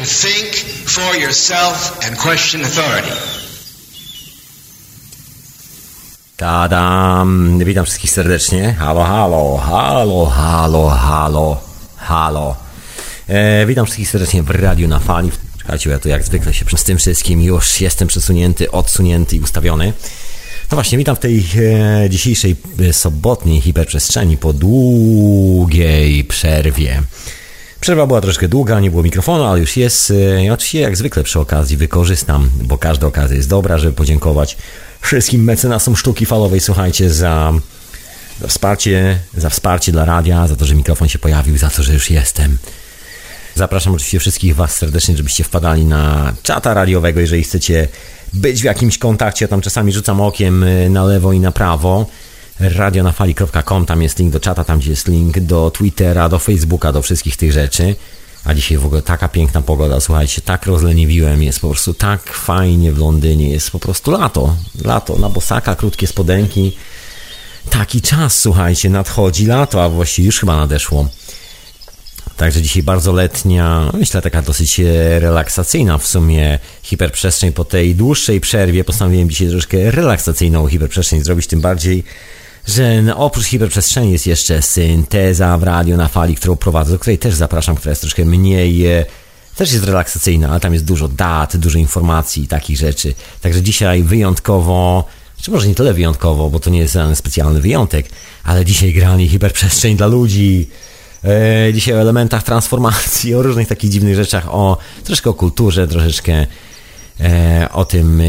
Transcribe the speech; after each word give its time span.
to 0.00 0.06
think 0.06 0.54
for 0.88 1.16
yourself 1.16 1.98
and 2.04 2.16
question 2.16 2.64
authority. 2.64 3.12
Tadam! 6.36 7.58
Witam 7.64 7.84
wszystkich 7.84 8.10
serdecznie. 8.10 8.72
Halo, 8.78 9.04
halo, 9.04 9.56
halo, 9.56 10.26
halo, 10.26 10.88
halo, 10.88 11.60
halo. 11.96 12.56
E, 13.28 13.66
witam 13.66 13.86
wszystkich 13.86 14.08
serdecznie 14.08 14.42
w 14.42 14.50
radiu 14.50 14.88
na 14.88 14.98
fali. 14.98 15.30
Czekajcie, 15.58 15.90
ja 15.90 15.98
tu 15.98 16.08
jak 16.08 16.24
zwykle 16.24 16.54
się 16.54 16.64
z 16.76 16.84
tym 16.84 16.98
wszystkim 16.98 17.42
już 17.42 17.80
jestem 17.80 18.08
przesunięty, 18.08 18.70
odsunięty 18.70 19.36
i 19.36 19.40
ustawiony. 19.40 19.92
No 20.70 20.74
właśnie, 20.74 20.98
witam 20.98 21.16
w 21.16 21.18
tej 21.18 21.44
e, 22.04 22.10
dzisiejszej 22.10 22.56
e, 22.88 22.92
sobotniej 22.92 23.60
hiperprzestrzeni 23.60 24.36
po 24.36 24.52
długiej 24.52 26.24
przerwie. 26.24 27.02
Przerwa 27.80 28.06
była 28.06 28.20
troszkę 28.20 28.48
długa, 28.48 28.80
nie 28.80 28.90
było 28.90 29.02
mikrofonu, 29.02 29.44
ale 29.44 29.60
już 29.60 29.76
jest. 29.76 30.10
E, 30.10 30.44
I 30.44 30.50
oczywiście 30.50 30.80
jak 30.80 30.96
zwykle 30.96 31.22
przy 31.22 31.40
okazji 31.40 31.76
wykorzystam, 31.76 32.50
bo 32.62 32.78
każda 32.78 33.06
okazja 33.06 33.36
jest 33.36 33.48
dobra, 33.48 33.78
żeby 33.78 33.92
podziękować 33.92 34.56
wszystkim 35.00 35.44
mecenasom 35.44 35.96
sztuki 35.96 36.26
falowej, 36.26 36.60
słuchajcie, 36.60 37.10
za, 37.10 37.52
za 38.40 38.48
wsparcie, 38.48 39.18
za 39.36 39.50
wsparcie 39.50 39.92
dla 39.92 40.04
radia, 40.04 40.48
za 40.48 40.56
to, 40.56 40.64
że 40.64 40.74
mikrofon 40.74 41.08
się 41.08 41.18
pojawił, 41.18 41.58
za 41.58 41.70
to, 41.70 41.82
że 41.82 41.92
już 41.94 42.10
jestem. 42.10 42.58
Zapraszam 43.54 43.94
oczywiście 43.94 44.18
wszystkich 44.18 44.56
Was 44.56 44.76
serdecznie, 44.76 45.16
żebyście 45.16 45.44
wpadali 45.44 45.84
na 45.84 46.32
czata 46.42 46.74
radiowego, 46.74 47.20
jeżeli 47.20 47.42
chcecie 47.42 47.88
być 48.32 48.60
w 48.60 48.64
jakimś 48.64 48.98
kontakcie. 48.98 49.48
Tam 49.48 49.60
czasami 49.60 49.92
rzucam 49.92 50.20
okiem 50.20 50.62
y, 50.62 50.90
na 50.90 51.04
lewo 51.04 51.32
i 51.32 51.40
na 51.40 51.52
prawo. 51.52 52.06
radionafali.com, 52.60 53.86
tam 53.86 54.02
jest 54.02 54.18
link 54.18 54.32
do 54.32 54.40
czata, 54.40 54.64
tam 54.64 54.78
gdzie 54.78 54.90
jest 54.90 55.08
link 55.08 55.40
do 55.40 55.70
Twittera, 55.70 56.28
do 56.28 56.38
Facebooka, 56.38 56.92
do 56.92 57.02
wszystkich 57.02 57.36
tych 57.36 57.52
rzeczy. 57.52 57.94
A 58.44 58.54
dzisiaj 58.54 58.78
w 58.78 58.86
ogóle 58.86 59.02
taka 59.02 59.28
piękna 59.28 59.62
pogoda, 59.62 60.00
słuchajcie, 60.00 60.42
tak 60.42 60.66
rozleniwiłem, 60.66 61.42
jest 61.42 61.60
po 61.60 61.68
prostu 61.68 61.94
tak 61.94 62.32
fajnie 62.32 62.92
w 62.92 62.98
Londynie, 62.98 63.50
jest 63.50 63.70
po 63.70 63.78
prostu 63.78 64.10
lato, 64.10 64.56
lato, 64.84 65.18
na 65.18 65.28
bosaka, 65.28 65.74
krótkie 65.74 66.06
spodenki. 66.06 66.76
Taki 67.70 68.00
czas, 68.00 68.38
słuchajcie, 68.38 68.90
nadchodzi 68.90 69.46
lato, 69.46 69.84
a 69.84 69.88
właściwie 69.88 70.26
już 70.26 70.40
chyba 70.40 70.56
nadeszło. 70.56 71.08
Także 72.36 72.62
dzisiaj 72.62 72.82
bardzo 72.82 73.12
letnia, 73.12 73.90
myślę 73.94 74.22
taka 74.22 74.42
dosyć 74.42 74.80
relaksacyjna 75.18 75.98
w 75.98 76.06
sumie 76.06 76.58
hiperprzestrzeń 76.82 77.52
po 77.52 77.64
tej 77.64 77.94
dłuższej 77.94 78.40
przerwie. 78.40 78.84
Postanowiłem 78.84 79.30
dzisiaj 79.30 79.48
troszkę 79.48 79.90
relaksacyjną 79.90 80.66
hiperprzestrzeń 80.66 81.22
zrobić, 81.24 81.46
tym 81.46 81.60
bardziej, 81.60 82.04
że 82.70 83.16
oprócz 83.16 83.46
hiperprzestrzeni 83.46 84.12
jest 84.12 84.26
jeszcze 84.26 84.62
synteza 84.62 85.58
w 85.58 85.62
radio 85.62 85.96
na 85.96 86.08
fali, 86.08 86.34
którą 86.34 86.56
prowadzę, 86.56 86.92
do 86.92 86.98
której 86.98 87.18
też 87.18 87.34
zapraszam, 87.34 87.76
która 87.76 87.90
jest 87.90 88.00
troszkę 88.00 88.24
mniej, 88.24 88.86
e, 88.86 89.04
też 89.56 89.72
jest 89.72 89.84
relaksacyjna, 89.84 90.48
ale 90.48 90.60
tam 90.60 90.72
jest 90.72 90.84
dużo 90.84 91.08
dat, 91.08 91.56
dużo 91.56 91.78
informacji 91.78 92.42
i 92.42 92.46
takich 92.46 92.76
rzeczy. 92.76 93.14
Także 93.40 93.62
dzisiaj 93.62 94.02
wyjątkowo, 94.02 95.04
czy 95.42 95.50
może 95.50 95.68
nie 95.68 95.74
tyle 95.74 95.94
wyjątkowo, 95.94 96.50
bo 96.50 96.60
to 96.60 96.70
nie 96.70 96.78
jest 96.78 96.98
specjalny 97.14 97.60
wyjątek, 97.60 98.08
ale 98.44 98.64
dzisiaj 98.64 98.92
granie 98.92 99.28
hiperprzestrzeń 99.28 99.96
dla 99.96 100.06
ludzi. 100.06 100.68
E, 101.24 101.72
dzisiaj 101.74 101.94
o 101.94 102.00
elementach 102.00 102.42
transformacji, 102.42 103.34
o 103.34 103.42
różnych 103.42 103.68
takich 103.68 103.90
dziwnych 103.90 104.14
rzeczach, 104.14 104.54
o 104.54 104.76
troszkę 105.04 105.30
o 105.30 105.34
kulturze, 105.34 105.88
troszeczkę 105.88 106.46
e, 107.20 107.68
o 107.72 107.84
tym 107.84 108.22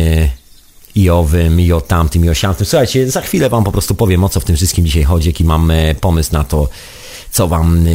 i 0.96 1.10
owym, 1.10 1.60
i 1.60 1.72
o 1.72 1.82
tamtym, 1.82 2.26
i 2.26 2.30
o 2.30 2.34
siamtym. 2.34 2.66
Słuchajcie, 2.66 3.12
za 3.12 3.22
chwilę 3.22 3.50
wam 3.50 3.64
po 3.64 3.72
prostu 3.72 3.96
powiem, 3.96 4.24
o 4.24 4.30
co 4.30 4.40
w 4.40 4.46
tym 4.46 4.56
wszystkim 4.56 4.86
dzisiaj 4.86 5.04
chodzi, 5.04 5.30
jaki 5.30 5.44
mam 5.44 5.72
e, 5.72 5.96
pomysł 5.96 6.34
na 6.34 6.44
to, 6.44 6.70
co 7.32 7.48
wam, 7.48 7.88
e, 7.88 7.90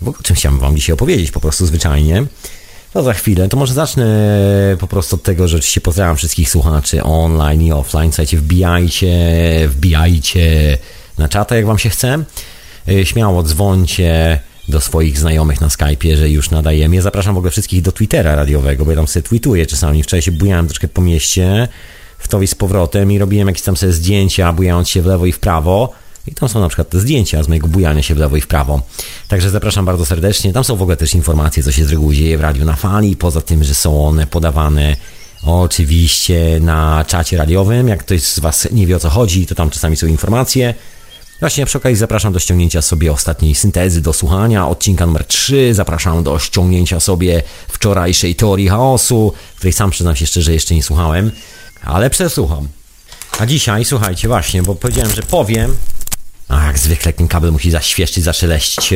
w 0.00 0.08
ogóle 0.08 0.22
czym 0.22 0.36
chciałbym 0.36 0.60
wam 0.60 0.76
dzisiaj 0.76 0.94
opowiedzieć, 0.94 1.30
po 1.30 1.40
prostu 1.40 1.66
zwyczajnie. 1.66 2.24
No 2.94 3.02
za 3.02 3.14
chwilę, 3.14 3.48
to 3.48 3.56
może 3.56 3.74
zacznę 3.74 4.06
po 4.78 4.86
prostu 4.86 5.16
od 5.16 5.22
tego, 5.22 5.48
że 5.48 5.56
oczywiście 5.56 5.80
pozdrawiam 5.80 6.16
wszystkich 6.16 6.50
słuchaczy 6.50 7.02
online 7.02 7.62
i 7.62 7.72
offline. 7.72 8.12
Słuchajcie, 8.12 8.36
wbijajcie, 8.36 9.14
wbijajcie 9.68 10.78
na 11.18 11.28
czata, 11.28 11.56
jak 11.56 11.66
wam 11.66 11.78
się 11.78 11.90
chce. 11.90 12.24
E, 12.88 13.06
śmiało 13.06 13.42
dzwońcie 13.42 14.40
do 14.68 14.80
swoich 14.80 15.18
znajomych 15.18 15.60
na 15.60 15.68
Skype'ie, 15.68 16.16
że 16.16 16.30
już 16.30 16.50
nadajemy. 16.50 16.96
Ja 16.96 17.02
zapraszam 17.02 17.34
w 17.34 17.38
ogóle 17.38 17.50
wszystkich 17.50 17.82
do 17.82 17.92
Twittera 17.92 18.34
radiowego, 18.34 18.84
bo 18.84 18.90
ja 18.90 18.96
tam 18.96 19.06
sobie 19.06 19.22
tweetuję 19.22 19.66
czasami. 19.66 20.02
Wczoraj 20.02 20.22
się 20.22 20.32
bujałem 20.32 20.66
troszkę 20.66 20.88
po 20.88 21.02
mieście, 21.02 21.68
w 22.20 22.28
to 22.28 22.42
i 22.42 22.46
z 22.46 22.54
powrotem 22.54 23.12
i 23.12 23.18
robiłem 23.18 23.48
jakieś 23.48 23.62
tam 23.62 23.76
sobie 23.76 23.92
zdjęcia, 23.92 24.52
bujając 24.52 24.88
się 24.88 25.02
w 25.02 25.06
lewo 25.06 25.26
i 25.26 25.32
w 25.32 25.38
prawo. 25.38 25.92
I 26.26 26.34
tam 26.34 26.48
są 26.48 26.60
na 26.60 26.68
przykład 26.68 26.88
te 26.88 27.00
zdjęcia 27.00 27.42
z 27.42 27.48
mojego 27.48 27.68
bujania 27.68 28.02
się 28.02 28.14
w 28.14 28.18
lewo 28.18 28.36
i 28.36 28.40
w 28.40 28.46
prawo. 28.46 28.82
Także 29.28 29.50
zapraszam 29.50 29.84
bardzo 29.84 30.06
serdecznie. 30.06 30.52
Tam 30.52 30.64
są 30.64 30.76
w 30.76 30.82
ogóle 30.82 30.96
też 30.96 31.14
informacje, 31.14 31.62
co 31.62 31.72
się 31.72 31.84
z 31.84 31.90
reguły 31.90 32.14
dzieje 32.14 32.38
w 32.38 32.40
radiu 32.40 32.64
na 32.64 32.76
fali, 32.76 33.16
poza 33.16 33.40
tym, 33.40 33.64
że 33.64 33.74
są 33.74 34.06
one 34.06 34.26
podawane 34.26 34.96
oczywiście 35.42 36.58
na 36.60 37.04
czacie 37.04 37.36
radiowym. 37.36 37.88
Jak 37.88 38.00
ktoś 38.00 38.22
z 38.22 38.38
Was 38.38 38.68
nie 38.72 38.86
wie 38.86 38.96
o 38.96 38.98
co 38.98 39.10
chodzi, 39.10 39.46
to 39.46 39.54
tam 39.54 39.70
czasami 39.70 39.96
są 39.96 40.06
informacje. 40.06 40.74
Właśnie 41.40 41.66
przy 41.66 41.78
okazji 41.78 41.96
zapraszam 41.96 42.32
do 42.32 42.38
ściągnięcia 42.38 42.82
sobie 42.82 43.12
ostatniej 43.12 43.54
syntezy, 43.54 44.00
do 44.00 44.12
słuchania 44.12 44.68
odcinka 44.68 45.06
numer 45.06 45.24
3. 45.24 45.74
Zapraszam 45.74 46.22
do 46.22 46.38
ściągnięcia 46.38 47.00
sobie 47.00 47.42
wczorajszej 47.68 48.34
teorii 48.34 48.68
chaosu, 48.68 49.32
której 49.56 49.72
sam 49.72 49.90
przyznam 49.90 50.16
się 50.16 50.26
szczerze 50.26 50.52
jeszcze 50.52 50.74
nie 50.74 50.82
słuchałem 50.82 51.30
ale 51.82 52.10
przesłucham. 52.10 52.68
A 53.38 53.46
dzisiaj, 53.46 53.84
słuchajcie, 53.84 54.28
właśnie, 54.28 54.62
bo 54.62 54.74
powiedziałem, 54.74 55.10
że 55.14 55.22
powiem. 55.22 55.76
A 56.48 56.66
jak 56.66 56.78
zwykle 56.78 57.12
ten 57.12 57.28
kabel 57.28 57.52
musi 57.52 57.70
zaświeszczyć, 57.70 58.24
zaszeleścić. 58.24 58.94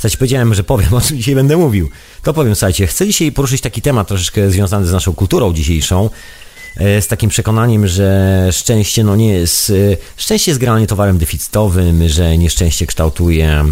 Zaś 0.00 0.16
powiedziałem, 0.16 0.54
że 0.54 0.64
powiem, 0.64 0.94
o 0.94 1.00
czym 1.00 1.16
dzisiaj 1.16 1.34
będę 1.34 1.56
mówił. 1.56 1.90
To 2.22 2.34
powiem, 2.34 2.54
słuchajcie, 2.54 2.86
chcę 2.86 3.06
dzisiaj 3.06 3.32
poruszyć 3.32 3.60
taki 3.60 3.82
temat 3.82 4.08
troszeczkę 4.08 4.50
związany 4.50 4.86
z 4.86 4.92
naszą 4.92 5.14
kulturą 5.14 5.52
dzisiejszą. 5.52 6.10
E, 6.76 7.02
z 7.02 7.06
takim 7.06 7.30
przekonaniem, 7.30 7.86
że 7.86 8.48
szczęście 8.52 9.04
no 9.04 9.16
nie 9.16 9.32
jest. 9.32 9.70
E, 9.70 9.72
szczęście 10.16 10.50
jest 10.50 10.60
generalnie 10.60 10.86
towarem 10.86 11.18
deficytowym, 11.18 12.08
że 12.08 12.38
nieszczęście 12.38 12.86
kształtuje 12.86 13.64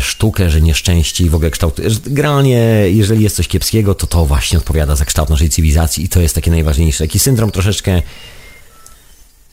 sztukę, 0.00 0.50
że 0.50 0.60
nieszczęście 0.60 1.24
i 1.24 1.30
w 1.30 1.34
ogóle 1.34 1.50
kształt. 1.50 1.80
Generalnie, 2.06 2.58
jeżeli 2.90 3.22
jest 3.22 3.36
coś 3.36 3.48
kiepskiego, 3.48 3.94
to 3.94 4.06
to 4.06 4.26
właśnie 4.26 4.58
odpowiada 4.58 4.96
za 4.96 5.04
kształt 5.04 5.30
naszej 5.30 5.48
cywilizacji 5.48 6.04
i 6.04 6.08
to 6.08 6.20
jest 6.20 6.34
takie 6.34 6.50
najważniejsze. 6.50 7.04
Taki 7.04 7.18
syndrom 7.18 7.50
troszeczkę 7.50 8.02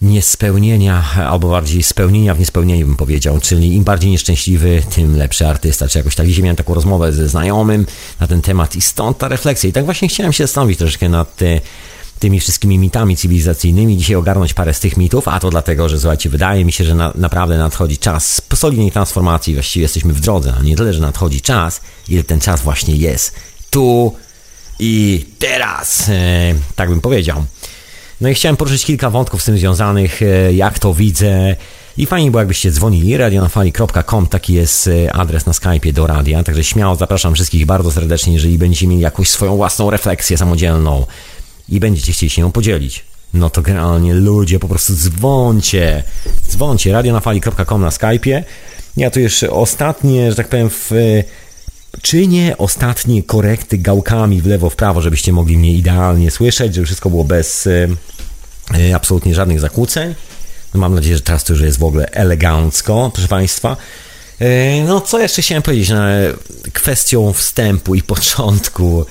niespełnienia, 0.02 1.04
albo 1.16 1.50
bardziej 1.50 1.84
spełnienia 1.84 2.34
w 2.36 2.40
niespełnieniu 2.40 2.86
bym 2.86 2.96
powiedział, 2.96 3.40
czyli 3.40 3.74
im 3.74 3.84
bardziej 3.84 4.12
nieszczęśliwy, 4.12 4.84
tym 4.96 5.18
lepszy 5.18 5.48
artysta, 5.48 5.88
czy 5.88 5.98
jakoś 5.98 6.16
tak. 6.16 6.28
Dzisiaj 6.28 6.44
miałem 6.44 6.56
taką 6.56 6.74
rozmowę 6.74 7.14
ze 7.14 7.30
znajomym 7.30 7.86
na 8.20 8.28
ten 8.28 8.42
temat 8.42 8.76
i 8.76 8.81
stąd 8.81 9.18
ta 9.18 9.28
refleksja. 9.28 9.70
I 9.70 9.74
tak 9.74 9.86
właśnie 9.86 10.08
chciałem 10.08 10.34
się 10.34 10.44
zastanowić 10.44 10.78
troszeczkę 10.78 11.10
nad 11.10 11.36
te 11.36 11.62
tymi 12.19 12.40
wszystkimi 12.40 12.78
mitami 12.78 13.18
cywilizacyjnymi, 13.18 13.97
dzisiaj 13.97 14.16
ogarnąć 14.16 14.53
parę 14.53 14.74
z 14.74 14.80
tych 14.80 14.97
mitów, 14.97 15.28
a 15.28 15.40
to 15.40 15.50
dlatego, 15.50 15.90
że 15.90 16.00
słuchajcie, 16.00 16.30
wydaje 16.30 16.66
mi 16.66 16.72
się, 16.72 16.84
że 16.84 16.96
na, 16.96 17.12
naprawdę 17.16 17.57
nadchodzi 17.57 17.97
czas 17.97 18.41
solidnej 18.56 18.91
transformacji, 18.91 19.53
właściwie 19.53 19.84
jesteśmy 19.84 20.13
w 20.13 20.19
drodze, 20.19 20.53
a 20.59 20.63
nie 20.63 20.75
tyle, 20.75 20.94
że 20.94 21.02
nadchodzi 21.02 21.41
czas, 21.41 21.81
ile 22.09 22.24
ten 22.24 22.40
czas 22.40 22.62
właśnie 22.62 22.96
jest 22.96 23.35
tu 23.69 24.16
i 24.80 25.25
teraz, 25.40 26.09
e, 26.09 26.53
tak 26.75 26.90
bym 26.90 27.02
powiedział. 27.02 27.44
No 28.22 28.30
i 28.30 28.34
chciałem 28.34 28.57
poruszyć 28.57 28.86
kilka 28.86 29.09
wątków 29.09 29.41
z 29.41 29.46
tym 29.46 29.57
związanych, 29.57 30.22
e, 30.22 30.53
jak 30.53 30.80
to 30.80 30.94
widzę, 30.94 31.56
i 31.97 32.06
fajnie 32.06 32.31
było, 32.31 32.41
jakbyście 32.41 32.72
dzwonili. 32.72 33.18
radionafali.com, 33.18 34.28
taki 34.28 34.53
jest 34.53 34.88
e, 34.88 35.13
adres 35.13 35.46
na 35.46 35.51
Skype'ie 35.51 35.94
do 35.94 36.07
radia. 36.07 36.44
Także 36.44 36.63
śmiało 36.63 36.96
zapraszam 36.96 37.36
wszystkich 37.36 37.66
bardzo 37.66 37.91
serdecznie, 37.91 38.34
jeżeli 38.34 38.57
będziecie 38.57 38.88
mieli 38.88 39.01
jakąś 39.01 39.30
swoją 39.30 39.56
własną 39.56 39.90
refleksję 39.90 40.38
samodzielną, 40.38 41.06
i 41.72 41.80
będziecie 41.80 42.12
chcieli 42.12 42.30
się 42.30 42.41
nią 42.41 42.52
podzielić, 42.52 43.06
no 43.34 43.50
to 43.50 43.62
generalnie 43.62 44.13
ludzie 44.13 44.59
po 44.59 44.68
prostu 44.68 44.94
dzwoncie, 44.94 46.03
dzwoncie, 46.50 46.91
radionafali.com 46.91 47.81
na 47.81 47.90
Skype'ie. 47.90 48.44
Ja 48.97 49.12
tu 49.12 49.19
jeszcze 49.19 49.52
ostatnie, 49.52 50.30
że 50.30 50.35
tak 50.35 50.47
powiem, 50.47 50.69
w, 50.69 50.91
czynię 52.01 52.56
ostatnie 52.57 53.24
korekty 53.24 53.77
gałkami 53.77 54.42
w 54.42 54.45
lewo, 54.45 54.69
w 54.69 54.75
prawo, 54.75 55.01
żebyście 55.01 55.33
mogli 55.33 55.57
mnie 55.57 55.74
idealnie 55.74 56.31
słyszeć, 56.31 56.75
żeby 56.75 56.86
wszystko 56.86 57.10
było 57.10 57.24
bez 57.24 57.68
y, 57.68 57.89
absolutnie 58.95 59.36
żadnych 59.36 59.60
zakłóceń. 59.60 60.15
No 60.74 60.80
mam 60.80 60.95
nadzieję, 60.95 61.15
że 61.15 61.22
teraz 61.22 61.44
to 61.44 61.54
już 61.54 61.62
jest 61.62 61.80
w 61.80 61.83
ogóle 61.83 62.12
elegancko, 62.12 63.12
proszę 63.13 63.27
Państwa. 63.27 63.77
No, 64.88 65.01
co 65.01 65.19
jeszcze 65.19 65.42
chciałem 65.42 65.63
powiedzieć? 65.63 65.89
No, 65.89 66.01
kwestią 66.74 67.33
wstępu 67.33 67.95
i 67.95 68.04
początku 68.04 69.06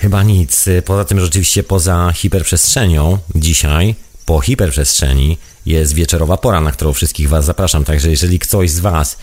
Chyba 0.00 0.22
nic. 0.22 0.64
Poza 0.84 1.04
tym, 1.04 1.20
że 1.20 1.26
oczywiście 1.26 1.62
poza 1.62 2.12
hiperprzestrzenią 2.14 3.18
dzisiaj, 3.34 3.94
po 4.26 4.40
hiperprzestrzeni, 4.40 5.38
jest 5.66 5.94
wieczorowa 5.94 6.36
pora, 6.36 6.60
na 6.60 6.72
którą 6.72 6.92
wszystkich 6.92 7.28
Was 7.28 7.44
zapraszam. 7.44 7.84
Także 7.84 8.10
jeżeli 8.10 8.38
ktoś 8.38 8.70
z 8.70 8.80
Was 8.80 9.16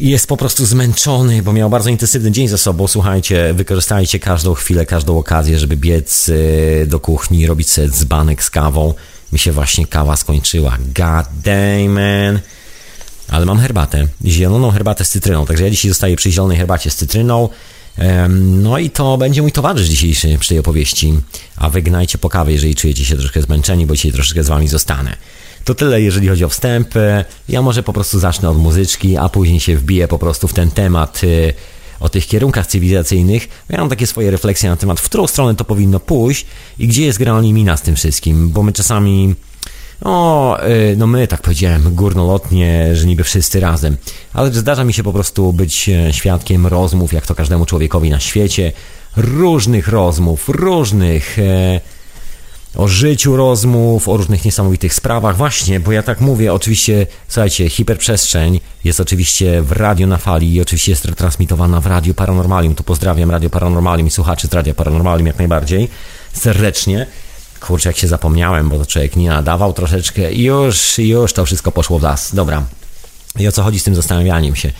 jest 0.00 0.26
po 0.26 0.36
prostu 0.36 0.66
zmęczony, 0.66 1.42
bo 1.42 1.52
miał 1.52 1.70
bardzo 1.70 1.90
intensywny 1.90 2.30
dzień 2.30 2.48
za 2.48 2.58
sobą, 2.58 2.88
słuchajcie, 2.88 3.54
wykorzystajcie 3.54 4.18
każdą 4.18 4.54
chwilę, 4.54 4.86
każdą 4.86 5.18
okazję, 5.18 5.58
żeby 5.58 5.76
biec 5.76 6.28
y, 6.28 6.86
do 6.88 7.00
kuchni, 7.00 7.46
robić 7.46 7.70
sobie 7.70 7.88
dzbanek 7.88 8.44
z 8.44 8.50
kawą. 8.50 8.94
Mi 9.32 9.38
się 9.38 9.52
właśnie 9.52 9.86
kawa 9.86 10.16
skończyła. 10.16 10.78
God 10.80 11.26
damn, 11.44 11.88
man. 11.88 12.40
Ale 13.28 13.46
mam 13.46 13.58
herbatę, 13.58 14.06
zieloną 14.24 14.70
herbatę 14.70 15.04
z 15.04 15.08
cytryną, 15.08 15.46
także 15.46 15.64
ja 15.64 15.70
dzisiaj 15.70 15.88
zostaję 15.88 16.16
przy 16.16 16.30
zielonej 16.30 16.56
herbacie 16.56 16.90
z 16.90 16.96
cytryną 16.96 17.48
No 18.38 18.78
i 18.78 18.90
to 18.90 19.18
będzie 19.18 19.42
mój 19.42 19.52
towarzysz 19.52 19.88
dzisiejszy 19.88 20.38
przy 20.38 20.48
tej 20.48 20.58
opowieści. 20.58 21.14
A 21.56 21.70
wygnajcie 21.70 22.18
po 22.18 22.28
kawie, 22.28 22.52
jeżeli 22.52 22.74
czujecie 22.74 23.04
się 23.04 23.16
troszkę 23.16 23.42
zmęczeni, 23.42 23.86
bo 23.86 23.94
dzisiaj 23.94 24.12
troszkę 24.12 24.44
z 24.44 24.48
wami 24.48 24.68
zostanę. 24.68 25.16
To 25.64 25.74
tyle, 25.74 26.02
jeżeli 26.02 26.28
chodzi 26.28 26.44
o 26.44 26.48
wstęp. 26.48 26.94
Ja 27.48 27.62
może 27.62 27.82
po 27.82 27.92
prostu 27.92 28.18
zacznę 28.18 28.50
od 28.50 28.58
muzyczki, 28.58 29.16
a 29.16 29.28
później 29.28 29.60
się 29.60 29.76
wbiję 29.76 30.08
po 30.08 30.18
prostu 30.18 30.48
w 30.48 30.52
ten 30.52 30.70
temat 30.70 31.24
y, 31.24 31.54
o 32.00 32.08
tych 32.08 32.26
kierunkach 32.26 32.66
cywilizacyjnych. 32.66 33.48
Ja 33.68 33.78
mam 33.78 33.88
takie 33.88 34.06
swoje 34.06 34.30
refleksje 34.30 34.70
na 34.70 34.76
temat, 34.76 35.00
w 35.00 35.04
którą 35.04 35.26
stronę 35.26 35.54
to 35.54 35.64
powinno 35.64 36.00
pójść 36.00 36.46
i 36.78 36.88
gdzie 36.88 37.04
jest 37.04 37.18
generalnie 37.18 37.52
mina 37.52 37.76
z 37.76 37.82
tym 37.82 37.96
wszystkim, 37.96 38.50
bo 38.50 38.62
my 38.62 38.72
czasami 38.72 39.34
o, 40.00 40.58
y, 40.66 40.94
no 40.96 41.06
my 41.06 41.28
tak 41.28 41.42
powiedziałem 41.42 41.94
górnolotnie, 41.94 42.96
że 42.96 43.06
niby 43.06 43.24
wszyscy 43.24 43.60
razem, 43.60 43.96
ale 44.32 44.52
zdarza 44.52 44.84
mi 44.84 44.92
się 44.92 45.02
po 45.02 45.12
prostu 45.12 45.52
być 45.52 45.88
e, 45.88 46.12
świadkiem 46.12 46.66
rozmów, 46.66 47.12
jak 47.12 47.26
to 47.26 47.34
każdemu 47.34 47.66
człowiekowi 47.66 48.10
na 48.10 48.20
świecie, 48.20 48.72
różnych 49.16 49.88
rozmów, 49.88 50.48
różnych 50.48 51.38
e, 51.38 51.80
o 52.76 52.88
życiu 52.88 53.36
rozmów, 53.36 54.08
o 54.08 54.16
różnych 54.16 54.44
niesamowitych 54.44 54.94
sprawach. 54.94 55.36
Właśnie, 55.36 55.80
bo 55.80 55.92
ja 55.92 56.02
tak 56.02 56.20
mówię, 56.20 56.52
oczywiście, 56.52 57.06
słuchajcie, 57.28 57.68
hiperprzestrzeń 57.68 58.60
jest 58.84 59.00
oczywiście 59.00 59.62
w 59.62 59.72
radio 59.72 60.06
na 60.06 60.16
fali 60.16 60.54
i 60.54 60.60
oczywiście 60.60 60.92
jest 60.92 61.04
retransmitowana 61.04 61.80
w 61.80 61.86
Radio 61.86 62.14
Paranormalium. 62.14 62.74
Tu 62.74 62.84
pozdrawiam 62.84 63.30
Radio 63.30 63.50
Paranormalium 63.50 64.08
i 64.08 64.10
słuchaczy 64.10 64.48
z 64.48 64.52
Radio 64.52 64.74
Paranormalium 64.74 65.26
jak 65.26 65.38
najbardziej 65.38 65.88
serdecznie. 66.32 67.06
Kurczę, 67.66 67.88
jak 67.88 67.96
się 67.96 68.08
zapomniałem, 68.08 68.68
bo 68.68 68.78
to 68.78 68.86
człowiek 68.86 69.16
nie 69.16 69.28
nadawał 69.28 69.72
troszeczkę 69.72 70.32
i 70.32 70.42
już, 70.42 70.98
już 70.98 71.32
to 71.32 71.46
wszystko 71.46 71.72
poszło 71.72 71.98
w 71.98 72.02
las. 72.02 72.34
Dobra. 72.34 72.62
I 73.38 73.48
o 73.48 73.52
co 73.52 73.62
chodzi 73.62 73.78
z 73.78 73.84
tym 73.84 73.94
zastanawianiem 73.94 74.56
się? 74.56 74.72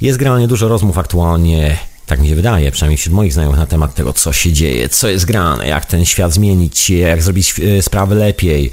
Jest 0.00 0.18
granie 0.18 0.48
dużo 0.48 0.68
rozmów 0.68 0.98
aktualnie, 0.98 1.78
tak 2.06 2.20
mi 2.20 2.28
się 2.28 2.34
wydaje, 2.34 2.70
przynajmniej 2.70 2.98
wśród 2.98 3.14
moich 3.14 3.32
znajomych, 3.32 3.58
na 3.58 3.66
temat 3.66 3.94
tego, 3.94 4.12
co 4.12 4.32
się 4.32 4.52
dzieje, 4.52 4.88
co 4.88 5.08
jest 5.08 5.24
grane, 5.24 5.68
jak 5.68 5.86
ten 5.86 6.04
świat 6.04 6.32
zmienić, 6.32 6.90
jak 6.90 7.22
zrobić 7.22 7.54
e, 7.60 7.82
sprawy 7.82 8.14
lepiej, 8.14 8.70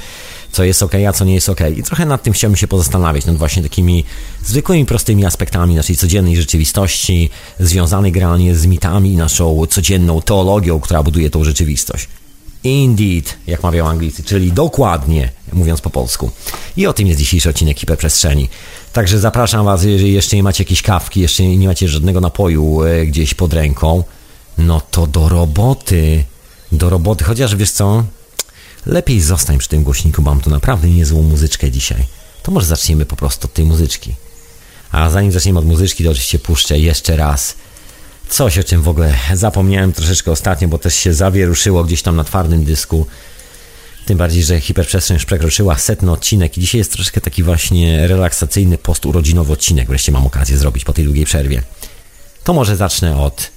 co 0.51 0.63
jest 0.63 0.83
ok, 0.83 0.93
a 1.09 1.13
co 1.13 1.25
nie 1.25 1.33
jest 1.33 1.49
ok. 1.49 1.59
I 1.77 1.83
trochę 1.83 2.05
nad 2.05 2.23
tym 2.23 2.33
chciałbym 2.33 2.57
się 2.57 2.67
pozastanawiać, 2.67 3.25
nad 3.25 3.37
właśnie 3.37 3.63
takimi 3.63 4.05
zwykłymi, 4.45 4.85
prostymi 4.85 5.25
aspektami 5.25 5.75
naszej 5.75 5.95
codziennej 5.95 6.37
rzeczywistości, 6.37 7.29
związanej 7.59 8.11
granie 8.11 8.55
z 8.55 8.65
mitami 8.65 9.17
naszą 9.17 9.65
codzienną 9.69 10.21
teologią, 10.21 10.79
która 10.79 11.03
buduje 11.03 11.29
tą 11.29 11.43
rzeczywistość. 11.43 12.07
Indeed, 12.63 13.37
jak 13.47 13.63
mawiał 13.63 13.87
Anglicy, 13.87 14.23
czyli 14.23 14.51
dokładnie, 14.51 15.31
mówiąc 15.53 15.81
po 15.81 15.89
polsku. 15.89 16.31
I 16.77 16.87
o 16.87 16.93
tym 16.93 17.07
jest 17.07 17.19
dzisiejszy 17.19 17.49
odcinek 17.49 17.79
Hiperprzestrzeni. 17.79 18.49
Także 18.93 19.19
zapraszam 19.19 19.65
Was, 19.65 19.83
jeżeli 19.83 20.13
jeszcze 20.13 20.35
nie 20.35 20.43
macie 20.43 20.63
jakiejś 20.63 20.81
kawki, 20.81 21.19
jeszcze 21.19 21.43
nie 21.43 21.67
macie 21.67 21.87
żadnego 21.87 22.21
napoju 22.21 22.83
e, 22.83 23.05
gdzieś 23.05 23.33
pod 23.33 23.53
ręką, 23.53 24.03
no 24.57 24.81
to 24.91 25.07
do 25.07 25.29
roboty. 25.29 26.23
Do 26.71 26.89
roboty, 26.89 27.23
chociaż 27.23 27.55
wiesz 27.55 27.71
co, 27.71 28.03
lepiej 28.85 29.21
zostań 29.21 29.57
przy 29.57 29.69
tym 29.69 29.83
głośniku, 29.83 30.21
mam 30.21 30.41
tu 30.41 30.49
naprawdę 30.49 30.89
niezłą 30.89 31.23
muzyczkę 31.23 31.71
dzisiaj. 31.71 32.05
To 32.43 32.51
może 32.51 32.67
zaczniemy 32.67 33.05
po 33.05 33.15
prostu 33.15 33.47
od 33.47 33.53
tej 33.53 33.65
muzyczki. 33.65 34.15
A 34.91 35.09
zanim 35.09 35.31
zaczniemy 35.31 35.59
od 35.59 35.65
muzyczki, 35.65 36.03
to 36.03 36.09
oczywiście 36.09 36.39
puszczę 36.39 36.79
jeszcze 36.79 37.15
raz 37.15 37.55
Coś, 38.31 38.57
o 38.57 38.63
czym 38.63 38.81
w 38.81 38.87
ogóle 38.87 39.13
zapomniałem 39.33 39.93
troszeczkę 39.93 40.31
ostatnio, 40.31 40.67
bo 40.67 40.77
też 40.77 40.95
się 40.95 41.13
zawieruszyło 41.13 41.83
gdzieś 41.83 42.01
tam 42.01 42.15
na 42.15 42.23
twardym 42.23 42.63
dysku. 42.63 43.07
Tym 44.05 44.17
bardziej, 44.17 44.43
że 44.43 44.61
hiperprzestrzeń 44.61 45.15
już 45.15 45.25
przekroczyła 45.25 45.77
setny 45.77 46.11
odcinek 46.11 46.57
i 46.57 46.61
dzisiaj 46.61 46.79
jest 46.79 46.91
troszkę 46.91 47.21
taki 47.21 47.43
właśnie 47.43 48.07
relaksacyjny 48.07 48.77
posturodzinowy 48.77 49.53
odcinek. 49.53 49.87
Wreszcie 49.87 50.11
mam 50.11 50.25
okazję 50.25 50.57
zrobić 50.57 50.85
po 50.85 50.93
tej 50.93 51.05
długiej 51.05 51.25
przerwie. 51.25 51.61
To 52.43 52.53
może 52.53 52.75
zacznę 52.75 53.17
od... 53.17 53.49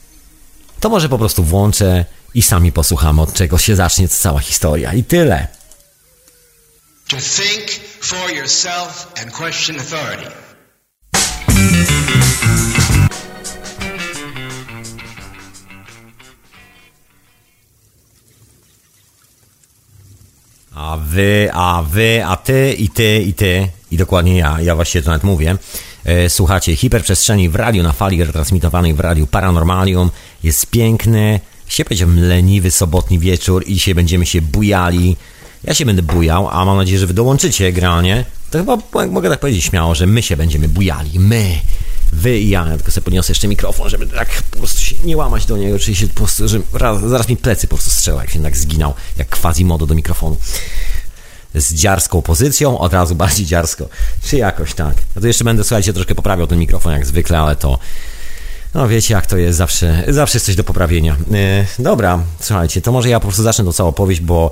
To 0.81 0.89
może 0.89 1.09
po 1.09 1.19
prostu 1.19 1.45
włączę 1.45 2.05
i 2.35 2.43
sami 2.43 2.73
posłuchamy, 2.73 3.23
od 3.23 3.35
czego 3.35 3.59
się 3.59 3.77
zacznie 3.77 4.09
cała 4.09 4.41
historia. 4.41 4.93
I 4.93 5.05
tyle. 5.05 5.49
To 7.09 7.17
think 7.17 7.71
for 8.01 8.31
yourself 8.37 9.13
and 9.23 9.33
question 9.33 9.77
authority. 9.81 10.31
A 20.75 20.97
wy, 20.97 21.49
a 21.53 21.83
wy, 21.83 22.25
a 22.25 22.37
ty 22.37 22.75
i 22.79 22.89
ty 22.89 23.23
i 23.27 23.35
ty. 23.35 23.69
I 23.91 23.97
dokładnie 23.97 24.39
ja, 24.39 24.61
ja 24.61 24.75
właściwie 24.75 25.03
to 25.03 25.11
nawet 25.11 25.25
mówię. 25.25 25.57
E, 26.05 26.31
słuchacie 26.31 26.77
hiperprzestrzeni 26.77 27.49
w 27.49 27.55
radiu 27.55 27.83
na 27.83 27.93
fali 27.93 28.25
retransmitowanej 28.25 28.95
w 28.95 29.01
radiu 29.01 29.27
Paranormalium. 29.27 30.11
Jest 30.43 30.67
piękny, 30.67 31.41
się 31.69 31.85
powiedziałem 31.85 32.21
leniwy 32.21 32.71
sobotni 32.71 33.19
wieczór 33.19 33.65
i 33.67 33.75
dzisiaj 33.75 33.95
będziemy 33.95 34.27
się 34.27 34.43
bujali. 34.43 35.17
Ja 35.65 35.75
się 35.75 35.87
będę 35.87 36.03
bujał, 36.03 36.49
a 36.49 36.65
mam 36.65 36.77
nadzieję, 36.77 36.99
że 36.99 37.07
wy 37.07 37.15
dołączycie 37.15 37.73
granie. 37.73 38.25
To 38.51 38.59
chyba 38.59 38.79
mogę 39.11 39.31
tak 39.31 39.41
powiedzieć 39.41 39.65
śmiało, 39.65 39.95
że 39.95 40.07
my 40.07 40.23
się 40.23 40.37
będziemy 40.37 40.69
bujali. 40.69 41.21
My 41.21 41.45
wy 42.15 42.39
i 42.39 42.49
ja. 42.49 42.67
ja 42.69 42.77
tylko 42.77 42.91
sobie 42.91 43.05
podniosę 43.05 43.33
jeszcze 43.33 43.49
mikrofon, 43.49 43.89
żeby 43.89 44.07
tak 44.07 44.43
po 44.51 44.59
prostu 44.59 44.81
się 44.81 44.97
nie 45.05 45.17
łamać 45.17 45.47
do 45.47 45.57
niego, 45.57 45.77
oczywiście 45.77 46.09
po 46.09 46.15
prostu, 46.15 46.49
że 46.49 46.61
raz, 46.73 47.01
zaraz 47.01 47.29
mi 47.29 47.37
plecy 47.37 47.67
po 47.69 47.77
prostu 47.77 47.91
strzela, 47.91 48.21
jak 48.21 48.31
się 48.31 48.43
tak 48.43 48.57
zginął, 48.57 48.95
jak 49.17 49.41
quasi-modo 49.41 49.87
do 49.87 49.95
mikrofonu. 49.95 50.37
Z 51.55 51.75
dziarską 51.75 52.23
pozycją, 52.23 52.79
od 52.79 52.93
razu 52.93 53.15
bardziej 53.15 53.47
dziarsko, 53.47 53.89
czy 54.23 54.37
jakoś 54.37 54.75
tak. 54.75 54.95
No 55.17 55.21
to 55.21 55.27
jeszcze 55.27 55.45
będę, 55.45 55.65
słuchajcie, 55.65 55.93
troszkę 55.93 56.15
poprawiał 56.15 56.47
ten 56.47 56.59
mikrofon 56.59 56.93
jak 56.93 57.07
zwykle, 57.07 57.39
ale 57.39 57.57
to 57.57 57.79
no 58.75 58.89
wiecie 58.89 59.15
jak 59.15 59.27
to 59.27 59.37
jest, 59.37 59.59
zawsze, 59.59 60.05
zawsze 60.09 60.37
jest 60.37 60.47
coś 60.47 60.57
do 60.57 60.65
poprawienia. 60.65 61.17
Yy, 61.31 61.85
dobra, 61.85 62.23
słuchajcie, 62.41 62.83
to 62.83 62.93
może 62.93 63.09
ja 63.09 63.21
po 63.21 63.27
prostu 63.27 63.43
zacznę 63.43 63.65
tą 63.65 63.73
całą 63.73 63.89
opowieść, 63.89 64.21
bo 64.21 64.51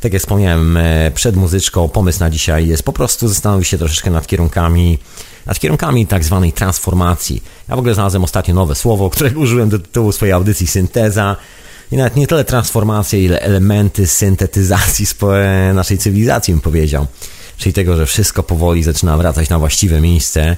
tak 0.00 0.12
jak 0.12 0.22
wspomniałem 0.22 0.76
e, 0.76 1.10
przed 1.14 1.36
muzyczką, 1.36 1.88
pomysł 1.88 2.20
na 2.20 2.30
dzisiaj 2.30 2.68
jest 2.68 2.82
po 2.82 2.92
prostu 2.92 3.28
zastanowić 3.28 3.68
się 3.68 3.78
troszeczkę 3.78 4.10
nad 4.10 4.26
kierunkami 4.26 4.98
nad 5.46 5.58
kierunkami 5.58 6.06
tak 6.06 6.24
zwanej 6.24 6.52
transformacji. 6.52 7.42
Ja 7.68 7.76
w 7.76 7.78
ogóle 7.78 7.94
znalazłem 7.94 8.24
ostatnio 8.24 8.54
nowe 8.54 8.74
słowo, 8.74 9.10
którego 9.10 9.40
użyłem 9.40 9.68
do 9.68 9.78
tytułu 9.78 10.12
swojej 10.12 10.32
audycji 10.32 10.66
synteza. 10.66 11.36
I 11.92 11.96
nawet 11.96 12.16
nie 12.16 12.26
tyle 12.26 12.44
transformacja, 12.44 13.18
ile 13.18 13.40
elementy 13.40 14.06
syntetyzacji 14.06 15.06
naszej 15.74 15.98
cywilizacji, 15.98 16.54
bym 16.54 16.60
powiedział. 16.60 17.06
Czyli 17.56 17.72
tego, 17.72 17.96
że 17.96 18.06
wszystko 18.06 18.42
powoli 18.42 18.82
zaczyna 18.82 19.16
wracać 19.16 19.48
na 19.48 19.58
właściwe 19.58 20.00
miejsce. 20.00 20.56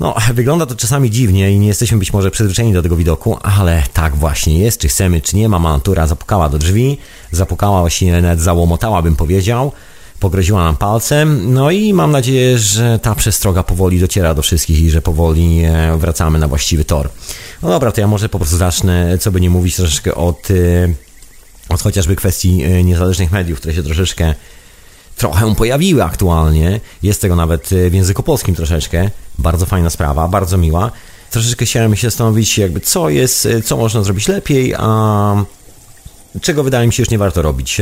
No, 0.00 0.14
wygląda 0.34 0.66
to 0.66 0.74
czasami 0.74 1.10
dziwnie 1.10 1.52
i 1.52 1.58
nie 1.58 1.66
jesteśmy 1.66 1.98
być 1.98 2.12
może 2.12 2.30
przyzwyczajeni 2.30 2.74
do 2.74 2.82
tego 2.82 2.96
widoku, 2.96 3.38
ale 3.42 3.82
tak 3.92 4.16
właśnie 4.16 4.58
jest, 4.58 4.80
czy 4.80 4.88
chcemy, 4.88 5.20
czy 5.20 5.36
nie. 5.36 5.48
Mama 5.48 5.72
natura 5.72 6.06
zapukała 6.06 6.48
do 6.48 6.58
drzwi, 6.58 6.98
zapukała 7.32 7.80
właśnie, 7.80 8.22
nawet 8.22 8.40
załomotała, 8.40 9.02
bym 9.02 9.16
powiedział 9.16 9.72
pogroziła 10.20 10.64
nam 10.64 10.76
palcem. 10.76 11.54
No 11.54 11.70
i 11.70 11.92
mam 11.92 12.10
nadzieję, 12.10 12.58
że 12.58 12.98
ta 12.98 13.14
przestroga 13.14 13.62
powoli 13.62 14.00
dociera 14.00 14.34
do 14.34 14.42
wszystkich 14.42 14.80
i 14.80 14.90
że 14.90 15.02
powoli 15.02 15.64
e, 15.64 15.96
wracamy 15.98 16.38
na 16.38 16.48
właściwy 16.48 16.84
tor. 16.84 17.08
No 17.62 17.68
dobra, 17.68 17.92
to 17.92 18.00
ja 18.00 18.06
może 18.06 18.28
po 18.28 18.38
prostu 18.38 18.56
zacznę, 18.56 19.18
co 19.18 19.30
by 19.30 19.40
nie 19.40 19.50
mówić, 19.50 19.76
troszeczkę 19.76 20.14
od, 20.14 20.50
e, 20.50 20.54
od 21.68 21.82
chociażby 21.82 22.16
kwestii 22.16 22.62
e, 22.62 22.84
niezależnych 22.84 23.32
mediów, 23.32 23.58
które 23.58 23.74
się 23.74 23.82
troszeczkę 23.82 24.34
trochę 25.16 25.54
pojawiły 25.54 26.04
aktualnie. 26.04 26.80
Jest 27.02 27.20
tego 27.20 27.36
nawet 27.36 27.68
w 27.90 27.94
języku 27.94 28.22
polskim 28.22 28.54
troszeczkę. 28.54 29.10
Bardzo 29.38 29.66
fajna 29.66 29.90
sprawa, 29.90 30.28
bardzo 30.28 30.58
miła. 30.58 30.90
Troszeczkę 31.30 31.64
chciałem 31.64 31.96
się 31.96 32.06
zastanowić, 32.06 32.58
jakby 32.58 32.80
co 32.80 33.08
jest, 33.08 33.48
co 33.64 33.76
można 33.76 34.02
zrobić 34.02 34.28
lepiej, 34.28 34.74
a 34.78 35.44
czego 36.40 36.64
wydaje 36.64 36.86
mi 36.86 36.92
się 36.92 37.02
już 37.02 37.10
nie 37.10 37.18
warto 37.18 37.42
robić. 37.42 37.80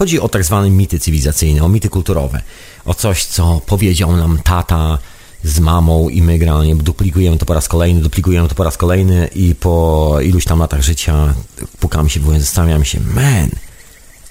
Chodzi 0.00 0.20
o 0.20 0.28
tak 0.28 0.44
zwane 0.44 0.70
mity 0.70 0.98
cywilizacyjne, 0.98 1.64
o 1.64 1.68
mity 1.68 1.88
kulturowe, 1.88 2.42
o 2.84 2.94
coś, 2.94 3.24
co 3.24 3.60
powiedział 3.66 4.16
nam 4.16 4.38
tata 4.44 4.98
z 5.44 5.60
mamą 5.60 6.08
i 6.08 6.22
my 6.22 6.38
generalnie 6.38 6.76
duplikujemy 6.76 7.38
to 7.38 7.46
po 7.46 7.54
raz 7.54 7.68
kolejny, 7.68 8.00
duplikujemy 8.00 8.48
to 8.48 8.54
po 8.54 8.64
raz 8.64 8.76
kolejny 8.76 9.28
i 9.34 9.54
po 9.54 10.16
iluś 10.22 10.44
tam 10.44 10.58
latach 10.58 10.82
życia 10.82 11.34
pukamy 11.80 12.10
się 12.10 12.20
zastanawiamy 12.40 12.84
się, 12.84 13.00
man, 13.00 13.50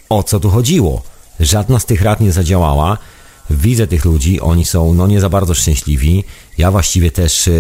o 0.10 0.24
co 0.24 0.40
tu 0.40 0.50
chodziło? 0.50 1.02
Żadna 1.40 1.80
z 1.80 1.86
tych 1.86 2.02
rad 2.02 2.22
nie 2.22 2.32
zadziałała, 2.32 2.98
widzę 3.50 3.88
tych 3.88 4.06
ludzi, 4.06 4.40
oni 4.40 4.66
są 4.66 4.94
no 4.94 5.08
nie 5.08 5.22
za 5.22 5.30
bardzo 5.30 5.54
szczęśliwi. 5.54 6.24
Ja 6.58 6.72
właściwie 6.72 7.12
też 7.12 7.48
y, 7.48 7.52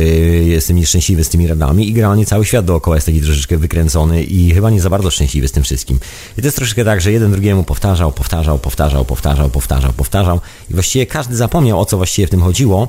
jestem 0.48 0.78
nieszczęśliwy 0.78 1.24
z 1.24 1.30
tymi 1.30 1.48
radami 1.48 1.90
i 1.90 1.94
generalnie 1.94 2.26
cały 2.26 2.46
świat 2.46 2.66
dookoła 2.66 2.98
jest 2.98 3.06
taki 3.06 3.22
troszeczkę 3.22 3.58
wykręcony 3.58 4.24
i 4.24 4.54
chyba 4.54 4.70
nie 4.70 4.82
za 4.82 4.90
bardzo 4.90 5.12
szczęśliwy 5.12 5.48
z 5.48 5.52
tym 5.52 5.64
wszystkim. 5.64 6.00
I 6.38 6.42
to 6.42 6.48
jest 6.48 6.58
troszeczkę 6.58 6.86
tak, 6.86 7.02
że 7.02 7.12
jeden 7.12 7.32
drugiemu 7.32 7.64
powtarzał, 7.64 8.12
powtarzał, 8.12 8.60
powtarzał, 8.60 9.06
powtarzał, 9.06 9.50
powtarzał, 9.50 9.94
powtarzał 9.94 10.40
i 10.70 10.74
właściwie 10.74 11.06
każdy 11.06 11.36
zapomniał 11.36 11.80
o 11.80 11.86
co 11.86 11.98
właściwie 11.98 12.28
w 12.28 12.30
tym 12.30 12.42
chodziło, 12.42 12.88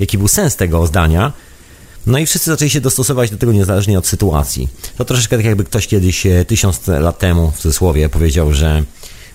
jaki 0.00 0.18
był 0.18 0.28
sens 0.28 0.56
tego 0.56 0.86
zdania. 0.86 1.32
No 2.06 2.18
i 2.18 2.26
wszyscy 2.26 2.50
zaczęli 2.50 2.70
się 2.70 2.80
dostosować 2.80 3.30
do 3.30 3.36
tego 3.36 3.52
niezależnie 3.52 3.98
od 3.98 4.06
sytuacji. 4.06 4.68
To 4.96 5.04
troszeczkę 5.04 5.36
tak 5.36 5.46
jakby 5.46 5.64
ktoś 5.64 5.86
kiedyś 5.86 6.26
e, 6.26 6.44
tysiąc 6.44 6.86
lat 6.86 7.18
temu 7.18 7.50
w 7.50 7.58
cudzysłowie 7.58 8.08
powiedział, 8.08 8.52
że 8.52 8.82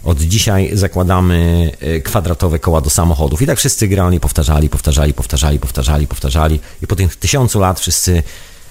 od 0.04 0.22
dzisiaj 0.22 0.70
zakładamy 0.74 1.72
e, 1.80 2.00
kwadratowe 2.00 2.60
koła 2.60 2.82
do 2.82 2.90
samochodów. 2.90 3.42
I 3.42 3.46
tak 3.46 3.58
wszyscy 3.58 3.88
generalnie 3.88 4.20
powtarzali, 4.20 4.70
powtarzali, 4.70 5.14
powtarzali, 5.14 5.60
powtarzali, 5.60 6.08
powtarzali. 6.08 6.60
I 6.84 6.88
po 6.88 6.96
tych 6.96 7.16
tysiącu 7.16 7.60
lat 7.60 7.80
wszyscy 7.80 8.24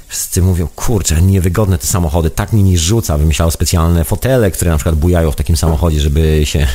Wszyscy 0.09 0.43
mówią, 0.43 0.69
kurczę, 0.77 1.23
niewygodne 1.23 1.79
te 1.79 1.87
samochody, 1.87 2.31
tak 2.31 2.53
mi 2.53 2.79
rzuca. 2.79 3.19
Wymyślał 3.19 3.51
specjalne 3.51 4.05
fotele, 4.05 4.51
które 4.51 4.71
na 4.71 4.77
przykład 4.77 4.95
bujają 4.95 5.31
w 5.31 5.37
takim 5.37 5.57
samochodzie, 5.57 6.01
żeby 6.01 6.41
się, 6.45 6.67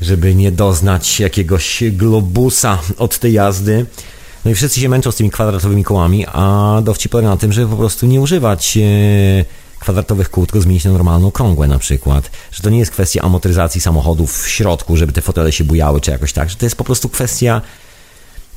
żeby 0.00 0.34
nie 0.34 0.52
doznać 0.52 1.20
jakiegoś 1.20 1.82
globusa 1.92 2.78
od 2.96 3.18
tej 3.18 3.32
jazdy. 3.32 3.86
No 4.44 4.50
i 4.50 4.54
wszyscy 4.54 4.80
się 4.80 4.88
męczą 4.88 5.12
z 5.12 5.16
tymi 5.16 5.30
kwadratowymi 5.30 5.84
kołami, 5.84 6.26
a 6.32 6.80
dowcip 6.84 7.12
polega 7.12 7.28
na 7.28 7.36
tym, 7.36 7.52
żeby 7.52 7.70
po 7.70 7.76
prostu 7.76 8.06
nie 8.06 8.20
używać 8.20 8.76
e, 8.76 9.44
kwadratowych 9.78 10.30
kół, 10.30 10.46
tylko 10.46 10.60
zmienić 10.60 10.84
na 10.84 10.92
normalną 10.92 11.26
okrągłe 11.26 11.68
na 11.68 11.78
przykład. 11.78 12.30
Że 12.52 12.62
to 12.62 12.70
nie 12.70 12.78
jest 12.78 12.90
kwestia 12.90 13.22
amortyzacji 13.22 13.80
samochodów 13.80 14.42
w 14.42 14.48
środku, 14.48 14.96
żeby 14.96 15.12
te 15.12 15.22
fotele 15.22 15.52
się 15.52 15.64
bujały 15.64 16.00
czy 16.00 16.10
jakoś 16.10 16.32
tak, 16.32 16.50
że 16.50 16.56
to 16.56 16.66
jest 16.66 16.76
po 16.76 16.84
prostu 16.84 17.08
kwestia 17.08 17.60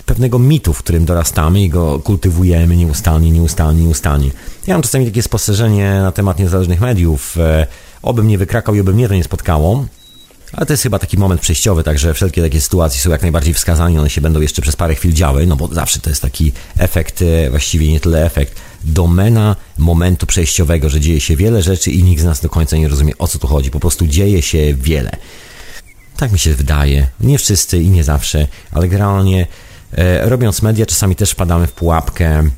pewnego 0.05 0.39
mitu, 0.39 0.73
w 0.73 0.79
którym 0.79 1.05
dorastamy 1.05 1.61
i 1.61 1.69
go 1.69 1.99
kultywujemy 1.99 2.75
nieustannie, 2.75 3.31
nieustannie, 3.31 3.83
nieustannie. 3.83 4.31
Ja 4.67 4.73
mam 4.73 4.81
czasami 4.81 5.05
takie 5.05 5.23
spostrzeżenie 5.23 5.99
na 6.01 6.11
temat 6.11 6.39
niezależnych 6.39 6.81
mediów. 6.81 7.37
E, 7.37 7.67
obym 8.01 8.27
nie 8.27 8.37
wykrakał 8.37 8.75
i 8.75 8.79
oby 8.79 8.93
mnie 8.93 9.07
to 9.07 9.15
nie 9.15 9.23
spotkało. 9.23 9.85
Ale 10.53 10.65
to 10.65 10.73
jest 10.73 10.83
chyba 10.83 10.99
taki 10.99 11.17
moment 11.17 11.41
przejściowy, 11.41 11.83
także 11.83 12.13
wszelkie 12.13 12.41
takie 12.41 12.61
sytuacje 12.61 13.01
są 13.01 13.09
jak 13.09 13.21
najbardziej 13.21 13.53
wskazane, 13.53 13.99
one 13.99 14.09
się 14.09 14.21
będą 14.21 14.41
jeszcze 14.41 14.61
przez 14.61 14.75
parę 14.75 14.95
chwil 14.95 15.13
działy, 15.13 15.47
no 15.47 15.55
bo 15.55 15.67
zawsze 15.67 15.99
to 15.99 16.09
jest 16.09 16.21
taki 16.21 16.51
efekt, 16.77 17.21
e, 17.21 17.49
właściwie 17.49 17.91
nie 17.91 17.99
tyle 17.99 18.25
efekt, 18.25 18.55
domena 18.83 19.55
momentu 19.77 20.25
przejściowego, 20.25 20.89
że 20.89 20.99
dzieje 20.99 21.21
się 21.21 21.35
wiele 21.35 21.61
rzeczy 21.61 21.91
i 21.91 22.03
nikt 22.03 22.21
z 22.21 22.25
nas 22.25 22.41
do 22.41 22.49
końca 22.49 22.77
nie 22.77 22.87
rozumie 22.87 23.17
o 23.17 23.27
co 23.27 23.39
tu 23.39 23.47
chodzi, 23.47 23.71
po 23.71 23.79
prostu 23.79 24.07
dzieje 24.07 24.41
się 24.41 24.73
wiele. 24.73 25.11
Tak 26.17 26.31
mi 26.31 26.39
się 26.39 26.53
wydaje, 26.53 27.07
nie 27.19 27.37
wszyscy 27.37 27.83
i 27.83 27.89
nie 27.89 28.03
zawsze, 28.03 28.47
ale 28.71 28.87
generalnie 28.87 29.47
e, 29.93 30.29
robiąc 30.29 30.61
media 30.61 30.85
czasami 30.85 31.15
też 31.15 31.31
wpadamy 31.31 31.67
w 31.67 31.71
pułapkę 31.71 32.49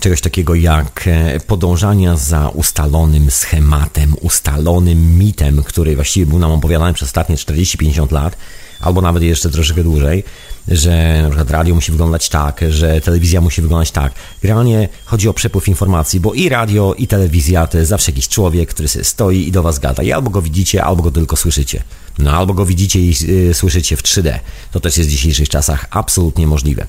czegoś 0.00 0.20
takiego 0.20 0.54
jak 0.54 1.04
e, 1.06 1.40
podążania 1.40 2.16
za 2.16 2.48
ustalonym 2.48 3.30
schematem, 3.30 4.14
ustalonym 4.20 5.18
mitem, 5.18 5.62
który 5.62 5.94
właściwie 5.94 6.26
był 6.26 6.38
nam 6.38 6.50
opowiadany 6.50 6.94
przez 6.94 7.08
ostatnie 7.08 7.36
40-50 7.36 8.12
lat, 8.12 8.36
albo 8.80 9.00
nawet 9.00 9.22
jeszcze 9.22 9.50
troszeczkę 9.50 9.82
dłużej, 9.82 10.24
że 10.68 11.22
na 11.22 11.28
przykład 11.28 11.50
radio 11.50 11.74
musi 11.74 11.92
wyglądać 11.92 12.28
tak, 12.28 12.60
że 12.68 13.00
telewizja 13.00 13.40
musi 13.40 13.62
wyglądać 13.62 13.90
tak. 13.90 14.12
Generalnie 14.42 14.88
chodzi 15.04 15.28
o 15.28 15.34
przepływ 15.34 15.68
informacji, 15.68 16.20
bo 16.20 16.34
i 16.34 16.48
radio, 16.48 16.94
i 16.98 17.06
telewizja 17.06 17.66
to 17.66 17.78
jest 17.78 17.90
zawsze 17.90 18.10
jakiś 18.10 18.28
człowiek, 18.28 18.68
który 18.68 18.88
stoi 18.88 19.48
i 19.48 19.52
do 19.52 19.62
was 19.62 19.78
gada. 19.78 20.02
I 20.02 20.12
albo 20.12 20.30
go 20.30 20.42
widzicie, 20.42 20.84
albo 20.84 21.02
go 21.02 21.10
tylko 21.10 21.36
słyszycie. 21.36 21.82
No 22.18 22.30
albo 22.30 22.54
go 22.54 22.66
widzicie 22.66 23.00
i 23.00 23.14
y, 23.50 23.54
słyszycie 23.54 23.96
w 23.96 24.02
3D. 24.02 24.38
To 24.72 24.80
też 24.80 24.96
jest 24.96 25.10
w 25.10 25.12
dzisiejszych 25.12 25.48
czasach 25.48 25.86
absolutnie 25.90 26.46
możliwe. 26.46 26.86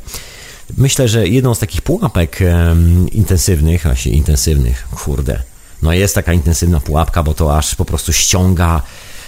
Myślę, 0.77 1.07
że 1.07 1.27
jedną 1.27 1.55
z 1.55 1.59
takich 1.59 1.81
pułapek 1.81 2.39
um, 2.41 3.09
intensywnych, 3.11 3.83
właśnie 3.83 4.11
intensywnych, 4.11 4.87
kurde, 4.95 5.43
no 5.81 5.93
jest 5.93 6.15
taka 6.15 6.33
intensywna 6.33 6.79
pułapka, 6.79 7.23
bo 7.23 7.33
to 7.33 7.57
aż 7.57 7.75
po 7.75 7.85
prostu 7.85 8.13
ściąga, 8.13 8.81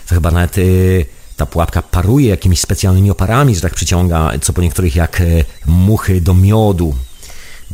to 0.07 0.15
chyba 0.15 0.31
nawet 0.31 0.57
y, 0.57 1.05
ta 1.37 1.45
pułapka 1.45 1.81
paruje 1.81 2.29
jakimiś 2.29 2.59
specjalnymi 2.59 3.11
oparami, 3.11 3.55
że 3.55 3.61
tak 3.61 3.73
przyciąga, 3.73 4.31
co 4.41 4.53
po 4.53 4.61
niektórych 4.61 4.95
jak 4.95 5.21
y, 5.21 5.45
muchy 5.65 6.21
do 6.21 6.33
miodu, 6.33 6.95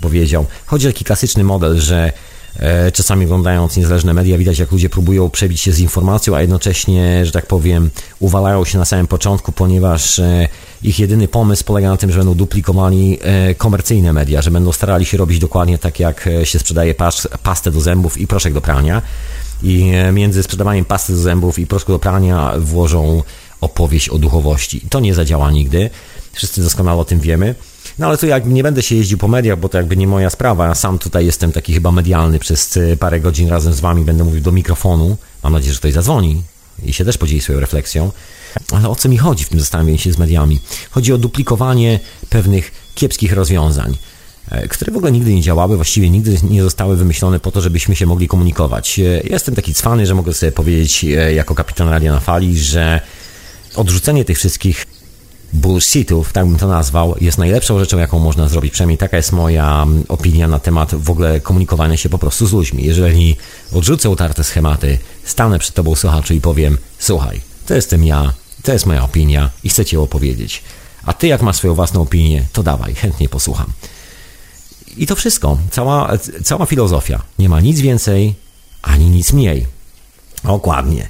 powiedział. 0.01 0.45
Chodzi 0.65 0.87
o 0.87 0.91
taki 0.91 1.05
klasyczny 1.05 1.43
model, 1.43 1.79
że 1.79 2.13
E, 2.59 2.91
czasami 2.91 3.25
oglądając 3.25 3.77
niezależne 3.77 4.13
media 4.13 4.37
widać, 4.37 4.59
jak 4.59 4.71
ludzie 4.71 4.89
próbują 4.89 5.29
przebić 5.29 5.61
się 5.61 5.71
z 5.71 5.79
informacją, 5.79 6.35
a 6.35 6.41
jednocześnie, 6.41 7.25
że 7.25 7.31
tak 7.31 7.45
powiem, 7.45 7.89
uwalają 8.19 8.65
się 8.65 8.77
na 8.77 8.85
samym 8.85 9.07
początku, 9.07 9.51
ponieważ 9.51 10.19
e, 10.19 10.47
ich 10.83 10.99
jedyny 10.99 11.27
pomysł 11.27 11.63
polega 11.63 11.89
na 11.89 11.97
tym, 11.97 12.11
że 12.11 12.17
będą 12.17 12.33
duplikowali 12.33 13.19
e, 13.21 13.55
komercyjne 13.55 14.13
media, 14.13 14.41
że 14.41 14.51
będą 14.51 14.71
starali 14.71 15.05
się 15.05 15.17
robić 15.17 15.39
dokładnie 15.39 15.77
tak, 15.77 15.99
jak 15.99 16.29
się 16.43 16.59
sprzedaje 16.59 16.95
pastę 17.43 17.71
do 17.71 17.81
zębów 17.81 18.17
i 18.17 18.27
proszek 18.27 18.53
do 18.53 18.61
prania. 18.61 19.01
I 19.63 19.91
między 20.13 20.43
sprzedawaniem 20.43 20.85
pasty 20.85 21.13
do 21.13 21.19
zębów 21.19 21.59
i 21.59 21.67
proszku 21.67 21.91
do 21.91 21.99
prania 21.99 22.53
włożą 22.59 23.23
opowieść 23.61 24.09
o 24.09 24.17
duchowości. 24.17 24.81
To 24.89 24.99
nie 24.99 25.13
zadziała 25.13 25.51
nigdy. 25.51 25.89
Wszyscy 26.33 26.63
doskonale 26.63 26.99
o 26.99 27.05
tym 27.05 27.19
wiemy. 27.19 27.55
No 27.99 28.07
ale 28.07 28.17
tu 28.17 28.27
jakby 28.27 28.53
nie 28.53 28.63
będę 28.63 28.83
się 28.83 28.95
jeździł 28.95 29.17
po 29.17 29.27
mediach, 29.27 29.59
bo 29.59 29.69
to 29.69 29.77
jakby 29.77 29.97
nie 29.97 30.07
moja 30.07 30.29
sprawa. 30.29 30.67
Ja 30.67 30.75
sam 30.75 30.99
tutaj 30.99 31.25
jestem 31.25 31.51
taki 31.51 31.73
chyba 31.73 31.91
medialny 31.91 32.39
przez 32.39 32.77
e, 32.77 32.97
parę 32.97 33.19
godzin 33.19 33.49
razem 33.49 33.73
z 33.73 33.79
wami, 33.79 34.05
będę 34.05 34.23
mówił 34.23 34.41
do 34.41 34.51
mikrofonu. 34.51 35.17
Mam 35.43 35.53
nadzieję, 35.53 35.73
że 35.73 35.79
ktoś 35.79 35.93
zadzwoni 35.93 36.41
i 36.83 36.93
się 36.93 37.05
też 37.05 37.17
podzieli 37.17 37.41
swoją 37.41 37.59
refleksją. 37.59 38.11
Ale 38.71 38.89
o 38.89 38.95
co 38.95 39.09
mi 39.09 39.17
chodzi 39.17 39.43
w 39.43 39.49
tym 39.49 39.59
zastanawianiu 39.59 39.97
się 39.97 40.11
z 40.11 40.17
mediami? 40.17 40.59
Chodzi 40.91 41.13
o 41.13 41.17
duplikowanie 41.17 41.99
pewnych 42.29 42.71
kiepskich 42.95 43.33
rozwiązań 43.33 43.97
e, 44.51 44.67
które 44.67 44.91
w 44.91 44.97
ogóle 44.97 45.11
nigdy 45.11 45.33
nie 45.33 45.41
działały, 45.41 45.75
właściwie 45.75 46.09
nigdy 46.09 46.37
nie 46.49 46.63
zostały 46.63 46.97
wymyślone 46.97 47.39
po 47.39 47.51
to, 47.51 47.61
żebyśmy 47.61 47.95
się 47.95 48.05
mogli 48.05 48.27
komunikować. 48.27 48.99
E, 48.99 49.03
jestem 49.23 49.55
taki 49.55 49.73
cwany, 49.73 50.05
że 50.05 50.15
mogę 50.15 50.33
sobie 50.33 50.51
powiedzieć 50.51 51.05
jako 51.35 51.55
kapitan 51.55 51.89
Radia 51.89 52.11
na 52.11 52.19
Fali, 52.19 52.59
że 52.59 53.01
odrzucenie 53.75 54.25
tych 54.25 54.37
wszystkich 54.37 54.85
bullshitów, 55.53 56.33
tak 56.33 56.45
bym 56.45 56.57
to 56.57 56.67
nazwał, 56.67 57.15
jest 57.21 57.37
najlepszą 57.37 57.79
rzeczą, 57.79 57.97
jaką 57.97 58.19
można 58.19 58.49
zrobić. 58.49 58.73
Przynajmniej 58.73 58.97
taka 58.97 59.17
jest 59.17 59.31
moja 59.31 59.87
opinia 60.07 60.47
na 60.47 60.59
temat 60.59 60.95
w 60.95 61.09
ogóle 61.09 61.39
komunikowania 61.39 61.97
się 61.97 62.09
po 62.09 62.17
prostu 62.17 62.47
z 62.47 62.53
ludźmi. 62.53 62.83
Jeżeli 62.85 63.37
odrzucę 63.73 64.09
utarte 64.09 64.43
schematy, 64.43 64.97
stanę 65.23 65.59
przed 65.59 65.75
tobą 65.75 65.95
słuchaczu 65.95 66.33
i 66.33 66.41
powiem, 66.41 66.77
słuchaj, 66.99 67.41
to 67.65 67.73
jestem 67.73 68.05
ja, 68.05 68.33
to 68.63 68.73
jest 68.73 68.85
moja 68.85 69.03
opinia 69.03 69.49
i 69.63 69.69
chcę 69.69 69.85
cię 69.85 69.99
opowiedzieć. 69.99 70.63
A 71.05 71.13
ty 71.13 71.27
jak 71.27 71.41
masz 71.41 71.55
swoją 71.55 71.73
własną 71.73 72.01
opinię, 72.01 72.45
to 72.53 72.63
dawaj, 72.63 72.95
chętnie 72.95 73.29
posłucham. 73.29 73.67
I 74.97 75.07
to 75.07 75.15
wszystko, 75.15 75.57
cała, 75.71 76.11
cała 76.43 76.65
filozofia. 76.65 77.21
Nie 77.39 77.49
ma 77.49 77.61
nic 77.61 77.79
więcej, 77.79 78.35
ani 78.81 79.05
nic 79.05 79.33
mniej. 79.33 79.67
Dokładnie. 80.43 81.09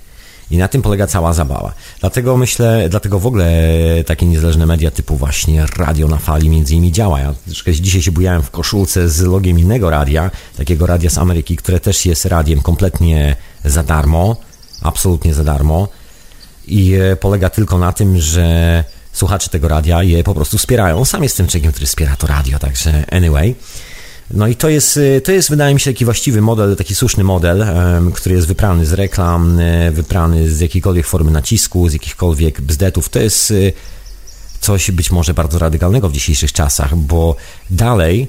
I 0.52 0.58
na 0.58 0.68
tym 0.68 0.82
polega 0.82 1.08
cała 1.08 1.34
zabawa. 1.34 1.74
Dlatego 2.00 2.38
myślę, 2.38 2.90
dlatego 2.90 3.20
w 3.20 3.26
ogóle 3.26 3.64
takie 4.06 4.26
niezależne 4.26 4.66
media 4.66 4.92
typu 4.92 5.16
właśnie 5.16 5.66
Radio 5.78 6.08
na 6.08 6.18
Fali 6.18 6.50
między 6.50 6.74
innymi 6.74 6.92
działa. 6.92 7.20
Ja 7.20 7.34
dzisiaj 7.82 8.02
się 8.02 8.12
bujałem 8.12 8.42
w 8.42 8.52
koszulce 8.52 9.10
z 9.10 9.22
logiem 9.22 9.60
innego 9.60 9.90
radia, 9.90 10.32
takiego 10.58 10.86
radia 10.86 11.10
z 11.10 11.18
Ameryki, 11.18 11.58
które 11.58 11.80
też 11.80 12.06
jest 12.06 12.26
radiem 12.26 12.62
kompletnie 12.62 13.36
za 13.66 13.84
darmo, 13.84 14.36
absolutnie 14.82 15.34
za 15.34 15.44
darmo 15.44 15.88
i 16.68 16.94
e, 16.94 17.16
polega 17.16 17.50
tylko 17.50 17.78
na 17.78 17.94
tym, 17.94 18.20
że 18.20 18.84
słuchacze 19.14 19.50
tego 19.50 19.68
radia 19.68 20.04
je 20.04 20.24
po 20.24 20.34
prostu 20.34 20.58
wspierają. 20.58 21.06
Sam 21.06 21.24
jestem 21.24 21.48
człowiekiem, 21.48 21.72
który 21.72 21.88
wspiera 21.88 22.16
to 22.16 22.28
radio, 22.28 22.60
także 22.60 23.06
anyway. 23.12 23.56
No 24.34 24.48
i 24.48 24.56
to 24.56 24.70
jest, 24.70 24.98
y, 24.98 25.22
to 25.22 25.32
jest, 25.32 25.50
wydaje 25.50 25.74
mi 25.74 25.80
się, 25.80 25.92
taki 25.92 26.06
właściwy 26.06 26.42
model, 26.42 26.76
taki 26.76 26.96
słuszny 26.96 27.24
model, 27.24 27.66
który 28.14 28.36
jest 28.36 28.48
wyprany 28.48 28.86
z 28.86 28.94
reklam, 28.94 29.60
y, 29.60 29.92
wyprany 29.92 30.50
z 30.50 30.60
jakiejkolwiek 30.60 31.08
formy 31.08 31.32
nacisku, 31.32 31.90
z 31.90 31.94
jakichkolwiek 31.94 32.62
bzdetów. 32.62 33.10
To 33.10 33.20
jest 33.20 33.52
y, 33.52 33.74
coś 34.62 34.92
być 34.92 35.12
może 35.12 35.34
bardzo 35.34 35.60
radykalnego 35.60 36.10
w 36.10 36.14
dzisiejszych 36.14 36.54
czasach, 36.54 36.96
bo 36.96 37.36
dalej, 37.70 38.28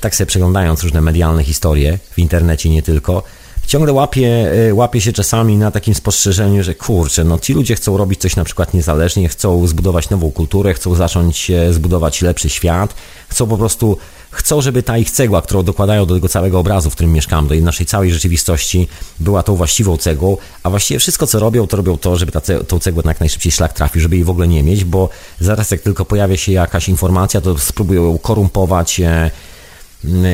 tak 0.00 0.16
sobie 0.16 0.26
przeglądając 0.26 0.82
różne 0.82 1.00
medialne 1.00 1.44
historie 1.44 1.98
w 2.10 2.18
internecie 2.18 2.70
nie 2.70 2.82
tylko, 2.82 3.22
ciągle 3.66 3.92
łapie, 3.92 4.52
łapie 4.72 5.00
się 5.00 5.12
czasami 5.12 5.56
na 5.56 5.70
takim 5.70 5.94
spostrzeżeniu, 5.94 6.62
że 6.62 6.74
kurczę, 6.74 7.24
no 7.24 7.38
ci 7.38 7.54
ludzie 7.54 7.74
chcą 7.74 7.96
robić 7.96 8.20
coś 8.20 8.36
na 8.36 8.44
przykład 8.44 8.74
niezależnie, 8.74 9.28
chcą 9.28 9.66
zbudować 9.66 10.10
nową 10.10 10.30
kulturę, 10.30 10.74
chcą 10.74 10.94
zacząć 10.94 11.50
zbudować 11.70 12.22
lepszy 12.22 12.48
świat, 12.48 12.94
chcą 13.28 13.46
po 13.46 13.58
prostu 13.58 13.98
chcą, 14.32 14.60
żeby 14.60 14.82
ta 14.82 14.98
ich 14.98 15.10
cegła, 15.10 15.42
którą 15.42 15.62
dokładają 15.62 16.06
do 16.06 16.14
tego 16.14 16.28
całego 16.28 16.58
obrazu, 16.58 16.90
w 16.90 16.94
którym 16.94 17.12
mieszkamy, 17.12 17.48
do 17.48 17.64
naszej 17.64 17.86
całej 17.86 18.12
rzeczywistości, 18.12 18.88
była 19.20 19.42
tą 19.42 19.56
właściwą 19.56 19.96
cegłą, 19.96 20.36
a 20.62 20.70
właściwie 20.70 21.00
wszystko, 21.00 21.26
co 21.26 21.38
robią, 21.38 21.66
to 21.66 21.76
robią 21.76 21.98
to, 21.98 22.16
żeby 22.16 22.32
ta 22.32 22.40
ce 22.40 22.64
tą 22.64 22.78
cegłę 22.78 23.02
jak 23.06 23.20
najszybciej 23.20 23.52
szlak 23.52 23.72
trafił, 23.72 24.00
żeby 24.02 24.16
jej 24.16 24.24
w 24.24 24.30
ogóle 24.30 24.48
nie 24.48 24.62
mieć, 24.62 24.84
bo 24.84 25.08
zaraz 25.40 25.70
jak 25.70 25.80
tylko 25.80 26.04
pojawia 26.04 26.36
się 26.36 26.52
jakaś 26.52 26.88
informacja, 26.88 27.40
to 27.40 27.58
spróbują 27.58 28.04
ją 28.04 28.18
korumpować, 28.18 29.00
e, 29.00 29.30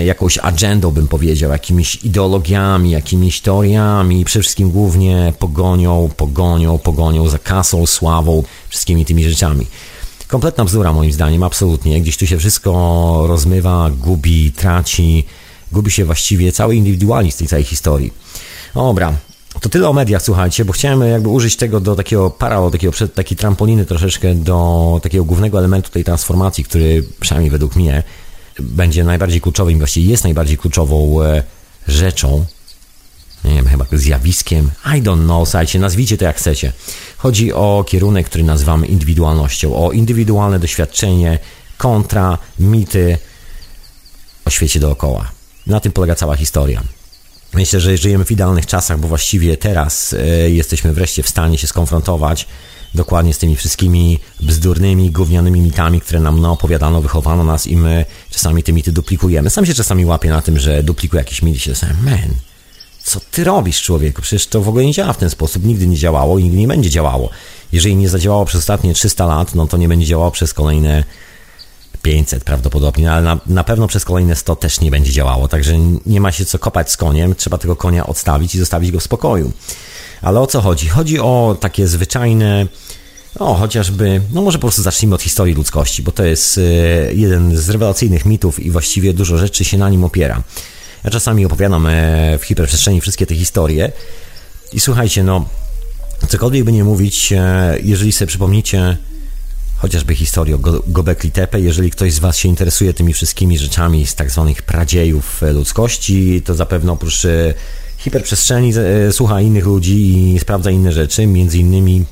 jakąś 0.05 0.39
agendą, 0.39 0.91
bym 0.91 1.09
powiedział, 1.09 1.51
jakimiś 1.51 2.05
ideologiami, 2.05 2.91
jakimiś 2.91 3.41
teoriami, 3.41 4.25
przede 4.25 4.43
wszystkim 4.43 4.71
głównie 4.71 5.33
pogonią, 5.39 6.11
pogonią, 6.17 6.79
pogonią 6.79 7.29
za 7.29 7.39
kasą, 7.39 7.87
sławą, 7.87 8.43
wszystkimi 8.69 9.05
tymi 9.05 9.25
rzeczami. 9.25 9.67
Kompletna 10.29 10.65
bzdura 10.65 10.93
moim 10.93 11.13
zdaniem, 11.13 11.43
absolutnie. 11.43 12.01
Gdzieś 12.01 12.17
tu 12.17 12.27
się 12.27 12.39
wszystko 12.39 13.25
rozmywa, 13.29 13.91
gubi, 13.91 14.53
traci, 14.53 15.25
gubi 15.73 15.91
się 15.91 16.05
właściwie 16.05 16.53
cały 16.53 16.77
indywidualizm 16.77 17.39
tej 17.39 17.49
całej 17.49 17.65
historii. 17.65 18.13
Dobra, 18.75 19.13
to 19.61 19.69
tyle 19.69 19.89
o 19.89 19.93
mediach, 19.93 20.23
słuchajcie, 20.23 20.65
bo 20.65 20.73
chciałem 20.73 21.01
jakby 21.01 21.29
użyć 21.29 21.57
tego 21.57 21.81
do 21.81 21.97
takiego 21.97 22.31
parao, 22.31 22.71
takiego, 22.71 22.93
takiej 23.15 23.37
trampoliny 23.37 23.87
troszeczkę 23.87 24.35
do 24.35 25.01
takiego 25.03 25.25
głównego 25.25 25.59
elementu 25.59 25.91
tej 25.91 26.05
transformacji, 26.05 26.65
który 26.65 27.05
przynajmniej 27.21 27.51
według 27.51 27.77
mnie 27.77 28.03
będzie 28.61 29.05
najbardziej 29.05 29.41
kluczowym, 29.41 29.79
właściwie 29.79 30.11
jest 30.11 30.25
najbardziej 30.25 30.59
kluczową 30.59 31.23
e, 31.23 31.43
rzeczą, 31.89 32.45
nie 33.45 33.55
wiem, 33.55 33.67
chyba 33.67 33.87
zjawiskiem, 33.93 34.71
I 34.87 35.03
don't 35.03 35.25
know, 35.25 35.49
słuchajcie, 35.49 35.79
nazwijcie 35.79 36.19
to 36.19 36.25
jak 36.25 36.37
chcecie. 36.37 36.73
Chodzi 37.17 37.53
o 37.53 37.85
kierunek, 37.89 38.27
który 38.27 38.45
nazywamy 38.45 38.87
indywidualnością, 38.87 39.77
o 39.87 39.93
indywidualne 39.93 40.59
doświadczenie 40.59 41.39
kontra 41.79 42.39
mity 42.59 43.19
o 44.45 44.51
świecie 44.51 44.81
dookoła. 44.81 45.31
Na 45.67 45.81
tym 45.81 45.93
polega 45.93 46.15
cała 46.15 46.37
historia. 46.37 46.83
Myślę, 47.55 47.81
że 47.81 47.97
żyjemy 47.97 48.25
w 48.25 48.31
idealnych 48.31 48.67
czasach, 48.67 48.99
bo 48.99 49.09
właściwie 49.09 49.57
teraz 49.57 50.13
e, 50.13 50.51
jesteśmy 50.51 50.93
wreszcie 50.93 51.23
w 51.23 51.29
stanie 51.29 51.59
się 51.59 51.67
skonfrontować 51.67 52.47
dokładnie 52.95 53.35
z 53.35 53.39
tymi 53.39 53.57
wszystkimi 53.57 54.19
bzdurnymi, 54.41 55.11
gównianymi 55.11 55.61
mitami, 55.61 56.01
które 56.01 56.21
nam 56.21 56.41
no, 56.41 56.53
opowiadano, 56.53 57.01
wychowano 57.01 57.45
nas 57.45 57.67
i 57.67 57.77
my 57.77 58.05
czasami 58.31 58.63
te 58.63 58.73
mity 58.73 58.93
duplikujemy. 58.93 59.51
Sam 59.51 59.67
się 59.67 59.75
czasami 59.75 60.05
łapię 60.05 60.31
na 60.31 60.43
tym, 60.43 60.59
że 60.59 60.83
duplikuję 60.83 61.21
jakiś 61.21 61.43
mit 61.43 61.57
i 61.57 61.59
się 61.59 61.71
zastanawiam, 61.71 62.05
man, 62.05 62.35
co 63.03 63.21
ty 63.31 63.45
robisz, 63.45 63.83
człowieku? 63.83 64.23
Przecież 64.23 64.47
to 64.47 64.61
w 64.61 64.69
ogóle 64.69 64.85
nie 64.85 64.93
działa 64.93 65.13
w 65.13 65.17
ten 65.17 65.31
sposób, 65.31 65.65
nigdy 65.65 65.87
nie 65.87 65.97
działało 65.97 66.39
i 66.39 66.45
nigdy 66.45 66.59
nie 66.59 66.69
będzie 66.69 66.91
działało. 66.91 67.31
Jeżeli 67.73 67.97
nie 67.97 68.09
zadziałało 68.09 68.45
przez 68.45 68.59
ostatnie 68.59 68.95
300 68.95 69.27
lat, 69.27 69.55
no 69.55 69.67
to 69.67 69.77
nie 69.77 69.89
będzie 69.89 70.07
działało 70.07 70.31
przez 70.31 70.55
kolejne 70.55 71.05
500 72.03 72.45
prawdopodobnie, 72.45 73.13
ale 73.13 73.23
na, 73.23 73.39
na 73.47 73.65
pewno 73.65 73.89
przez 73.89 74.05
kolejne 74.05 74.37
100 74.37 74.57
też 74.57 74.81
nie 74.81 74.91
będzie 74.91 75.13
działało, 75.13 75.49
także 75.49 75.79
nie 76.07 76.21
ma 76.21 76.33
się 76.33 76.45
co 76.45 76.59
kopać 76.59 76.93
z 76.93 76.97
koniem, 76.97 77.35
trzeba 77.35 77.59
tego 77.59 77.77
konia 77.77 78.07
odstawić 78.07 78.55
i 78.55 78.59
zostawić 78.59 78.93
go 78.93 79.01
w 79.01 79.03
spokoju. 79.03 79.53
Ale 80.23 80.41
o 80.41 80.47
co 80.47 80.61
chodzi? 80.61 80.89
Chodzi 80.89 81.19
o 81.19 81.57
takie 81.61 81.89
zwyczajne, 81.89 82.67
no 83.41 83.55
chociażby, 83.55 84.21
no 84.33 84.43
może 84.43 84.59
po 84.59 84.63
prostu 84.63 84.83
zacznijmy 84.83 85.15
od 85.15 85.23
historii 85.23 85.55
ludzkości, 85.55 86.03
bo 86.03 86.13
to 86.13 86.25
jest 86.25 86.59
e, 86.59 86.61
jeden 87.15 87.57
z 87.57 87.69
rewelacyjnych 87.69 88.25
mitów 88.25 88.61
i 88.61 88.71
właściwie 88.71 89.13
dużo 89.13 89.39
rzeczy 89.39 89.65
się 89.65 89.79
na 89.79 89.91
nim 89.91 90.05
opiera. 90.05 90.43
Ja 91.05 91.11
czasami 91.11 91.47
opowiadam 91.47 91.87
e, 91.87 92.39
w 92.39 92.45
hiperprzestrzeni 92.45 93.01
wszystkie 93.01 93.27
te 93.27 93.35
historie 93.35 93.93
i 94.73 94.81
słuchajcie, 94.81 95.25
no 95.25 95.49
cokolwiek 96.29 96.65
by 96.65 96.73
nie 96.73 96.85
mówić, 96.85 97.33
e, 97.33 97.77
jeżeli 97.83 98.13
sobie 98.13 98.27
przypomnicie 98.27 98.97
chociażby 99.77 100.15
historię 100.15 100.55
o 100.55 100.59
Gobekli 100.87 101.31
Tepe. 101.31 101.61
Jeżeli 101.61 101.91
ktoś 101.91 102.13
z 102.13 102.19
Was 102.19 102.37
się 102.37 102.49
interesuje 102.49 102.95
tymi 102.95 103.13
wszystkimi 103.13 103.59
rzeczami 103.59 104.07
z 104.07 104.15
tak 104.15 104.31
zwanych 104.31 104.63
pradziejów 104.63 105.43
ludzkości, 105.53 106.43
to 106.45 106.55
zapewne 106.55 106.93
oprócz 106.93 107.27
hiperprzestrzeni 107.99 108.73
e, 108.77 109.13
słucha 109.13 109.41
innych 109.41 109.67
ludzi 109.67 110.35
i 110.35 110.39
sprawdza 110.39 110.71
inne 110.71 110.93
rzeczy, 110.93 111.27
między 111.27 111.59
innymi 111.59 112.05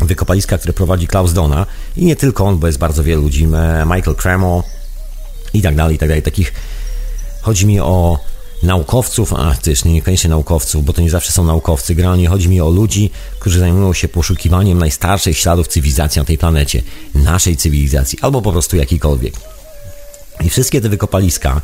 wykopaliska, 0.00 0.58
które 0.58 0.72
prowadzi 0.72 1.06
Klaus 1.06 1.32
Dona 1.32 1.66
i 1.96 2.04
nie 2.04 2.16
tylko 2.16 2.44
on, 2.44 2.58
bo 2.58 2.66
jest 2.66 2.78
bardzo 2.78 3.04
wielu 3.04 3.22
ludzi, 3.22 3.46
Michael 3.86 4.16
Cremo 4.16 4.64
i 5.54 5.62
tak 5.62 5.76
dalej, 5.76 5.96
i 5.96 5.98
tak 5.98 6.08
dalej. 6.08 6.22
Takich 6.22 6.52
chodzi 7.42 7.66
mi 7.66 7.80
o 7.80 8.18
naukowców, 8.62 9.32
a 9.32 9.54
też 9.54 9.84
niekoniecznie 9.84 10.30
naukowców, 10.30 10.84
bo 10.84 10.92
to 10.92 11.02
nie 11.02 11.10
zawsze 11.10 11.32
są 11.32 11.44
naukowcy. 11.44 11.94
Generalnie 11.94 12.28
chodzi 12.28 12.48
mi 12.48 12.60
o 12.60 12.70
ludzi, 12.70 13.10
którzy 13.38 13.58
zajmują 13.58 13.92
się 13.92 14.08
poszukiwaniem 14.08 14.78
najstarszych 14.78 15.38
śladów 15.38 15.68
cywilizacji 15.68 16.18
na 16.18 16.24
tej 16.24 16.38
planecie, 16.38 16.82
naszej 17.14 17.56
cywilizacji, 17.56 18.18
albo 18.22 18.42
po 18.42 18.52
prostu 18.52 18.76
jakikolwiek. 18.76 19.34
I 20.44 20.50
wszystkie 20.50 20.80
te 20.80 20.88
wykopaliska 20.88 21.60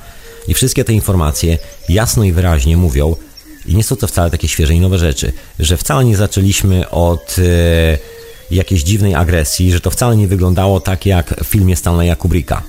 i 0.49 0.55
wszystkie 0.55 0.85
te 0.85 0.93
informacje 0.93 1.59
jasno 1.89 2.25
i 2.25 2.33
wyraźnie 2.33 2.77
mówią, 2.77 3.17
i 3.67 3.77
nie 3.77 3.85
są 3.85 3.97
to 3.97 4.07
wcale 4.07 4.31
takie 4.31 4.49
świeże 4.49 4.75
i 4.75 4.81
nowe 4.81 4.99
rzeczy, 4.99 5.33
że 5.59 5.77
wcale 5.77 6.05
nie 6.05 6.17
zaczęliśmy 6.17 6.91
od 6.91 7.37
e, 7.39 7.99
jakiejś 8.51 8.83
dziwnej 8.83 9.15
agresji, 9.15 9.73
że 9.73 9.81
to 9.81 9.91
wcale 9.91 10.17
nie 10.17 10.29
wyglądało 10.29 10.81
tak 10.81 11.07
jak 11.07 11.45
w 11.45 11.47
filmie 11.47 11.77
Stanleya 11.77 12.17
Kubricka. 12.17 12.63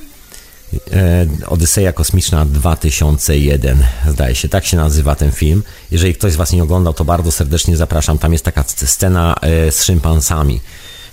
E, 0.91 1.27
Odyseja 1.47 1.93
Kosmiczna 1.93 2.45
2001, 2.45 3.83
zdaje 4.07 4.35
się, 4.35 4.49
tak 4.49 4.65
się 4.65 4.77
nazywa 4.77 5.15
ten 5.15 5.31
film. 5.31 5.63
Jeżeli 5.91 6.13
ktoś 6.15 6.33
z 6.33 6.35
Was 6.35 6.51
nie 6.51 6.63
oglądał, 6.63 6.93
to 6.93 7.05
bardzo 7.05 7.31
serdecznie 7.31 7.77
zapraszam. 7.77 8.17
Tam 8.17 8.33
jest 8.33 8.45
taka 8.45 8.63
scena 8.63 9.35
e, 9.41 9.71
z 9.71 9.83
szympansami, 9.83 10.61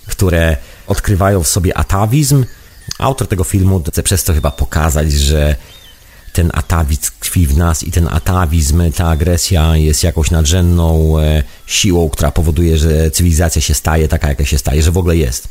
które 0.07 0.57
odkrywają 0.87 1.43
w 1.43 1.49
sobie 1.49 1.79
atawizm. 1.79 2.45
Autor 2.99 3.29
tego 3.29 3.45
filmu 3.45 3.83
chce 3.89 4.03
przez 4.03 4.25
to 4.25 4.33
chyba 4.33 4.51
pokazać, 4.51 5.13
że 5.13 5.57
ten 6.33 6.51
atawizm 6.55 7.03
tkwi 7.03 7.47
w 7.47 7.57
nas 7.57 7.83
i 7.83 7.91
ten 7.91 8.09
atawizm, 8.09 8.93
ta 8.93 9.09
agresja 9.09 9.77
jest 9.77 10.03
jakąś 10.03 10.31
nadrzędną 10.31 11.19
e, 11.19 11.43
siłą, 11.67 12.11
która 12.11 12.31
powoduje, 12.31 12.79
że 12.79 13.11
cywilizacja 13.11 13.63
się 13.63 13.75
staje 13.75 14.09
taka, 14.09 14.29
jaka 14.29 14.45
się 14.45 14.59
staje, 14.59 14.83
że 14.83 14.93
w 14.93 14.99
ogóle 14.99 15.17
jest. 15.17 15.49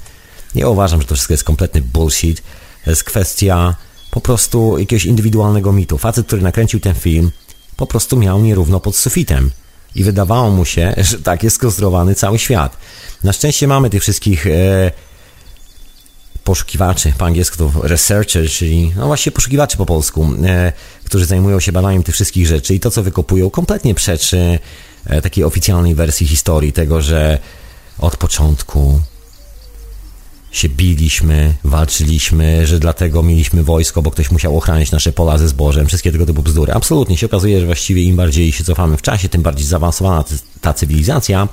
Ja 0.56 0.68
uważam, 0.68 1.02
że 1.02 1.08
to 1.08 1.16
wszystko 1.16 1.34
jest 1.34 1.44
kompletny 1.44 1.82
bullshit. 1.82 2.44
To 2.84 2.90
jest 2.90 3.04
kwestia 3.04 3.76
po 4.12 4.22
prostu 4.22 4.78
jakiegoś 4.78 5.06
indywidualnego 5.06 5.72
mitu. 5.72 5.98
Facet, 5.98 6.28
który 6.28 6.42
nakręcił 6.42 6.80
ten 6.80 6.96
film, 6.96 7.32
po 7.76 7.88
prostu 7.88 8.18
miał 8.18 8.42
nierówno 8.42 8.80
pod 8.80 8.96
sufitem. 8.96 9.52
I 9.96 10.04
wydawało 10.04 10.50
mu 10.50 10.66
się, 10.66 10.94
że 11.10 11.20
tak 11.20 11.44
jest 11.44 11.56
skonstruowany 11.56 12.16
cały 12.16 12.40
świat. 12.40 12.78
Na 13.24 13.34
szczęście 13.34 13.68
mamy 13.68 13.90
tych 13.90 14.02
wszystkich 14.02 14.48
e, 14.48 14.92
poszukiwaczy, 16.44 17.14
po 17.18 17.26
angielsku 17.26 17.58
to 17.58 17.72
researcher, 17.88 18.50
czyli 18.50 18.92
no 18.96 19.08
właśnie 19.08 19.32
poszukiwaczy 19.32 19.78
po 19.78 19.86
polsku, 19.86 20.30
e, 20.46 20.74
którzy 21.04 21.26
zajmują 21.26 21.60
się 21.60 21.72
badaniem 21.72 22.04
tych 22.04 22.16
wszystkich 22.16 22.48
rzeczy 22.48 22.76
i 22.76 22.80
to, 22.80 22.92
co 22.92 23.04
wykopują, 23.04 23.50
kompletnie 23.50 23.96
przeczy 23.96 24.60
e, 25.06 25.22
takiej 25.22 25.44
oficjalnej 25.44 25.96
wersji 25.96 26.28
historii 26.28 26.74
tego, 26.74 27.02
że 27.02 27.40
od 28.00 28.18
początku 28.18 29.02
się 30.52 30.70
biliśmy, 30.70 31.54
walczyliśmy, 31.64 32.68
że 32.68 32.80
dlatego 32.80 33.24
mieliśmy 33.24 33.64
wojsko, 33.64 34.02
bo 34.02 34.12
ktoś 34.12 34.32
musiał 34.32 34.58
ochraniać 34.58 34.92
nasze 34.92 35.12
pola 35.12 35.38
ze 35.38 35.48
zbożem, 35.48 35.88
wszystkie 35.88 36.12
tego 36.12 36.26
typu 36.26 36.44
bzdury. 36.44 36.74
Absolutnie 36.74 37.18
się 37.18 37.26
okazuje, 37.26 37.60
że 37.60 37.66
właściwie 37.66 38.04
im 38.04 38.16
bardziej 38.16 38.52
się 38.52 38.64
cofamy 38.64 38.98
w 38.98 39.02
czasie, 39.02 39.30
tym 39.30 39.42
bardziej 39.42 39.68
zaawansowana 39.68 40.24
ta 40.62 40.74
cywilizacja 40.74 41.48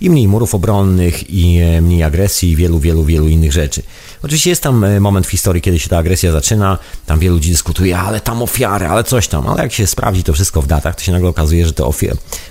i 0.00 0.10
mniej 0.10 0.28
murów 0.28 0.54
obronnych 0.54 1.30
i 1.30 1.58
e, 1.58 1.80
mniej 1.80 2.02
agresji 2.02 2.50
i 2.50 2.56
wielu, 2.56 2.78
wielu, 2.78 3.04
wielu 3.04 3.28
innych 3.28 3.52
rzeczy. 3.52 3.82
Oczywiście 4.22 4.50
jest 4.50 4.62
tam 4.62 4.84
e, 4.84 5.00
moment 5.00 5.26
w 5.26 5.30
historii, 5.30 5.62
kiedy 5.62 5.78
się 5.78 5.88
ta 5.88 5.98
agresja 5.98 6.32
zaczyna, 6.32 6.78
tam 7.06 7.18
wielu 7.18 7.34
ludzi 7.34 7.50
dyskutuje, 7.50 7.98
ale 7.98 8.20
tam 8.20 8.42
ofiary, 8.42 8.86
ale 8.86 9.04
coś 9.04 9.28
tam, 9.28 9.46
ale 9.46 9.62
jak 9.62 9.72
się 9.72 9.86
sprawdzi 9.86 10.24
to 10.24 10.32
wszystko 10.32 10.62
w 10.62 10.66
datach, 10.66 10.96
to 10.96 11.02
się 11.02 11.12
nagle 11.12 11.28
okazuje, 11.28 11.66
że 11.66 11.72
te 11.72 11.84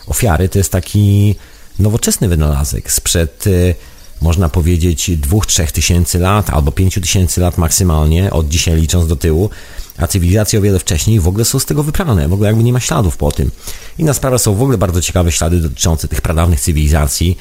ofiary 0.07 0.49
to 0.49 0.57
jest 0.57 0.71
taki 0.71 1.35
nowoczesny 1.79 2.27
wynalazek 2.27 2.91
sprzed 2.91 3.45
e, 3.47 3.96
można 4.21 4.49
powiedzieć, 4.49 5.11
dwóch, 5.17 5.45
trzech 5.45 5.71
tysięcy 5.71 6.19
lat 6.19 6.49
albo 6.49 6.71
pięciu 6.71 7.01
tysięcy 7.01 7.41
lat 7.41 7.57
maksymalnie, 7.57 8.31
od 8.31 8.47
dzisiaj 8.47 8.81
licząc 8.81 9.07
do 9.07 9.15
tyłu, 9.15 9.49
a 9.97 10.07
cywilizacje 10.07 10.59
o 10.59 10.61
wiele 10.61 10.79
wcześniej 10.79 11.19
w 11.19 11.27
ogóle 11.27 11.45
są 11.45 11.59
z 11.59 11.65
tego 11.65 11.83
wyprane, 11.83 12.27
w 12.27 12.33
ogóle 12.33 12.49
jakby 12.49 12.63
nie 12.63 12.73
ma 12.73 12.79
śladów 12.79 13.17
po 13.17 13.31
tym. 13.31 13.51
Inna 13.97 14.13
sprawa 14.13 14.37
są 14.37 14.55
w 14.55 14.61
ogóle 14.61 14.77
bardzo 14.77 15.01
ciekawe 15.01 15.31
ślady 15.31 15.59
dotyczące 15.59 16.07
tych 16.07 16.21
pradawnych 16.21 16.59
cywilizacji, 16.59 17.37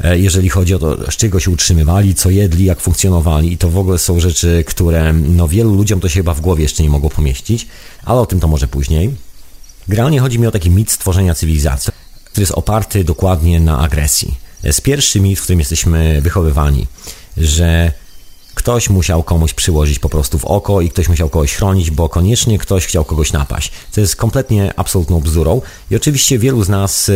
e, 0.00 0.18
jeżeli 0.18 0.48
chodzi 0.48 0.74
o 0.74 0.78
to, 0.78 1.10
z 1.10 1.16
czego 1.16 1.40
się 1.40 1.50
utrzymywali, 1.50 2.14
co 2.14 2.30
jedli, 2.30 2.64
jak 2.64 2.80
funkcjonowali 2.80 3.52
i 3.52 3.58
to 3.58 3.70
w 3.70 3.78
ogóle 3.78 3.98
są 3.98 4.20
rzeczy, 4.20 4.64
które 4.66 5.12
no 5.12 5.48
wielu 5.48 5.74
ludziom 5.74 6.00
to 6.00 6.08
się 6.08 6.14
chyba 6.14 6.34
w 6.34 6.40
głowie 6.40 6.62
jeszcze 6.62 6.82
nie 6.82 6.90
mogło 6.90 7.10
pomieścić, 7.10 7.66
ale 8.04 8.20
o 8.20 8.26
tym 8.26 8.40
to 8.40 8.48
może 8.48 8.68
później. 8.68 9.14
Generalnie 9.88 10.20
chodzi 10.20 10.38
mi 10.38 10.46
o 10.46 10.50
taki 10.50 10.70
mit 10.70 10.92
stworzenia 10.92 11.34
cywilizacji, 11.34 11.92
który 12.24 12.42
jest 12.42 12.52
oparty 12.52 13.04
dokładnie 13.04 13.60
na 13.60 13.78
agresji 13.78 14.47
jest 14.62 14.82
pierwszy 14.82 15.20
mit, 15.20 15.38
w 15.38 15.42
którym 15.42 15.58
jesteśmy 15.58 16.20
wychowywani, 16.22 16.86
że 17.36 17.92
ktoś 18.54 18.90
musiał 18.90 19.22
komuś 19.22 19.54
przyłożyć 19.54 19.98
po 19.98 20.08
prostu 20.08 20.38
w 20.38 20.44
oko 20.44 20.80
i 20.80 20.90
ktoś 20.90 21.08
musiał 21.08 21.28
kogoś 21.28 21.54
chronić, 21.54 21.90
bo 21.90 22.08
koniecznie 22.08 22.58
ktoś 22.58 22.86
chciał 22.86 23.04
kogoś 23.04 23.32
napaść. 23.32 23.72
To 23.94 24.00
jest 24.00 24.16
kompletnie 24.16 24.72
absolutną 24.76 25.20
bzdurą 25.20 25.60
i 25.90 25.96
oczywiście 25.96 26.38
wielu 26.38 26.64
z 26.64 26.68
nas 26.68 27.08
e, 27.08 27.12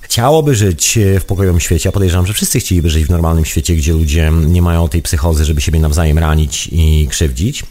chciałoby 0.00 0.54
żyć 0.54 0.98
w 1.20 1.24
pokojowym 1.24 1.60
świecie. 1.60 1.88
Ja 1.88 1.92
podejrzewam, 1.92 2.26
że 2.26 2.34
wszyscy 2.34 2.60
chcieliby 2.60 2.90
żyć 2.90 3.04
w 3.04 3.10
normalnym 3.10 3.44
świecie, 3.44 3.76
gdzie 3.76 3.92
ludzie 3.92 4.32
nie 4.46 4.62
mają 4.62 4.88
tej 4.88 5.02
psychozy, 5.02 5.44
żeby 5.44 5.60
siebie 5.60 5.80
nawzajem 5.80 6.18
ranić 6.18 6.68
i 6.72 7.08
krzywdzić. 7.10 7.64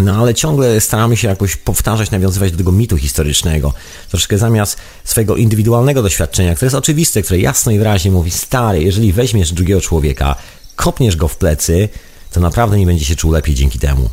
No 0.00 0.16
ale 0.16 0.34
ciągle 0.34 0.80
staramy 0.80 1.16
się 1.16 1.28
jakoś 1.28 1.56
powtarzać, 1.56 2.10
nawiązywać 2.10 2.52
do 2.52 2.58
tego 2.58 2.72
mitu 2.72 2.96
historycznego. 2.96 3.72
Troszkę 4.10 4.38
zamiast 4.38 4.76
swojego 5.04 5.36
indywidualnego 5.36 6.02
doświadczenia, 6.02 6.54
które 6.54 6.66
jest 6.66 6.76
oczywiste, 6.76 7.22
które 7.22 7.40
jasno 7.40 7.72
i 7.72 7.78
wyraźnie 7.78 8.10
mówi, 8.10 8.30
stary, 8.30 8.82
jeżeli 8.82 9.12
weźmiesz 9.12 9.52
drugiego 9.52 9.80
człowieka, 9.80 10.34
kopniesz 10.76 11.16
go 11.16 11.28
w 11.28 11.36
plecy, 11.36 11.88
to 12.32 12.40
naprawdę 12.40 12.78
nie 12.78 12.86
będzie 12.86 13.04
się 13.04 13.16
czuł 13.16 13.32
lepiej 13.32 13.54
dzięki 13.54 13.78
temu. 13.78 14.10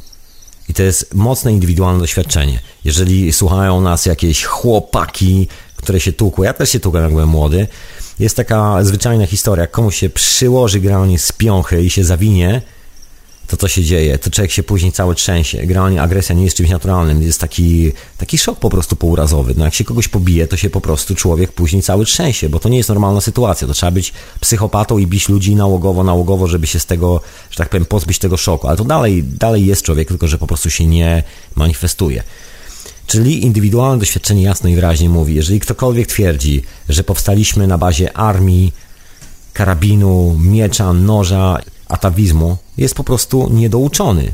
I 0.69 0.73
to 0.73 0.83
jest 0.83 1.13
mocne 1.13 1.53
indywidualne 1.53 1.99
doświadczenie. 1.99 2.59
Jeżeli 2.85 3.33
słuchają 3.33 3.81
nas 3.81 4.05
jakieś 4.05 4.43
chłopaki, 4.43 5.47
które 5.75 5.99
się 5.99 6.13
tłukły, 6.13 6.45
ja 6.45 6.53
też 6.53 6.69
się 6.69 6.79
tłukłem 6.79 7.03
jak 7.03 7.11
byłem 7.11 7.29
młody, 7.29 7.67
jest 8.19 8.35
taka 8.35 8.83
zwyczajna 8.83 9.25
historia, 9.25 9.67
komuś 9.67 9.95
się 9.95 10.09
przyłoży 10.09 10.79
generalnie 10.79 11.19
z 11.19 11.31
piąchy 11.31 11.83
i 11.83 11.89
się 11.89 12.03
zawinie, 12.03 12.61
to 13.47 13.57
co 13.57 13.67
się 13.67 13.83
dzieje, 13.83 14.17
to 14.17 14.29
człowiek 14.29 14.51
się 14.51 14.63
później 14.63 14.91
cały 14.91 15.15
trzęsie. 15.15 15.57
Generalnie 15.57 16.01
agresja 16.01 16.35
nie 16.35 16.43
jest 16.43 16.57
czymś 16.57 16.69
naturalnym, 16.69 17.23
jest 17.23 17.39
taki, 17.39 17.91
taki 18.17 18.37
szok 18.37 18.59
po 18.59 18.69
prostu 18.69 18.95
pourazowy. 18.95 19.53
No 19.57 19.65
jak 19.65 19.73
się 19.73 19.83
kogoś 19.83 20.07
pobije, 20.07 20.47
to 20.47 20.57
się 20.57 20.69
po 20.69 20.81
prostu 20.81 21.15
człowiek 21.15 21.51
później 21.51 21.81
cały 21.81 22.05
trzęsie, 22.05 22.49
bo 22.49 22.59
to 22.59 22.69
nie 22.69 22.77
jest 22.77 22.89
normalna 22.89 23.21
sytuacja. 23.21 23.67
To 23.67 23.73
trzeba 23.73 23.91
być 23.91 24.13
psychopatą 24.39 24.97
i 24.97 25.07
bić 25.07 25.29
ludzi 25.29 25.55
nałogowo, 25.55 26.03
nałogowo, 26.03 26.47
żeby 26.47 26.67
się 26.67 26.79
z 26.79 26.85
tego, 26.85 27.21
że 27.51 27.57
tak 27.57 27.69
powiem, 27.69 27.85
pozbyć 27.85 28.19
tego 28.19 28.37
szoku. 28.37 28.67
Ale 28.67 28.77
to 28.77 28.83
dalej, 28.83 29.23
dalej 29.23 29.65
jest 29.65 29.81
człowiek, 29.81 30.07
tylko 30.07 30.27
że 30.27 30.37
po 30.37 30.47
prostu 30.47 30.69
się 30.69 30.85
nie 30.85 31.23
manifestuje. 31.55 32.23
Czyli 33.07 33.43
indywidualne 33.43 33.99
doświadczenie 33.99 34.43
jasno 34.43 34.69
i 34.69 34.75
wyraźnie 34.75 35.09
mówi, 35.09 35.35
jeżeli 35.35 35.59
ktokolwiek 35.59 36.07
twierdzi, 36.07 36.63
że 36.89 37.03
powstaliśmy 37.03 37.67
na 37.67 37.77
bazie 37.77 38.17
armii, 38.17 38.73
karabinu, 39.53 40.37
miecza, 40.39 40.93
noża, 40.93 41.59
atawizmu 41.89 42.57
jest 42.77 42.95
po 42.95 43.03
prostu 43.03 43.49
niedouczony. 43.53 44.33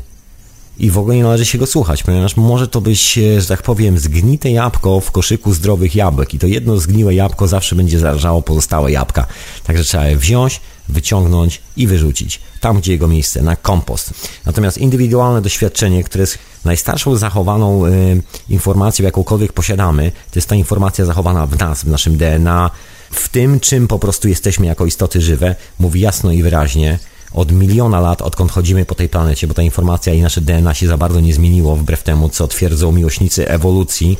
i 0.78 0.90
w 0.90 0.98
ogóle 0.98 1.16
nie 1.16 1.22
należy 1.22 1.46
się 1.46 1.58
go 1.58 1.66
słuchać, 1.66 2.02
ponieważ 2.02 2.36
może 2.36 2.68
to 2.68 2.80
być, 2.80 3.18
e, 3.18 3.40
że 3.40 3.46
tak 3.46 3.62
powiem, 3.62 3.98
zgnite 3.98 4.50
jabłko 4.50 5.00
w 5.00 5.10
koszyku 5.10 5.54
zdrowych 5.54 5.94
jabłek 5.94 6.34
i 6.34 6.38
to 6.38 6.46
jedno 6.46 6.76
zgniłe 6.76 7.14
jabłko 7.14 7.48
zawsze 7.48 7.76
będzie 7.76 7.98
zarażało 7.98 8.42
pozostałe 8.42 8.92
jabłka. 8.92 9.26
Także 9.64 9.84
trzeba 9.84 10.06
je 10.06 10.16
wziąć, 10.16 10.60
wyciągnąć 10.88 11.62
i 11.76 11.86
wyrzucić 11.86 12.40
tam, 12.62 12.78
gdzie 12.78 12.92
jego 12.92 13.08
miejsce, 13.08 13.42
na 13.42 13.56
kompost. 13.56 14.10
Natomiast 14.46 14.78
indywidualne 14.78 15.42
doświadczenie, 15.42 16.04
które 16.04 16.22
jest 16.22 16.38
najstarszą 16.64 17.16
zachowaną 17.16 17.86
y, 17.86 18.22
informacją, 18.48 19.04
jakąkolwiek 19.04 19.52
posiadamy, 19.52 20.12
to 20.30 20.38
jest 20.38 20.48
ta 20.48 20.54
informacja 20.54 21.04
zachowana 21.04 21.46
w 21.46 21.58
nas, 21.58 21.84
w 21.84 21.88
naszym 21.88 22.16
DNA, 22.16 22.70
w 23.10 23.28
tym, 23.28 23.60
czym 23.60 23.88
po 23.88 23.98
prostu 23.98 24.28
jesteśmy 24.28 24.66
jako 24.66 24.86
istoty 24.86 25.20
żywe, 25.20 25.54
mówi 25.78 26.00
jasno 26.00 26.32
i 26.32 26.42
wyraźnie, 26.42 26.98
od 27.34 27.52
miliona 27.52 28.00
lat, 28.00 28.22
odkąd 28.22 28.52
chodzimy 28.52 28.84
po 28.84 28.94
tej 28.94 29.08
planecie, 29.08 29.46
bo 29.46 29.54
ta 29.54 29.62
informacja 29.62 30.14
i 30.14 30.22
nasze 30.22 30.40
DNA 30.40 30.74
się 30.74 30.86
za 30.86 30.96
bardzo 30.96 31.20
nie 31.20 31.34
zmieniło, 31.34 31.76
wbrew 31.76 32.02
temu, 32.02 32.28
co 32.28 32.48
twierdzą 32.48 32.92
miłośnicy 32.92 33.48
ewolucji. 33.48 34.18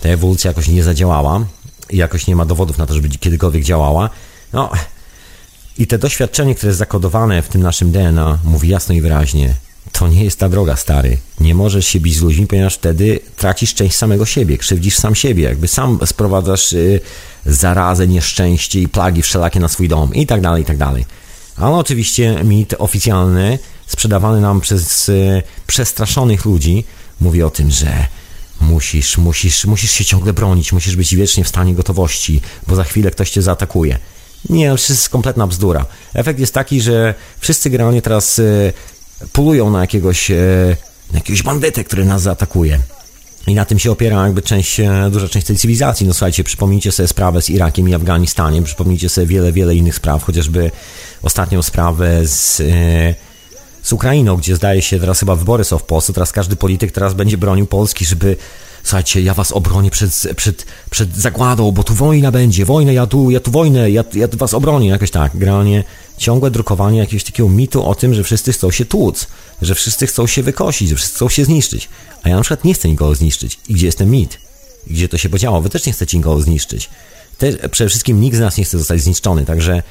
Ta 0.00 0.08
ewolucja 0.08 0.50
jakoś 0.50 0.68
nie 0.68 0.82
zadziałała 0.82 1.44
i 1.90 1.96
jakoś 1.96 2.26
nie 2.26 2.36
ma 2.36 2.44
dowodów 2.44 2.78
na 2.78 2.86
to, 2.86 2.94
żeby 2.94 3.08
kiedykolwiek 3.08 3.64
działała. 3.64 4.10
No, 4.52 4.70
i 5.78 5.86
te 5.86 5.98
doświadczenie, 5.98 6.54
które 6.54 6.68
jest 6.68 6.78
zakodowane 6.78 7.42
w 7.42 7.48
tym 7.48 7.62
naszym 7.62 7.90
DNA, 7.90 8.38
mówi 8.44 8.68
jasno 8.68 8.94
i 8.94 9.00
wyraźnie: 9.00 9.54
to 9.92 10.08
nie 10.08 10.24
jest 10.24 10.38
ta 10.38 10.48
droga, 10.48 10.76
stary. 10.76 11.18
Nie 11.40 11.54
możesz 11.54 11.86
się 11.86 12.00
bić 12.00 12.16
z 12.16 12.22
ludźmi, 12.22 12.46
ponieważ 12.46 12.74
wtedy 12.74 13.20
tracisz 13.36 13.74
część 13.74 13.96
samego 13.96 14.26
siebie, 14.26 14.58
krzywdzisz 14.58 14.96
sam 14.96 15.14
siebie, 15.14 15.44
jakby 15.44 15.68
sam 15.68 15.98
sprowadzasz 16.06 16.72
y, 16.72 17.00
zarazę, 17.46 18.06
nieszczęście 18.06 18.80
i 18.80 18.88
plagi 18.88 19.22
wszelakie 19.22 19.60
na 19.60 19.68
swój 19.68 19.88
dom 19.88 20.14
i 20.14 20.26
tak 20.26 20.40
dalej, 20.40 20.62
i 20.62 20.66
tak 20.66 20.76
dalej. 20.76 21.04
Ale 21.56 21.76
oczywiście 21.76 22.44
mit 22.44 22.74
oficjalny, 22.78 23.58
sprzedawany 23.86 24.40
nam 24.40 24.60
przez 24.60 25.08
y, 25.08 25.42
przestraszonych 25.66 26.44
ludzi, 26.44 26.84
mówi 27.20 27.42
o 27.42 27.50
tym, 27.50 27.70
że 27.70 28.06
musisz, 28.60 29.18
musisz, 29.18 29.64
musisz 29.64 29.90
się 29.90 30.04
ciągle 30.04 30.32
bronić, 30.32 30.72
musisz 30.72 30.96
być 30.96 31.14
wiecznie 31.14 31.44
w 31.44 31.48
stanie 31.48 31.74
gotowości, 31.74 32.40
bo 32.66 32.76
za 32.76 32.84
chwilę 32.84 33.10
ktoś 33.10 33.30
cię 33.30 33.42
zaatakuje. 33.42 33.98
Nie, 34.50 34.68
to 34.68 34.72
jest 34.88 35.08
kompletna 35.08 35.46
bzdura. 35.46 35.86
Efekt 36.14 36.40
jest 36.40 36.54
taki, 36.54 36.80
że 36.80 37.14
wszyscy 37.38 37.70
generalnie 37.70 38.02
teraz 38.02 38.38
y, 38.38 38.72
polują 39.32 39.70
na 39.70 39.80
jakiegoś, 39.80 40.30
y, 40.30 40.76
na 41.12 41.18
jakiegoś 41.18 41.42
bandytę, 41.42 41.84
który 41.84 42.04
nas 42.04 42.22
zaatakuje. 42.22 42.78
I 43.46 43.54
na 43.54 43.64
tym 43.64 43.78
się 43.78 43.92
opiera 43.92 44.24
jakby 44.24 44.42
część, 44.42 44.80
e, 44.80 45.10
duża 45.10 45.28
część 45.28 45.46
tej 45.46 45.56
cywilizacji. 45.56 46.06
No 46.06 46.14
słuchajcie, 46.14 46.44
przypomnijcie 46.44 46.92
sobie 46.92 47.08
sprawę 47.08 47.42
z 47.42 47.50
Irakiem 47.50 47.88
i 47.88 47.94
Afganistaniem, 47.94 48.64
przypomnijcie 48.64 49.08
sobie 49.08 49.26
wiele, 49.26 49.52
wiele 49.52 49.74
innych 49.74 49.94
spraw, 49.94 50.24
chociażby 50.24 50.70
ostatnią 51.22 51.62
sprawę 51.62 52.26
z, 52.26 52.60
e, 52.60 52.64
z 53.82 53.92
Ukrainą, 53.92 54.36
gdzie 54.36 54.56
zdaje 54.56 54.82
się 54.82 55.00
teraz 55.00 55.20
chyba 55.20 55.36
wybory 55.36 55.64
są 55.64 55.78
w 55.78 55.82
Polsce, 55.82 56.12
teraz 56.12 56.32
każdy 56.32 56.56
polityk 56.56 56.92
teraz 56.92 57.14
będzie 57.14 57.38
bronił 57.38 57.66
Polski, 57.66 58.04
żeby 58.04 58.36
słuchajcie, 58.82 59.22
ja 59.22 59.34
was 59.34 59.52
obronię 59.52 59.90
przed, 59.90 60.28
przed, 60.36 60.66
przed 60.90 61.16
zagładą, 61.16 61.72
bo 61.72 61.82
tu 61.84 61.94
wojna 61.94 62.30
będzie, 62.30 62.64
wojna, 62.64 62.92
ja 62.92 63.06
tu, 63.06 63.30
ja 63.30 63.40
tu 63.40 63.50
wojnę, 63.50 63.90
ja, 63.90 64.04
ja 64.14 64.28
was 64.32 64.54
obronię, 64.54 64.88
jakoś 64.88 65.10
tak. 65.10 65.32
Generalnie 65.34 65.84
ciągłe 66.18 66.50
drukowanie 66.50 66.98
jakiegoś 66.98 67.24
takiego 67.24 67.48
mitu 67.48 67.86
o 67.86 67.94
tym, 67.94 68.14
że 68.14 68.24
wszyscy 68.24 68.52
chcą 68.52 68.70
się 68.70 68.84
tłuc, 68.84 69.26
że 69.62 69.74
wszyscy 69.74 70.06
chcą 70.06 70.26
się 70.26 70.42
wykosić, 70.42 70.88
że 70.88 70.96
wszyscy 70.96 71.14
chcą 71.16 71.28
się 71.28 71.44
zniszczyć. 71.44 71.88
A 72.22 72.28
ja 72.28 72.36
na 72.36 72.42
przykład 72.42 72.64
nie 72.64 72.74
chcę 72.74 72.88
nikogo 72.88 73.14
zniszczyć. 73.14 73.58
I 73.68 73.74
gdzie 73.74 73.86
jest 73.86 73.98
ten 73.98 74.10
mit? 74.10 74.38
Gdzie 74.86 75.08
to 75.08 75.18
się 75.18 75.28
podziało? 75.28 75.60
Wy 75.60 75.70
też 75.70 75.86
nie 75.86 75.92
chcecie 75.92 76.18
nikogo 76.18 76.42
zniszczyć. 76.42 76.90
Przede 77.70 77.90
wszystkim 77.90 78.20
nikt 78.20 78.36
z 78.36 78.40
nas 78.40 78.56
nie 78.56 78.64
chce 78.64 78.78
zostać 78.78 79.00
zniszczony, 79.00 79.44
także 79.44 79.82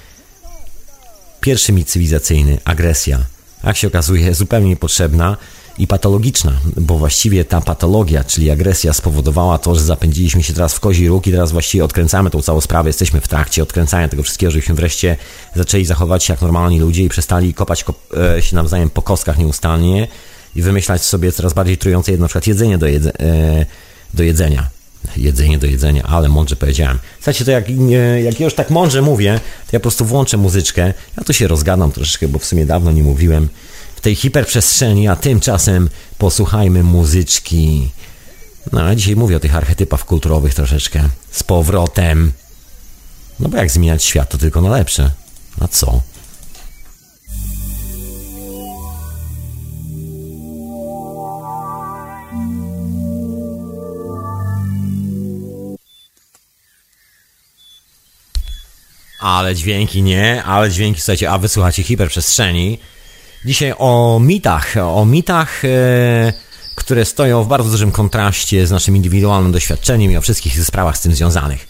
pierwszy 1.42 1.74
mit 1.74 1.90
cywilizacyjny, 1.90 2.58
agresja, 2.66 3.20
jak 3.64 3.78
się 3.78 3.88
okazuje, 3.88 4.36
zupełnie 4.36 4.70
niepotrzebna 4.70 5.38
i 5.78 5.88
patologiczna, 5.88 6.52
bo 6.78 6.98
właściwie 6.98 7.46
ta 7.46 7.62
patologia, 7.62 8.24
czyli 8.24 8.52
agresja 8.52 8.94
spowodowała 8.94 9.58
to, 9.58 9.76
że 9.76 9.82
zapędziliśmy 9.82 10.44
się 10.44 10.54
teraz 10.54 10.74
w 10.74 10.80
kozi 10.80 11.08
róg 11.08 11.28
i 11.28 11.32
teraz 11.32 11.52
właściwie 11.52 11.86
odkręcamy 11.86 12.30
tą 12.30 12.42
całą 12.42 12.62
sprawę, 12.62 12.90
jesteśmy 12.90 13.22
w 13.22 13.28
trakcie 13.28 13.64
odkręcania 13.64 14.08
tego 14.08 14.24
wszystkiego, 14.24 14.52
żebyśmy 14.52 14.76
wreszcie 14.76 15.18
zaczęli 15.56 15.86
zachować 15.86 16.24
się 16.24 16.34
jak 16.34 16.42
normalni 16.42 16.80
ludzie 16.80 17.04
i 17.04 17.10
przestali 17.10 17.54
kopać 17.54 17.86
e, 18.38 18.42
się 18.42 18.56
nawzajem 18.56 18.90
po 18.90 19.02
kostkach 19.02 19.38
nieustannie 19.38 20.08
i 20.56 20.62
wymyślać 20.62 21.04
sobie 21.04 21.32
coraz 21.32 21.54
bardziej 21.54 21.78
trujące 21.78 22.12
na 22.12 22.28
przykład 22.28 22.48
jedzenie 22.48 22.78
do, 22.78 22.88
jedze, 22.88 23.20
e, 23.20 23.66
do 24.14 24.24
jedzenia. 24.24 24.70
Jedzenie 25.18 25.58
do 25.58 25.68
jedzenia, 25.68 26.04
ale 26.04 26.30
mądrze 26.30 26.56
powiedziałem. 26.56 27.00
Słuchajcie, 27.16 27.46
to 27.46 27.52
jak, 27.52 27.66
jak 28.24 28.40
już 28.40 28.54
tak 28.54 28.70
mądrze 28.70 29.02
mówię, 29.02 29.40
to 29.40 29.70
ja 29.74 29.80
po 29.80 29.82
prostu 29.82 30.06
włączę 30.06 30.38
muzyczkę. 30.38 30.94
Ja 31.18 31.24
tu 31.24 31.34
się 31.34 31.48
rozgadam 31.48 31.92
troszeczkę, 31.92 32.28
bo 32.28 32.40
w 32.40 32.46
sumie 32.46 32.66
dawno 32.66 32.92
nie 32.92 33.04
mówiłem 33.04 33.50
w 33.96 34.02
tej 34.02 34.16
hiperprzestrzeni, 34.16 35.08
a 35.08 35.16
tymczasem 35.16 35.90
posłuchajmy 36.18 36.84
muzyczki. 36.84 37.92
No, 38.72 38.82
a 38.82 38.96
dzisiaj 38.96 39.16
mówię 39.16 39.38
o 39.38 39.40
tych 39.40 39.56
archetypach 39.56 40.06
kulturowych 40.06 40.54
troszeczkę. 40.54 41.10
Z 41.32 41.44
powrotem. 41.44 42.32
No 43.40 43.50
bo 43.50 43.58
jak 43.58 43.72
zmieniać 43.72 44.04
świat, 44.04 44.30
to 44.30 44.38
tylko 44.38 44.62
na 44.62 44.70
lepsze. 44.70 45.12
A 45.60 45.68
co? 45.68 46.02
Ale 59.22 59.56
dźwięki 59.56 60.02
nie, 60.02 60.44
ale 60.44 60.72
dźwięki, 60.72 61.02
słuchajcie, 61.02 61.32
a 61.32 61.38
wysłuchacie 61.38 61.84
hiperprzestrzeni. 61.84 62.80
Dzisiaj 63.46 63.74
o 63.78 64.20
mitach, 64.22 64.76
o 64.78 65.06
mitach, 65.06 65.66
e, 65.66 66.34
które 66.76 67.06
stoją 67.06 67.44
w 67.44 67.48
bardzo 67.48 67.70
dużym 67.70 67.92
kontraście 67.92 68.68
z 68.68 68.72
naszym 68.72 68.96
indywidualnym 68.96 69.52
doświadczeniem 69.52 70.12
i 70.12 70.18
o 70.18 70.22
wszystkich 70.22 70.66
sprawach 70.66 70.98
z 70.98 71.02
tym 71.02 71.16
związanych. 71.16 71.68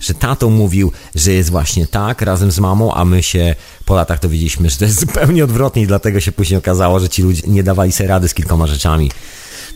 Że 0.00 0.14
tato 0.14 0.50
mówił, 0.50 0.92
że 1.14 1.32
jest 1.32 1.50
właśnie 1.50 1.86
tak 1.86 2.22
razem 2.22 2.50
z 2.50 2.58
mamą, 2.58 2.94
a 2.94 3.04
my 3.04 3.22
się 3.22 3.54
po 3.84 3.94
latach 3.94 4.20
dowiedzieliśmy, 4.20 4.70
że 4.70 4.76
to 4.76 4.84
jest 4.84 5.00
zupełnie 5.00 5.44
odwrotnie 5.44 5.82
i 5.82 5.86
dlatego 5.86 6.20
się 6.20 6.32
później 6.32 6.58
okazało, 6.58 7.00
że 7.00 7.08
ci 7.08 7.22
ludzie 7.22 7.42
nie 7.46 7.62
dawali 7.62 7.92
sobie 7.92 8.08
rady 8.08 8.28
z 8.28 8.34
kilkoma 8.34 8.66
rzeczami. 8.66 9.10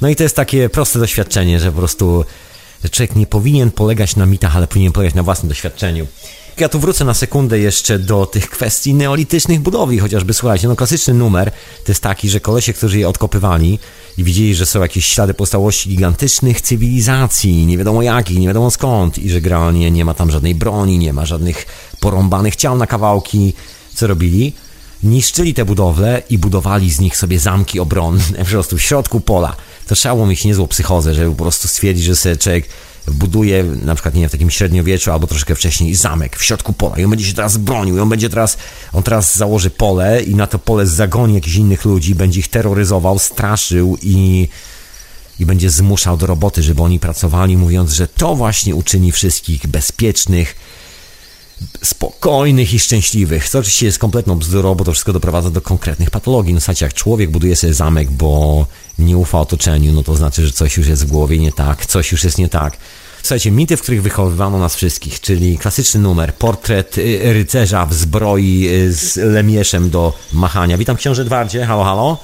No 0.00 0.09
i 0.09 0.16
to 0.16 0.22
jest 0.22 0.37
takie 0.37 0.68
proste 0.68 0.98
doświadczenie, 0.98 1.61
że 1.61 1.72
po 1.72 1.78
prostu 1.78 2.24
człowiek 2.90 3.16
nie 3.16 3.26
powinien 3.26 3.70
polegać 3.70 4.16
na 4.16 4.26
mitach, 4.26 4.57
ale 4.57 4.66
powinien 4.66 4.92
polegać 4.92 5.14
na 5.14 5.22
własnym 5.22 5.48
doświadczeniu. 5.48 6.07
Ja 6.60 6.68
tu 6.68 6.80
wrócę 6.80 7.04
na 7.04 7.14
sekundę 7.14 7.58
jeszcze 7.58 7.98
do 7.98 8.26
tych 8.26 8.50
kwestii 8.50 8.94
neolitycznych 8.94 9.60
budowli, 9.60 9.98
chociażby 9.98 10.34
słuchajcie, 10.34 10.68
no 10.68 10.76
klasyczny 10.76 11.14
numer 11.14 11.50
to 11.84 11.92
jest 11.92 12.02
taki, 12.02 12.28
że 12.28 12.40
kolesie, 12.40 12.72
którzy 12.72 12.98
je 12.98 13.08
odkopywali 13.08 13.78
i 14.18 14.24
widzieli, 14.24 14.54
że 14.54 14.66
są 14.66 14.80
jakieś 14.80 15.06
ślady 15.06 15.34
pozostałości 15.34 15.88
gigantycznych 15.88 16.60
cywilizacji, 16.60 17.66
nie 17.66 17.78
wiadomo 17.78 18.02
jakich, 18.02 18.38
nie 18.38 18.46
wiadomo 18.46 18.70
skąd 18.70 19.18
i 19.18 19.30
że 19.30 19.40
generalnie 19.40 19.90
nie 19.90 20.04
ma 20.04 20.14
tam 20.14 20.30
żadnej 20.30 20.54
broni, 20.54 20.98
nie 20.98 21.12
ma 21.12 21.26
żadnych 21.26 21.66
porąbanych 22.00 22.56
ciał 22.56 22.78
na 22.78 22.86
kawałki, 22.86 23.54
co 23.94 24.06
robili? 24.06 24.52
Niszczyli 25.02 25.54
te 25.54 25.64
budowle 25.64 26.22
i 26.30 26.38
budowali 26.38 26.90
z 26.90 27.00
nich 27.00 27.16
sobie 27.16 27.38
zamki 27.38 27.80
obronne 27.80 28.38
po 28.38 28.44
prostu 28.44 28.78
w 28.78 28.82
środku 28.82 29.20
pola. 29.20 29.56
To 29.86 29.94
trzeba 29.94 30.14
było 30.14 30.26
mieć 30.26 30.44
niezłą 30.44 30.66
psychozę, 30.66 31.14
żeby 31.14 31.30
po 31.30 31.42
prostu 31.42 31.68
stwierdzić, 31.68 32.04
że 32.04 32.16
sobie 32.16 32.36
człowiek 32.36 32.68
buduje 33.06 33.64
na 33.64 33.94
przykład 33.94 34.14
nie 34.14 34.20
wiem, 34.20 34.28
w 34.28 34.32
takim 34.32 34.50
średniowieczu 34.50 35.12
albo 35.12 35.26
troszkę 35.26 35.54
wcześniej 35.54 35.94
zamek 35.94 36.37
w 36.37 36.44
środku 36.44 36.72
pola 36.72 36.98
i 36.98 37.04
on 37.04 37.11
będzie 37.11 37.24
się 37.24 37.34
teraz 37.34 37.56
bronił 37.56 37.96
i 37.96 38.00
on 38.00 38.08
będzie 38.08 38.30
teraz, 38.30 38.58
on 38.92 39.02
teraz 39.02 39.37
założy 39.37 39.70
pole 39.70 40.22
i 40.22 40.34
na 40.34 40.46
to 40.46 40.58
pole 40.58 40.87
zagoni 40.87 41.34
jakichś 41.34 41.56
innych 41.56 41.84
ludzi, 41.84 42.14
będzie 42.14 42.40
ich 42.40 42.48
terroryzował, 42.48 43.18
straszył 43.18 43.98
i 44.02 44.48
i 45.38 45.46
będzie 45.46 45.70
zmuszał 45.70 46.16
do 46.16 46.26
roboty, 46.26 46.62
żeby 46.62 46.82
oni 46.82 47.00
pracowali, 47.00 47.56
mówiąc, 47.56 47.92
że 47.92 48.08
to 48.08 48.34
właśnie 48.34 48.74
uczyni 48.74 49.12
wszystkich 49.12 49.66
bezpiecznych, 49.66 50.54
spokojnych 51.82 52.74
i 52.74 52.78
szczęśliwych. 52.78 53.48
Co 53.48 53.58
oczywiście 53.58 53.87
jest 53.87 53.98
kompletną 53.98 54.34
bzdurą, 54.34 54.74
bo 54.74 54.84
to 54.84 54.92
wszystko 54.92 55.12
doprowadza 55.12 55.50
do 55.50 55.61
konkretnych 55.61 56.11
patologii. 56.11 56.54
No 56.54 56.61
słuchajcie, 56.61 56.84
jak 56.84 56.94
człowiek 56.94 57.30
buduje 57.30 57.56
sobie 57.56 57.74
zamek, 57.74 58.11
bo 58.11 58.66
nie 58.98 59.16
ufa 59.16 59.40
otoczeniu, 59.40 59.92
no 59.92 60.02
to 60.02 60.16
znaczy, 60.16 60.46
że 60.46 60.52
coś 60.52 60.76
już 60.76 60.88
jest 60.88 61.06
w 61.06 61.11
głowie 61.11 61.38
nie 61.38 61.52
tak, 61.52 61.87
coś 61.87 62.12
już 62.12 62.24
jest 62.24 62.38
nie 62.38 62.48
tak. 62.48 62.76
Słuchajcie, 63.22 63.50
mity, 63.50 63.76
w 63.76 63.82
których 63.82 64.02
wychowywano 64.02 64.58
nas 64.58 64.76
wszystkich, 64.76 65.20
czyli 65.20 65.58
klasyczny 65.58 66.00
numer, 66.00 66.34
portret 66.34 66.98
y, 66.98 67.32
rycerza 67.32 67.87
w 67.87 67.94
zbroi 67.94 68.68
y, 68.68 68.92
z 68.92 69.16
lemieszem 69.16 69.90
do 69.90 70.12
machania. 70.32 70.78
Witam 70.78 70.96
książę 70.96 71.22
Edwardzie, 71.22 71.66
halo, 71.66 71.84
halo. 71.84 72.18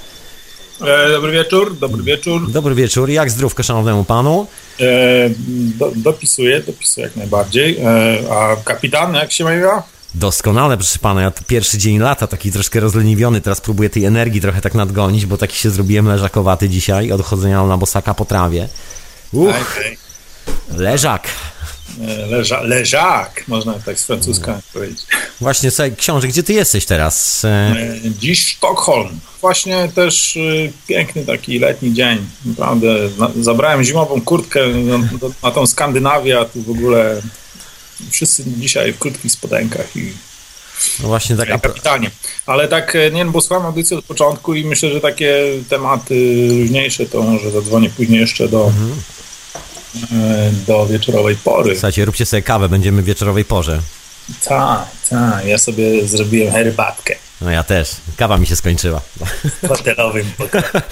E, 0.80 1.08
dobry 1.10 1.32
wieczór, 1.32 1.78
dobry 1.78 2.02
wieczór. 2.02 2.50
Dobry 2.50 2.74
wieczór, 2.74 3.10
jak 3.10 3.30
zdrówko 3.30 3.62
szanownemu 3.62 4.04
panu? 4.04 4.46
E, 4.80 4.84
do, 5.78 5.92
dopisuję, 5.96 6.60
dopisuję 6.60 7.06
jak 7.06 7.16
najbardziej. 7.16 7.78
E, 7.78 7.87
a 8.30 8.56
kapitan, 8.56 9.14
jak 9.14 9.32
się 9.32 9.44
ma 9.44 9.82
Doskonale, 10.14 10.77
proszę 10.77 10.98
pana. 10.98 11.22
Ja 11.22 11.33
pierwszy 11.46 11.79
dzień 11.79 11.98
lata, 11.98 12.27
taki 12.27 12.53
troszkę 12.53 12.81
rozleniwiony. 12.81 13.40
Teraz 13.40 13.61
próbuję 13.61 13.90
tej 13.90 14.05
energii 14.05 14.40
trochę 14.40 14.61
tak 14.61 14.74
nadgonić, 14.74 15.27
bo 15.27 15.37
taki 15.38 15.59
się 15.59 15.70
zrobiłem 15.70 16.07
leżakowaty 16.09 16.68
dzisiaj 16.68 17.12
od 17.12 17.22
chodzenia 17.22 17.66
na 17.66 17.77
bosaka 17.77 18.14
po 18.14 18.24
trawie. 18.24 18.68
Uch, 19.33 19.81
leżak. 20.77 21.29
e, 22.09 22.27
leża, 22.27 22.61
leżak, 22.61 23.44
można 23.48 23.74
tak 23.74 24.00
z 24.00 24.05
francuska 24.05 24.61
powiedzieć. 24.72 25.00
Właśnie, 25.40 25.70
słuchaj, 25.70 25.96
książę, 25.96 26.29
gdzie 26.29 26.42
ty 26.42 26.53
jesteś 26.53 26.85
teraz? 26.87 27.44
E, 27.44 27.48
E, 27.48 27.96
Dziś 28.18 28.46
Sztokholm. 28.46 29.20
Właśnie 29.40 29.88
też 29.94 30.38
piękny 30.87 31.27
taki 31.27 31.59
letni 31.59 31.94
dzień. 31.94 32.27
Naprawdę 32.44 32.88
na, 33.18 33.31
zabrałem 33.40 33.85
zimową 33.85 34.20
kurtkę 34.20 34.61
na, 34.68 34.98
na 35.42 35.50
tą 35.50 35.66
Skandynawię, 35.66 36.40
a 36.40 36.44
tu 36.44 36.62
w 36.62 36.70
ogóle 36.70 37.22
wszyscy 38.10 38.44
dzisiaj 38.46 38.92
w 38.92 38.98
krótkich 38.98 39.32
spodenkach 39.32 39.96
i 39.96 40.12
No 41.00 41.08
właśnie 41.08 41.36
tak, 41.36 41.48
kapitalnie. 41.48 42.10
Ale 42.46 42.68
tak, 42.68 42.96
e, 42.96 43.10
nie 43.10 43.24
no, 43.24 43.30
bo 43.30 43.40
słucham 43.40 43.66
audycji 43.66 43.96
od 43.96 44.04
początku 44.04 44.54
i 44.54 44.64
myślę, 44.64 44.90
że 44.90 45.00
takie 45.00 45.42
tematy 45.68 46.46
luźniejsze 46.48 47.06
to 47.06 47.22
może 47.22 47.50
zadzwonię 47.50 47.90
później 47.90 48.20
jeszcze 48.20 48.48
do, 48.48 48.72
e, 50.12 50.50
do 50.66 50.86
wieczorowej 50.86 51.36
pory. 51.36 51.74
słuchajcie, 51.74 52.04
róbcie 52.04 52.26
sobie 52.26 52.42
kawę, 52.42 52.68
będziemy 52.68 53.02
w 53.02 53.04
wieczorowej 53.04 53.44
porze. 53.44 53.80
Tak, 54.44 54.86
tak, 55.10 55.46
ja 55.46 55.58
sobie 55.58 56.08
zrobiłem 56.08 56.52
herbatkę 56.52 57.16
No 57.44 57.50
ja 57.50 57.62
też, 57.62 57.90
kawa 58.16 58.38
mi 58.38 58.46
się 58.46 58.57
skończyła. 58.57 59.00
w 59.62 59.68
hotelowym 59.68 60.26
pokoju. 60.38 60.64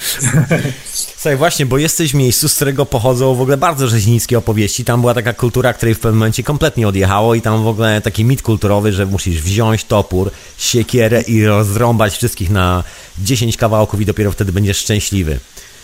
Słuchaj, 1.17 1.37
właśnie, 1.37 1.65
bo 1.65 1.77
jesteś 1.77 2.11
w 2.11 2.15
miejscu, 2.15 2.49
z 2.49 2.55
którego 2.55 2.85
pochodzą 2.85 3.35
w 3.35 3.41
ogóle 3.41 3.57
bardzo 3.57 3.87
rzeźnickie 3.87 4.37
opowieści. 4.37 4.85
Tam 4.85 5.01
była 5.01 5.13
taka 5.13 5.33
kultura, 5.33 5.73
której 5.73 5.95
w 5.95 5.99
pewnym 5.99 6.19
momencie 6.19 6.43
kompletnie 6.43 6.87
odjechało 6.87 7.35
i 7.35 7.41
tam 7.41 7.63
w 7.63 7.67
ogóle 7.67 8.01
taki 8.01 8.25
mit 8.25 8.41
kulturowy, 8.41 8.93
że 8.93 9.05
musisz 9.05 9.41
wziąć 9.41 9.83
topór, 9.83 10.31
siekierę 10.57 11.21
i 11.21 11.45
rozrąbać 11.45 12.13
wszystkich 12.13 12.49
na 12.49 12.83
10 13.19 13.57
kawałków 13.57 14.01
i 14.01 14.05
dopiero 14.05 14.31
wtedy 14.31 14.51
będziesz 14.51 14.77
szczęśliwy. 14.77 15.39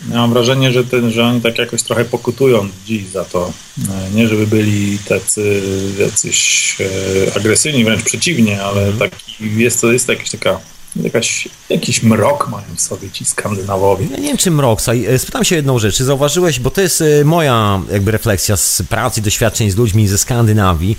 Ja 0.08 0.16
mam 0.16 0.32
wrażenie, 0.32 0.72
że, 0.72 0.84
ten, 0.84 1.10
że 1.10 1.24
oni 1.24 1.40
tak 1.40 1.58
jakoś 1.58 1.82
trochę 1.82 2.04
pokutują 2.04 2.68
dziś 2.86 3.06
za 3.06 3.24
to. 3.24 3.52
E, 3.78 4.10
Nie, 4.14 4.28
żeby 4.28 4.46
byli 4.46 4.98
tacy 4.98 5.62
jacyś 5.98 6.76
e, 6.80 7.36
agresywni, 7.36 7.84
wręcz 7.84 8.02
przeciwnie, 8.02 8.62
ale 8.62 8.92
taki, 8.92 9.56
jest 9.56 9.80
to 9.80 9.92
jest 9.92 10.08
jakaś 10.08 10.30
taka, 10.30 10.60
jakaś, 10.96 11.48
jakiś 11.68 12.02
mrok 12.02 12.48
mają 12.48 12.64
w 12.76 12.80
sobie 12.80 13.10
ci 13.10 13.24
Skandynawowie. 13.24 14.06
Ja 14.10 14.16
nie 14.16 14.28
wiem, 14.28 14.36
czy 14.36 14.50
mrok, 14.50 14.80
e, 15.06 15.18
spytam 15.18 15.44
się 15.44 15.56
jedną 15.56 15.78
rzecz, 15.78 15.96
czy 15.96 16.04
zauważyłeś, 16.04 16.60
bo 16.60 16.70
to 16.70 16.80
jest 16.80 17.04
moja 17.24 17.82
jakby 17.92 18.10
refleksja 18.10 18.56
z 18.56 18.82
pracy, 18.88 19.22
doświadczeń 19.22 19.70
z 19.70 19.76
ludźmi 19.76 20.08
ze 20.08 20.18
Skandynawii, 20.18 20.96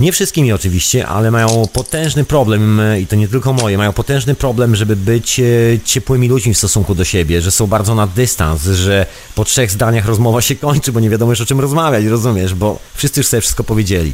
nie 0.00 0.12
wszystkimi 0.12 0.52
oczywiście, 0.52 1.06
ale 1.06 1.30
mają 1.30 1.66
potężny 1.72 2.24
problem, 2.24 2.80
e, 2.80 3.00
i 3.00 3.06
to 3.06 3.16
nie 3.16 3.28
tylko 3.28 3.52
moje, 3.52 3.78
mają 3.78 3.92
potężny 3.92 4.34
problem, 4.34 4.76
żeby 4.76 4.96
być 4.96 5.40
e, 5.40 5.44
ciepłymi 5.84 6.28
ludźmi 6.28 6.54
w 6.54 6.58
stosunku 6.58 6.94
do 6.94 7.04
siebie, 7.04 7.40
że 7.40 7.50
są 7.50 7.66
bardzo 7.66 7.94
na 7.94 8.06
dystans, 8.06 8.64
że 8.64 9.06
po 9.34 9.44
trzech 9.44 9.70
zdaniach 9.70 10.06
rozmowa 10.06 10.40
się 10.40 10.56
kończy, 10.56 10.92
bo 10.92 11.00
nie 11.00 11.10
wiadomo 11.10 11.32
już 11.32 11.40
o 11.40 11.46
czym 11.46 11.60
rozmawiać, 11.60 12.04
rozumiesz, 12.04 12.54
bo 12.54 12.78
wszyscy 12.94 13.20
już 13.20 13.26
sobie 13.26 13.40
wszystko 13.40 13.64
powiedzieli. 13.64 14.12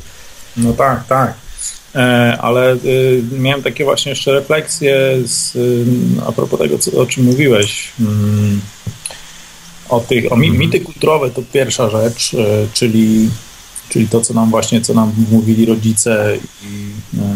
No 0.57 0.73
tak, 0.73 1.07
tak. 1.07 1.35
E, 1.95 2.39
ale 2.41 2.77
miałem 3.39 3.63
takie 3.63 3.85
właśnie 3.85 4.11
jeszcze 4.11 4.33
refleksje 4.33 4.97
z, 5.25 5.57
a 6.27 6.33
propos 6.33 6.61
tego, 6.61 6.79
co, 6.79 6.93
o 6.93 7.07
czym 7.07 7.25
mówiłeś. 7.25 7.93
Mm, 8.01 8.61
o 9.89 10.01
tych, 10.01 10.33
o 10.33 10.37
mi, 10.37 10.51
mity 10.51 10.81
kulturowe 10.81 11.31
to 11.31 11.43
pierwsza 11.53 11.91
rzecz, 11.91 12.37
czyli, 12.73 13.29
czyli 13.95 14.09
to, 14.09 14.21
co 14.21 14.35
nam 14.35 14.51
właśnie, 14.51 14.81
co 14.81 14.95
nam 14.95 15.13
mówili 15.31 15.67
rodzice 15.67 16.39
i 16.63 16.91
e, 17.19 17.35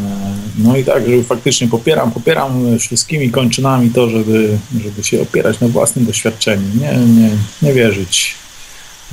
no 0.59 0.77
i 0.77 0.85
tak, 0.85 1.09
że 1.09 1.23
faktycznie 1.23 1.69
popieram, 1.69 2.11
popieram 2.11 2.79
wszystkimi 2.79 3.31
kończynami 3.31 3.91
to, 3.91 4.11
żeby, 4.11 4.59
żeby 4.83 5.05
się 5.05 5.23
opierać 5.23 5.61
na 5.61 5.69
własnym 5.69 6.05
doświadczeniu, 6.05 6.67
nie, 6.81 6.97
nie, 6.97 7.31
nie 7.63 7.73
wierzyć 7.73 8.35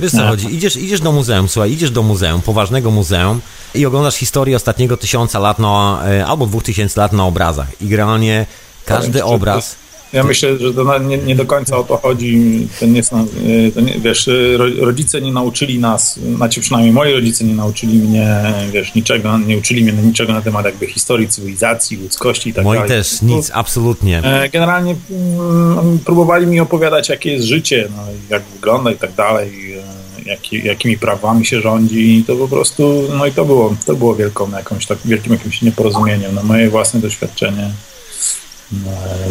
Wiesz 0.00 0.12
co 0.12 0.16
No. 0.16 0.28
chodzi, 0.28 0.54
idziesz, 0.54 0.76
idziesz 0.76 1.00
do 1.00 1.12
muzeum, 1.12 1.48
słuchaj, 1.48 1.72
idziesz 1.72 1.90
do 1.90 2.02
muzeum, 2.02 2.42
poważnego 2.42 2.90
muzeum 2.90 3.40
i 3.74 3.86
oglądasz 3.86 4.14
historię 4.14 4.56
ostatniego 4.56 4.96
tysiąca 4.96 5.38
lat 5.38 5.58
e, 5.60 6.26
albo 6.26 6.46
dwóch 6.46 6.62
tysięcy 6.62 7.00
lat 7.00 7.12
na 7.12 7.24
obrazach 7.24 7.82
i 7.82 7.88
generalnie 7.88 8.46
każdy 8.84 9.24
obraz... 9.24 9.76
Ja 10.12 10.24
myślę, 10.24 10.58
że 10.58 10.74
to 10.74 10.84
na- 10.84 10.98
nie, 10.98 11.18
nie 11.18 11.36
do 11.36 11.46
końca 11.46 11.76
o 11.76 11.84
to 11.84 11.96
chodzi. 11.96 12.68
To 12.80 12.86
nie 12.86 13.00
y, 13.00 13.72
to 13.74 13.80
nie, 13.80 13.94
wiesz, 13.98 14.30
ro- 14.56 14.84
rodzice 14.86 15.20
nie 15.20 15.32
nauczyli 15.32 15.78
nas, 15.78 16.18
znaczy 16.36 16.60
przynajmniej 16.60 16.92
moi 16.94 17.12
rodzice 17.12 17.44
nie 17.44 17.54
nauczyli 17.54 17.98
mnie, 17.98 18.36
wiesz, 18.72 18.94
niczego, 18.94 19.38
nie 19.38 19.58
uczyli 19.58 19.84
mnie 19.84 19.92
niczego 19.92 20.32
na 20.32 20.42
temat 20.42 20.64
jakby 20.64 20.86
historii 20.86 21.28
cywilizacji, 21.28 21.96
ludzkości 21.96 22.50
i 22.50 22.52
tak 22.54 22.64
Moi 22.64 22.74
dalej. 22.76 22.88
też, 22.90 23.22
nic, 23.22 23.50
absolutnie. 23.54 24.18
E, 24.24 24.48
Generalnie 24.48 24.94
mm, 25.10 25.98
próbowali 25.98 26.46
mi 26.46 26.60
opowiadać, 26.60 27.08
jakie 27.08 27.32
jest 27.32 27.46
życie, 27.46 27.88
no, 27.96 28.02
jak 28.30 28.42
wygląda 28.54 28.90
i 28.92 28.96
tak 28.96 29.12
dalej, 29.14 29.72
e, 29.74 30.28
jaki, 30.28 30.64
jakimi 30.66 30.98
prawami 30.98 31.46
się 31.46 31.60
rządzi 31.60 32.16
i 32.18 32.24
to 32.24 32.36
po 32.36 32.48
prostu, 32.48 33.02
no 33.18 33.26
i 33.26 33.32
to 33.32 33.44
było, 33.44 33.76
to 33.86 33.94
było 33.94 34.14
wielką 34.14 34.50
jakąś, 34.50 34.86
tak, 34.86 34.98
wielkim 35.04 35.32
jakimś 35.32 35.62
nieporozumieniem. 35.62 36.34
No, 36.34 36.42
moje 36.42 36.70
własne 36.70 37.00
doświadczenie 37.00 37.70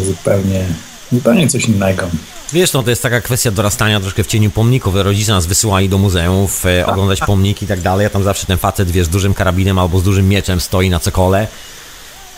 zupełnie, 0.06 0.64
zupełnie 1.12 1.48
coś 1.48 1.64
innego. 1.64 2.02
Wiesz, 2.52 2.72
no 2.72 2.82
to 2.82 2.90
jest 2.90 3.02
taka 3.02 3.20
kwestia 3.20 3.50
dorastania 3.50 4.00
troszkę 4.00 4.24
w 4.24 4.26
cieniu 4.26 4.50
pomników. 4.50 4.94
Rodzice 4.94 5.32
nas 5.32 5.46
wysyłali 5.46 5.88
do 5.88 5.98
muzeów, 5.98 6.66
e, 6.66 6.86
oglądać 6.86 7.20
pomniki 7.20 7.64
i 7.64 7.68
tak 7.68 7.80
dalej, 7.80 8.06
a 8.06 8.10
tam 8.10 8.22
zawsze 8.24 8.46
ten 8.46 8.58
facet, 8.58 8.90
wiesz, 8.90 9.06
z 9.06 9.08
dużym 9.08 9.34
karabinem 9.34 9.78
albo 9.78 9.98
z 9.98 10.02
dużym 10.02 10.28
mieczem 10.28 10.60
stoi 10.60 10.90
na 10.90 11.00
cokole 11.00 11.46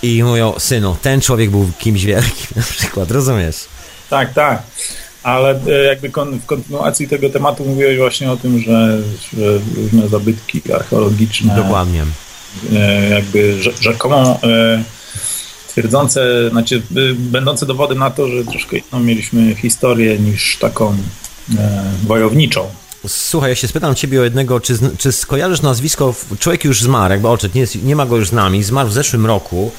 i 0.03 0.23
mówią, 0.23 0.53
synu, 0.59 0.97
ten 1.03 1.21
człowiek 1.21 1.51
był 1.51 1.71
kimś 1.79 2.05
wielkim 2.05 2.47
na 2.57 2.63
przykład, 2.63 3.11
rozumiesz? 3.11 3.57
Tak, 4.11 4.35
tak. 4.35 4.63
Ale 5.23 5.61
e, 5.67 5.85
jakby 5.85 6.11
kon, 6.11 6.39
w 6.41 6.47
kontynuacji 6.47 7.09
tego 7.09 7.31
tematu 7.31 7.65
mówiłeś 7.65 7.99
właśnie 7.99 8.31
o 8.31 8.37
tym, 8.37 8.59
że, 8.63 8.99
że 9.39 9.59
różne 9.77 10.09
zabytki 10.09 10.73
archeologiczne 10.73 11.57
Dokładnie. 11.57 12.05
e, 12.77 13.09
jakby 13.09 13.59
rze- 13.63 13.83
rzekomo 13.83 14.41
e, 14.43 14.83
twierdzące, 15.83 16.51
znaczy 16.51 16.83
y, 16.97 17.15
będące 17.15 17.67
dowodem 17.67 17.99
na 17.99 18.11
to, 18.11 18.29
że 18.29 18.45
troszkę 18.45 18.77
inną 18.79 19.01
mieliśmy 19.01 19.55
historię 19.55 20.19
niż 20.19 20.57
taką 20.61 20.97
e, 21.59 21.83
wojowniczą. 22.07 22.67
Słuchaj, 23.07 23.51
ja 23.51 23.55
się 23.57 23.69
spytam 23.69 23.95
ciebie 23.95 24.21
o 24.21 24.25
jednego, 24.25 24.61
czy, 24.61 24.79
czy 24.99 25.13
skojarzysz 25.13 25.63
nazwisko, 25.63 26.15
człowiek 26.39 26.65
już 26.65 26.83
zmarł, 26.83 27.13
jakby 27.13 27.29
oczek, 27.29 27.55
nie, 27.55 27.67
nie 27.83 27.97
ma 27.97 28.07
go 28.07 28.17
już 28.17 28.29
z 28.29 28.33
nami, 28.33 28.63
zmarł 28.65 28.89
w 28.89 28.93
zeszłym 28.93 29.27
roku, 29.27 29.71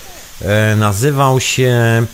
e, 0.41 0.75
nazywał 0.75 1.39
się 1.39 2.05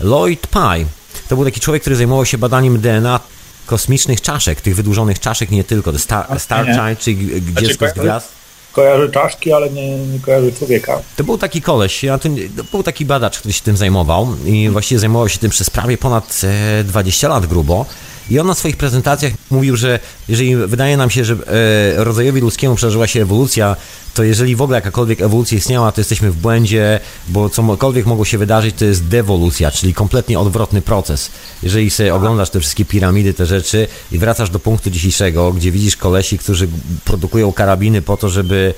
Lloyd 0.00 0.46
Pye. 0.46 0.84
To 1.28 1.36
był 1.36 1.44
taki 1.44 1.60
człowiek, 1.60 1.82
który 1.82 1.96
zajmował 1.96 2.24
się 2.26 2.38
badaniem 2.38 2.80
DNA 2.80 3.20
kosmicznych 3.66 4.20
czaszek, 4.20 4.60
tych 4.60 4.76
wydłużonych 4.76 5.20
czaszek, 5.20 5.50
nie 5.50 5.64
tylko, 5.64 5.98
Star, 5.98 6.40
Star. 6.40 6.66
Child, 6.66 6.98
czyli 6.98 7.16
g- 7.16 7.40
Znaczy, 7.52 7.66
dziecko 7.66 7.88
z 7.88 7.92
gwiazd. 7.92 8.28
Kojarzę 8.72 9.08
czaszki, 9.08 9.52
ale 9.52 9.70
nie, 9.70 9.98
nie 9.98 10.18
człowieka. 10.58 11.00
To 11.16 11.24
był 11.24 11.38
taki 11.38 11.62
koleś, 11.62 12.04
ja 12.04 12.18
to, 12.18 12.28
to 12.56 12.64
był 12.64 12.82
taki 12.82 13.04
badacz, 13.06 13.38
który 13.38 13.52
się 13.52 13.62
tym 13.62 13.76
zajmował 13.76 14.28
i 14.44 14.70
właściwie 14.70 14.98
zajmował 14.98 15.28
się 15.28 15.38
tym 15.38 15.50
przez 15.50 15.70
prawie 15.70 15.98
ponad 15.98 16.40
e, 16.80 16.84
20 16.84 17.28
lat 17.28 17.46
grubo. 17.46 17.86
I 18.30 18.38
on 18.38 18.46
na 18.46 18.54
swoich 18.54 18.76
prezentacjach 18.76 19.32
mówił, 19.50 19.76
że 19.76 19.98
jeżeli 20.28 20.56
wydaje 20.56 20.96
nam 20.96 21.10
się, 21.10 21.24
że 21.24 21.34
e, 21.34 22.04
rodzajowi 22.04 22.40
ludzkiemu 22.40 22.74
przeżyła 22.74 23.06
się 23.06 23.22
ewolucja, 23.22 23.76
to 24.14 24.22
jeżeli 24.22 24.56
w 24.56 24.62
ogóle 24.62 24.78
jakakolwiek 24.78 25.20
ewolucja 25.20 25.58
istniała, 25.58 25.92
to 25.92 26.00
jesteśmy 26.00 26.30
w 26.30 26.36
błędzie, 26.36 27.00
bo 27.28 27.50
cokolwiek 27.50 28.06
mogło 28.06 28.24
się 28.24 28.38
wydarzyć, 28.38 28.76
to 28.76 28.84
jest 28.84 29.06
dewolucja, 29.06 29.70
czyli 29.70 29.94
kompletnie 29.94 30.38
odwrotny 30.38 30.82
proces. 30.82 31.30
Jeżeli 31.62 31.90
sobie 31.90 32.14
oglądasz 32.14 32.50
te 32.50 32.60
wszystkie 32.60 32.84
piramidy, 32.84 33.34
te 33.34 33.46
rzeczy 33.46 33.88
i 34.12 34.18
wracasz 34.18 34.50
do 34.50 34.58
punktu 34.58 34.90
dzisiejszego, 34.90 35.52
gdzie 35.52 35.70
widzisz 35.70 35.96
kolesi, 35.96 36.38
którzy 36.38 36.68
produkują 37.04 37.52
karabiny 37.52 38.02
po 38.02 38.16
to, 38.16 38.28
żeby, 38.28 38.74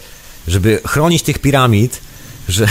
żeby 0.49 0.81
chronić 0.87 1.23
tych 1.23 1.39
piramid, 1.39 2.01
że 2.49 2.67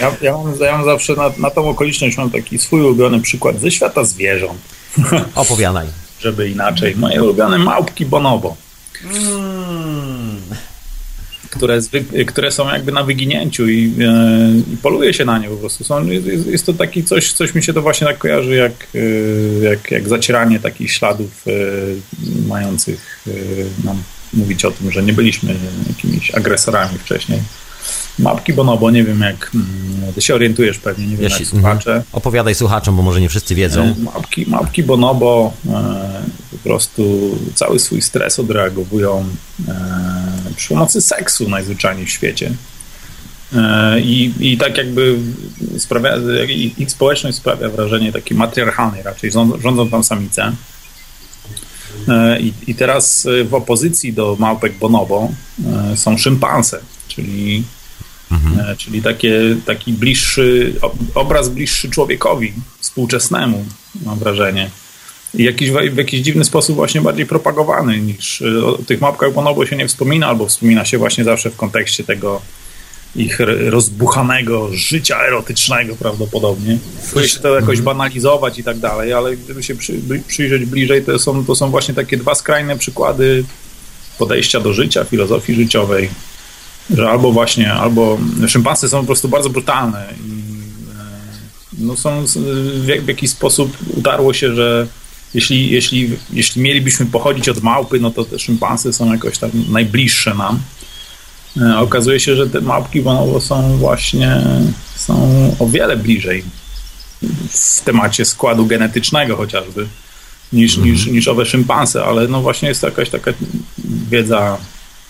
Ja, 0.00 0.16
ja, 0.22 0.32
mam, 0.32 0.54
ja 0.60 0.72
mam 0.76 0.84
zawsze 0.84 1.14
na, 1.14 1.32
na 1.38 1.50
tą 1.50 1.68
okoliczność 1.68 2.16
mam 2.16 2.30
taki 2.30 2.58
swój 2.58 2.80
ulubiony 2.80 3.20
przykład 3.20 3.60
ze 3.60 3.70
świata 3.70 4.04
zwierząt, 4.04 4.60
opowiadaj. 5.34 5.86
żeby 6.20 6.50
inaczej. 6.50 6.96
Moje 6.96 7.22
ulubione 7.22 7.58
małpki 7.58 8.06
bonobo. 8.06 8.56
które, 11.50 11.80
zwyk- 11.80 12.24
które 12.24 12.52
są 12.52 12.68
jakby 12.68 12.92
na 12.92 13.02
wyginięciu 13.02 13.68
i, 13.68 13.94
e, 14.00 14.72
i 14.72 14.76
poluje 14.76 15.14
się 15.14 15.24
na 15.24 15.38
nie 15.38 15.48
po 15.48 15.56
prostu. 15.56 15.84
Są, 15.84 16.06
jest, 16.06 16.46
jest 16.46 16.66
to 16.66 16.72
taki 16.72 17.04
coś, 17.04 17.32
coś 17.32 17.54
mi 17.54 17.62
się 17.62 17.72
to 17.72 17.82
właśnie 17.82 18.06
tak 18.06 18.18
kojarzy 18.18 18.54
jak, 18.56 18.72
e, 18.94 18.98
jak, 19.64 19.90
jak 19.90 20.08
zacieranie 20.08 20.60
takich 20.60 20.92
śladów 20.92 21.44
e, 21.46 21.50
mających 22.48 23.24
e, 23.26 23.30
nam 23.86 24.02
mówić 24.32 24.64
o 24.64 24.70
tym, 24.70 24.92
że 24.92 25.02
nie 25.02 25.12
byliśmy 25.12 25.54
jakimiś 25.88 26.34
agresorami 26.34 26.98
wcześniej. 26.98 27.40
Mapki 28.18 28.52
bonobo, 28.52 28.90
nie 28.90 29.04
wiem 29.04 29.20
jak, 29.20 29.50
mm, 29.54 30.12
ty 30.14 30.22
się 30.22 30.34
orientujesz 30.34 30.78
pewnie, 30.78 31.06
nie 31.06 31.16
wiem 31.16 31.30
Ja 31.30 31.38
jak 31.38 31.48
słuchacze. 31.48 31.90
mhm. 31.90 32.02
Opowiadaj 32.12 32.54
słuchaczom, 32.54 32.96
bo 32.96 33.02
może 33.02 33.20
nie 33.20 33.28
wszyscy 33.28 33.54
wiedzą. 33.54 33.82
E, 33.82 33.94
Małpki, 33.98 34.46
małpki 34.46 34.82
bonobo 34.82 35.52
e, 35.68 35.70
po 36.50 36.58
prostu 36.58 37.30
cały 37.54 37.78
swój 37.78 38.02
stres 38.02 38.38
odreagowują 38.38 39.24
e, 39.68 39.74
przy 40.56 40.68
pomocy 40.68 41.00
seksu 41.00 41.48
najzwyczajniej 41.48 42.06
w 42.06 42.10
świecie. 42.10 42.52
I, 44.02 44.32
I 44.40 44.58
tak 44.58 44.76
jakby 44.76 45.18
sprawia, 45.78 46.16
ich, 46.48 46.90
społeczność 46.90 47.36
sprawia 47.36 47.68
wrażenie 47.68 48.12
takiej 48.12 48.36
matriarchalnej, 48.36 49.02
raczej 49.02 49.30
rządzą, 49.62 49.88
tam 49.90 50.04
samice. 50.04 50.52
I, 52.40 52.52
I 52.66 52.74
teraz 52.74 53.26
w 53.44 53.54
opozycji 53.54 54.12
do 54.12 54.36
małpek 54.38 54.78
bonobo 54.78 55.28
są 55.94 56.18
szympanse, 56.18 56.80
czyli, 57.08 57.64
mhm. 58.30 58.76
czyli 58.76 59.02
takie, 59.02 59.56
taki 59.66 59.92
bliższy, 59.92 60.74
obraz 61.14 61.48
bliższy 61.48 61.90
człowiekowi 61.90 62.52
współczesnemu, 62.80 63.64
mam 64.04 64.18
wrażenie 64.18 64.70
i 65.34 65.44
jakiś, 65.44 65.70
w 65.70 65.96
jakiś 65.96 66.20
dziwny 66.20 66.44
sposób 66.44 66.76
właśnie 66.76 67.00
bardziej 67.00 67.26
propagowany 67.26 68.00
niż 68.00 68.42
o 68.42 68.78
tych 68.86 69.00
mapkach 69.00 69.32
bonobo 69.32 69.66
się 69.66 69.76
nie 69.76 69.88
wspomina, 69.88 70.26
albo 70.26 70.46
wspomina 70.46 70.84
się 70.84 70.98
właśnie 70.98 71.24
zawsze 71.24 71.50
w 71.50 71.56
kontekście 71.56 72.04
tego 72.04 72.42
ich 73.16 73.38
rozbuchanego 73.68 74.68
życia 74.72 75.18
erotycznego 75.26 75.96
prawdopodobnie. 75.96 76.78
Próbuje 77.04 77.28
się 77.28 77.40
to 77.40 77.54
jakoś 77.54 77.78
mhm. 77.78 77.84
banalizować 77.84 78.58
i 78.58 78.64
tak 78.64 78.78
dalej, 78.78 79.12
ale 79.12 79.36
gdyby 79.36 79.62
się 79.62 79.74
przy, 79.74 80.00
przyjrzeć 80.28 80.64
bliżej, 80.64 81.02
to 81.04 81.18
są, 81.18 81.44
to 81.44 81.54
są 81.54 81.70
właśnie 81.70 81.94
takie 81.94 82.16
dwa 82.16 82.34
skrajne 82.34 82.78
przykłady 82.78 83.44
podejścia 84.18 84.60
do 84.60 84.72
życia, 84.72 85.04
filozofii 85.04 85.54
życiowej, 85.54 86.10
że 86.90 87.10
albo 87.10 87.32
właśnie, 87.32 87.72
albo 87.72 88.18
szympansy 88.48 88.88
są 88.88 89.00
po 89.00 89.06
prostu 89.06 89.28
bardzo 89.28 89.50
brutalne 89.50 90.14
i 90.26 90.30
e, 90.30 91.06
no 91.78 91.96
są 91.96 92.26
w, 92.26 92.32
w 93.04 93.08
jakiś 93.08 93.30
sposób 93.30 93.76
utarło 93.96 94.32
się, 94.32 94.54
że 94.54 94.86
jeśli, 95.34 95.70
jeśli, 95.70 96.10
jeśli 96.32 96.62
mielibyśmy 96.62 97.06
pochodzić 97.06 97.48
od 97.48 97.62
małpy, 97.62 98.00
no 98.00 98.10
to 98.10 98.24
te 98.24 98.38
szympansy 98.38 98.92
są 98.92 99.12
jakoś 99.12 99.38
tak 99.38 99.50
najbliższe 99.68 100.34
nam. 100.34 100.60
E, 101.60 101.78
okazuje 101.78 102.20
się, 102.20 102.36
że 102.36 102.46
te 102.46 102.60
małpki 102.60 103.02
bonobo 103.02 103.40
są 103.40 103.76
właśnie 103.76 104.42
są 104.96 105.56
o 105.58 105.66
wiele 105.66 105.96
bliżej 105.96 106.44
w 107.50 107.80
temacie 107.80 108.24
składu 108.24 108.66
genetycznego 108.66 109.36
chociażby 109.36 109.86
niż, 110.52 110.76
mm. 110.76 110.90
niż, 110.90 111.06
niż 111.06 111.28
owe 111.28 111.46
szympanse, 111.46 112.04
ale 112.04 112.28
no 112.28 112.42
właśnie 112.42 112.68
jest 112.68 112.80
to 112.80 112.86
jakaś 112.86 113.10
taka 113.10 113.32
wiedza 114.10 114.58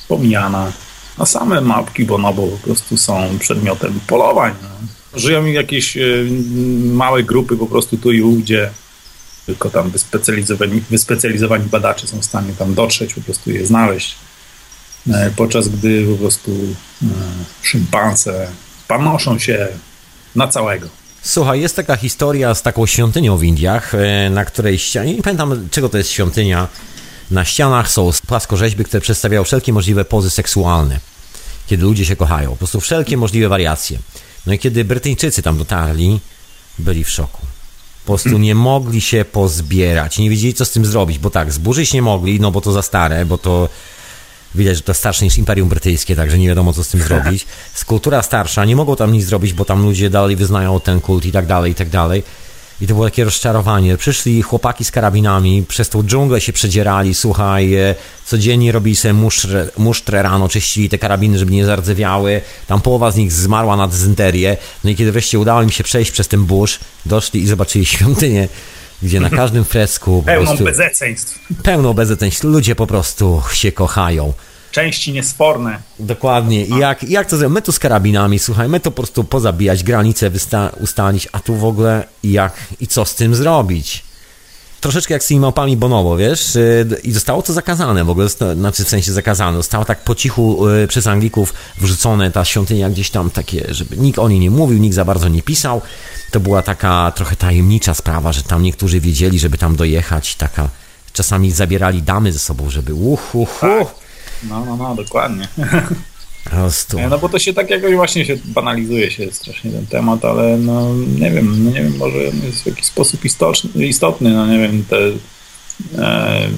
pomijana. 0.08 0.72
A 1.18 1.26
same 1.26 1.60
małpki 1.60 2.04
bonobo 2.04 2.46
po 2.46 2.56
prostu 2.56 2.96
są 2.96 3.38
przedmiotem 3.38 4.00
polowań. 4.06 4.54
No. 4.62 4.68
Żyją 5.20 5.44
jakieś 5.44 5.96
y, 5.96 6.28
małe 6.84 7.22
grupy 7.22 7.56
po 7.56 7.66
prostu 7.66 7.96
tu 7.96 8.12
i 8.12 8.22
ówdzie 8.22 8.70
tylko 9.46 9.70
tam 9.70 9.90
wyspecjalizowani, 9.90 10.82
wyspecjalizowani 10.90 11.64
badacze 11.64 12.06
są 12.06 12.20
w 12.20 12.24
stanie 12.24 12.52
tam 12.52 12.74
dotrzeć, 12.74 13.14
po 13.14 13.20
prostu 13.20 13.50
je 13.50 13.66
znaleźć. 13.66 14.16
E, 15.10 15.30
podczas 15.36 15.68
gdy 15.68 16.06
po 16.12 16.16
prostu 16.16 16.50
e, 17.02 17.06
szympanse 17.62 18.48
panoszą 18.88 19.38
się 19.38 19.68
na 20.34 20.48
całego. 20.48 20.88
Słuchaj, 21.22 21.60
jest 21.60 21.76
taka 21.76 21.96
historia 21.96 22.54
z 22.54 22.62
taką 22.62 22.86
świątynią 22.86 23.36
w 23.36 23.44
Indiach, 23.44 23.94
e, 23.94 24.30
na 24.30 24.44
której 24.44 24.78
ścianie, 24.78 25.14
nie 25.14 25.22
pamiętam 25.22 25.68
czego 25.70 25.88
to 25.88 25.98
jest 25.98 26.10
świątynia, 26.10 26.68
na 27.30 27.44
ścianach 27.44 27.90
są 27.90 28.10
płaskorzeźby, 28.26 28.84
które 28.84 29.00
przedstawiają 29.00 29.44
wszelkie 29.44 29.72
możliwe 29.72 30.04
pozy 30.04 30.30
seksualne, 30.30 31.00
kiedy 31.66 31.84
ludzie 31.84 32.04
się 32.04 32.16
kochają, 32.16 32.50
po 32.50 32.56
prostu 32.56 32.80
wszelkie 32.80 33.16
możliwe 33.16 33.48
wariacje. 33.48 33.98
No 34.46 34.52
i 34.52 34.58
kiedy 34.58 34.84
Brytyjczycy 34.84 35.42
tam 35.42 35.58
dotarli, 35.58 36.20
byli 36.78 37.04
w 37.04 37.10
szoku. 37.10 37.46
Po 38.04 38.12
prostu 38.12 38.38
nie 38.38 38.54
mogli 38.54 39.00
się 39.00 39.24
pozbierać, 39.24 40.18
nie 40.18 40.30
wiedzieli 40.30 40.54
co 40.54 40.64
z 40.64 40.70
tym 40.70 40.86
zrobić, 40.86 41.18
bo 41.18 41.30
tak, 41.30 41.52
zburzyć 41.52 41.92
nie 41.92 42.02
mogli, 42.02 42.40
no 42.40 42.50
bo 42.50 42.60
to 42.60 42.72
za 42.72 42.82
stare, 42.82 43.26
bo 43.26 43.38
to 43.38 43.68
widać, 44.54 44.76
że 44.76 44.82
to 44.82 44.94
starsze 44.94 45.24
niż 45.24 45.38
Imperium 45.38 45.68
Brytyjskie, 45.68 46.16
także 46.16 46.38
nie 46.38 46.48
wiadomo 46.48 46.72
co 46.72 46.84
z 46.84 46.88
tym 46.88 47.02
zrobić. 47.08 47.46
Kultura 47.86 48.22
starsza, 48.22 48.64
nie 48.64 48.76
mogą 48.76 48.96
tam 48.96 49.12
nic 49.12 49.24
zrobić, 49.24 49.52
bo 49.52 49.64
tam 49.64 49.82
ludzie 49.82 50.10
dalej 50.10 50.36
wyznają 50.36 50.80
ten 50.80 51.00
kult 51.00 51.26
i 51.26 51.32
tak 51.32 51.46
dalej, 51.46 51.72
i 51.72 51.74
tak 51.74 51.88
dalej. 51.88 52.22
I 52.80 52.86
to 52.86 52.94
było 52.94 53.06
takie 53.06 53.24
rozczarowanie. 53.24 53.96
Przyszli 53.96 54.42
chłopaki 54.42 54.84
z 54.84 54.90
karabinami, 54.90 55.64
przez 55.68 55.88
tą 55.88 56.02
dżunglę 56.02 56.40
się 56.40 56.52
przedzierali, 56.52 57.14
słuchaj, 57.14 57.74
e, 57.74 57.94
codziennie 58.24 58.72
robili 58.72 58.96
sobie 58.96 59.14
musztrę, 59.14 59.68
musztrę 59.78 60.22
rano, 60.22 60.48
czyścili 60.48 60.88
te 60.88 60.98
karabiny, 60.98 61.38
żeby 61.38 61.52
nie 61.52 61.66
zardzewiały. 61.66 62.40
Tam 62.66 62.80
połowa 62.80 63.10
z 63.10 63.16
nich 63.16 63.32
zmarła 63.32 63.76
na 63.76 63.88
dezynterię. 63.88 64.56
No 64.84 64.90
i 64.90 64.96
kiedy 64.96 65.12
wreszcie 65.12 65.38
udało 65.38 65.62
im 65.62 65.70
się 65.70 65.84
przejść 65.84 66.10
przez 66.10 66.28
ten 66.28 66.44
burz, 66.44 66.78
doszli 67.06 67.42
i 67.42 67.46
zobaczyli 67.46 67.86
świątynię, 67.96 68.48
gdzie 69.02 69.20
na 69.20 69.30
każdym 69.30 69.64
fresku... 69.64 70.22
Prostu, 70.22 70.64
bezeceństw. 70.64 71.38
Pełną 71.62 71.94
bezeceństw. 71.94 72.44
Ludzie 72.44 72.74
po 72.74 72.86
prostu 72.86 73.42
się 73.52 73.72
kochają 73.72 74.32
części 74.76 75.12
niesporne. 75.12 75.78
Dokładnie. 75.98 76.64
I 76.66 76.78
jak, 76.78 77.02
jak 77.02 77.28
to 77.28 77.36
zrobić? 77.36 77.54
My 77.54 77.62
tu 77.62 77.72
z 77.72 77.78
karabinami, 77.78 78.38
słuchaj, 78.38 78.68
my 78.68 78.80
to 78.80 78.90
po 78.90 79.02
prostu 79.02 79.24
pozabijać, 79.24 79.82
granice 79.82 80.30
wysta- 80.30 80.70
ustalić, 80.80 81.28
a 81.32 81.40
tu 81.40 81.54
w 81.54 81.64
ogóle 81.64 82.04
jak 82.24 82.52
i 82.80 82.86
co 82.86 83.04
z 83.04 83.14
tym 83.14 83.34
zrobić? 83.34 84.04
Troszeczkę 84.80 85.14
jak 85.14 85.24
z 85.24 85.26
tymi 85.26 85.40
małpami 85.40 85.76
Bonobo, 85.76 86.16
wiesz? 86.16 86.56
Y, 86.56 86.86
I 87.04 87.12
zostało 87.12 87.42
to 87.42 87.52
zakazane 87.52 88.04
w 88.04 88.10
ogóle, 88.10 88.28
znaczy 88.54 88.84
w 88.84 88.88
sensie 88.88 89.12
zakazane. 89.12 89.56
Zostało 89.56 89.84
tak 89.84 90.04
po 90.04 90.14
cichu 90.14 90.68
y, 90.68 90.86
przez 90.88 91.06
Anglików 91.06 91.54
wrzucone 91.80 92.30
ta 92.30 92.44
świątynia 92.44 92.90
gdzieś 92.90 93.10
tam 93.10 93.30
takie, 93.30 93.66
żeby 93.70 93.96
nikt 93.96 94.18
o 94.18 94.28
niej 94.28 94.40
nie 94.40 94.50
mówił, 94.50 94.78
nikt 94.78 94.94
za 94.94 95.04
bardzo 95.04 95.28
nie 95.28 95.42
pisał. 95.42 95.82
To 96.32 96.40
była 96.40 96.62
taka 96.62 97.12
trochę 97.16 97.36
tajemnicza 97.36 97.94
sprawa, 97.94 98.32
że 98.32 98.42
tam 98.42 98.62
niektórzy 98.62 99.00
wiedzieli, 99.00 99.38
żeby 99.38 99.58
tam 99.58 99.76
dojechać, 99.76 100.34
taka 100.34 100.68
czasami 101.12 101.52
zabierali 101.52 102.02
damy 102.02 102.32
ze 102.32 102.38
sobą, 102.38 102.70
żeby 102.70 102.94
uhu, 102.94 103.42
uhu. 103.42 103.46
Tak 103.60 104.05
no, 104.42 104.64
no, 104.64 104.76
no, 104.76 104.94
dokładnie. 104.94 105.48
Nie, 106.96 107.08
no 107.08 107.18
bo 107.18 107.28
to 107.28 107.38
się 107.38 107.52
tak 107.52 107.70
jakoś 107.70 107.94
właśnie 107.94 108.24
się 108.26 108.36
banalizuje 108.44 109.10
się 109.10 109.32
strasznie 109.32 109.70
ten 109.70 109.86
temat, 109.86 110.24
ale 110.24 110.58
no 110.58 110.94
nie 110.94 111.30
wiem, 111.30 111.64
no 111.64 111.70
nie 111.70 111.82
wiem, 111.82 111.96
może 111.96 112.18
jest 112.18 112.62
w 112.62 112.66
jakiś 112.66 112.84
sposób 112.84 113.24
istotny, 113.24 113.86
istotny 113.86 114.30
no 114.30 114.46
nie 114.46 114.58
wiem, 114.58 114.84
te 114.84 114.98
e, 115.98 116.48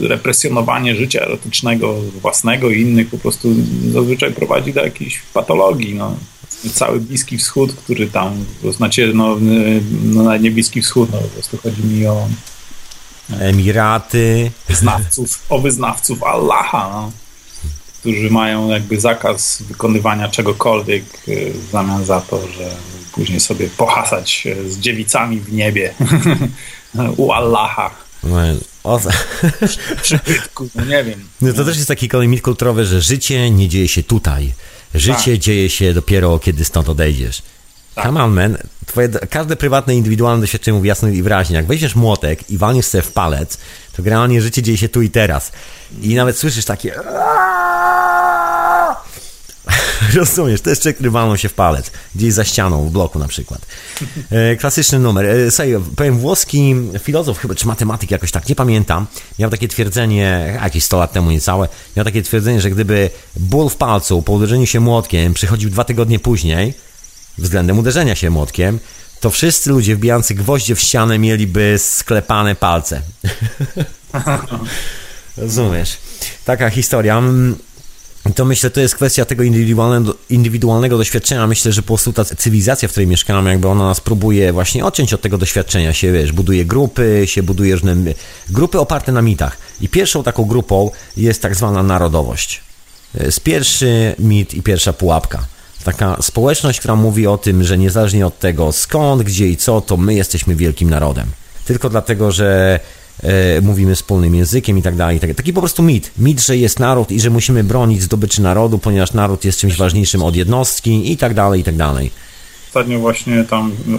represjonowanie 0.00 0.94
życia 0.94 1.20
erotycznego 1.20 1.94
własnego 2.22 2.70
i 2.70 2.80
innych 2.80 3.08
po 3.08 3.18
prostu 3.18 3.54
zazwyczaj 3.92 4.32
prowadzi 4.32 4.72
do 4.72 4.84
jakiejś 4.84 5.20
patologii, 5.34 5.94
no. 5.94 6.16
Cały 6.74 7.00
Bliski 7.00 7.38
Wschód, 7.38 7.74
który 7.74 8.06
tam, 8.06 8.44
znaczy, 8.76 9.12
no, 9.14 9.36
no 10.04 10.22
na 10.22 10.36
nie 10.36 10.50
Bliski 10.50 10.82
Wschód, 10.82 11.12
no 11.12 11.18
po 11.18 11.28
prostu 11.28 11.56
chodzi 11.56 11.84
mi 11.84 12.06
o 12.06 12.28
Emiraty. 13.40 14.50
Wyznawców, 14.68 15.42
o 15.48 15.58
wyznawców 15.58 16.22
Allaha. 16.22 16.90
No 16.92 17.12
którzy 18.08 18.30
mają 18.30 18.68
jakby 18.68 19.00
zakaz 19.00 19.62
wykonywania 19.62 20.28
czegokolwiek 20.28 21.04
y, 21.28 21.52
w 21.54 21.70
zamian 21.70 22.04
za 22.04 22.20
to, 22.20 22.48
że 22.48 22.70
później 23.12 23.40
sobie 23.40 23.68
pohasać 23.68 24.48
z 24.68 24.78
dziewicami 24.78 25.40
w 25.40 25.52
niebie 25.52 25.94
u 27.16 27.32
Allaha. 27.32 27.90
No, 28.22 28.36
o... 28.84 29.00
Przybytku, 30.02 30.68
no 30.74 30.84
nie 30.84 31.04
wiem. 31.04 31.28
No 31.40 31.52
to 31.52 31.64
też 31.64 31.76
jest 31.76 31.88
taki 31.88 32.08
kolejny 32.08 32.40
kulturowy, 32.40 32.84
że 32.84 33.00
życie 33.00 33.50
nie 33.50 33.68
dzieje 33.68 33.88
się 33.88 34.02
tutaj. 34.02 34.54
Życie 34.94 35.32
tak. 35.32 35.38
dzieje 35.38 35.70
się 35.70 35.94
dopiero, 35.94 36.38
kiedy 36.38 36.64
stąd 36.64 36.88
odejdziesz. 36.88 37.42
Tak. 37.94 38.04
Come 38.04 38.24
on, 38.24 38.34
man. 38.34 38.56
Twoje, 38.86 39.08
każde 39.08 39.56
prywatne, 39.56 39.94
indywidualne 39.94 40.40
doświadczenie 40.40 40.76
mówi 40.76 40.88
jasno 40.88 41.08
i 41.08 41.22
wyraźnie. 41.22 41.56
Jak 41.56 41.66
weźmiesz 41.66 41.94
młotek 41.94 42.50
i 42.50 42.58
walniesz 42.58 42.86
sobie 42.86 43.02
w 43.02 43.12
palec, 43.12 43.58
to 43.98 44.02
generalnie 44.02 44.42
życie 44.42 44.62
dzieje 44.62 44.78
się 44.78 44.88
tu 44.88 45.02
i 45.02 45.10
teraz. 45.10 45.52
I 46.02 46.14
nawet 46.14 46.38
słyszysz 46.38 46.64
takie 46.64 46.94
Rozumiesz, 50.14 50.60
czek, 50.80 50.94
który 50.94 51.10
walną 51.10 51.36
się 51.36 51.48
w 51.48 51.54
palec. 51.54 51.90
Gdzieś 52.14 52.32
za 52.32 52.44
ścianą, 52.44 52.88
w 52.88 52.90
bloku 52.90 53.18
na 53.18 53.28
przykład. 53.28 53.66
E, 54.30 54.56
klasyczny 54.56 54.98
numer. 54.98 55.26
E, 55.26 55.50
słuchaj, 55.50 55.74
powiem, 55.96 56.18
włoski 56.18 56.74
filozof 56.98 57.38
chyba, 57.38 57.54
czy 57.54 57.66
matematyk 57.66 58.10
jakoś 58.10 58.30
tak, 58.30 58.48
nie 58.48 58.54
pamiętam, 58.54 59.06
miał 59.38 59.50
takie 59.50 59.68
twierdzenie, 59.68 60.58
jakieś 60.62 60.84
100 60.84 60.98
lat 60.98 61.12
temu 61.12 61.30
niecałe, 61.30 61.68
miał 61.96 62.04
takie 62.04 62.22
twierdzenie, 62.22 62.60
że 62.60 62.70
gdyby 62.70 63.10
ból 63.36 63.68
w 63.68 63.76
palcu 63.76 64.22
po 64.22 64.32
uderzeniu 64.32 64.66
się 64.66 64.80
młotkiem 64.80 65.34
przychodził 65.34 65.70
dwa 65.70 65.84
tygodnie 65.84 66.18
później, 66.18 66.74
względem 67.38 67.78
uderzenia 67.78 68.14
się 68.14 68.30
młotkiem, 68.30 68.78
to 69.20 69.30
wszyscy 69.30 69.70
ludzie 69.70 69.96
wbijający 69.96 70.34
gwoździe 70.34 70.74
w 70.74 70.80
ścianę 70.80 71.18
mieliby 71.18 71.76
sklepane 71.78 72.54
palce. 72.54 73.02
Rozumiesz? 75.36 75.96
Taka 76.44 76.70
historia. 76.70 77.18
Mm, 77.18 77.56
to 78.34 78.44
myślę, 78.44 78.70
to 78.70 78.80
jest 78.80 78.94
kwestia 78.94 79.24
tego 79.24 79.42
indywidualnego, 79.42 80.14
indywidualnego 80.30 80.98
doświadczenia. 80.98 81.46
Myślę, 81.46 81.72
że 81.72 81.82
po 81.82 81.86
prostu 81.86 82.12
ta 82.12 82.24
cywilizacja, 82.24 82.88
w 82.88 82.90
której 82.90 83.06
mieszkamy, 83.06 83.50
jakby 83.50 83.68
ona 83.68 83.84
nas 83.84 84.00
próbuje 84.00 84.52
właśnie 84.52 84.84
odciąć 84.84 85.14
od 85.14 85.20
tego 85.20 85.38
doświadczenia 85.38 85.92
się, 85.92 86.12
wiesz, 86.12 86.32
buduje 86.32 86.64
grupy, 86.64 87.22
się 87.26 87.42
buduje 87.42 87.74
różne 87.74 87.96
grupy 88.48 88.80
oparte 88.80 89.12
na 89.12 89.22
mitach. 89.22 89.56
I 89.80 89.88
pierwszą 89.88 90.22
taką 90.22 90.44
grupą 90.44 90.90
jest 91.16 91.42
tak 91.42 91.54
zwana 91.54 91.82
narodowość. 91.82 92.60
Jest 93.14 93.40
pierwszy 93.40 94.14
mit 94.18 94.54
i 94.54 94.62
pierwsza 94.62 94.92
pułapka. 94.92 95.46
Taka 95.84 96.16
społeczność, 96.22 96.78
która 96.78 96.96
mówi 96.96 97.26
o 97.26 97.38
tym, 97.38 97.64
że 97.64 97.78
niezależnie 97.78 98.26
od 98.26 98.38
tego 98.38 98.72
skąd, 98.72 99.22
gdzie 99.22 99.48
i 99.48 99.56
co, 99.56 99.80
to 99.80 99.96
my 99.96 100.14
jesteśmy 100.14 100.56
wielkim 100.56 100.90
narodem. 100.90 101.26
Tylko 101.64 101.90
dlatego, 101.90 102.32
że 102.32 102.80
e, 103.22 103.60
mówimy 103.60 103.94
wspólnym 103.94 104.34
językiem 104.34 104.78
i 104.78 104.82
tak 104.82 104.96
dalej. 104.96 105.20
Taki 105.20 105.52
po 105.52 105.60
prostu 105.60 105.82
mit. 105.82 106.10
Mit, 106.18 106.40
że 106.40 106.56
jest 106.56 106.78
naród 106.78 107.10
i 107.10 107.20
że 107.20 107.30
musimy 107.30 107.64
bronić 107.64 108.02
zdobyczy 108.02 108.42
narodu, 108.42 108.78
ponieważ 108.78 109.12
naród 109.12 109.44
jest 109.44 109.58
czymś 109.58 109.76
ważniejszym 109.76 110.22
od 110.22 110.36
jednostki 110.36 111.12
i 111.12 111.16
tak 111.16 111.34
dalej, 111.34 111.60
i 111.60 111.64
tak 111.64 111.76
dalej. 111.76 112.10
Ostatnio 112.68 112.98
właśnie 112.98 113.44
tam 113.44 113.72
no, 113.86 113.98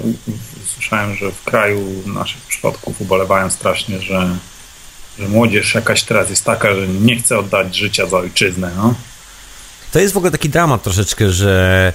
słyszałem, 0.76 1.16
że 1.16 1.32
w 1.32 1.44
kraju 1.44 2.04
naszych 2.06 2.42
przodków 2.42 3.02
ubolewają 3.02 3.50
strasznie, 3.50 4.02
że 4.02 4.30
że 5.20 5.28
młodzież 5.28 5.76
jakaś 5.76 6.04
teraz 6.04 6.30
jest 6.30 6.46
taka, 6.46 6.76
że 6.76 6.88
nie 6.88 7.16
chce 7.16 7.40
oddać 7.40 7.76
życia 7.76 8.06
za 8.06 8.18
ojczyznę. 8.18 8.72
No. 8.78 8.96
To 9.92 10.00
jest 10.00 10.14
w 10.14 10.18
ogóle 10.18 10.32
taki 10.32 10.50
dramat 10.50 10.84
troszeczkę, 10.84 11.32
że 11.32 11.94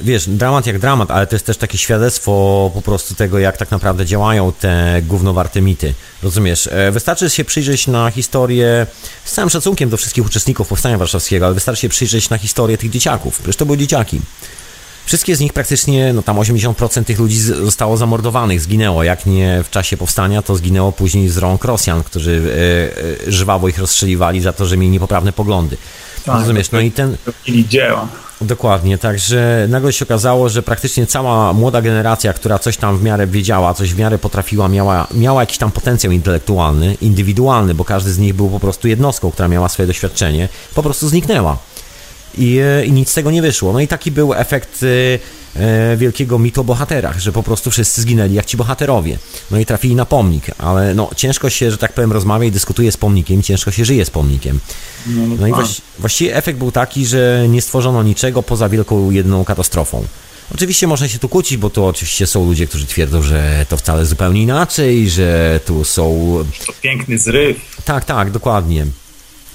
wiesz, 0.00 0.28
dramat 0.28 0.66
jak 0.66 0.78
dramat, 0.78 1.10
ale 1.10 1.26
to 1.26 1.34
jest 1.34 1.46
też 1.46 1.56
takie 1.56 1.78
świadectwo 1.78 2.70
po 2.74 2.82
prostu 2.82 3.14
tego, 3.14 3.38
jak 3.38 3.56
tak 3.56 3.70
naprawdę 3.70 4.06
działają 4.06 4.52
te 4.52 5.02
gównowarte 5.02 5.60
mity. 5.60 5.94
Rozumiesz? 6.22 6.68
E, 6.72 6.92
wystarczy 6.92 7.30
się 7.30 7.44
przyjrzeć 7.44 7.86
na 7.86 8.10
historię, 8.10 8.86
z 9.24 9.32
całym 9.32 9.50
szacunkiem 9.50 9.90
do 9.90 9.96
wszystkich 9.96 10.26
uczestników 10.26 10.68
Powstania 10.68 10.98
Warszawskiego, 10.98 11.46
ale 11.46 11.54
wystarczy 11.54 11.82
się 11.82 11.88
przyjrzeć 11.88 12.30
na 12.30 12.38
historię 12.38 12.78
tych 12.78 12.90
dzieciaków. 12.90 13.34
Przecież 13.38 13.56
to 13.56 13.66
były 13.66 13.78
dzieciaki. 13.78 14.20
Wszystkie 15.06 15.36
z 15.36 15.40
nich 15.40 15.52
praktycznie, 15.52 16.12
no 16.12 16.22
tam 16.22 16.36
80% 16.36 17.04
tych 17.04 17.18
ludzi 17.18 17.40
zostało 17.40 17.96
zamordowanych, 17.96 18.60
zginęło. 18.60 19.02
Jak 19.02 19.26
nie 19.26 19.62
w 19.64 19.70
czasie 19.70 19.96
powstania, 19.96 20.42
to 20.42 20.56
zginęło 20.56 20.92
później 20.92 21.28
z 21.28 21.36
rąk 21.36 21.64
Rosjan, 21.64 22.04
którzy 22.04 22.42
e, 22.42 23.28
e, 23.28 23.32
żwawo 23.32 23.68
ich 23.68 23.78
rozstrzeliwali 23.78 24.40
za 24.40 24.52
to, 24.52 24.66
że 24.66 24.76
mieli 24.76 24.92
niepoprawne 24.92 25.32
poglądy. 25.32 25.76
Tak, 26.24 26.40
Rozumiesz? 26.40 26.70
No 26.70 26.80
i 26.80 26.90
ten. 26.90 27.16
dzieła. 27.46 28.08
Dokładnie, 28.40 28.98
także 28.98 29.66
nagle 29.68 29.92
się 29.92 30.04
okazało, 30.04 30.48
że 30.48 30.62
praktycznie 30.62 31.06
cała 31.06 31.52
młoda 31.52 31.82
generacja, 31.82 32.32
która 32.32 32.58
coś 32.58 32.76
tam 32.76 32.98
w 32.98 33.02
miarę 33.02 33.26
wiedziała, 33.26 33.74
coś 33.74 33.94
w 33.94 33.98
miarę 33.98 34.18
potrafiła, 34.18 34.68
miała, 34.68 35.06
miała 35.14 35.42
jakiś 35.42 35.58
tam 35.58 35.70
potencjał 35.70 36.12
intelektualny, 36.12 36.94
indywidualny, 37.00 37.74
bo 37.74 37.84
każdy 37.84 38.12
z 38.12 38.18
nich 38.18 38.34
był 38.34 38.50
po 38.50 38.60
prostu 38.60 38.88
jednostką, 38.88 39.30
która 39.30 39.48
miała 39.48 39.68
swoje 39.68 39.86
doświadczenie, 39.86 40.48
po 40.74 40.82
prostu 40.82 41.08
zniknęła. 41.08 41.58
I, 42.38 42.58
e, 42.58 42.86
i 42.86 42.92
nic 42.92 43.10
z 43.10 43.14
tego 43.14 43.30
nie 43.30 43.42
wyszło. 43.42 43.72
No 43.72 43.80
i 43.80 43.88
taki 43.88 44.10
był 44.10 44.34
efekt 44.34 44.80
e, 44.82 45.60
e, 45.60 45.96
wielkiego 45.96 46.38
mitu 46.38 46.60
o 46.60 46.64
bohaterach, 46.64 47.18
że 47.18 47.32
po 47.32 47.42
prostu 47.42 47.70
wszyscy 47.70 48.00
zginęli 48.00 48.34
jak 48.34 48.46
ci 48.46 48.56
bohaterowie. 48.56 49.18
No 49.50 49.58
i 49.58 49.66
trafili 49.66 49.94
na 49.94 50.04
pomnik, 50.04 50.46
ale 50.58 50.94
no 50.94 51.10
ciężko 51.16 51.50
się, 51.50 51.70
że 51.70 51.78
tak 51.78 51.92
powiem, 51.92 52.12
rozmawia 52.12 52.44
i 52.44 52.50
dyskutuje 52.50 52.92
z 52.92 52.96
pomnikiem, 52.96 53.42
ciężko 53.42 53.70
się 53.70 53.84
żyje 53.84 54.04
z 54.04 54.10
pomnikiem. 54.10 54.60
No, 55.06 55.26
no, 55.26 55.36
no 55.40 55.46
i 55.46 55.52
właści 55.52 55.82
właściwie 55.98 56.36
efekt 56.36 56.58
był 56.58 56.72
taki, 56.72 57.06
że 57.06 57.46
nie 57.48 57.62
stworzono 57.62 58.02
niczego 58.02 58.42
poza 58.42 58.68
wielką 58.68 59.10
jedną 59.10 59.44
katastrofą. 59.44 60.04
Oczywiście 60.54 60.86
można 60.86 61.08
się 61.08 61.18
tu 61.18 61.28
kłócić, 61.28 61.56
bo 61.56 61.70
to 61.70 61.86
oczywiście 61.86 62.26
są 62.26 62.46
ludzie, 62.46 62.66
którzy 62.66 62.86
twierdzą, 62.86 63.22
że 63.22 63.66
to 63.68 63.76
wcale 63.76 64.06
zupełnie 64.06 64.42
inaczej, 64.42 65.10
że 65.10 65.60
tu 65.66 65.84
są... 65.84 66.36
To 66.66 66.72
piękny 66.82 67.18
zryw. 67.18 67.56
Tak, 67.84 68.04
tak, 68.04 68.30
dokładnie. 68.30 68.86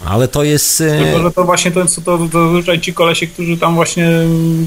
Ale 0.06 0.28
to 0.28 0.43
jest... 0.43 0.82
E, 0.82 0.99
Tylko, 1.04 1.24
że 1.24 1.32
to 1.32 1.43
właśnie 1.43 1.72
to, 1.72 1.86
to, 1.86 2.18
to 2.32 2.45
zazwyczaj 2.45 2.82
ci 2.82 2.93
kolesie, 2.93 3.28
którzy 3.28 3.58
tam 3.58 3.76
właśnie 3.76 4.10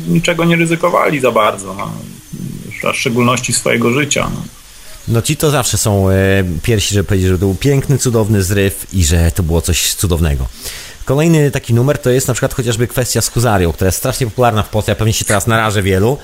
niczego 0.09 0.45
nie 0.45 0.57
ryzykowali 0.57 1.21
za 1.21 1.33
bardzo, 1.33 1.75
no. 1.75 1.93
w 2.93 2.97
szczególności 2.97 3.53
swojego 3.53 3.93
życia. 3.93 4.31
No. 4.35 4.43
No 5.09 5.23
ci 5.23 5.37
to 5.37 5.51
zawsze 5.51 5.79
są 5.79 6.11
e, 6.11 6.15
pierwsi, 6.63 6.95
żeby 6.95 7.05
powiedzieć, 7.05 7.29
że 7.29 7.35
to 7.35 7.39
był 7.39 7.55
piękny, 7.55 7.99
cudowny 7.99 8.43
zryw 8.43 8.87
i 8.93 9.05
że 9.05 9.31
to 9.35 9.43
było 9.43 9.61
coś 9.61 9.95
cudownego. 9.95 10.47
Kolejny 11.07 11.51
taki 11.51 11.75
numer 11.75 11.99
to 11.99 12.11
jest 12.11 12.29
na 12.29 12.35
przykład 12.35 12.55
chociażby 12.55 12.87
kwestia 12.87 13.21
z 13.21 13.29
Huzarią, 13.29 13.73
która 13.73 13.89
jest 13.89 13.99
strasznie 13.99 14.27
popularna 14.27 14.63
w 14.63 14.69
Polsce, 14.69 14.93
ja 14.93 14.97
pewnie 14.97 15.13
się 15.13 15.25
teraz 15.25 15.47
narażę 15.47 15.83
wielu, 15.83 16.19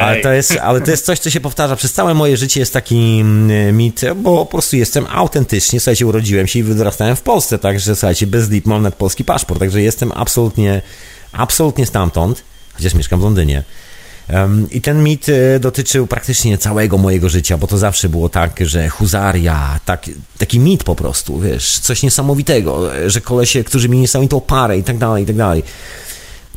ale 0.00 0.20
to, 0.20 0.32
jest, 0.32 0.58
ale 0.62 0.80
to 0.80 0.90
jest 0.90 1.04
coś, 1.04 1.18
co 1.18 1.30
się 1.30 1.40
powtarza 1.40 1.76
przez 1.76 1.92
całe 1.92 2.14
moje 2.14 2.36
życie, 2.36 2.60
jest 2.60 2.72
taki 2.72 3.18
mm, 3.20 3.76
mit, 3.76 4.00
bo 4.16 4.46
po 4.46 4.50
prostu 4.50 4.76
jestem 4.76 5.06
autentycznie, 5.12 5.80
słuchajcie, 5.80 6.06
urodziłem 6.06 6.46
się 6.46 6.58
i 6.58 6.62
wyrastałem 6.62 7.16
w 7.16 7.22
Polsce, 7.22 7.58
także 7.58 7.96
słuchajcie, 7.96 8.26
bez 8.26 8.50
lip 8.50 8.66
mam 8.66 8.82
nawet 8.82 8.98
polski 8.98 9.24
paszport, 9.24 9.60
także 9.60 9.82
jestem 9.82 10.12
absolutnie, 10.14 10.82
absolutnie 11.32 11.86
stamtąd, 11.86 12.42
chociaż 12.74 12.94
mieszkam 12.94 13.20
w 13.20 13.22
Londynie. 13.22 13.62
I 14.70 14.80
ten 14.80 15.02
mit 15.02 15.28
e, 15.28 15.60
dotyczył 15.60 16.06
praktycznie 16.06 16.58
całego 16.58 16.98
mojego 16.98 17.28
życia, 17.28 17.58
bo 17.58 17.66
to 17.66 17.78
zawsze 17.78 18.08
było 18.08 18.28
tak, 18.28 18.60
że 18.60 18.88
huzaria, 18.88 19.80
tak, 19.84 20.10
taki 20.38 20.60
mit 20.60 20.84
po 20.84 20.94
prostu, 20.94 21.40
wiesz, 21.40 21.78
coś 21.78 22.02
niesamowitego, 22.02 22.90
że 23.06 23.20
kolesie, 23.20 23.64
którzy 23.64 23.88
mieli 23.88 24.00
niesamowitą 24.00 24.40
parę 24.40 24.78
i 24.78 24.82
tak 24.82 24.98
dalej, 24.98 25.22
i 25.22 25.26
tak 25.26 25.36
dalej. 25.36 25.62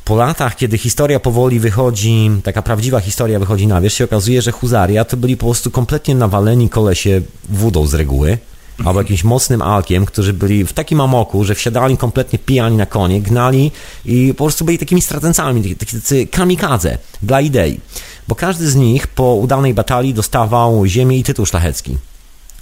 Po 0.05 0.15
latach, 0.15 0.55
kiedy 0.55 0.77
historia 0.77 1.19
powoli 1.19 1.59
wychodzi, 1.59 2.31
taka 2.43 2.61
prawdziwa 2.61 2.99
historia 2.99 3.39
wychodzi 3.39 3.67
na 3.67 3.81
wierzch, 3.81 3.97
się 3.97 4.03
okazuje, 4.03 4.41
że 4.41 4.51
huzaria 4.51 5.05
to 5.05 5.17
byli 5.17 5.37
po 5.37 5.45
prostu 5.45 5.71
kompletnie 5.71 6.15
nawaleni 6.15 6.69
kolesie 6.69 7.21
wódą 7.49 7.87
z 7.87 7.93
reguły, 7.93 8.37
albo 8.85 9.01
jakimś 9.01 9.23
mocnym 9.23 9.61
alkiem, 9.61 10.05
którzy 10.05 10.33
byli 10.33 10.65
w 10.65 10.73
takim 10.73 11.01
amoku, 11.01 11.43
że 11.43 11.55
wsiadali 11.55 11.97
kompletnie 11.97 12.39
pijani 12.39 12.77
na 12.77 12.85
konie, 12.85 13.21
gnali 13.21 13.71
i 14.05 14.33
po 14.37 14.43
prostu 14.43 14.65
byli 14.65 14.77
takimi 14.77 15.01
stracencami, 15.01 15.75
tacy 15.75 16.27
kamikadze 16.27 16.97
dla 17.23 17.41
idei. 17.41 17.79
Bo 18.27 18.35
każdy 18.35 18.69
z 18.69 18.75
nich 18.75 19.07
po 19.07 19.35
udanej 19.35 19.73
batalii 19.73 20.13
dostawał 20.13 20.85
ziemię 20.85 21.17
i 21.17 21.23
tytuł 21.23 21.45
szlachecki. 21.45 21.97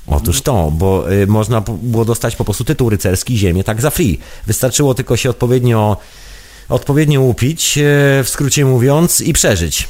Otóż 0.08 0.42
to, 0.42 0.72
bo 0.72 1.12
y, 1.12 1.28
można 1.28 1.62
było 1.62 2.06
dostać 2.06 2.36
po 2.36 2.46
prostu 2.46 2.64
tytuł 2.64 2.90
rycerski, 2.90 3.38
ziemię, 3.38 3.64
tak 3.64 3.82
za 3.82 3.90
free. 3.90 4.20
Wystarczyło 4.48 4.94
tylko 4.94 5.18
się 5.18 5.30
odpowiednio, 5.30 5.98
odpowiednio 6.70 7.22
upić, 7.22 7.78
y, 7.78 7.82
w 8.24 8.30
skrócie 8.30 8.66
mówiąc, 8.66 9.22
i 9.22 9.34
przeżyć. 9.34 9.88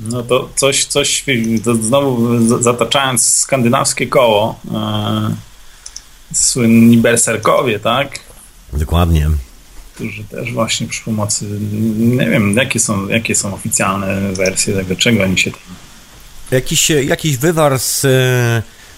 No 0.00 0.22
to 0.22 0.48
coś, 0.56 0.84
coś 0.84 1.24
to 1.64 1.74
znowu 1.74 2.38
zataczając 2.62 3.26
skandynawskie 3.26 4.06
koło, 4.06 4.60
e, 4.74 5.34
słynni 6.34 6.98
berserkowie, 6.98 7.78
tak? 7.78 8.20
Dokładnie. 8.72 9.30
Którzy 9.94 10.24
też 10.24 10.52
właśnie 10.52 10.86
przy 10.86 11.04
pomocy, 11.04 11.46
nie 11.98 12.26
wiem, 12.30 12.56
jakie 12.56 12.80
są, 12.80 13.08
jakie 13.08 13.34
są 13.34 13.54
oficjalne 13.54 14.32
wersje 14.32 14.74
tego, 14.74 14.96
czego 14.96 15.22
oni 15.22 15.38
się 15.38 15.50
tam... 15.50 15.60
Jakiś, 16.50 16.90
jakiś 16.90 17.36
wywar 17.36 17.78
z, 17.78 18.00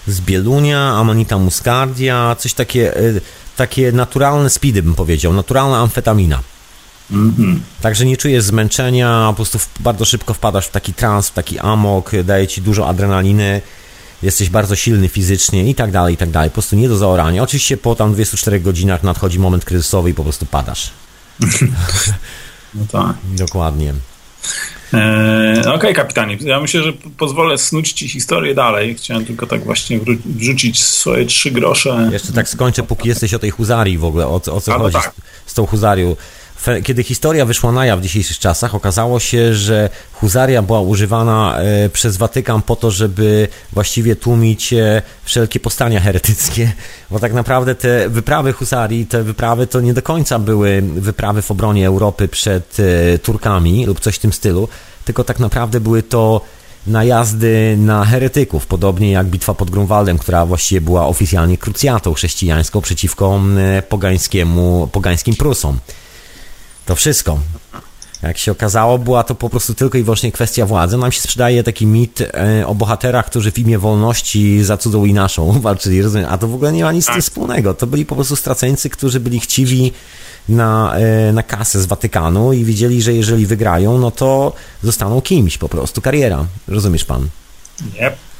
z 0.07 0.21
Bielunia, 0.21 0.93
Amanita 0.93 1.37
muscardia, 1.37 2.35
coś 2.39 2.53
takie, 2.53 2.97
e, 2.97 3.01
takie 3.55 3.91
naturalne 3.91 4.49
speedy 4.49 4.83
bym 4.83 4.95
powiedział, 4.95 5.33
naturalna 5.33 5.77
amfetamina. 5.77 6.41
Mm-hmm. 7.11 7.55
Także 7.81 8.05
nie 8.05 8.17
czujesz 8.17 8.43
zmęczenia, 8.43 9.25
po 9.27 9.35
prostu 9.35 9.59
bardzo 9.79 10.05
szybko 10.05 10.33
wpadasz 10.33 10.67
w 10.67 10.71
taki 10.71 10.93
trans, 10.93 11.29
w 11.29 11.33
taki 11.33 11.59
amok, 11.59 12.11
daje 12.23 12.47
ci 12.47 12.61
dużo 12.61 12.87
adrenaliny, 12.87 13.61
jesteś 14.23 14.49
bardzo 14.49 14.75
silny 14.75 15.09
fizycznie 15.09 15.69
i 15.69 15.75
tak 15.75 15.91
dalej, 15.91 16.13
i 16.13 16.17
tak 16.17 16.29
dalej. 16.29 16.49
Po 16.49 16.53
prostu 16.53 16.75
nie 16.75 16.89
do 16.89 16.97
zaorania. 16.97 17.43
Oczywiście 17.43 17.77
po 17.77 17.95
tam 17.95 18.13
24 18.13 18.59
godzinach 18.59 19.03
nadchodzi 19.03 19.39
moment 19.39 19.65
kryzysowy 19.65 20.09
i 20.09 20.13
po 20.13 20.23
prostu 20.23 20.45
padasz. 20.45 20.91
No 22.73 22.85
tak. 22.91 23.15
Dokładnie. 23.23 23.93
Eee, 24.93 25.59
Okej, 25.59 25.73
okay, 25.73 25.93
kapitanie. 25.93 26.37
Ja 26.41 26.59
myślę, 26.59 26.83
że 26.83 26.93
pozwolę 27.17 27.57
snuć 27.57 27.93
ci 27.93 28.09
historię 28.09 28.55
dalej. 28.55 28.95
Chciałem 28.95 29.25
tylko 29.25 29.47
tak 29.47 29.63
właśnie 29.63 29.99
wrzucić 30.25 30.83
swoje 30.83 31.25
trzy 31.25 31.51
grosze. 31.51 32.09
Jeszcze 32.11 32.33
tak 32.33 32.49
skończę, 32.49 32.83
póki 32.83 33.09
jesteś 33.09 33.33
o 33.33 33.39
tej 33.39 33.49
huzarii 33.49 33.97
w 33.97 34.05
ogóle. 34.05 34.27
O, 34.27 34.41
o 34.51 34.61
co 34.61 34.79
chodzi 34.79 34.93
tak. 34.93 35.13
z, 35.45 35.51
z 35.51 35.53
tą 35.53 35.65
huzarią 35.65 36.15
kiedy 36.83 37.03
historia 37.03 37.45
wyszła 37.45 37.71
na 37.71 37.85
jaw 37.85 37.99
w 37.99 38.03
dzisiejszych 38.03 38.39
czasach, 38.39 38.75
okazało 38.75 39.19
się, 39.19 39.53
że 39.53 39.89
huzaria 40.13 40.61
była 40.61 40.81
używana 40.81 41.57
e, 41.57 41.89
przez 41.89 42.17
Watykan 42.17 42.61
po 42.61 42.75
to, 42.75 42.91
żeby 42.91 43.47
właściwie 43.73 44.15
tłumić 44.15 44.73
e, 44.73 45.01
wszelkie 45.23 45.59
powstania 45.59 45.99
heretyckie, 45.99 46.71
bo 47.11 47.19
tak 47.19 47.33
naprawdę 47.33 47.75
te 47.75 48.09
wyprawy 48.09 48.53
husarii, 48.53 49.05
te 49.05 49.23
wyprawy 49.23 49.67
to 49.67 49.81
nie 49.81 49.93
do 49.93 50.01
końca 50.01 50.39
były 50.39 50.81
wyprawy 50.81 51.41
w 51.41 51.51
obronie 51.51 51.87
Europy 51.87 52.27
przed 52.27 52.77
e, 52.79 53.19
Turkami 53.19 53.85
lub 53.85 53.99
coś 53.99 54.15
w 54.15 54.19
tym 54.19 54.33
stylu, 54.33 54.67
tylko 55.05 55.23
tak 55.23 55.39
naprawdę 55.39 55.79
były 55.79 56.03
to 56.03 56.41
najazdy 56.87 57.77
na 57.77 58.05
heretyków, 58.05 58.67
podobnie 58.67 59.11
jak 59.11 59.27
bitwa 59.27 59.53
pod 59.53 59.69
Grunwaldem, 59.69 60.17
która 60.17 60.45
właściwie 60.45 60.81
była 60.81 61.07
oficjalnie 61.07 61.57
krucjatą 61.57 62.13
chrześcijańską 62.13 62.81
przeciwko 62.81 63.41
pogańskiemu, 63.89 64.89
pogańskim 64.91 65.35
Prusom. 65.35 65.79
To 66.85 66.95
wszystko. 66.95 67.39
Jak 68.23 68.37
się 68.37 68.51
okazało, 68.51 68.97
była 68.97 69.23
to 69.23 69.35
po 69.35 69.49
prostu 69.49 69.73
tylko 69.73 69.97
i 69.97 70.03
wyłącznie 70.03 70.31
kwestia 70.31 70.65
władzy. 70.65 70.97
Nam 70.97 71.11
się 71.11 71.21
sprzedaje 71.21 71.63
taki 71.63 71.85
mit 71.85 72.21
e, 72.21 72.67
o 72.67 72.75
bohaterach, 72.75 73.25
którzy 73.25 73.51
w 73.51 73.59
imię 73.59 73.79
wolności 73.79 74.63
za 74.63 74.77
cudzą 74.77 75.05
i 75.05 75.13
naszą 75.13 75.51
walczyli, 75.61 76.01
rozumiem? 76.01 76.27
A 76.29 76.37
to 76.37 76.47
w 76.47 76.55
ogóle 76.55 76.71
nie 76.71 76.83
ma 76.83 76.91
nic 76.91 77.05
tak. 77.05 77.21
wspólnego. 77.21 77.73
To 77.73 77.87
byli 77.87 78.05
po 78.05 78.15
prostu 78.15 78.35
straceńcy, 78.35 78.89
którzy 78.89 79.19
byli 79.19 79.39
chciwi 79.39 79.93
na, 80.49 80.95
e, 80.95 81.33
na 81.33 81.43
kasę 81.43 81.81
z 81.81 81.85
Watykanu 81.85 82.53
i 82.53 82.65
widzieli, 82.65 83.01
że 83.01 83.13
jeżeli 83.13 83.45
wygrają, 83.45 83.97
no 83.97 84.11
to 84.11 84.53
zostaną 84.83 85.21
kimś 85.21 85.57
po 85.57 85.69
prostu. 85.69 86.01
Kariera. 86.01 86.45
Rozumiesz 86.67 87.05
pan? 87.05 87.27
Yep. 87.95 88.30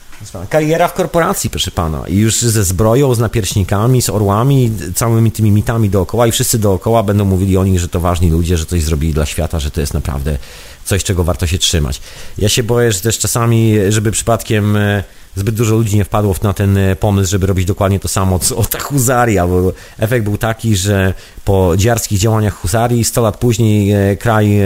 Kariera 0.49 0.87
w 0.87 0.93
korporacji, 0.93 1.49
proszę 1.49 1.71
pana. 1.71 2.07
I 2.07 2.17
już 2.17 2.41
ze 2.41 2.63
zbroją, 2.63 3.15
z 3.15 3.19
napierśnikami, 3.19 4.01
z 4.01 4.09
orłami, 4.09 4.71
całymi 4.95 5.31
tymi 5.31 5.51
mitami 5.51 5.89
dookoła 5.89 6.27
i 6.27 6.31
wszyscy 6.31 6.59
dookoła 6.59 7.03
będą 7.03 7.25
mówili 7.25 7.57
o 7.57 7.63
nich, 7.63 7.79
że 7.79 7.87
to 7.87 7.99
ważni 7.99 8.29
ludzie, 8.29 8.57
że 8.57 8.65
coś 8.65 8.83
zrobili 8.83 9.13
dla 9.13 9.25
świata, 9.25 9.59
że 9.59 9.71
to 9.71 9.81
jest 9.81 9.93
naprawdę 9.93 10.37
coś, 10.85 11.03
czego 11.03 11.23
warto 11.23 11.47
się 11.47 11.57
trzymać. 11.57 12.01
Ja 12.37 12.49
się 12.49 12.63
boję, 12.63 12.91
że 12.91 12.99
też 12.99 13.19
czasami, 13.19 13.75
żeby 13.89 14.11
przypadkiem 14.11 14.77
e, 14.77 15.03
zbyt 15.35 15.55
dużo 15.55 15.75
ludzi 15.75 15.95
nie 15.95 16.05
wpadło 16.05 16.35
na 16.43 16.53
ten 16.53 16.77
e, 16.77 16.95
pomysł, 16.95 17.31
żeby 17.31 17.47
robić 17.47 17.65
dokładnie 17.65 17.99
to 17.99 18.07
samo, 18.07 18.39
co 18.39 18.63
ta 18.63 18.79
huzaria, 18.79 19.47
bo 19.47 19.73
efekt 19.99 20.23
był 20.23 20.37
taki, 20.37 20.75
że 20.75 21.13
po 21.45 21.73
dziarskich 21.77 22.19
działaniach 22.19 22.53
huzarii 22.53 23.03
100 23.03 23.21
lat 23.21 23.37
później 23.37 23.91
e, 23.91 24.17
kraj, 24.17 24.59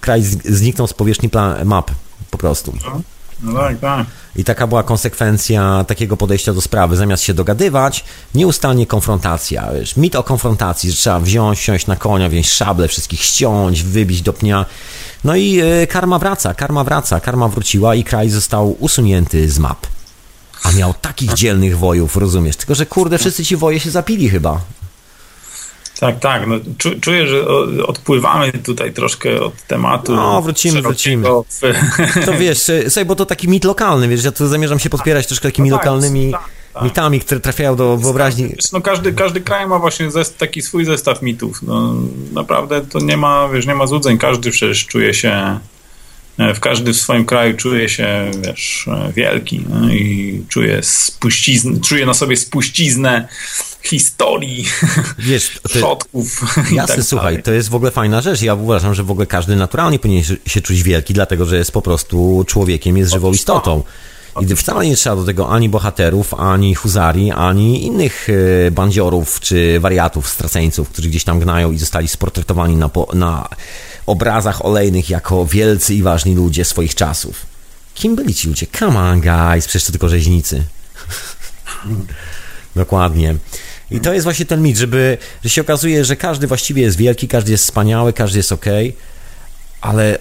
kraj 0.00 0.22
zniknął 0.44 0.86
z 0.86 0.94
powierzchni 0.94 1.30
map 1.64 1.90
po 2.30 2.38
prostu. 2.38 2.72
No 3.44 3.60
tak, 3.60 3.78
tak. 3.78 4.06
I 4.36 4.44
taka 4.44 4.66
była 4.66 4.82
konsekwencja 4.82 5.84
takiego 5.88 6.16
podejścia 6.16 6.54
do 6.54 6.60
sprawy. 6.60 6.96
Zamiast 6.96 7.22
się 7.22 7.34
dogadywać, 7.34 8.04
nieustannie 8.34 8.86
konfrontacja. 8.86 9.72
Wiesz, 9.74 9.96
mit 9.96 10.16
o 10.16 10.22
konfrontacji, 10.22 10.90
że 10.90 10.96
trzeba 10.96 11.20
wziąć, 11.20 11.58
siąść 11.58 11.86
na 11.86 11.96
konia, 11.96 12.28
wziąć 12.28 12.50
szable, 12.50 12.88
wszystkich 12.88 13.22
ściąć, 13.22 13.82
wybić 13.82 14.22
do 14.22 14.32
pnia. 14.32 14.66
No 15.24 15.36
i 15.36 15.60
e, 15.60 15.86
karma 15.86 16.18
wraca, 16.18 16.54
karma 16.54 16.84
wraca, 16.84 17.20
karma 17.20 17.48
wróciła 17.48 17.94
i 17.94 18.04
kraj 18.04 18.30
został 18.30 18.76
usunięty 18.80 19.50
z 19.50 19.58
map. 19.58 19.86
A 20.62 20.72
miał 20.72 20.94
takich 20.94 21.34
dzielnych 21.34 21.78
wojów, 21.78 22.16
rozumiesz? 22.16 22.56
Tylko, 22.56 22.74
że 22.74 22.86
kurde, 22.86 23.18
wszyscy 23.18 23.44
ci 23.44 23.56
woje 23.56 23.80
się 23.80 23.90
zapili 23.90 24.28
chyba. 24.30 24.60
Tak, 26.00 26.20
tak. 26.20 26.46
No, 26.46 26.54
czu, 26.78 27.00
czuję, 27.00 27.26
że 27.26 27.46
odpływamy 27.86 28.52
tutaj 28.52 28.92
troszkę 28.92 29.40
od 29.40 29.62
tematu. 29.62 30.16
No, 30.16 30.42
wrócimy, 30.42 30.82
wrócimy. 30.82 31.28
To 32.26 32.32
wiesz, 32.38 32.58
sobie, 32.88 33.04
bo 33.04 33.16
to 33.16 33.26
taki 33.26 33.48
mit 33.48 33.64
lokalny, 33.64 34.08
wiesz, 34.08 34.24
ja 34.24 34.32
tu 34.32 34.46
zamierzam 34.46 34.78
się 34.78 34.90
podpierać 34.90 35.26
troszkę 35.26 35.48
takimi 35.48 35.70
no 35.70 35.76
tak, 35.76 35.86
lokalnymi 35.86 36.32
tak, 36.32 36.40
tak. 36.74 36.82
mitami, 36.82 37.20
które 37.20 37.40
trafiają 37.40 37.76
do 37.76 37.96
wyobraźni. 37.96 38.48
Wiesz, 38.48 38.72
no 38.72 38.80
każdy, 38.80 39.12
każdy 39.12 39.40
kraj 39.40 39.66
ma 39.66 39.78
właśnie 39.78 40.10
zest, 40.10 40.38
taki 40.38 40.62
swój 40.62 40.84
zestaw 40.84 41.22
mitów. 41.22 41.62
No, 41.62 41.94
naprawdę 42.32 42.80
to 42.80 42.98
nie 42.98 43.16
ma, 43.16 43.48
wiesz, 43.48 43.66
nie 43.66 43.74
ma 43.74 43.86
złudzeń. 43.86 44.18
Każdy 44.18 44.50
przecież 44.50 44.86
czuje 44.86 45.14
się 45.14 45.58
w 46.54 46.60
każdy 46.60 46.92
w 46.92 46.96
swoim 46.96 47.24
kraju 47.24 47.56
czuje 47.56 47.88
się, 47.88 48.30
wiesz, 48.46 48.86
wielki 49.16 49.64
no, 49.68 49.90
i 49.90 50.42
czuje 50.48 50.82
spuściznę, 50.82 51.80
czuje 51.80 52.06
na 52.06 52.14
sobie 52.14 52.36
spuściznę 52.36 53.28
historii, 53.84 54.64
wiesz, 55.18 55.60
przodków. 55.68 56.56
Jasne, 56.72 56.96
tak 56.96 57.04
słuchaj, 57.04 57.42
to 57.42 57.52
jest 57.52 57.68
w 57.68 57.74
ogóle 57.74 57.90
fajna 57.90 58.20
rzecz. 58.20 58.42
Ja 58.42 58.54
uważam, 58.54 58.94
że 58.94 59.02
w 59.02 59.10
ogóle 59.10 59.26
każdy 59.26 59.56
naturalnie 59.56 59.98
powinien 59.98 60.24
się 60.46 60.60
czuć 60.60 60.82
wielki, 60.82 61.14
dlatego 61.14 61.44
że 61.44 61.56
jest 61.56 61.72
po 61.72 61.82
prostu 61.82 62.44
człowiekiem, 62.46 62.96
jest 62.96 63.12
żywą 63.12 63.32
istotą. 63.32 63.82
I 64.40 64.56
wcale 64.56 64.86
nie 64.86 64.96
trzeba 64.96 65.16
do 65.16 65.24
tego 65.24 65.48
ani 65.48 65.68
bohaterów, 65.68 66.34
ani 66.34 66.74
huzarii, 66.74 67.32
ani 67.32 67.86
innych 67.86 68.26
e, 68.66 68.70
bandziorów 68.70 69.40
czy 69.40 69.80
wariatów, 69.80 70.28
straceńców, 70.28 70.88
którzy 70.88 71.08
gdzieś 71.08 71.24
tam 71.24 71.40
gnają 71.40 71.72
i 71.72 71.78
zostali 71.78 72.08
sportretowani 72.08 72.76
na, 72.76 72.90
na 73.14 73.48
obrazach 74.06 74.64
olejnych 74.64 75.10
jako 75.10 75.46
wielcy 75.46 75.94
i 75.94 76.02
ważni 76.02 76.34
ludzie 76.34 76.64
swoich 76.64 76.94
czasów. 76.94 77.46
Kim 77.94 78.16
byli 78.16 78.34
ci 78.34 78.48
ludzie? 78.48 78.66
Come 78.78 79.00
on, 79.00 79.20
guys, 79.20 79.66
przecież 79.66 79.84
to 79.84 79.92
tylko 79.92 80.08
rzeźnicy. 80.08 80.64
Dokładnie. 82.76 83.36
I 83.90 84.00
to 84.00 84.12
jest 84.12 84.24
właśnie 84.24 84.46
ten 84.46 84.62
mit, 84.62 84.76
żeby, 84.76 85.18
że 85.44 85.50
się 85.50 85.60
okazuje, 85.60 86.04
że 86.04 86.16
każdy 86.16 86.46
właściwie 86.46 86.82
jest 86.82 86.96
wielki, 86.96 87.28
każdy 87.28 87.52
jest 87.52 87.64
wspaniały, 87.64 88.12
każdy 88.12 88.38
jest 88.38 88.52
ok, 88.52 88.66
ale, 89.80 90.18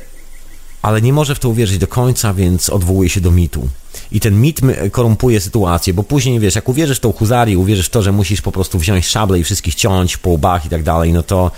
ale 0.81 1.01
nie 1.01 1.13
może 1.13 1.35
w 1.35 1.39
to 1.39 1.49
uwierzyć 1.49 1.77
do 1.77 1.87
końca, 1.87 2.33
więc 2.33 2.69
odwołuje 2.69 3.09
się 3.09 3.21
do 3.21 3.31
mitu. 3.31 3.69
I 4.11 4.19
ten 4.19 4.41
mit 4.41 4.61
korumpuje 4.91 5.39
sytuację, 5.41 5.93
bo 5.93 6.03
później, 6.03 6.39
wiesz, 6.39 6.55
jak 6.55 6.69
uwierzysz 6.69 6.97
w 6.97 7.01
tą 7.01 7.11
huzarię, 7.11 7.57
uwierzysz 7.57 7.85
w 7.85 7.89
to, 7.89 8.01
że 8.01 8.11
musisz 8.11 8.41
po 8.41 8.51
prostu 8.51 8.79
wziąć 8.79 9.07
szable 9.07 9.39
i 9.39 9.43
wszystkich 9.43 9.75
ciąć 9.75 10.17
po 10.17 10.29
łbach 10.29 10.65
i 10.65 10.69
tak 10.69 10.83
dalej, 10.83 11.13
no 11.13 11.23
to 11.23 11.51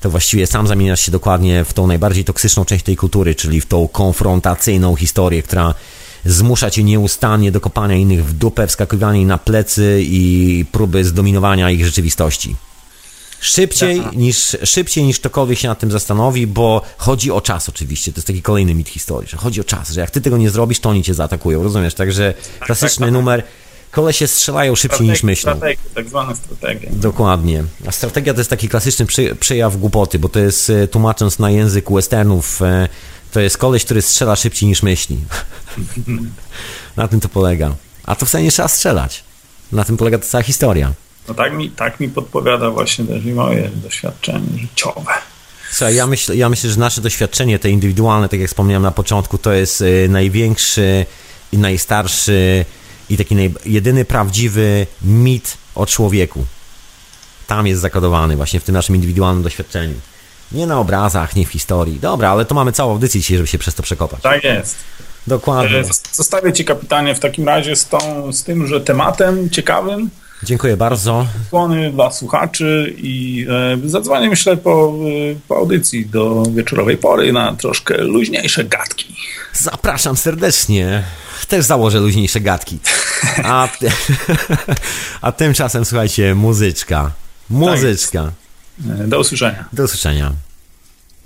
to 0.00 0.10
właściwie 0.10 0.46
sam 0.46 0.66
zamieniasz 0.66 1.00
się 1.00 1.12
dokładnie 1.12 1.64
w 1.64 1.72
tą 1.72 1.86
najbardziej 1.86 2.24
toksyczną 2.24 2.64
część 2.64 2.84
tej 2.84 2.96
kultury, 2.96 3.34
czyli 3.34 3.60
w 3.60 3.66
tą 3.66 3.88
konfrontacyjną 3.88 4.96
historię, 4.96 5.42
która 5.42 5.74
zmusza 6.24 6.70
cię 6.70 6.84
nieustannie 6.84 7.52
do 7.52 7.60
kopania 7.60 7.96
innych 7.96 8.24
w 8.24 8.32
dupę, 8.32 8.66
wskakiwania 8.66 9.26
na 9.26 9.38
plecy 9.38 10.00
i 10.02 10.64
próby 10.72 11.04
zdominowania 11.04 11.70
ich 11.70 11.86
rzeczywistości. 11.86 12.56
Szybciej 13.40 14.02
niż, 14.12 14.56
szybciej 14.64 15.04
niż 15.04 15.20
ktokolwiek 15.20 15.58
się 15.58 15.68
nad 15.68 15.78
tym 15.78 15.90
zastanowi, 15.90 16.46
bo 16.46 16.82
chodzi 16.96 17.30
o 17.30 17.40
czas 17.40 17.68
oczywiście. 17.68 18.12
To 18.12 18.18
jest 18.18 18.26
taki 18.26 18.42
kolejny 18.42 18.74
mit 18.74 18.88
historii, 18.88 19.30
że 19.30 19.36
chodzi 19.36 19.60
o 19.60 19.64
czas, 19.64 19.90
że 19.90 20.00
jak 20.00 20.10
ty 20.10 20.20
tego 20.20 20.38
nie 20.38 20.50
zrobisz, 20.50 20.80
to 20.80 20.88
oni 20.88 21.02
cię 21.02 21.14
zaatakują, 21.14 21.62
rozumiesz? 21.62 21.94
Także 21.94 22.34
klasyczny 22.60 23.06
tak, 23.06 23.06
tak, 23.06 23.12
numer 23.12 23.42
Kolesie 23.92 24.26
strzelają 24.26 24.74
szybciej 24.74 25.08
niż 25.08 25.22
myślą. 25.22 25.56
Strategie, 25.56 25.90
tak 25.94 26.08
zwane 26.08 26.36
strategie. 26.36 26.88
Dokładnie. 26.92 27.64
A 27.86 27.92
strategia 27.92 28.34
to 28.34 28.40
jest 28.40 28.50
taki 28.50 28.68
klasyczny 28.68 29.06
przejaw 29.40 29.76
głupoty, 29.76 30.18
bo 30.18 30.28
to 30.28 30.38
jest, 30.38 30.70
e, 30.70 30.88
tłumacząc 30.88 31.38
na 31.38 31.50
język 31.50 31.92
westernów, 31.92 32.62
e, 32.62 32.88
to 33.32 33.40
jest 33.40 33.58
koleś, 33.58 33.84
który 33.84 34.02
strzela 34.02 34.36
szybciej 34.36 34.68
niż 34.68 34.82
myśli. 34.82 35.18
na 36.96 37.08
tym 37.08 37.20
to 37.20 37.28
polega. 37.28 37.74
A 38.04 38.14
to 38.14 38.26
wcale 38.26 38.44
nie 38.44 38.50
trzeba 38.50 38.68
strzelać. 38.68 39.24
Na 39.72 39.84
tym 39.84 39.96
polega 39.96 40.18
ta 40.18 40.24
cała 40.24 40.42
historia. 40.42 40.92
No 41.28 41.34
tak 41.34 41.52
mi, 41.52 41.70
tak 41.70 42.00
mi 42.00 42.08
podpowiada 42.08 42.70
właśnie 42.70 43.04
też 43.04 43.24
i 43.24 43.32
moje 43.32 43.70
doświadczenie 43.74 44.58
życiowe. 44.58 45.12
Słuchaj, 45.72 45.94
ja 45.94 46.06
myślę, 46.06 46.36
ja 46.36 46.48
myślę, 46.48 46.70
że 46.70 46.80
nasze 46.80 47.00
doświadczenie, 47.00 47.58
te 47.58 47.70
indywidualne, 47.70 48.28
tak 48.28 48.40
jak 48.40 48.48
wspomniałem 48.48 48.82
na 48.82 48.90
początku, 48.90 49.38
to 49.38 49.52
jest 49.52 49.82
e, 49.82 50.08
największy 50.08 51.06
i 51.52 51.58
najstarszy 51.58 52.64
i 53.12 53.16
taki 53.16 53.36
jedyny 53.64 54.04
prawdziwy 54.04 54.86
mit 55.02 55.56
o 55.74 55.86
człowieku. 55.86 56.44
Tam 57.46 57.66
jest 57.66 57.80
zakodowany 57.80 58.36
właśnie 58.36 58.60
w 58.60 58.64
tym 58.64 58.72
naszym 58.72 58.94
indywidualnym 58.94 59.42
doświadczeniu. 59.42 59.94
Nie 60.52 60.66
na 60.66 60.78
obrazach, 60.78 61.36
nie 61.36 61.46
w 61.46 61.48
historii. 61.48 62.00
Dobra, 62.00 62.30
ale 62.30 62.44
to 62.44 62.54
mamy 62.54 62.72
całą 62.72 62.92
audycję 62.92 63.20
dzisiaj, 63.20 63.36
żeby 63.36 63.46
się 63.46 63.58
przez 63.58 63.74
to 63.74 63.82
przekopać. 63.82 64.22
Tak 64.22 64.44
jest. 64.44 64.76
Dokładnie. 65.26 65.78
E, 65.78 65.84
zostawię 66.12 66.52
Ci, 66.52 66.64
kapitanie, 66.64 67.14
w 67.14 67.20
takim 67.20 67.48
razie 67.48 67.76
z, 67.76 67.88
tą, 67.88 68.32
z 68.32 68.44
tym, 68.44 68.66
że 68.66 68.80
tematem 68.80 69.50
ciekawym. 69.50 70.10
Dziękuję 70.42 70.76
bardzo. 70.76 71.26
Skłony 71.46 71.92
dla 71.92 72.10
słuchaczy 72.10 72.94
i 72.96 73.46
e, 73.84 73.88
zadzwonię, 73.88 74.28
myślę, 74.28 74.56
po, 74.56 74.94
e, 75.32 75.34
po 75.48 75.56
audycji 75.56 76.06
do 76.06 76.42
wieczorowej 76.54 76.96
pory 76.96 77.32
na 77.32 77.54
troszkę 77.54 77.96
luźniejsze 77.98 78.64
gadki. 78.64 79.16
Zapraszam 79.52 80.16
serdecznie 80.16 81.04
też 81.46 81.64
założę 81.64 82.00
luźniejsze 82.00 82.40
gadki. 82.40 82.78
A, 83.44 83.68
a 85.20 85.32
tymczasem, 85.32 85.84
słuchajcie, 85.84 86.34
muzyczka. 86.34 87.10
Muzyczka. 87.50 88.32
Tak 88.88 89.08
Do 89.08 89.20
usłyszenia. 89.20 89.64
Do 89.72 89.84
usłyszenia. 89.84 90.32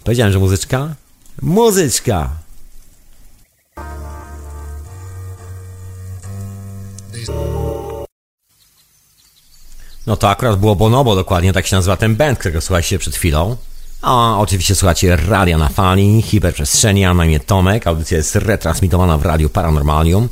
Powiedziałem, 0.05 0.33
że 0.33 0.39
muzyczka? 0.39 0.95
Muzyczka! 1.43 2.31
No 10.07 10.17
to 10.17 10.31
akurat 10.31 10.61
było 10.61 10.77
Bonobo, 10.77 11.17
dokładnie 11.17 11.53
tak 11.53 11.67
się 11.67 11.77
nazywa 11.77 11.97
ten 11.97 12.17
band, 12.17 12.39
którego 12.39 12.61
słuchaliście 12.61 12.99
przed 12.99 13.17
chwilą. 13.17 13.57
A 14.03 14.39
oczywiście 14.39 14.75
słuchacie 14.75 15.17
Radia 15.17 15.59
na 15.59 15.69
Fali, 15.69 16.23
Hiperprzestrzeni, 16.23 17.05
a 17.05 17.15
na 17.15 17.25
imię 17.25 17.41
Tomek. 17.41 17.87
Audycja 17.87 18.17
jest 18.17 18.37
retransmitowana 18.37 19.19
w 19.19 19.23
Radiu 19.23 19.49
Paranormalium. 19.49 20.29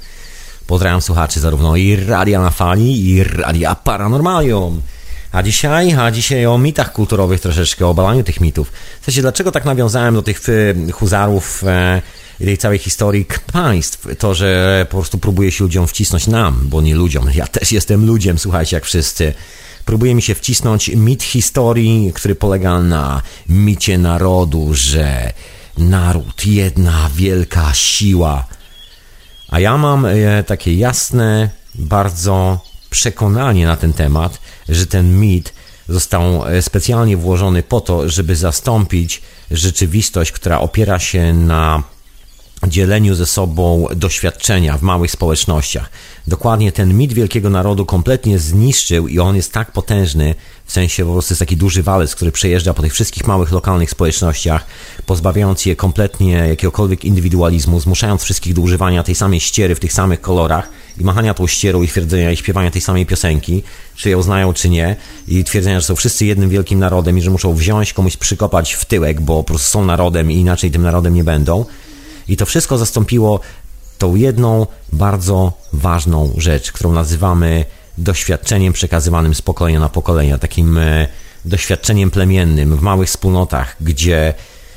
Pozdrawiam 0.66 1.02
słuchaczy 1.02 1.40
zarówno 1.40 1.76
i 1.76 1.96
Radia 1.96 2.40
na 2.40 2.50
Fali, 2.50 3.10
i 3.10 3.24
Radia 3.24 3.74
Paranormalium. 3.74 4.82
A 5.32 5.42
dzisiaj, 5.42 5.92
a 5.92 6.10
dzisiaj 6.10 6.46
o 6.46 6.58
mitach 6.58 6.92
kulturowych 6.92 7.40
troszeczkę, 7.40 7.86
o 7.86 7.90
obalaniu 7.90 8.24
tych 8.24 8.40
mitów. 8.40 8.72
W 9.00 9.04
sensie, 9.04 9.22
dlaczego 9.22 9.52
tak 9.52 9.64
nawiązałem 9.64 10.14
do 10.14 10.22
tych 10.22 10.40
e, 10.48 10.92
huzarów 10.92 11.64
e, 11.66 12.02
i 12.40 12.44
tej 12.44 12.58
całej 12.58 12.78
historii 12.78 13.26
państw? 13.52 14.06
To, 14.18 14.34
że 14.34 14.86
po 14.90 14.96
prostu 14.96 15.18
próbuje 15.18 15.52
się 15.52 15.64
ludziom 15.64 15.86
wcisnąć 15.86 16.26
nam, 16.26 16.60
bo 16.62 16.82
nie 16.82 16.94
ludziom. 16.94 17.30
Ja 17.34 17.46
też 17.46 17.72
jestem 17.72 18.06
ludziem, 18.06 18.38
słuchajcie, 18.38 18.76
jak 18.76 18.84
wszyscy 18.84 19.34
próbuje 19.84 20.14
mi 20.14 20.22
się 20.22 20.34
wcisnąć 20.34 20.88
mit 20.88 21.22
historii, 21.22 22.12
który 22.14 22.34
polega 22.34 22.80
na 22.80 23.22
micie 23.48 23.98
narodu, 23.98 24.74
że 24.74 25.32
naród, 25.78 26.46
jedna 26.46 27.10
wielka 27.14 27.74
siła. 27.74 28.46
A 29.48 29.60
ja 29.60 29.76
mam 29.78 30.06
e, 30.06 30.44
takie 30.44 30.74
jasne, 30.74 31.50
bardzo 31.74 32.60
przekonanie 32.90 33.66
na 33.66 33.76
ten 33.76 33.92
temat, 33.92 34.38
że 34.68 34.86
ten 34.86 35.20
mit 35.20 35.52
został 35.88 36.46
e, 36.46 36.62
specjalnie 36.62 37.16
włożony 37.16 37.62
po 37.62 37.80
to, 37.80 38.08
żeby 38.08 38.36
zastąpić 38.36 39.22
rzeczywistość, 39.50 40.32
która 40.32 40.60
opiera 40.60 40.98
się 40.98 41.32
na 41.32 41.82
dzieleniu 42.68 43.14
ze 43.14 43.26
sobą 43.26 43.86
doświadczenia 43.96 44.78
w 44.78 44.82
małych 44.82 45.10
społecznościach. 45.10 45.90
Dokładnie 46.26 46.72
ten 46.72 46.94
mit 46.94 47.12
wielkiego 47.12 47.50
narodu 47.50 47.86
kompletnie 47.86 48.38
zniszczył 48.38 49.08
i 49.08 49.18
on 49.18 49.36
jest 49.36 49.52
tak 49.52 49.72
potężny, 49.72 50.34
w 50.64 50.72
sensie 50.72 51.04
po 51.04 51.12
prostu 51.12 51.32
jest 51.32 51.38
taki 51.38 51.56
duży 51.56 51.82
walec, 51.82 52.14
który 52.14 52.32
przejeżdża 52.32 52.74
po 52.74 52.82
tych 52.82 52.92
wszystkich 52.92 53.26
małych 53.26 53.52
lokalnych 53.52 53.90
społecznościach, 53.90 54.66
pozbawiając 55.06 55.66
je 55.66 55.76
kompletnie 55.76 56.32
jakiegokolwiek 56.32 57.04
indywidualizmu, 57.04 57.80
zmuszając 57.80 58.22
wszystkich 58.22 58.54
do 58.54 58.60
używania 58.60 59.02
tej 59.02 59.14
samej 59.14 59.40
ściery 59.40 59.74
w 59.74 59.80
tych 59.80 59.92
samych 59.92 60.20
kolorach 60.20 60.68
i 61.00 61.04
machania 61.04 61.34
tą 61.34 61.46
ścierą 61.46 61.82
i 61.82 61.88
twierdzenia 61.88 62.32
i 62.32 62.36
śpiewania 62.36 62.70
tej 62.70 62.80
samej 62.80 63.06
piosenki, 63.06 63.62
czy 63.96 64.10
ją 64.10 64.22
znają, 64.22 64.52
czy 64.52 64.68
nie, 64.68 64.96
i 65.28 65.44
twierdzenia, 65.44 65.80
że 65.80 65.86
są 65.86 65.96
wszyscy 65.96 66.26
jednym 66.26 66.50
wielkim 66.50 66.78
narodem 66.78 67.18
i 67.18 67.22
że 67.22 67.30
muszą 67.30 67.54
wziąć 67.54 67.92
komuś 67.92 68.16
przykopać 68.16 68.72
w 68.72 68.84
tyłek, 68.84 69.20
bo 69.20 69.36
po 69.36 69.44
prostu 69.44 69.70
są 69.70 69.84
narodem 69.84 70.32
i 70.32 70.36
inaczej 70.36 70.70
tym 70.70 70.82
narodem 70.82 71.14
nie 71.14 71.24
będą. 71.24 71.64
I 72.28 72.36
to 72.36 72.46
wszystko 72.46 72.78
zastąpiło 72.78 73.40
tą 73.98 74.14
jedną 74.14 74.66
bardzo 74.92 75.52
ważną 75.72 76.32
rzecz, 76.36 76.72
którą 76.72 76.92
nazywamy 76.92 77.64
doświadczeniem 77.98 78.72
przekazywanym 78.72 79.34
z 79.34 79.42
pokolenia 79.42 79.80
na 79.80 79.88
pokolenie, 79.88 80.38
takim 80.38 80.78
e, 80.78 81.08
doświadczeniem 81.44 82.10
plemiennym 82.10 82.76
w 82.76 82.80
małych 82.80 83.08
wspólnotach, 83.08 83.76
gdzie 83.80 84.34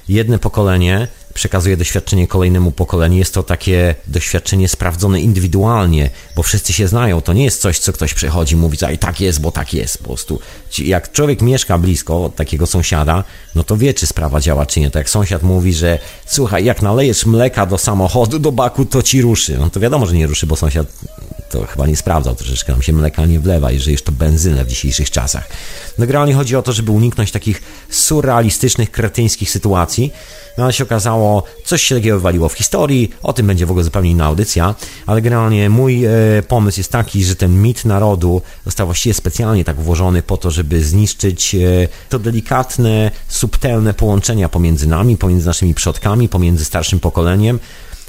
jedno 0.09 0.39
pokolenie 0.39 1.07
przekazuje 1.37 1.77
doświadczenie 1.77 2.27
kolejnemu 2.27 2.71
pokoleniu. 2.71 3.17
Jest 3.17 3.33
to 3.33 3.43
takie 3.43 3.95
doświadczenie 4.07 4.67
sprawdzone 4.67 5.21
indywidualnie, 5.21 6.09
bo 6.35 6.43
wszyscy 6.43 6.73
się 6.73 6.87
znają. 6.87 7.21
To 7.21 7.33
nie 7.33 7.43
jest 7.43 7.61
coś, 7.61 7.79
co 7.79 7.93
ktoś 7.93 8.13
przychodzi 8.13 8.53
i 8.53 8.57
mówi, 8.57 8.77
i 8.93 8.97
tak 8.97 9.21
jest, 9.21 9.41
bo 9.41 9.51
tak 9.51 9.73
jest 9.73 9.97
po 9.97 10.03
prostu. 10.03 10.39
Jak 10.77 11.11
człowiek 11.11 11.41
mieszka 11.41 11.77
blisko 11.77 12.31
takiego 12.35 12.67
sąsiada, 12.67 13.23
no 13.55 13.63
to 13.63 13.77
wie, 13.77 13.93
czy 13.93 14.07
sprawa 14.07 14.41
działa, 14.41 14.65
czy 14.65 14.79
nie. 14.79 14.91
To 14.91 14.99
jak 14.99 15.09
sąsiad 15.09 15.43
mówi, 15.43 15.73
że 15.73 15.99
słuchaj, 16.25 16.65
jak 16.65 16.81
nalejesz 16.81 17.25
mleka 17.25 17.65
do 17.65 17.77
samochodu, 17.77 18.39
do 18.39 18.51
baku, 18.51 18.85
to 18.85 19.01
ci 19.01 19.21
ruszy. 19.21 19.57
No 19.57 19.69
to 19.69 19.79
wiadomo, 19.79 20.05
że 20.05 20.13
nie 20.13 20.27
ruszy, 20.27 20.47
bo 20.47 20.55
sąsiad 20.55 20.87
to 21.49 21.65
chyba 21.65 21.87
nie 21.87 21.95
sprawdzał 21.95 22.35
troszeczkę, 22.35 22.71
nam 22.71 22.81
się 22.81 22.93
mleka 22.93 23.25
nie 23.25 23.39
wlewa, 23.39 23.71
jeżeli 23.71 23.91
już 23.91 24.01
to 24.01 24.11
benzynę 24.11 24.65
w 24.65 24.67
dzisiejszych 24.67 25.11
czasach. 25.11 25.49
No 25.97 26.05
generalnie 26.05 26.33
chodzi 26.33 26.55
o 26.55 26.61
to, 26.61 26.73
żeby 26.73 26.91
uniknąć 26.91 27.31
takich 27.31 27.61
surrealistycznych, 27.89 28.91
kretyńskich 28.91 29.51
sytuacji, 29.51 30.11
no 30.57 30.63
ale 30.63 30.73
się 30.73 30.83
okazało, 30.83 31.26
coś 31.65 31.83
się 31.83 31.95
takiego 31.95 32.15
wywaliło 32.15 32.49
w 32.49 32.53
historii, 32.53 33.11
o 33.23 33.33
tym 33.33 33.47
będzie 33.47 33.65
w 33.65 33.71
ogóle 33.71 33.83
zupełnie 33.83 34.11
inna 34.11 34.25
audycja, 34.25 34.75
ale 35.05 35.21
generalnie 35.21 35.69
mój 35.69 36.05
e, 36.05 36.11
pomysł 36.47 36.79
jest 36.79 36.91
taki, 36.91 37.25
że 37.25 37.35
ten 37.35 37.61
mit 37.61 37.85
narodu 37.85 38.41
został 38.65 38.87
właściwie 38.87 39.13
specjalnie 39.13 39.63
tak 39.63 39.75
włożony 39.75 40.21
po 40.21 40.37
to, 40.37 40.51
żeby 40.51 40.83
zniszczyć 40.83 41.55
e, 41.55 41.59
to 42.09 42.19
delikatne, 42.19 43.11
subtelne 43.27 43.93
połączenia 43.93 44.49
pomiędzy 44.49 44.87
nami, 44.87 45.17
pomiędzy 45.17 45.47
naszymi 45.47 45.73
przodkami, 45.73 46.29
pomiędzy 46.29 46.65
starszym 46.65 46.99
pokoleniem, 46.99 47.59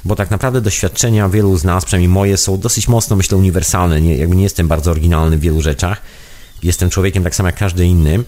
bo 0.05 0.15
tak 0.15 0.31
naprawdę 0.31 0.61
doświadczenia 0.61 1.29
wielu 1.29 1.57
z 1.57 1.63
nas, 1.63 1.85
przynajmniej 1.85 2.09
moje, 2.09 2.37
są 2.37 2.59
dosyć 2.59 2.87
mocno, 2.87 3.15
myślę, 3.15 3.37
uniwersalne. 3.37 4.01
Nie, 4.01 4.17
jakby 4.17 4.35
nie 4.35 4.43
jestem 4.43 4.67
bardzo 4.67 4.91
oryginalny 4.91 5.37
w 5.37 5.41
wielu 5.41 5.61
rzeczach. 5.61 6.01
Jestem 6.63 6.89
człowiekiem 6.89 7.23
tak 7.23 7.35
samo 7.35 7.49
jak 7.49 7.57
każdy 7.57 7.85
inny. 7.85 8.23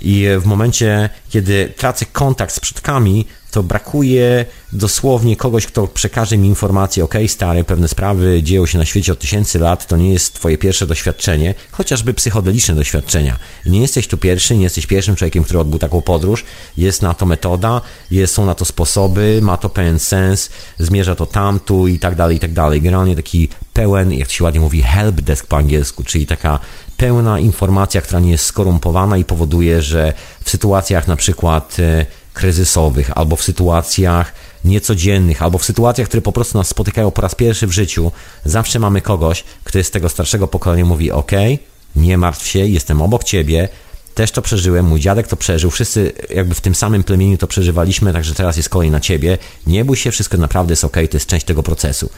I 0.00 0.26
w 0.40 0.46
momencie, 0.46 1.10
kiedy 1.30 1.72
tracę 1.76 2.06
kontakt 2.12 2.54
z 2.54 2.60
przodkami, 2.60 3.26
to 3.54 3.62
brakuje 3.62 4.44
dosłownie 4.72 5.36
kogoś, 5.36 5.66
kto 5.66 5.86
przekaże 5.86 6.36
mi 6.36 6.48
informację, 6.48 7.04
ok, 7.04 7.14
stary, 7.26 7.64
pewne 7.64 7.88
sprawy 7.88 8.42
dzieją 8.42 8.66
się 8.66 8.78
na 8.78 8.84
świecie 8.84 9.12
od 9.12 9.18
tysięcy 9.18 9.58
lat, 9.58 9.86
to 9.86 9.96
nie 9.96 10.12
jest 10.12 10.34
twoje 10.34 10.58
pierwsze 10.58 10.86
doświadczenie, 10.86 11.54
chociażby 11.70 12.14
psychodeliczne 12.14 12.74
doświadczenia. 12.74 13.38
Nie 13.66 13.80
jesteś 13.80 14.08
tu 14.08 14.18
pierwszy, 14.18 14.56
nie 14.56 14.62
jesteś 14.62 14.86
pierwszym 14.86 15.16
człowiekiem, 15.16 15.44
który 15.44 15.58
odbył 15.60 15.78
taką 15.78 16.02
podróż, 16.02 16.44
jest 16.76 17.02
na 17.02 17.14
to 17.14 17.26
metoda, 17.26 17.80
jest, 18.10 18.34
są 18.34 18.46
na 18.46 18.54
to 18.54 18.64
sposoby, 18.64 19.40
ma 19.42 19.56
to 19.56 19.68
pewien 19.68 19.98
sens, 19.98 20.50
zmierza 20.78 21.14
to 21.14 21.26
tamtu 21.26 21.88
i 21.88 21.98
tak 21.98 22.14
dalej, 22.14 22.36
i 22.36 22.40
tak 22.40 22.52
dalej. 22.52 22.82
Generalnie 22.82 23.16
taki 23.16 23.48
pełen, 23.72 24.12
jak 24.12 24.28
to 24.28 24.34
się 24.34 24.44
ładnie 24.44 24.60
mówi, 24.60 24.82
helpdesk 24.82 25.46
po 25.46 25.56
angielsku, 25.56 26.04
czyli 26.04 26.26
taka 26.26 26.60
pełna 26.96 27.40
informacja, 27.40 28.00
która 28.00 28.20
nie 28.20 28.30
jest 28.30 28.44
skorumpowana 28.44 29.16
i 29.16 29.24
powoduje, 29.24 29.82
że 29.82 30.12
w 30.44 30.50
sytuacjach 30.50 31.08
na 31.08 31.16
przykład 31.16 31.76
e, 31.80 32.06
kryzysowych, 32.32 33.10
albo 33.14 33.36
w 33.36 33.42
sytuacjach 33.42 34.32
niecodziennych, 34.64 35.42
albo 35.42 35.58
w 35.58 35.64
sytuacjach, 35.64 36.08
które 36.08 36.22
po 36.22 36.32
prostu 36.32 36.58
nas 36.58 36.68
spotykają 36.68 37.10
po 37.10 37.22
raz 37.22 37.34
pierwszy 37.34 37.66
w 37.66 37.72
życiu, 37.72 38.12
zawsze 38.44 38.78
mamy 38.78 39.00
kogoś, 39.00 39.44
kto 39.64 39.78
jest 39.78 39.88
z 39.88 39.92
tego 39.92 40.08
starszego 40.08 40.48
pokolenia, 40.48 40.84
mówi: 40.84 41.12
OK, 41.12 41.32
nie 41.96 42.18
martw 42.18 42.46
się, 42.46 42.58
jestem 42.58 43.02
obok 43.02 43.24
ciebie, 43.24 43.68
też 44.14 44.30
to 44.30 44.42
przeżyłem, 44.42 44.86
mój 44.86 45.00
dziadek 45.00 45.28
to 45.28 45.36
przeżył, 45.36 45.70
wszyscy 45.70 46.12
jakby 46.30 46.54
w 46.54 46.60
tym 46.60 46.74
samym 46.74 47.04
plemieniu 47.04 47.38
to 47.38 47.46
przeżywaliśmy, 47.46 48.12
także 48.12 48.34
teraz 48.34 48.56
jest 48.56 48.68
kolej 48.68 48.90
na 48.90 49.00
ciebie. 49.00 49.38
Nie 49.66 49.84
bój 49.84 49.96
się, 49.96 50.10
wszystko 50.10 50.36
naprawdę 50.36 50.72
jest 50.72 50.84
ok, 50.84 50.96
to 51.10 51.16
jest 51.16 51.26
część 51.26 51.46
tego 51.46 51.62
procesu. 51.62 52.10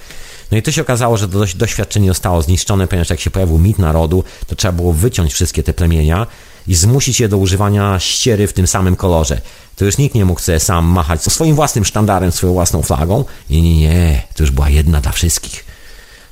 No 0.50 0.58
i 0.58 0.62
to 0.62 0.72
się 0.72 0.82
okazało, 0.82 1.16
że 1.16 1.28
to 1.28 1.38
doświadczenie 1.56 2.08
zostało 2.08 2.42
zniszczone, 2.42 2.88
ponieważ 2.88 3.10
jak 3.10 3.20
się 3.20 3.30
pojawił 3.30 3.58
mit 3.58 3.78
narodu, 3.78 4.24
to 4.46 4.56
trzeba 4.56 4.72
było 4.72 4.92
wyciąć 4.92 5.32
wszystkie 5.32 5.62
te 5.62 5.72
plemienia 5.72 6.26
i 6.68 6.74
zmusić 6.74 7.20
je 7.20 7.28
do 7.28 7.38
używania 7.38 7.98
ściery 8.00 8.46
w 8.46 8.52
tym 8.52 8.66
samym 8.66 8.96
kolorze. 8.96 9.40
To 9.76 9.84
już 9.84 9.98
nikt 9.98 10.14
nie 10.14 10.24
mógł 10.24 10.40
sobie 10.40 10.60
sam 10.60 10.84
machać 10.84 11.22
swoim 11.22 11.54
własnym 11.54 11.84
sztandarem, 11.84 12.32
swoją 12.32 12.52
własną 12.52 12.82
flagą. 12.82 13.24
Nie, 13.50 13.62
nie, 13.62 13.76
nie, 13.78 14.22
to 14.36 14.42
już 14.42 14.50
była 14.50 14.68
jedna 14.68 15.00
dla 15.00 15.12
wszystkich. 15.12 15.65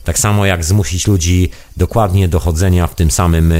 Tak 0.05 0.19
samo 0.19 0.47
jak 0.47 0.65
zmusić 0.65 1.07
ludzi 1.07 1.51
dokładnie 1.77 2.29
do 2.29 2.41
chodzenia 2.41 2.87
w 2.87 2.95
tym 2.95 3.11
samym 3.11 3.53
e, 3.53 3.57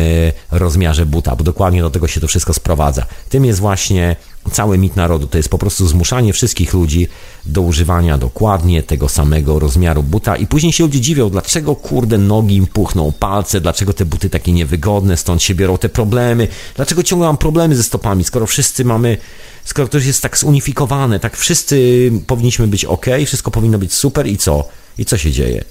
rozmiarze 0.51 1.07
buta, 1.07 1.37
bo 1.37 1.45
dokładnie 1.45 1.83
do 1.83 1.91
tego 1.91 2.09
się 2.09 2.21
to 2.21 2.29
wszystko 2.29 2.55
sprowadza. 2.55 3.07
Tym 3.29 3.45
jest 3.45 3.61
właśnie 3.61 4.17
cały 4.53 4.79
mit 4.79 4.97
narodu. 4.97 5.27
To 5.27 5.37
jest 5.37 5.49
po 5.49 5.59
prostu 5.59 5.87
zmuszanie 5.87 6.33
wszystkich 6.33 6.75
ludzi 6.75 7.09
do 7.47 7.61
używania 7.61 8.19
dokładnie 8.19 8.83
tego 8.83 9.09
samego 9.09 9.59
rozmiaru 9.59 10.03
buta 10.03 10.37
i 10.37 10.47
później 10.47 10.73
się 10.73 10.85
ludzie 10.85 11.01
dziwią, 11.01 11.31
dlaczego 11.31 11.77
kurde 11.77 12.19
nogi 12.19 12.57
im 12.57 12.67
puchną, 12.67 13.13
palce, 13.13 13.61
dlaczego 13.61 13.93
te 13.93 14.05
buty 14.05 14.31
takie 14.31 14.53
niewygodne, 14.53 15.17
stąd 15.17 15.43
się 15.43 15.55
biorą 15.55 15.79
te 15.79 15.89
problemy, 15.89 16.49
dlaczego 16.77 17.03
ciągle 17.03 17.27
mam 17.27 17.37
problemy 17.37 17.77
ze 17.77 17.83
stopami, 17.83 18.25
skoro 18.25 18.47
wszyscy 18.47 18.85
mamy 18.85 19.19
skoro 19.65 19.89
to 19.89 19.99
jest 19.99 20.23
tak 20.23 20.39
zunifikowane, 20.39 21.21
tak 21.21 21.37
wszyscy 21.37 22.11
powinniśmy 22.27 22.67
być 22.67 22.85
ok, 22.85 23.07
wszystko 23.27 23.51
powinno 23.51 23.79
być 23.79 23.93
super 23.93 24.27
i 24.27 24.37
co? 24.37 24.69
I 24.99 25.05
co 25.05 25.19
się 25.19 25.33
dzieje? 25.33 25.65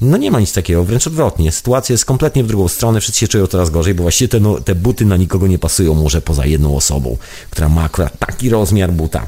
No 0.00 0.16
nie 0.16 0.30
ma 0.30 0.40
nic 0.40 0.52
takiego, 0.52 0.84
wręcz 0.84 1.06
odwrotnie. 1.06 1.52
Sytuacja 1.52 1.92
jest 1.92 2.04
kompletnie 2.04 2.44
w 2.44 2.46
drugą 2.46 2.68
stronę, 2.68 3.00
wszyscy 3.00 3.20
się 3.20 3.28
czują 3.28 3.46
coraz 3.46 3.70
gorzej, 3.70 3.94
bo 3.94 4.02
właściwie 4.02 4.28
te, 4.28 4.40
no, 4.40 4.60
te 4.60 4.74
buty 4.74 5.04
na 5.04 5.16
nikogo 5.16 5.46
nie 5.46 5.58
pasują, 5.58 5.94
może 5.94 6.22
poza 6.22 6.46
jedną 6.46 6.76
osobą, 6.76 7.16
która 7.50 7.68
ma 7.68 7.82
akurat 7.82 8.18
taki 8.18 8.50
rozmiar 8.50 8.92
buta. 8.92 9.26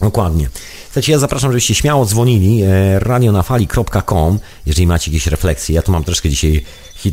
Dokładnie. 0.00 0.48
Słuchajcie, 0.84 1.12
ja 1.12 1.18
zapraszam, 1.18 1.50
żebyście 1.50 1.74
śmiało 1.74 2.06
dzwonili 2.06 2.62
e, 2.62 2.98
radionafali.com, 2.98 4.38
jeżeli 4.66 4.86
macie 4.86 5.10
jakieś 5.10 5.26
refleksje. 5.26 5.74
Ja 5.74 5.82
tu 5.82 5.92
mam 5.92 6.04
troszkę 6.04 6.28
dzisiaj 6.28 6.64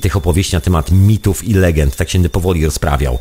tych 0.01 0.15
opowieści 0.15 0.55
na 0.55 0.61
temat 0.61 0.91
mitów 0.91 1.43
i 1.43 1.53
legend, 1.53 1.95
tak 1.95 2.09
się 2.09 2.17
będę 2.17 2.29
powoli 2.29 2.65
rozprawiał. 2.65 3.19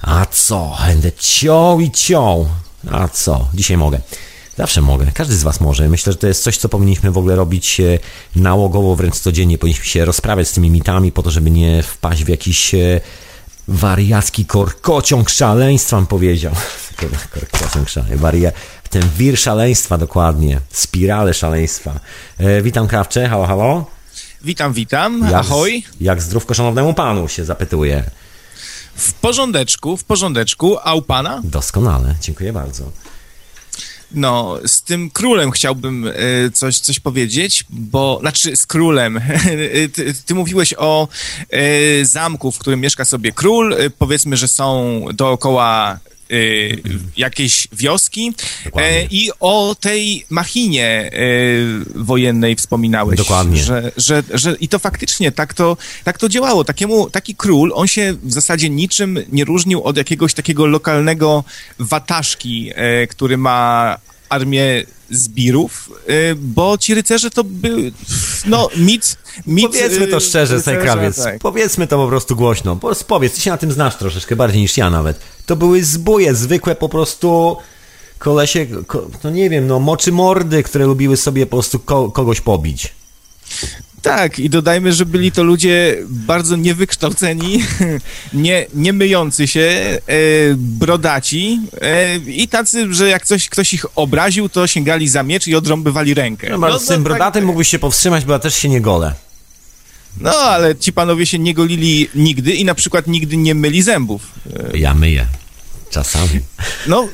A 0.00 0.26
co? 0.26 0.76
Będę 0.86 1.12
ciął 1.12 1.80
i 1.80 1.90
ciął. 1.90 2.48
A 2.90 3.08
co? 3.08 3.48
Dzisiaj 3.54 3.76
mogę. 3.76 4.00
Zawsze 4.58 4.82
mogę. 4.82 5.06
Każdy 5.14 5.36
z 5.36 5.42
Was 5.42 5.60
może. 5.60 5.88
Myślę, 5.88 6.12
że 6.12 6.18
to 6.18 6.26
jest 6.26 6.42
coś, 6.42 6.56
co 6.56 6.68
powinniśmy 6.68 7.10
w 7.10 7.18
ogóle 7.18 7.36
robić 7.36 7.80
e, 7.80 7.98
nałogowo, 8.36 8.96
wręcz 8.96 9.14
codziennie. 9.14 9.58
Powinniśmy 9.58 9.84
się 9.84 10.04
rozprawiać 10.04 10.48
z 10.48 10.52
tymi 10.52 10.70
mitami 10.70 11.12
po 11.12 11.22
to, 11.22 11.30
żeby 11.30 11.50
nie 11.50 11.82
wpaść 11.82 12.24
w 12.24 12.28
jakiś 12.28 12.74
e, 12.74 13.00
wariacki 13.68 14.44
korkociąg 14.44 15.30
szaleństwa, 15.30 16.02
powiedział. 16.08 16.52
korkociąg 17.34 17.88
szaleństwa. 17.88 18.16
Waria... 18.16 18.52
Ten 18.90 19.02
wir 19.16 19.38
szaleństwa 19.38 19.98
dokładnie. 19.98 20.60
Spirale 20.70 21.34
szaleństwa. 21.34 22.00
E, 22.38 22.62
witam 22.62 22.88
Krawcze. 22.88 23.28
Halo, 23.28 23.46
halo. 23.46 23.86
Witam, 24.42 24.72
witam. 24.72 25.20
Jak, 25.20 25.34
Ahoj. 25.34 25.82
Jak 26.00 26.22
zdrówko 26.22 26.54
szanownego 26.54 26.94
panu 26.94 27.28
się 27.28 27.44
zapytuje. 27.44 28.10
W 28.96 29.12
porządeczku, 29.12 29.96
w 29.96 30.04
porządeczku. 30.04 30.76
A 30.82 30.94
u 30.94 31.02
pana? 31.02 31.40
Doskonale. 31.44 32.14
Dziękuję 32.20 32.52
bardzo. 32.52 32.90
No, 34.12 34.58
z 34.66 34.82
tym 34.82 35.10
królem 35.10 35.50
chciałbym 35.50 36.06
y, 36.06 36.50
coś, 36.54 36.78
coś 36.78 37.00
powiedzieć, 37.00 37.64
bo, 37.70 38.18
znaczy 38.20 38.56
z 38.56 38.66
królem. 38.66 39.20
ty, 39.94 40.14
ty, 40.26 40.34
mówiłeś 40.34 40.74
o 40.78 41.08
y, 41.54 42.06
zamku, 42.06 42.52
w 42.52 42.58
którym 42.58 42.80
mieszka 42.80 43.04
sobie 43.04 43.32
król. 43.32 43.76
Powiedzmy, 43.98 44.36
że 44.36 44.48
są 44.48 45.04
dookoła 45.14 45.98
y, 46.32 46.82
jakiejś 47.16 47.68
wioski 47.72 48.32
e, 48.76 49.04
i 49.04 49.30
o 49.40 49.76
tej 49.80 50.24
machinie 50.30 51.10
y, 51.12 51.84
wojennej 51.94 52.56
wspominałeś. 52.56 53.18
Dokładnie. 53.18 53.56
Że, 53.56 53.92
że, 53.96 54.22
że, 54.34 54.56
I 54.60 54.68
to 54.68 54.78
faktycznie 54.78 55.32
tak 55.32 55.54
to, 55.54 55.76
tak 56.04 56.18
to 56.18 56.28
działało. 56.28 56.64
Takiemu, 56.64 57.10
taki 57.10 57.34
król, 57.34 57.72
on 57.74 57.86
się 57.86 58.14
w 58.22 58.32
zasadzie 58.32 58.70
niczym 58.70 59.18
nie 59.32 59.44
różnił 59.44 59.82
od 59.82 59.96
jakiegoś 59.96 60.34
takiego 60.34 60.66
lokalnego 60.66 61.44
wataszki, 61.78 62.70
e, 62.74 63.06
który 63.06 63.36
ma 63.36 63.96
armię 64.28 64.84
zbirów, 65.10 65.90
y, 66.10 66.34
bo 66.36 66.78
ci 66.78 66.94
rycerze 66.94 67.30
to 67.30 67.44
był, 67.44 67.78
no, 68.46 68.68
mit... 68.76 69.16
mit 69.46 69.66
Powiedzmy 69.66 70.06
to 70.06 70.16
y, 70.16 70.20
szczerze, 70.20 70.62
Sejkrawiec, 70.62 71.22
tak. 71.22 71.38
powiedzmy 71.38 71.86
to 71.86 71.96
po 71.96 72.08
prostu 72.08 72.36
głośno. 72.36 72.78
Powiedz, 73.06 73.34
ty 73.34 73.40
się 73.40 73.50
na 73.50 73.56
tym 73.56 73.72
znasz 73.72 73.96
troszeczkę, 73.96 74.36
bardziej 74.36 74.62
niż 74.62 74.76
ja 74.76 74.90
nawet. 74.90 75.20
To 75.46 75.56
były 75.56 75.84
zbóje, 75.84 76.34
zwykłe 76.34 76.74
po 76.74 76.88
prostu 76.88 77.56
kolesie, 78.18 78.66
no 79.24 79.30
nie 79.30 79.50
wiem, 79.50 79.66
no 79.66 79.80
moczy 79.80 80.12
mordy, 80.12 80.62
które 80.62 80.86
lubiły 80.86 81.16
sobie 81.16 81.46
po 81.46 81.56
prostu 81.56 81.78
ko 81.78 82.10
kogoś 82.10 82.40
pobić. 82.40 82.94
Tak, 84.02 84.38
i 84.38 84.50
dodajmy, 84.50 84.92
że 84.92 85.06
byli 85.06 85.32
to 85.32 85.42
ludzie 85.42 85.96
bardzo 86.08 86.56
niewykształceni, 86.56 87.62
nie, 88.32 88.66
nie 88.74 88.92
myjący 88.92 89.48
się, 89.48 89.60
e, 89.60 89.98
brodaci 90.56 91.60
e, 91.80 92.16
i 92.16 92.48
tacy, 92.48 92.94
że 92.94 93.08
jak 93.08 93.26
coś, 93.26 93.48
ktoś 93.48 93.74
ich 93.74 93.86
obraził, 93.94 94.48
to 94.48 94.66
sięgali 94.66 95.08
za 95.08 95.22
miecz 95.22 95.46
i 95.46 95.54
odrąbywali 95.54 96.14
rękę. 96.14 96.48
No, 96.50 96.58
no, 96.58 96.78
z 96.78 96.86
tym 96.86 96.96
no, 96.96 97.04
brodatym 97.04 97.42
tak, 97.42 97.46
mógłbyś 97.46 97.68
się 97.68 97.78
powstrzymać, 97.78 98.24
bo 98.24 98.32
ja 98.32 98.38
też 98.38 98.54
się 98.54 98.68
nie 98.68 98.80
golę. 98.80 99.14
No, 100.20 100.30
ale 100.30 100.76
ci 100.76 100.92
panowie 100.92 101.26
się 101.26 101.38
nie 101.38 101.54
golili 101.54 102.08
nigdy 102.14 102.52
i 102.52 102.64
na 102.64 102.74
przykład 102.74 103.06
nigdy 103.06 103.36
nie 103.36 103.54
myli 103.54 103.82
zębów. 103.82 104.22
Ja 104.74 104.94
myję. 104.94 105.26
Czasami. 105.90 106.40
No, 106.86 107.08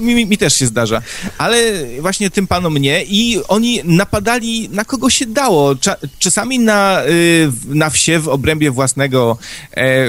mi, 0.00 0.26
mi, 0.26 0.38
też 0.38 0.56
się 0.56 0.66
zdarza. 0.66 1.02
Ale 1.38 1.56
właśnie 2.00 2.30
tym 2.30 2.46
panom 2.46 2.78
nie 2.78 3.04
i 3.04 3.40
oni 3.48 3.80
napadali 3.84 4.68
na 4.68 4.84
kogo 4.84 5.10
się 5.10 5.26
dało. 5.26 5.74
czasami 6.18 6.58
na, 6.58 7.02
y, 7.06 7.52
na 7.64 7.90
wsie 7.90 8.18
w 8.18 8.28
obrębie 8.28 8.70
własnego 8.70 9.38
e, 9.76 10.06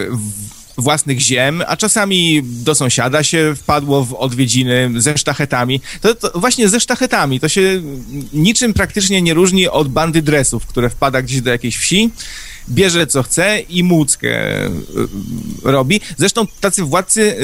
własnych 0.78 1.20
ziem, 1.20 1.64
a 1.68 1.78
czasami 1.78 2.44
do 2.44 2.76
sąsiada 2.76 3.24
się 3.24 3.54
wpadło 3.56 4.06
w 4.06 4.14
odwiedziny 4.14 4.92
ze 4.98 5.18
sztachetami. 5.18 5.82
To, 6.02 6.16
to 6.16 6.40
właśnie 6.40 6.70
ze 6.70 6.80
sztachetami 6.80 7.40
to 7.40 7.50
się 7.50 7.82
niczym 8.34 8.74
praktycznie 8.74 9.22
nie 9.22 9.34
różni 9.34 9.68
od 9.68 9.88
bandy 9.88 10.22
dresów, 10.22 10.66
które 10.66 10.90
wpada 10.90 11.22
gdzieś 11.22 11.42
do 11.42 11.50
jakiejś 11.50 11.78
wsi 11.78 12.12
bierze 12.70 13.08
co 13.08 13.24
chce 13.24 13.60
i 13.60 13.84
muckę 13.84 14.66
y, 14.68 14.72
robi. 15.64 16.02
Zresztą 16.18 16.48
tacy 16.62 16.84
władcy 16.84 17.38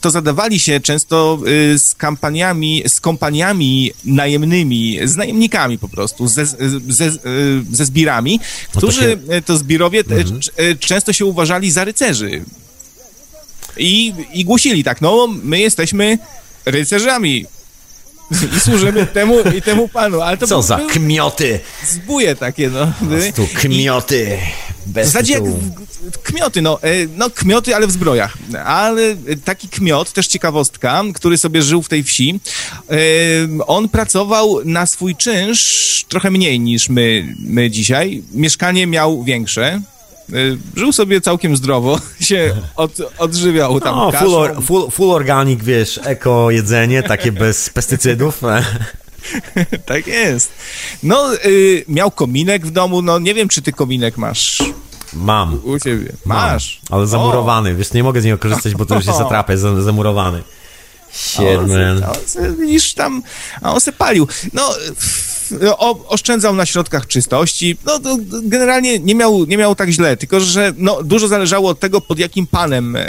to 0.00 0.10
zadawali 0.10 0.60
się 0.60 0.80
często 0.80 1.38
y, 1.72 1.78
z 1.78 1.94
kampaniami, 1.94 2.82
z 2.88 3.00
kompaniami 3.00 3.92
najemnymi, 4.04 4.98
z 5.04 5.16
najemnikami 5.16 5.78
po 5.78 5.88
prostu, 5.88 6.28
ze, 6.28 6.46
ze, 6.46 7.06
y, 7.06 7.16
ze 7.72 7.84
zbirami, 7.84 8.40
którzy, 8.76 9.18
no 9.20 9.26
to, 9.26 9.32
się... 9.34 9.42
to 9.42 9.56
zbirowie 9.56 10.00
mhm. 10.00 10.40
często 10.80 11.12
się 11.12 11.24
uważali 11.24 11.70
za 11.70 11.84
rycerzy. 11.84 12.44
I, 13.76 14.14
I 14.32 14.44
głosili 14.44 14.84
tak, 14.84 15.00
no 15.00 15.28
my 15.42 15.60
jesteśmy 15.60 16.18
rycerzami, 16.64 17.46
i 18.56 18.60
służymy 18.60 19.06
temu 19.06 19.34
i 19.56 19.62
temu 19.62 19.88
panu. 19.88 20.20
Ale 20.20 20.36
to 20.36 20.46
Co 20.46 20.62
za 20.62 20.78
kmioty! 20.78 21.60
Zbuje 21.86 22.36
takie, 22.36 22.70
no. 22.70 22.92
Tu 23.34 23.46
kmioty. 23.46 24.38
Bez 24.88 25.08
w 25.08 25.12
zasadzie 25.12 25.32
jak 25.32 25.42
kmioty, 26.22 26.62
no, 26.62 26.82
e, 26.82 27.06
no 27.16 27.30
kmioty, 27.30 27.76
ale 27.76 27.86
w 27.86 27.92
zbrojach. 27.92 28.38
Ale 28.64 29.16
taki 29.44 29.68
kmiot, 29.68 30.12
też 30.12 30.26
ciekawostka, 30.26 31.02
który 31.14 31.38
sobie 31.38 31.62
żył 31.62 31.82
w 31.82 31.88
tej 31.88 32.02
wsi, 32.02 32.40
e, 32.90 32.96
on 33.66 33.88
pracował 33.88 34.60
na 34.64 34.86
swój 34.86 35.16
czynsz 35.16 36.04
trochę 36.08 36.30
mniej 36.30 36.60
niż 36.60 36.88
my, 36.88 37.34
my 37.40 37.70
dzisiaj. 37.70 38.22
Mieszkanie 38.32 38.86
miał 38.86 39.22
większe, 39.22 39.80
Y, 40.32 40.58
żył 40.76 40.92
sobie 40.92 41.20
całkiem 41.20 41.56
zdrowo, 41.56 42.00
się 42.20 42.54
od, 42.76 42.92
odżywiał 43.18 43.80
tam 43.80 43.96
no, 43.96 44.12
full, 44.12 44.34
or, 44.34 44.62
full, 44.62 44.90
full 44.90 45.10
organic, 45.10 45.62
wiesz, 45.62 46.00
eko 46.04 46.50
jedzenie, 46.50 47.02
takie 47.02 47.32
bez 47.32 47.68
pestycydów. 47.74 48.40
tak 49.86 50.06
jest. 50.06 50.50
No, 51.02 51.34
y, 51.34 51.84
miał 51.88 52.10
kominek 52.10 52.66
w 52.66 52.70
domu, 52.70 53.02
no 53.02 53.18
nie 53.18 53.34
wiem, 53.34 53.48
czy 53.48 53.62
ty 53.62 53.72
kominek 53.72 54.18
masz. 54.18 54.62
Mam. 55.12 55.60
U 55.64 55.78
ciebie. 55.78 56.12
Masz. 56.24 56.80
Mam, 56.90 56.98
ale 56.98 57.06
zamurowany, 57.06 57.70
o. 57.70 57.74
wiesz, 57.74 57.92
nie 57.92 58.02
mogę 58.02 58.20
z 58.20 58.24
niego 58.24 58.38
korzystać, 58.38 58.74
bo 58.74 58.86
to 58.86 58.94
już 58.94 59.06
jest 59.06 59.20
atrapę, 59.26 59.52
jest 59.52 59.64
zamurowany. 59.64 60.42
Man. 61.66 62.02
Widzisz 62.58 62.94
tam, 62.94 63.22
a 63.62 63.74
on 63.74 63.80
se 63.80 63.92
palił. 63.92 64.28
No, 64.52 64.74
o, 65.78 66.08
oszczędzał 66.08 66.54
na 66.54 66.66
środkach 66.66 67.06
czystości. 67.06 67.76
No, 67.86 68.00
generalnie 68.42 68.98
nie 68.98 69.14
miał, 69.14 69.44
nie 69.44 69.56
miał 69.56 69.74
tak 69.74 69.90
źle, 69.90 70.16
tylko 70.16 70.40
że 70.40 70.72
no, 70.76 71.02
dużo 71.02 71.28
zależało 71.28 71.70
od 71.70 71.80
tego, 71.80 72.00
pod 72.00 72.18
jakim 72.18 72.46
panem 72.46 72.96
e, 72.96 73.04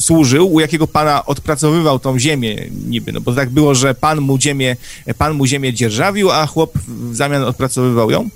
służył, 0.00 0.52
u 0.52 0.60
jakiego 0.60 0.86
pana 0.86 1.26
odpracowywał 1.26 1.98
tą 1.98 2.18
ziemię 2.18 2.66
niby, 2.86 3.12
no 3.12 3.20
bo 3.20 3.32
tak 3.32 3.50
było, 3.50 3.74
że 3.74 3.94
pan 3.94 4.20
mu 4.20 4.40
ziemię, 4.40 4.76
pan 5.18 5.34
mu 5.34 5.46
ziemię 5.46 5.72
dzierżawił, 5.72 6.30
a 6.30 6.46
chłop 6.46 6.78
w 6.88 7.16
zamian 7.16 7.44
odpracowywał 7.44 8.10
ją. 8.10 8.28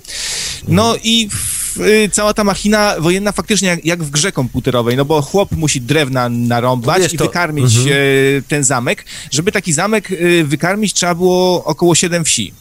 No 0.69 0.95
i 1.03 1.29
y, 1.29 1.66
cała 2.13 2.35
ta 2.35 2.45
machina 2.45 2.95
wojenna 2.99 3.33
faktycznie 3.33 3.69
jak, 3.69 3.85
jak, 3.85 4.03
w 4.03 4.11
grze 4.11 4.33
komputerowej, 4.33 4.97
no 4.97 5.05
bo 5.05 5.23
chłop 5.23 5.53
musi 5.53 5.81
drewna 5.81 6.29
narąbać 6.29 7.03
wiesz, 7.03 7.15
i 7.15 7.17
wykarmić 7.17 7.77
mhm. 7.77 7.97
E, 8.39 8.43
ten 8.49 8.65
zamek. 8.65 9.05
Żeby 9.31 9.53
taki 9.53 9.73
zamek 9.73 10.13
e, 10.13 10.45
wykarmić, 10.45 10.93
trzeba 10.93 11.15
było 11.15 11.65
około 11.65 11.95
7 11.95 12.25
wsi. 12.25 12.53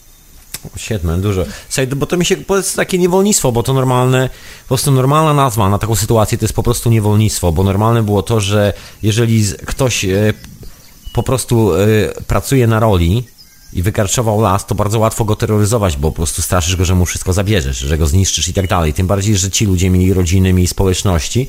Siedem, 0.78 1.22
dużo. 1.22 1.46
Słuchaj, 1.70 1.88
bo 1.88 2.06
to 2.06 2.18
mi 2.18 2.26
się 2.26 2.38
to 2.38 2.58
jest 2.58 2.76
takie 2.76 2.98
niewolnictwo, 2.98 3.52
bo 3.52 3.64
to 3.64 3.74
normalne, 3.74 4.30
po 4.64 4.68
prostu 4.68 4.92
normalna 4.92 5.34
nazwa 5.34 5.70
na 5.70 5.78
taką 5.78 5.96
sytuację 5.96 6.38
to 6.38 6.46
jest 6.46 6.56
po 6.56 6.64
prostu 6.64 6.90
niewolnictwo, 6.90 7.52
bo 7.52 7.64
normalne 7.64 8.04
było 8.04 8.24
to, 8.24 8.40
że 8.40 8.74
jeżeli 9.04 9.44
ktoś 9.66 10.06
e, 10.06 10.34
po 11.14 11.24
prostu 11.24 11.74
e, 11.74 11.78
pracuje 12.28 12.68
na 12.68 12.80
roli 12.80 13.24
i 13.76 13.82
wykarczował 13.82 14.42
las, 14.42 14.66
to 14.66 14.76
bardzo 14.76 15.00
łatwo 15.00 15.26
go 15.26 15.36
terroryzować, 15.36 15.98
bo 15.98 16.12
po 16.12 16.16
prostu 16.16 16.42
straszysz 16.42 16.76
go, 16.76 16.86
że 16.86 16.96
mu 16.96 17.06
wszystko 17.06 17.34
zabierzesz, 17.34 17.78
że 17.78 17.98
go 17.98 18.08
zniszczysz 18.08 18.48
i 18.48 18.54
tak 18.54 18.68
dalej. 18.68 18.94
Tym 18.94 19.08
bardziej, 19.08 19.38
że 19.38 19.52
ci 19.52 19.66
ludzie 19.66 19.90
mieli 19.90 20.14
rodziny, 20.14 20.54
mieli 20.54 20.68
społeczności, 20.68 21.48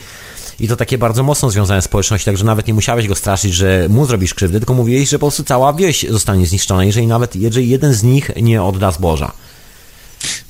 i 0.60 0.68
to 0.68 0.76
takie 0.76 0.98
bardzo 0.98 1.22
mocno 1.22 1.50
związane 1.50 1.82
z 1.82 1.84
społecznością, 1.84 2.24
także 2.24 2.44
nawet 2.44 2.66
nie 2.66 2.74
musiałeś 2.74 3.08
go 3.08 3.14
straszyć, 3.14 3.54
że 3.54 3.86
mu 3.90 4.06
zrobisz 4.06 4.34
krzywdę, 4.34 4.58
tylko 4.58 4.74
mówiłeś, 4.74 5.08
że 5.08 5.18
po 5.18 5.26
prostu 5.26 5.44
cała 5.44 5.72
wieś 5.72 6.06
zostanie 6.08 6.46
zniszczona, 6.46 6.84
jeżeli 6.84 7.06
nawet, 7.06 7.36
jeżeli 7.36 7.68
jeden 7.68 7.94
z 7.94 8.02
nich 8.02 8.30
nie 8.42 8.62
odda 8.62 8.90
zboża. 8.90 9.32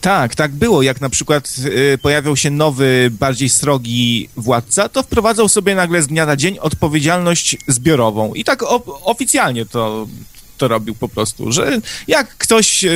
Tak, 0.01 0.35
tak 0.35 0.53
było. 0.53 0.83
Jak 0.83 1.01
na 1.01 1.11
przykład 1.11 1.55
y, 1.95 1.99
pojawiał 1.99 2.37
się 2.37 2.51
nowy, 2.51 3.11
bardziej 3.21 3.49
srogi 3.49 4.29
władca, 4.37 4.89
to 4.89 5.03
wprowadzał 5.03 5.49
sobie 5.49 5.75
nagle 5.75 6.03
z 6.03 6.07
dnia 6.07 6.27
na 6.27 6.37
dzień 6.37 6.59
odpowiedzialność 6.59 7.57
zbiorową. 7.69 8.35
I 8.35 8.45
tak 8.45 8.63
oficjalnie 9.03 9.67
to, 9.67 10.07
to 10.57 10.69
robił 10.69 10.95
po 10.95 11.09
prostu, 11.09 11.53
że 11.53 11.81
jak 12.09 12.37
ktoś 12.37 12.85
e, 12.85 12.91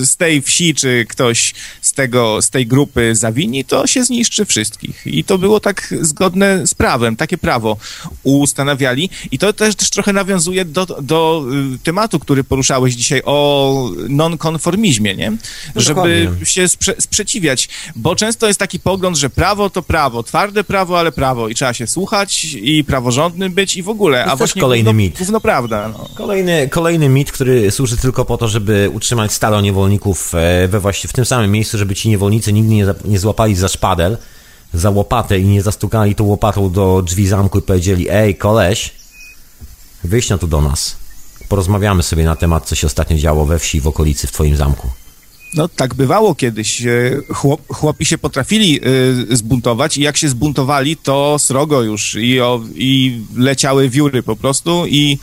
z 0.00 0.16
tej 0.16 0.42
wsi, 0.42 0.74
czy 0.74 1.06
ktoś 1.08 1.54
z, 1.80 1.92
tego, 1.92 2.42
z 2.42 2.50
tej 2.50 2.66
grupy 2.66 3.14
zawini, 3.14 3.64
to 3.64 3.86
się 3.86 4.04
zniszczy 4.04 4.44
wszystkich. 4.44 5.02
I 5.06 5.24
to 5.24 5.38
było 5.38 5.60
tak 5.60 5.94
zgodne 6.00 6.66
z 6.66 6.74
prawem, 6.74 7.16
takie 7.16 7.38
prawo 7.38 7.76
ustanawiali. 8.22 9.10
I 9.30 9.38
to 9.38 9.52
też, 9.52 9.74
też 9.74 9.90
trochę 9.90 10.12
nawiązuje 10.12 10.64
do, 10.64 10.86
do 10.86 11.44
e, 11.74 11.78
tematu, 11.78 12.18
który 12.18 12.44
poruszałeś 12.44 12.94
dzisiaj 12.94 13.22
o 13.24 13.90
nonkonformizmie, 14.08 15.14
nie? 15.14 15.30
No 15.30 15.80
Żeby 15.80 16.20
dokładnie. 16.24 16.46
się 16.46 16.68
sprze 16.68 16.94
sprzeciwiać, 16.98 17.68
bo 17.96 18.16
często 18.16 18.46
jest 18.46 18.58
taki 18.58 18.80
pogląd, 18.80 19.16
że 19.16 19.30
prawo 19.30 19.70
to 19.70 19.82
prawo, 19.82 20.22
twarde 20.22 20.64
prawo, 20.64 20.98
ale 20.98 21.12
prawo 21.12 21.48
i 21.48 21.54
trzeba 21.54 21.74
się 21.74 21.86
słuchać 21.86 22.44
i 22.44 22.84
praworządnym 22.84 23.52
być 23.52 23.76
i 23.76 23.82
w 23.82 23.88
ogóle, 23.88 24.24
a 24.24 24.36
właśnie 24.36 24.60
kolejny 24.60 24.90
gówno, 24.90 25.02
mit. 25.02 25.18
Gówno 25.18 25.40
prawda. 25.40 25.88
No. 25.88 26.08
Kolejny, 26.14 26.68
kolejny 26.68 26.85
kolejny 26.86 27.08
mit, 27.08 27.32
który 27.32 27.70
służy 27.70 27.96
tylko 27.96 28.24
po 28.24 28.38
to, 28.38 28.48
żeby 28.48 28.90
utrzymać 28.92 29.32
stado 29.32 29.60
niewolników 29.60 30.34
e, 30.34 30.68
we 30.68 30.80
właśnie 30.80 31.08
w 31.08 31.12
tym 31.12 31.24
samym 31.24 31.50
miejscu, 31.50 31.78
żeby 31.78 31.94
ci 31.94 32.08
niewolnicy 32.08 32.52
nigdy 32.52 32.74
nie, 32.74 32.86
nie 33.04 33.18
złapali 33.18 33.54
za 33.54 33.68
szpadel, 33.68 34.18
za 34.74 34.90
łopatę 34.90 35.38
i 35.38 35.44
nie 35.44 35.62
zastukali 35.62 36.14
tą 36.14 36.24
łopatą 36.24 36.70
do 36.70 37.02
drzwi 37.02 37.28
zamku 37.28 37.58
i 37.58 37.62
powiedzieli, 37.62 38.10
ej 38.10 38.34
koleś, 38.34 38.94
wyjść 40.04 40.30
na 40.30 40.38
tu 40.38 40.46
do 40.46 40.60
nas. 40.60 40.96
Porozmawiamy 41.48 42.02
sobie 42.02 42.24
na 42.24 42.36
temat, 42.36 42.66
co 42.66 42.74
się 42.74 42.86
ostatnio 42.86 43.16
działo 43.16 43.46
we 43.46 43.58
wsi 43.58 43.80
w 43.80 43.86
okolicy 43.86 44.26
w 44.26 44.32
twoim 44.32 44.56
zamku. 44.56 44.90
No 45.54 45.68
tak 45.68 45.94
bywało 45.94 46.34
kiedyś. 46.34 46.82
E, 46.82 46.86
chłop, 47.34 47.60
chłopi 47.68 48.04
się 48.04 48.18
potrafili 48.18 48.80
y, 49.30 49.36
zbuntować 49.36 49.98
i 49.98 50.02
jak 50.02 50.16
się 50.16 50.28
zbuntowali, 50.28 50.96
to 50.96 51.38
srogo 51.38 51.82
już 51.82 52.14
i, 52.14 52.40
o, 52.40 52.60
i 52.74 53.20
leciały 53.36 53.88
wióry 53.88 54.22
po 54.22 54.36
prostu 54.36 54.86
i, 54.86 55.18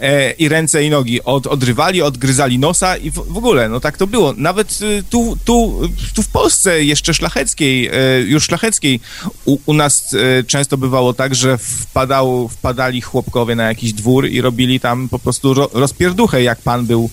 e, 0.00 0.30
i 0.32 0.48
ręce 0.48 0.84
i 0.84 0.90
nogi 0.90 1.22
od, 1.22 1.46
odrywali, 1.46 2.02
odgryzali 2.02 2.58
nosa 2.58 2.96
i 2.96 3.10
w, 3.10 3.14
w, 3.14 3.36
ogóle, 3.36 3.68
no 3.68 3.80
tak 3.80 3.96
to 3.96 4.06
było. 4.06 4.34
Nawet 4.36 4.78
y, 4.82 5.02
tu, 5.10 5.36
tu, 5.44 5.80
tu 6.14 6.22
w 6.22 6.28
Polsce 6.28 6.84
jeszcze 6.84 7.14
szlacheckiej, 7.14 7.88
y, 7.88 8.26
już 8.28 8.44
szlacheckiej 8.44 9.00
u, 9.44 9.58
u 9.66 9.74
nas 9.74 10.16
często 10.46 10.76
bywało 10.76 11.12
tak, 11.14 11.34
że 11.34 11.58
wpadał, 11.58 12.48
wpadali 12.48 13.00
chłopkowie 13.00 13.54
na 13.54 13.64
jakiś 13.64 13.92
dwór 13.92 14.28
i 14.28 14.40
robili 14.40 14.80
tam 14.80 15.08
po 15.08 15.18
prostu 15.18 15.54
ro, 15.54 15.70
rozpierduchę, 15.72 16.42
jak 16.42 16.60
pan 16.60 16.86
był 16.86 17.10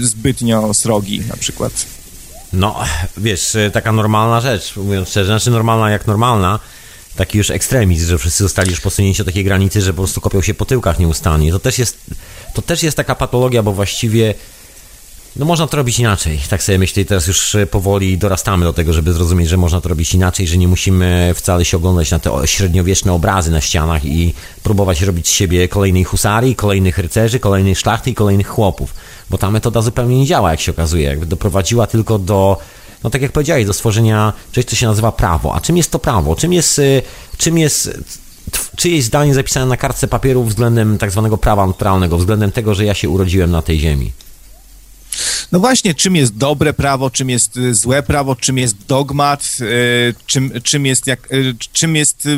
zbytnio 0.00 0.74
srogi 0.74 1.20
na 1.28 1.36
przykład 1.36 1.59
No, 2.52 2.80
wiesz, 3.16 3.56
taka 3.72 3.92
normalna 3.92 4.40
rzecz, 4.40 4.76
mówiąc 4.76 5.08
szczerze, 5.08 5.26
znaczy 5.26 5.50
normalna 5.50 5.90
jak 5.90 6.06
normalna, 6.06 6.58
taki 7.16 7.38
już 7.38 7.50
ekstremizm, 7.50 8.06
że 8.06 8.18
wszyscy 8.18 8.42
zostali 8.42 8.70
już 8.70 8.80
posunięci 8.80 9.18
do 9.18 9.24
takiej 9.24 9.44
granicy, 9.44 9.80
że 9.80 9.92
po 9.92 9.96
prostu 9.96 10.20
kopią 10.20 10.42
się 10.42 10.54
po 10.54 10.64
tyłkach 10.64 10.98
nieustannie. 10.98 11.52
To 11.52 11.58
też 11.58 11.78
jest, 11.78 11.98
to 12.54 12.62
też 12.62 12.82
jest 12.82 12.96
taka 12.96 13.14
patologia, 13.14 13.62
bo 13.62 13.72
właściwie 13.72 14.34
no 15.36 15.46
można 15.46 15.66
to 15.66 15.76
robić 15.76 15.98
inaczej. 15.98 16.40
Tak 16.50 16.62
sobie 16.62 16.78
myślę 16.78 17.02
i 17.02 17.06
teraz 17.06 17.26
już 17.26 17.56
powoli 17.70 18.18
dorastamy 18.18 18.64
do 18.64 18.72
tego, 18.72 18.92
żeby 18.92 19.12
zrozumieć, 19.12 19.48
że 19.48 19.56
można 19.56 19.80
to 19.80 19.88
robić 19.88 20.14
inaczej, 20.14 20.46
że 20.46 20.58
nie 20.58 20.68
musimy 20.68 21.32
wcale 21.34 21.64
się 21.64 21.76
oglądać 21.76 22.10
na 22.10 22.18
te 22.18 22.30
średniowieczne 22.44 23.12
obrazy 23.12 23.50
na 23.50 23.60
ścianach 23.60 24.04
i 24.04 24.34
próbować 24.62 25.02
robić 25.02 25.28
z 25.28 25.30
siebie 25.30 25.68
kolejnej 25.68 26.04
husarii, 26.04 26.56
kolejnych 26.56 26.98
rycerzy, 26.98 27.38
kolejnej 27.38 27.76
szlachty 27.76 28.10
i 28.10 28.14
kolejnych 28.14 28.48
chłopów 28.48 28.94
bo 29.30 29.38
ta 29.38 29.50
metoda 29.50 29.82
zupełnie 29.82 30.18
nie 30.18 30.26
działa, 30.26 30.50
jak 30.50 30.60
się 30.60 30.72
okazuje. 30.72 31.04
Jakby 31.04 31.26
doprowadziła 31.26 31.86
tylko 31.86 32.18
do, 32.18 32.58
no 33.04 33.10
tak 33.10 33.22
jak 33.22 33.32
powiedziałeś, 33.32 33.66
do 33.66 33.72
stworzenia 33.72 34.32
czegoś, 34.52 34.70
co 34.70 34.76
się 34.76 34.86
nazywa 34.86 35.12
prawo. 35.12 35.54
A 35.54 35.60
czym 35.60 35.76
jest 35.76 35.90
to 35.90 35.98
prawo? 35.98 36.36
Czym 36.36 36.52
jest, 36.52 36.78
y, 36.78 37.02
czym 37.36 37.58
jest 37.58 38.00
czyjeś 38.76 39.04
zdanie 39.04 39.34
zapisane 39.34 39.66
na 39.66 39.76
kartce 39.76 40.08
papieru 40.08 40.44
względem 40.44 40.98
tak 40.98 41.10
zwanego 41.10 41.38
prawa 41.38 41.66
naturalnego, 41.66 42.18
względem 42.18 42.52
tego, 42.52 42.74
że 42.74 42.84
ja 42.84 42.94
się 42.94 43.08
urodziłem 43.08 43.50
na 43.50 43.62
tej 43.62 43.78
ziemi? 43.78 44.12
No 45.52 45.60
właśnie, 45.60 45.94
czym 45.94 46.16
jest 46.16 46.36
dobre 46.36 46.72
prawo, 46.72 47.10
czym 47.10 47.30
jest 47.30 47.56
y, 47.56 47.74
złe 47.74 48.02
prawo, 48.02 48.36
czym 48.36 48.58
jest 48.58 48.76
dogmat, 48.86 49.56
y, 49.60 50.14
czym, 50.26 50.52
czym, 50.62 50.86
jest, 50.86 51.06
jak, 51.06 51.32
y, 51.32 51.54
czym 51.72 51.96
jest 51.96 52.28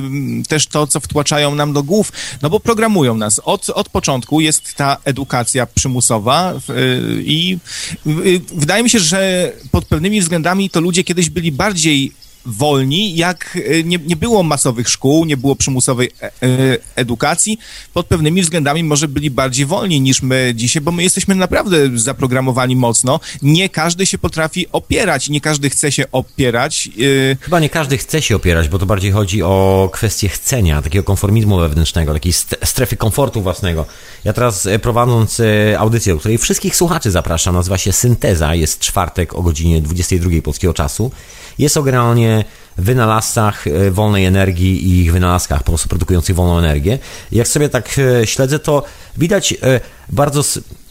też 0.49 0.66
to, 0.66 0.87
co 0.87 1.01
wtłaczają 1.01 1.55
nam 1.55 1.73
do 1.73 1.83
głów, 1.83 2.12
no 2.43 2.51
bo 2.51 2.61
programują 2.61 3.14
nas. 3.14 3.41
Od, 3.45 3.70
od 3.70 3.89
początku 3.89 4.41
jest 4.41 4.75
ta 4.75 4.97
edukacja 5.05 5.66
przymusowa 5.66 6.55
i 7.18 7.59
wydaje 8.55 8.83
mi 8.83 8.91
się, 8.91 8.99
że 8.99 9.53
pod 9.70 9.85
pewnymi 9.85 10.20
względami 10.20 10.70
to 10.70 10.81
ludzie 10.81 11.05
kiedyś 11.05 11.31
byli 11.31 11.53
bardziej 11.53 12.12
wolni, 12.47 13.16
jak 13.16 13.59
e, 13.66 13.82
nie, 13.84 13.99
nie 14.07 14.16
było 14.16 14.43
masowych 14.43 14.88
szkół, 14.88 15.24
nie 15.24 15.36
było 15.36 15.57
przymusowej 15.57 16.11
e, 16.22 16.26
e, 16.26 16.30
edukacji, 16.97 17.59
pod 17.95 18.07
pewnymi 18.07 18.43
względami 18.43 18.84
może 18.84 19.09
byli 19.09 19.30
bardziej 19.30 19.66
wolni 19.66 20.01
niż 20.01 20.22
my 20.22 20.53
dzisiaj, 20.57 20.82
bo 20.82 20.93
my 20.93 21.03
jesteśmy 21.03 21.34
naprawdę 21.34 21.76
zaprogramowani 21.95 22.76
mocno. 22.76 23.20
Nie 23.43 23.68
każdy 23.68 24.07
się 24.07 24.18
potrafi 24.18 24.66
opierać, 24.72 25.28
nie 25.28 25.40
każdy 25.40 25.70
chce 25.70 25.93
się 25.93 26.05
opierać. 26.12 26.88
Chyba 27.40 27.61
nie 27.61 27.68
każdy 27.68 27.99
chce 27.99 28.22
się 28.22 28.36
opierać, 28.36 28.68
bo 28.68 28.78
to 28.78 28.86
bardziej 28.86 29.12
chodzi 29.12 29.43
o 29.43 29.90
kwestię 29.93 30.28
chcenia, 30.28 30.82
takiego 30.82 31.05
konformizmu 31.05 31.59
wewnętrznego, 31.59 32.12
takiej 32.12 32.32
strefy 32.64 32.97
komfortu 32.97 33.43
własnego. 33.43 33.86
Ja 34.24 34.32
teraz 34.32 34.68
prowadząc 34.82 35.43
audycję, 35.78 36.12
do 36.12 36.18
której 36.18 36.38
wszystkich 36.38 36.76
słuchaczy 36.76 37.11
zapraszam, 37.11 37.55
nazywa 37.55 37.78
się 37.78 37.93
Synteza, 37.93 38.55
jest 38.55 38.78
czwartek 38.78 39.34
o 39.34 39.43
godzinie 39.43 39.80
22 39.80 40.30
polskiego 40.43 40.74
czasu. 40.74 41.11
Jest 41.59 41.77
o 41.77 41.83
generalnie 41.83 42.45
wynalazcach 42.77 43.67
e, 43.67 43.91
wolnej 43.91 44.25
energii 44.25 44.89
i 44.89 45.01
ich 45.01 45.13
wynalazkach 45.13 45.63
po 45.63 45.73
prostu 45.73 45.89
produkujących 45.89 46.37
wolną 46.37 46.59
energię. 46.59 46.99
Jak 47.33 47.49
sobie 47.49 47.69
tak 47.69 47.99
e, 47.99 48.27
śledzę, 48.27 48.59
to 48.59 48.85
widać 49.17 49.53
e, 49.53 49.81
bardzo, 50.09 50.43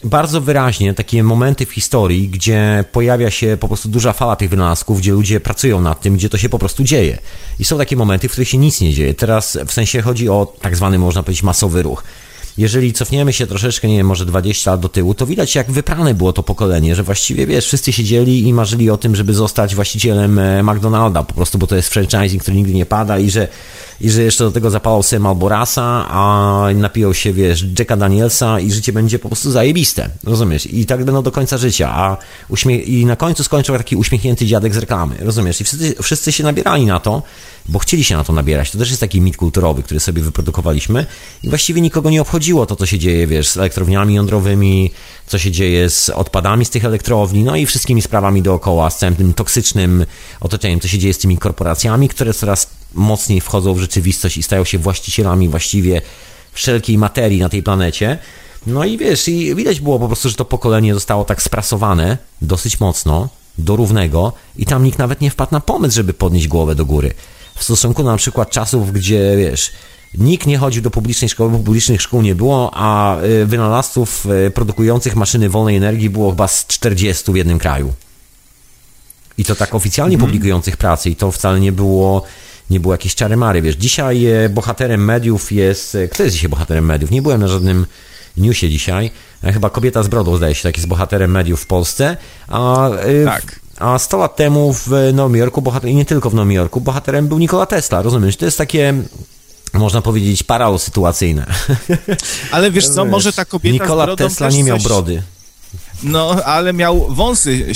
bardzo 0.04 0.40
wyraźnie 0.40 0.94
takie 0.94 1.22
momenty 1.22 1.66
w 1.66 1.72
historii, 1.72 2.28
gdzie 2.28 2.84
pojawia 2.92 3.30
się 3.30 3.56
po 3.60 3.68
prostu 3.68 3.88
duża 3.88 4.12
fala 4.12 4.36
tych 4.36 4.50
wynalazków, 4.50 4.98
gdzie 4.98 5.12
ludzie 5.12 5.40
pracują 5.40 5.80
nad 5.80 6.00
tym, 6.00 6.16
gdzie 6.16 6.28
to 6.28 6.38
się 6.38 6.48
po 6.48 6.58
prostu 6.58 6.84
dzieje. 6.84 7.18
I 7.58 7.64
są 7.64 7.78
takie 7.78 7.96
momenty, 7.96 8.28
w 8.28 8.32
których 8.32 8.48
się 8.48 8.58
nic 8.58 8.80
nie 8.80 8.92
dzieje. 8.92 9.14
Teraz 9.14 9.58
w 9.66 9.72
sensie 9.72 10.02
chodzi 10.02 10.28
o 10.28 10.56
tak 10.60 10.76
zwany, 10.76 10.98
można 10.98 11.22
powiedzieć, 11.22 11.42
masowy 11.42 11.82
ruch 11.82 12.04
jeżeli 12.58 12.92
cofniemy 12.92 13.32
się 13.32 13.46
troszeczkę, 13.46 13.88
nie 13.88 13.96
wiem, 13.96 14.06
może 14.06 14.26
20 14.26 14.70
lat 14.70 14.80
do 14.80 14.88
tyłu, 14.88 15.14
to 15.14 15.26
widać 15.26 15.54
jak 15.54 15.70
wyprane 15.70 16.14
było 16.14 16.32
to 16.32 16.42
pokolenie, 16.42 16.94
że 16.94 17.02
właściwie, 17.02 17.46
wiesz, 17.46 17.66
wszyscy 17.66 17.92
siedzieli 17.92 18.48
i 18.48 18.52
marzyli 18.52 18.90
o 18.90 18.96
tym, 18.96 19.16
żeby 19.16 19.34
zostać 19.34 19.74
właścicielem 19.74 20.38
e, 20.38 20.62
McDonalda, 20.62 21.22
po 21.22 21.34
prostu, 21.34 21.58
bo 21.58 21.66
to 21.66 21.76
jest 21.76 21.88
franchising, 21.88 22.42
który 22.42 22.56
nigdy 22.56 22.74
nie 22.74 22.86
pada 22.86 23.18
i 23.18 23.30
że, 23.30 23.48
i 24.00 24.10
że 24.10 24.22
jeszcze 24.22 24.44
do 24.44 24.52
tego 24.52 24.70
zapalał 24.70 25.02
sobie 25.02 25.20
Malborasa, 25.20 26.06
a 26.08 26.66
napiją 26.74 27.12
się, 27.12 27.32
wiesz, 27.32 27.66
Jacka 27.78 27.96
Danielsa 27.96 28.60
i 28.60 28.72
życie 28.72 28.92
będzie 28.92 29.18
po 29.18 29.28
prostu 29.28 29.50
zajebiste, 29.50 30.10
rozumiesz? 30.24 30.66
I 30.66 30.86
tak 30.86 31.04
będą 31.04 31.22
do 31.22 31.32
końca 31.32 31.58
życia, 31.58 31.90
a 31.94 32.16
uśmiech... 32.48 32.88
i 32.88 33.06
na 33.06 33.16
końcu 33.16 33.44
skończył 33.44 33.76
taki 33.76 33.96
uśmiechnięty 33.96 34.46
dziadek 34.46 34.74
z 34.74 34.76
reklamy, 34.76 35.14
rozumiesz? 35.20 35.60
I 35.60 35.64
wszyscy, 35.64 35.94
wszyscy 36.02 36.32
się 36.32 36.44
nabierali 36.44 36.86
na 36.86 37.00
to, 37.00 37.22
bo 37.68 37.78
chcieli 37.78 38.04
się 38.04 38.16
na 38.16 38.24
to 38.24 38.32
nabierać. 38.32 38.70
To 38.70 38.78
też 38.78 38.88
jest 38.88 39.00
taki 39.00 39.20
mit 39.20 39.36
kulturowy, 39.36 39.82
który 39.82 40.00
sobie 40.00 40.22
wyprodukowaliśmy 40.22 41.06
i 41.42 41.48
właściwie 41.48 41.80
nikogo 41.80 42.10
nie 42.10 42.22
obchodziło 42.22 42.66
to, 42.66 42.76
co 42.76 42.86
się 42.86 42.98
dzieje, 42.98 43.26
wiesz, 43.26 43.48
z 43.48 43.56
elektrowniami 43.56 44.14
jądrowymi, 44.14 44.90
co 45.26 45.38
się 45.38 45.50
dzieje 45.50 45.90
z 45.90 46.08
odpadami 46.08 46.64
z 46.64 46.70
tych 46.70 46.84
elektrowni, 46.84 47.44
no 47.44 47.56
i 47.56 47.66
wszystkimi 47.66 48.02
sprawami 48.02 48.42
dookoła, 48.42 48.90
z 48.90 48.98
całym 48.98 49.16
tym 49.16 49.34
toksycznym 49.34 50.06
otoczeniem, 50.40 50.80
co 50.80 50.88
się 50.88 50.98
dzieje 50.98 51.14
z 51.14 51.18
tymi 51.18 51.38
korporacjami, 51.38 52.08
które 52.08 52.34
coraz 52.34 52.70
mocniej 52.94 53.40
wchodzą 53.40 53.74
w 53.74 53.80
rzeczywistość 53.80 54.36
i 54.36 54.42
stają 54.42 54.64
się 54.64 54.78
właścicielami 54.78 55.48
właściwie 55.48 56.02
wszelkiej 56.52 56.98
materii 56.98 57.40
na 57.40 57.48
tej 57.48 57.62
planecie. 57.62 58.18
No 58.66 58.84
i 58.84 58.98
wiesz, 58.98 59.28
i 59.28 59.54
widać 59.54 59.80
było 59.80 59.98
po 59.98 60.06
prostu, 60.06 60.28
że 60.28 60.34
to 60.34 60.44
pokolenie 60.44 60.94
zostało 60.94 61.24
tak 61.24 61.42
sprasowane 61.42 62.18
dosyć 62.42 62.80
mocno, 62.80 63.28
do 63.58 63.76
równego 63.76 64.32
i 64.56 64.66
tam 64.66 64.84
nikt 64.84 64.98
nawet 64.98 65.20
nie 65.20 65.30
wpadł 65.30 65.52
na 65.52 65.60
pomysł, 65.60 65.94
żeby 65.94 66.14
podnieść 66.14 66.48
głowę 66.48 66.74
do 66.74 66.84
góry 66.84 67.14
w 67.54 67.64
stosunku 67.64 68.02
na 68.02 68.16
przykład 68.16 68.50
czasów, 68.50 68.92
gdzie 68.92 69.34
wiesz, 69.36 69.72
nikt 70.14 70.46
nie 70.46 70.58
chodził 70.58 70.82
do 70.82 70.90
publicznej 70.90 71.28
szkoły, 71.28 71.50
bo 71.50 71.58
publicznych 71.58 72.02
szkół 72.02 72.22
nie 72.22 72.34
było, 72.34 72.70
a 72.74 73.20
y, 73.22 73.46
wynalazców 73.46 74.26
y, 74.46 74.50
produkujących 74.50 75.16
maszyny 75.16 75.48
wolnej 75.48 75.76
energii 75.76 76.10
było 76.10 76.30
chyba 76.30 76.48
z 76.48 76.66
40 76.66 77.32
w 77.32 77.36
jednym 77.36 77.58
kraju. 77.58 77.92
I 79.38 79.44
to 79.44 79.54
tak 79.54 79.74
oficjalnie 79.74 80.16
mm. 80.16 80.26
publikujących 80.26 80.76
pracy 80.76 81.10
i 81.10 81.16
to 81.16 81.32
wcale 81.32 81.60
nie 81.60 81.72
było 81.72 82.22
nie 82.70 82.80
było 82.80 82.94
jakieś 82.94 83.14
czary 83.14 83.36
mary, 83.36 83.62
wiesz. 83.62 83.76
Dzisiaj 83.76 84.44
y, 84.44 84.48
bohaterem 84.48 85.04
mediów 85.04 85.52
jest... 85.52 85.96
Kto 86.10 86.22
jest 86.22 86.34
dzisiaj 86.34 86.50
bohaterem 86.50 86.84
mediów? 86.84 87.10
Nie 87.10 87.22
byłem 87.22 87.40
na 87.40 87.48
żadnym 87.48 87.86
newsie 88.36 88.70
dzisiaj. 88.70 89.10
Chyba 89.42 89.70
kobieta 89.70 90.02
z 90.02 90.08
brodą, 90.08 90.36
zdaje 90.36 90.54
się, 90.54 90.62
tak 90.62 90.76
jest 90.76 90.88
bohaterem 90.88 91.30
mediów 91.30 91.60
w 91.60 91.66
Polsce. 91.66 92.16
A 92.48 92.90
tak. 93.24 93.60
A 93.82 93.98
100 93.98 94.18
lat 94.18 94.36
temu 94.36 94.72
w 94.72 94.90
Nowym 95.12 95.36
Jorku, 95.36 95.62
bohater, 95.62 95.90
i 95.90 95.94
nie 95.94 96.04
tylko 96.04 96.30
w 96.30 96.34
Nowym 96.34 96.52
Jorku, 96.52 96.80
bohaterem 96.80 97.28
był 97.28 97.38
Nikola 97.38 97.66
Tesla, 97.66 98.02
rozumiesz? 98.02 98.36
To 98.36 98.44
jest 98.44 98.58
takie 98.58 98.94
można 99.72 100.02
powiedzieć, 100.02 100.42
paralo 100.42 100.78
sytuacyjne. 100.78 101.46
Ale 102.52 102.70
wiesz 102.70 102.88
co, 102.88 103.04
może 103.04 103.32
ta 103.32 103.44
kobieta 103.44 103.72
Nikola 103.72 104.16
Tesla 104.16 104.50
nie 104.50 104.64
miał 104.64 104.76
coś... 104.76 104.84
brody. 104.84 105.22
No, 106.02 106.36
ale 106.44 106.72
miał 106.72 107.14
wąsy, 107.14 107.66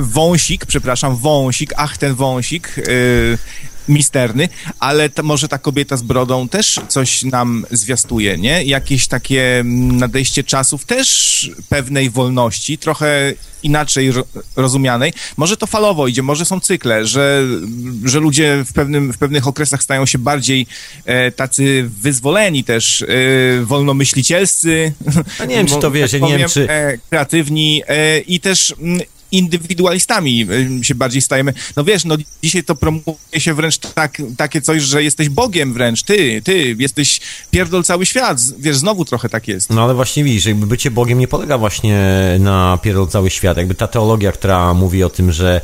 wąsik, 0.00 0.66
przepraszam, 0.66 1.16
wąsik, 1.16 1.72
ach, 1.76 1.98
ten 1.98 2.14
wąsik, 2.14 2.76
yy, 2.76 3.38
misterny, 3.88 4.48
ale 4.80 5.10
to, 5.10 5.22
może 5.22 5.48
ta 5.48 5.58
kobieta 5.58 5.96
z 5.96 6.02
brodą 6.02 6.48
też 6.48 6.80
coś 6.88 7.22
nam 7.22 7.66
zwiastuje, 7.70 8.38
nie? 8.38 8.64
Jakieś 8.64 9.08
takie 9.08 9.62
nadejście 9.92 10.44
czasów 10.44 10.84
też 10.84 11.50
pewnej 11.68 12.10
wolności, 12.10 12.78
trochę 12.78 13.32
inaczej 13.62 14.12
rozumianej. 14.56 15.12
Może 15.36 15.56
to 15.56 15.66
falowo 15.66 16.08
idzie, 16.08 16.22
może 16.22 16.44
są 16.44 16.60
cykle, 16.60 17.06
że, 17.06 17.42
że 18.04 18.20
ludzie 18.20 18.64
w, 18.66 18.72
pewnym, 18.72 19.12
w 19.12 19.18
pewnych 19.18 19.46
okresach 19.46 19.82
stają 19.82 20.06
się 20.06 20.18
bardziej 20.18 20.66
e, 21.04 21.30
tacy 21.30 21.90
wyzwoleni 22.00 22.64
też, 22.64 23.02
e, 23.02 23.06
wolnomyślicielscy. 23.64 24.92
A 25.38 25.44
nie 25.44 25.56
wiem, 25.56 25.66
czy 25.66 25.76
to 25.80 25.90
wiesz, 25.96 26.12
tak 26.12 26.22
nie 26.22 26.38
wiem, 26.38 26.48
czy... 26.48 26.70
E, 26.70 26.98
kreatywni 27.10 27.82
e, 27.88 28.18
i 28.18 28.40
też 28.40 28.74
m, 28.82 29.00
indywidualistami 29.38 30.46
y, 30.80 30.84
się 30.84 30.94
bardziej 30.94 31.22
stajemy. 31.22 31.54
No 31.76 31.84
wiesz, 31.84 32.04
no 32.04 32.16
dzisiaj 32.42 32.64
to 32.64 32.74
promuje 32.74 33.16
się 33.38 33.54
wręcz 33.54 33.78
tak, 33.78 34.22
takie 34.36 34.60
coś, 34.60 34.82
że 34.82 35.02
jesteś 35.02 35.28
Bogiem 35.28 35.72
wręcz, 35.72 36.02
ty, 36.02 36.42
ty, 36.42 36.76
jesteś 36.78 37.20
pierdol 37.50 37.84
cały 37.84 38.06
świat, 38.06 38.38
wiesz, 38.58 38.76
znowu 38.76 39.04
trochę 39.04 39.28
tak 39.28 39.48
jest. 39.48 39.70
No 39.70 39.84
ale 39.84 39.94
właśnie 39.94 40.24
widzisz, 40.24 40.46
jakby 40.46 40.66
bycie 40.66 40.90
Bogiem 40.90 41.18
nie 41.18 41.28
polega 41.28 41.58
właśnie 41.58 42.00
na 42.40 42.78
pierdol 42.82 43.08
cały 43.08 43.30
świat, 43.30 43.56
jakby 43.56 43.74
ta 43.74 43.86
teologia, 43.86 44.32
która 44.32 44.74
mówi 44.74 45.04
o 45.04 45.10
tym, 45.10 45.32
że 45.32 45.60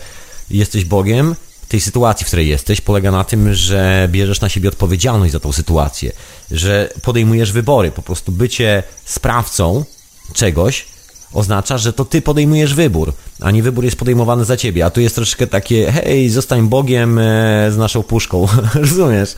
jesteś 0.51 0.85
Bogiem, 0.85 1.35
tej 1.73 1.81
sytuacji, 1.81 2.25
w 2.25 2.27
której 2.27 2.49
jesteś, 2.49 2.81
polega 2.81 3.11
na 3.11 3.25
tym, 3.25 3.55
że 3.55 4.09
bierzesz 4.13 4.41
na 4.41 4.49
siebie 4.49 4.69
odpowiedzialność 4.69 5.33
za 5.33 5.41
tą 5.41 5.53
sytuację, 5.53 6.13
że 6.51 6.93
podejmujesz 7.03 7.53
wybory, 7.53 7.91
po 7.91 8.03
prostu 8.03 8.33
bycie 8.33 8.83
sprawcą 9.05 9.85
czegoś 10.33 10.87
oznacza, 11.33 11.79
że 11.79 11.93
to 11.93 12.05
ty 12.05 12.23
podejmujesz 12.23 12.75
wybór, 12.75 13.13
a 13.41 13.51
nie 13.51 13.63
wybór 13.63 13.85
jest 13.85 13.97
podejmowany 13.97 14.45
za 14.45 14.57
ciebie. 14.57 14.85
A 14.85 14.91
tu 14.91 15.01
jest 15.01 15.15
troszeczkę 15.15 15.47
takie, 15.47 15.93
hej, 15.93 16.31
zostań 16.31 16.69
Bogiem 16.69 17.19
e, 17.19 17.23
z 17.71 17.77
naszą 17.77 18.03
puszką, 18.03 18.47
rozumiesz? 18.75 19.35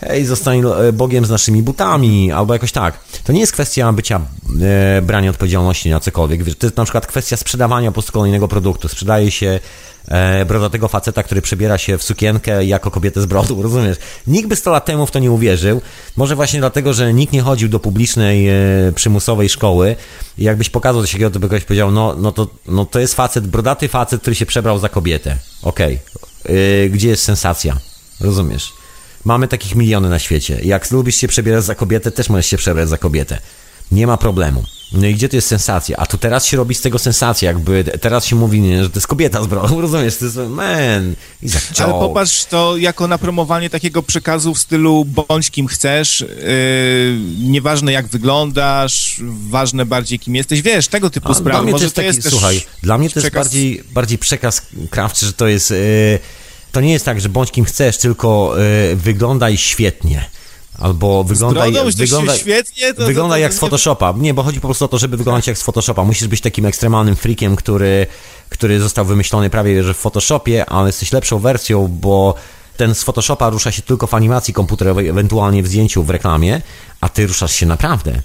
Hej, 0.00 0.26
zostań 0.26 0.62
e, 0.88 0.92
Bogiem 0.92 1.24
z 1.24 1.30
naszymi 1.30 1.62
butami, 1.62 2.32
albo 2.32 2.52
jakoś 2.52 2.72
tak. 2.72 2.98
To 3.24 3.32
nie 3.32 3.40
jest 3.40 3.52
kwestia 3.52 3.92
bycia, 3.92 4.20
e, 4.62 5.02
brania 5.02 5.30
odpowiedzialności 5.30 5.90
na 5.90 6.00
cokolwiek. 6.00 6.54
To 6.54 6.66
jest 6.66 6.76
na 6.76 6.84
przykład 6.84 7.06
kwestia 7.06 7.36
sprzedawania 7.36 7.90
po 7.90 7.92
prostu 7.92 8.12
kolejnego 8.12 8.48
produktu. 8.48 8.88
Sprzedaje 8.88 9.30
się 9.30 9.60
e, 10.08 10.44
brodatego 10.44 10.88
faceta, 10.88 11.22
który 11.22 11.42
przebiera 11.42 11.78
się 11.78 11.98
w 11.98 12.02
sukienkę 12.02 12.64
jako 12.64 12.90
kobietę 12.90 13.22
z 13.22 13.26
brodu, 13.26 13.62
rozumiesz? 13.62 13.96
Nikt 14.26 14.48
by 14.48 14.56
100 14.56 14.70
lat 14.70 14.84
temu 14.84 15.06
w 15.06 15.10
to 15.10 15.18
nie 15.18 15.30
uwierzył. 15.30 15.80
Może 16.16 16.36
właśnie 16.36 16.60
dlatego, 16.60 16.92
że 16.92 17.14
nikt 17.14 17.32
nie 17.32 17.42
chodził 17.42 17.68
do 17.68 17.80
publicznej, 17.80 18.48
e, 18.48 18.54
przymusowej 18.94 19.48
szkoły 19.48 19.96
i 20.38 20.44
jakbyś 20.44 20.70
pokazał 20.70 21.02
coś 21.02 21.12
takiego, 21.12 21.30
to 21.30 21.40
by 21.40 21.48
ktoś 21.48 21.64
powiedział, 21.64 21.90
no, 21.90 22.14
no, 22.18 22.32
to, 22.32 22.46
no 22.68 22.84
to 22.84 23.00
jest 23.00 23.14
facet, 23.14 23.46
brodaty 23.46 23.88
facet, 23.88 24.20
który 24.20 24.36
się 24.36 24.46
przebrał 24.46 24.78
za 24.78 24.88
kobietę. 24.88 25.36
Okej. 25.62 25.98
Okay. 26.44 26.56
E, 26.84 26.88
gdzie 26.88 27.08
jest 27.08 27.22
sensacja? 27.22 27.76
Rozumiesz? 28.20 28.79
Mamy 29.24 29.48
takich 29.48 29.74
miliony 29.74 30.08
na 30.08 30.18
świecie. 30.18 30.60
Jak 30.62 30.90
lubisz 30.90 31.16
się 31.16 31.28
przebierać 31.28 31.64
za 31.64 31.74
kobietę, 31.74 32.10
też 32.10 32.28
możesz 32.28 32.46
się 32.46 32.56
przebrać 32.56 32.88
za 32.88 32.98
kobietę. 32.98 33.38
Nie 33.92 34.06
ma 34.06 34.16
problemu. 34.16 34.64
No 34.92 35.06
i 35.06 35.14
gdzie 35.14 35.28
to 35.28 35.36
jest 35.36 35.48
sensacja? 35.48 35.96
A 35.96 36.06
tu 36.06 36.18
teraz 36.18 36.46
się 36.46 36.56
robi 36.56 36.74
z 36.74 36.80
tego 36.80 36.98
sensacja, 36.98 37.48
jakby 37.50 37.84
teraz 37.84 38.24
się 38.24 38.36
mówi, 38.36 38.60
nie, 38.60 38.82
że 38.82 38.90
to 38.90 38.96
jest 38.96 39.06
kobieta 39.06 39.42
z 39.42 39.46
brodą, 39.46 39.80
rozumiesz? 39.80 40.16
To 40.16 40.24
jest, 40.24 40.36
man, 40.36 41.14
Ale 41.78 41.92
popatrz 41.92 42.44
to 42.44 42.76
jako 42.76 43.08
napromowanie 43.08 43.70
takiego 43.70 44.02
przekazu 44.02 44.54
w 44.54 44.58
stylu 44.58 45.04
bądź 45.04 45.50
kim 45.50 45.66
chcesz, 45.66 46.20
yy, 46.20 47.48
nieważne 47.50 47.92
jak 47.92 48.06
wyglądasz, 48.06 49.20
ważne 49.48 49.86
bardziej 49.86 50.18
kim 50.18 50.36
jesteś, 50.36 50.62
wiesz, 50.62 50.88
tego 50.88 51.10
typu 51.10 51.34
sprawy. 51.34 51.50
Dla 51.50 51.62
mnie 51.62 51.72
Może 51.72 51.90
to 51.90 52.02
jest, 52.02 52.18
taki, 52.18 52.30
słuchaj, 52.30 52.62
dla 52.82 52.98
mnie 52.98 53.10
to 53.10 53.20
jest 53.20 53.34
bardziej, 53.34 53.82
bardziej 53.92 54.18
przekaz 54.18 54.62
krawczy, 54.90 55.26
że 55.26 55.32
to 55.32 55.48
jest... 55.48 55.70
Yy, 55.70 56.18
to 56.72 56.80
nie 56.80 56.92
jest 56.92 57.04
tak, 57.04 57.20
że 57.20 57.28
bądź 57.28 57.50
kim 57.50 57.64
chcesz, 57.64 57.98
tylko 57.98 58.54
yy, 58.88 58.96
wyglądaj 58.96 59.56
świetnie. 59.56 60.30
Albo 60.78 61.24
wygląda, 61.24 61.64
wygląda, 61.96 62.36
świetnie, 62.36 62.94
to, 62.94 63.06
wygląda 63.06 63.34
to, 63.34 63.38
to, 63.38 63.42
jak 63.42 63.54
z 63.54 63.58
Photoshopa. 63.58 64.14
Nie, 64.18 64.34
bo 64.34 64.42
chodzi 64.42 64.60
po 64.60 64.68
prostu 64.68 64.84
o 64.84 64.88
to, 64.88 64.98
żeby 64.98 65.16
wyglądać 65.16 65.46
jak 65.46 65.58
z 65.58 65.62
Photoshopa. 65.62 66.04
Musisz 66.04 66.28
być 66.28 66.40
takim 66.40 66.66
ekstremalnym 66.66 67.16
freakiem, 67.16 67.56
który, 67.56 68.06
który 68.48 68.80
został 68.80 69.04
wymyślony 69.04 69.50
prawie 69.50 69.82
że 69.82 69.94
w 69.94 69.96
Photoshopie, 69.96 70.66
ale 70.66 70.88
jesteś 70.88 71.12
lepszą 71.12 71.38
wersją, 71.38 71.88
bo 71.88 72.34
ten 72.76 72.94
z 72.94 73.02
Photoshopa 73.02 73.50
rusza 73.50 73.72
się 73.72 73.82
tylko 73.82 74.06
w 74.06 74.14
animacji 74.14 74.54
komputerowej, 74.54 75.08
ewentualnie 75.08 75.62
w 75.62 75.66
zdjęciu, 75.66 76.04
w 76.04 76.10
reklamie, 76.10 76.62
a 77.00 77.08
ty 77.08 77.26
ruszasz 77.26 77.54
się 77.54 77.66
naprawdę. 77.66 78.22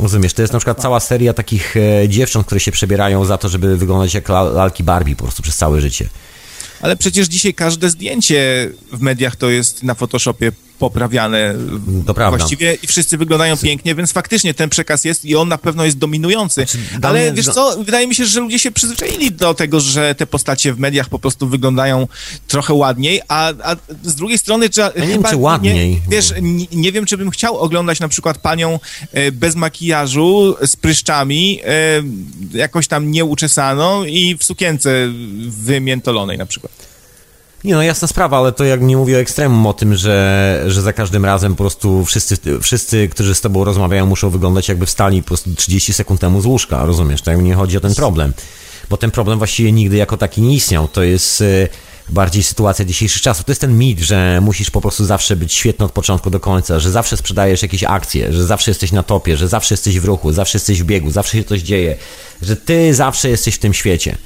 Rozumiesz, 0.00 0.32
to 0.32 0.42
jest 0.42 0.52
na 0.52 0.58
przykład 0.58 0.80
cała 0.80 1.00
seria 1.00 1.34
takich 1.34 1.76
e, 1.76 2.08
dziewcząt, 2.08 2.46
które 2.46 2.60
się 2.60 2.72
przebierają 2.72 3.24
za 3.24 3.38
to, 3.38 3.48
żeby 3.48 3.76
wyglądać 3.76 4.14
jak 4.14 4.28
lalki 4.28 4.84
Barbie 4.84 5.16
po 5.16 5.24
prostu 5.24 5.42
przez 5.42 5.56
całe 5.56 5.80
życie. 5.80 6.08
Ale 6.80 6.96
przecież 6.96 7.28
dzisiaj 7.28 7.54
każde 7.54 7.90
zdjęcie 7.90 8.70
w 8.92 9.00
mediach 9.00 9.36
to 9.36 9.50
jest 9.50 9.82
na 9.82 9.94
Photoshopie 9.94 10.52
poprawiane. 10.78 11.54
To 12.06 12.14
prawda. 12.14 12.38
Właściwie 12.38 12.74
i 12.82 12.86
wszyscy 12.86 13.18
wyglądają 13.18 13.56
pięknie, 13.56 13.94
więc 13.94 14.12
faktycznie 14.12 14.54
ten 14.54 14.70
przekaz 14.70 15.04
jest 15.04 15.24
i 15.24 15.36
on 15.36 15.48
na 15.48 15.58
pewno 15.58 15.84
jest 15.84 15.98
dominujący. 15.98 16.54
Znaczy, 16.54 16.78
Ale 17.02 17.20
mnie- 17.22 17.32
wiesz 17.32 17.44
dla- 17.44 17.54
co, 17.54 17.84
wydaje 17.84 18.06
mi 18.06 18.14
się, 18.14 18.26
że 18.26 18.40
ludzie 18.40 18.58
się 18.58 18.70
przyzwyczaili 18.70 19.32
do 19.32 19.54
tego, 19.54 19.80
że 19.80 20.14
te 20.14 20.26
postacie 20.26 20.74
w 20.74 20.78
mediach 20.78 21.08
po 21.08 21.18
prostu 21.18 21.48
wyglądają 21.48 22.08
trochę 22.48 22.74
ładniej, 22.74 23.20
a, 23.28 23.52
a 23.64 23.76
z 24.02 24.14
drugiej 24.14 24.38
strony 24.38 24.68
trzeba... 24.68 24.88
nie 25.00 25.06
wiem, 25.06 25.22
czy 25.30 25.36
ładniej. 25.36 25.90
Nie, 25.90 26.00
wiesz, 26.08 26.32
nie, 26.42 26.66
nie 26.72 26.92
wiem, 26.92 27.06
czy 27.06 27.16
bym 27.16 27.30
chciał 27.30 27.58
oglądać 27.58 28.00
na 28.00 28.08
przykład 28.08 28.38
panią 28.38 28.80
e, 29.12 29.32
bez 29.32 29.54
makijażu, 29.56 30.56
z 30.66 30.76
pryszczami, 30.76 31.60
e, 31.64 32.58
jakoś 32.58 32.88
tam 32.88 33.10
nieuczesaną 33.10 34.04
i 34.04 34.36
w 34.38 34.44
sukience 34.44 35.08
wymiętolonej 35.46 36.38
na 36.38 36.46
przykład. 36.46 36.87
Nie 37.64 37.74
no, 37.74 37.82
jasna 37.82 38.08
sprawa, 38.08 38.38
ale 38.38 38.52
to 38.52 38.64
jak 38.64 38.82
nie 38.82 38.96
mówię 38.96 39.16
o 39.16 39.20
ekstremum, 39.20 39.66
o 39.66 39.72
tym, 39.72 39.96
że, 39.96 40.64
że 40.66 40.82
za 40.82 40.92
każdym 40.92 41.24
razem 41.24 41.52
po 41.52 41.64
prostu 41.64 42.04
wszyscy, 42.04 42.36
wszyscy, 42.62 43.08
którzy 43.08 43.34
z 43.34 43.40
tobą 43.40 43.64
rozmawiają, 43.64 44.06
muszą 44.06 44.30
wyglądać 44.30 44.68
jakby 44.68 44.86
wstali 44.86 45.22
po 45.22 45.28
prostu 45.28 45.54
30 45.54 45.92
sekund 45.92 46.20
temu 46.20 46.40
z 46.40 46.46
łóżka, 46.46 46.86
rozumiesz? 46.86 47.22
Tak 47.22 47.42
nie 47.42 47.54
chodzi 47.54 47.76
o 47.76 47.80
ten 47.80 47.94
problem. 47.94 48.32
Bo 48.90 48.96
ten 48.96 49.10
problem 49.10 49.38
właściwie 49.38 49.72
nigdy 49.72 49.96
jako 49.96 50.16
taki 50.16 50.42
nie 50.42 50.54
istniał. 50.54 50.88
To 50.88 51.02
jest 51.02 51.40
e, 51.40 51.44
bardziej 52.08 52.42
sytuacja 52.42 52.84
dzisiejszych 52.84 53.22
czasów. 53.22 53.44
To 53.44 53.52
jest 53.52 53.60
ten 53.60 53.78
mit, 53.78 54.00
że 54.00 54.40
musisz 54.42 54.70
po 54.70 54.80
prostu 54.80 55.04
zawsze 55.04 55.36
być 55.36 55.52
świetny 55.52 55.84
od 55.84 55.92
początku 55.92 56.30
do 56.30 56.40
końca, 56.40 56.78
że 56.78 56.90
zawsze 56.90 57.16
sprzedajesz 57.16 57.62
jakieś 57.62 57.84
akcje, 57.84 58.32
że 58.32 58.46
zawsze 58.46 58.70
jesteś 58.70 58.92
na 58.92 59.02
topie, 59.02 59.36
że 59.36 59.48
zawsze 59.48 59.74
jesteś 59.74 60.00
w 60.00 60.04
ruchu, 60.04 60.32
zawsze 60.32 60.58
jesteś 60.58 60.82
w 60.82 60.86
biegu, 60.86 61.10
zawsze 61.10 61.38
się 61.38 61.44
coś 61.44 61.60
dzieje, 61.60 61.96
że 62.42 62.56
ty 62.56 62.94
zawsze 62.94 63.28
jesteś 63.28 63.54
w 63.54 63.58
tym 63.58 63.74
świecie. 63.74 64.18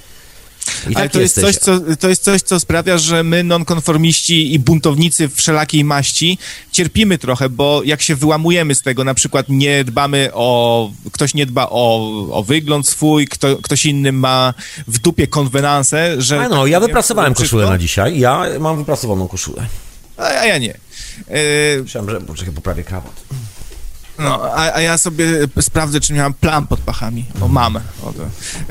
I 0.89 0.95
Ale 0.97 1.05
tak 1.05 1.13
to 1.13 1.21
jest, 1.21 1.41
coś, 1.41 1.57
co, 1.57 1.81
to 2.01 2.09
jest 2.09 2.23
coś, 2.23 2.43
co 2.43 2.61
sprawia, 2.61 2.99
że 2.99 3.23
my, 3.23 3.45
nonkonformiści 3.45 4.55
i 4.55 4.59
buntownicy 4.59 5.29
wszelakiej 5.29 5.85
maści, 5.85 6.39
cierpimy 6.73 7.19
trochę, 7.19 7.49
bo 7.49 7.83
jak 7.85 8.03
się 8.03 8.17
wyłamujemy 8.17 8.75
z 8.75 8.83
tego, 8.83 9.05
na 9.05 9.15
przykład 9.15 9.47
nie 9.49 9.85
dbamy 9.85 10.31
o, 10.33 10.91
ktoś 11.13 11.35
nie 11.35 11.47
dba 11.47 11.67
o, 11.71 12.11
o 12.31 12.43
wygląd 12.43 12.89
swój, 12.89 13.29
kto, 13.29 13.57
ktoś 13.57 13.87
inny 13.87 14.13
ma 14.13 14.55
w 14.89 14.99
dupie 14.99 15.27
konwenanse, 15.27 16.23
że... 16.23 16.41
A 16.41 16.49
no, 16.49 16.67
ja 16.67 16.81
wszystko, 17.35 17.43
koszulę 17.43 17.67
na 17.67 17.79
dzisiaj. 17.79 18.19
Ja 18.19 18.47
mam 18.61 18.77
wypracowaną 18.77 19.29
koszulę. 19.29 19.67
A, 20.17 20.23
a 20.23 20.47
ja 20.47 20.59
nie. 20.59 20.75
E, 21.29 21.83
Myślałem, 21.83 22.11
że 22.11 22.21
poczekaj, 22.21 22.55
poprawię 22.55 22.85
krawat. 22.85 23.23
No, 24.19 24.43
a, 24.55 24.75
a 24.75 24.81
ja 24.81 24.99
sobie 24.99 25.27
sprawdzę, 25.61 26.01
czy 26.01 26.13
miałem 26.13 26.35
plan 26.35 26.67
pod 26.67 26.81
pachami. 26.81 27.25
O, 27.41 27.49
mam. 27.49 27.77
O, 27.77 27.81
to. 28.13 28.23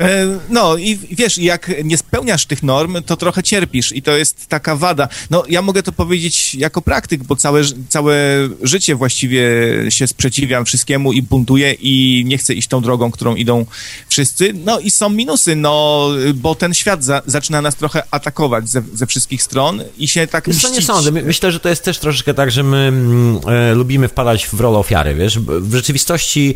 E, 0.04 0.38
no 0.48 0.76
i 0.76 0.96
wiesz, 1.10 1.38
jak 1.38 1.70
nie 1.84 1.98
spełniasz 1.98 2.46
tych 2.46 2.62
norm, 2.62 2.96
to 3.06 3.16
trochę 3.16 3.42
cierpisz 3.42 3.92
i 3.92 4.02
to 4.02 4.16
jest 4.16 4.46
taka 4.46 4.76
wada. 4.76 5.08
No, 5.30 5.42
ja 5.48 5.62
mogę 5.62 5.82
to 5.82 5.92
powiedzieć 5.92 6.54
jako 6.54 6.82
praktyk, 6.82 7.24
bo 7.24 7.36
całe, 7.36 7.62
całe 7.88 8.14
życie 8.62 8.94
właściwie 8.94 9.42
się 9.88 10.06
sprzeciwiam 10.06 10.64
wszystkiemu 10.64 11.12
i 11.12 11.22
buntuję 11.22 11.72
i 11.72 12.22
nie 12.26 12.38
chcę 12.38 12.54
iść 12.54 12.68
tą 12.68 12.80
drogą, 12.80 13.10
którą 13.10 13.34
idą 13.34 13.66
wszyscy. 14.08 14.52
No 14.64 14.78
i 14.78 14.90
są 14.90 15.08
minusy, 15.08 15.56
no, 15.56 16.08
bo 16.34 16.54
ten 16.54 16.74
świat 16.74 17.04
za, 17.04 17.22
zaczyna 17.26 17.62
nas 17.62 17.74
trochę 17.76 18.02
atakować 18.10 18.68
ze, 18.68 18.82
ze 18.94 19.06
wszystkich 19.06 19.42
stron 19.42 19.82
i 19.98 20.08
się 20.08 20.26
tak 20.26 20.46
Wiesz 20.46 20.62
co, 20.62 20.68
nie 20.68 20.72
mścić. 20.72 20.86
sądzę. 20.86 21.12
My- 21.12 21.22
Myślę, 21.22 21.52
że 21.52 21.60
to 21.60 21.68
jest 21.68 21.84
też 21.84 21.98
troszeczkę 21.98 22.34
tak, 22.34 22.50
że 22.50 22.62
my 22.62 22.76
mm, 22.76 23.40
e, 23.48 23.74
lubimy 23.74 24.08
wpadać 24.08 24.46
w 24.46 24.60
rolę 24.60 24.78
ofiary, 24.78 25.14
wiesz? 25.14 25.31
B- 25.40 25.60
W 25.60 25.74
rzeczywistości 25.74 26.54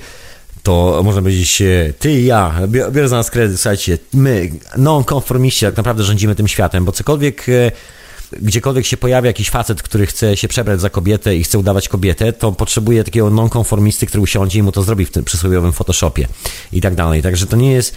to 0.62 1.00
można 1.04 1.22
powiedzieć 1.22 1.62
e, 1.62 1.92
ty 1.98 2.12
i 2.12 2.24
ja, 2.26 2.54
bi- 2.68 2.92
biorę 2.92 3.08
za 3.08 3.16
nas 3.16 3.30
kredyt, 3.30 3.60
słuchajcie, 3.60 3.98
my, 4.14 4.50
non-konformiści 4.76 5.66
tak 5.66 5.76
naprawdę 5.76 6.04
rządzimy 6.04 6.34
tym 6.34 6.48
światem, 6.48 6.84
bo 6.84 6.92
cokolwiek... 6.92 7.48
e, 7.48 7.72
Gdziekolwiek 8.42 8.86
się 8.86 8.96
pojawia 8.96 9.26
jakiś 9.26 9.50
facet, 9.50 9.82
który 9.82 10.06
chce 10.06 10.36
się 10.36 10.48
przebrać 10.48 10.80
za 10.80 10.90
kobietę 10.90 11.36
i 11.36 11.44
chce 11.44 11.58
udawać 11.58 11.88
kobietę, 11.88 12.32
to 12.32 12.52
potrzebuje 12.52 13.04
takiego 13.04 13.30
non-konformisty, 13.30 14.06
który 14.06 14.20
usiądzie 14.22 14.58
i 14.58 14.62
mu 14.62 14.72
to 14.72 14.82
zrobi 14.82 15.04
w 15.04 15.10
tym 15.10 15.24
przysłowiowym 15.24 15.72
Photoshopie 15.72 16.28
i 16.72 16.80
tak 16.80 16.94
dalej. 16.94 17.22
Także 17.22 17.46
to 17.46 17.56
nie 17.56 17.72
jest 17.72 17.94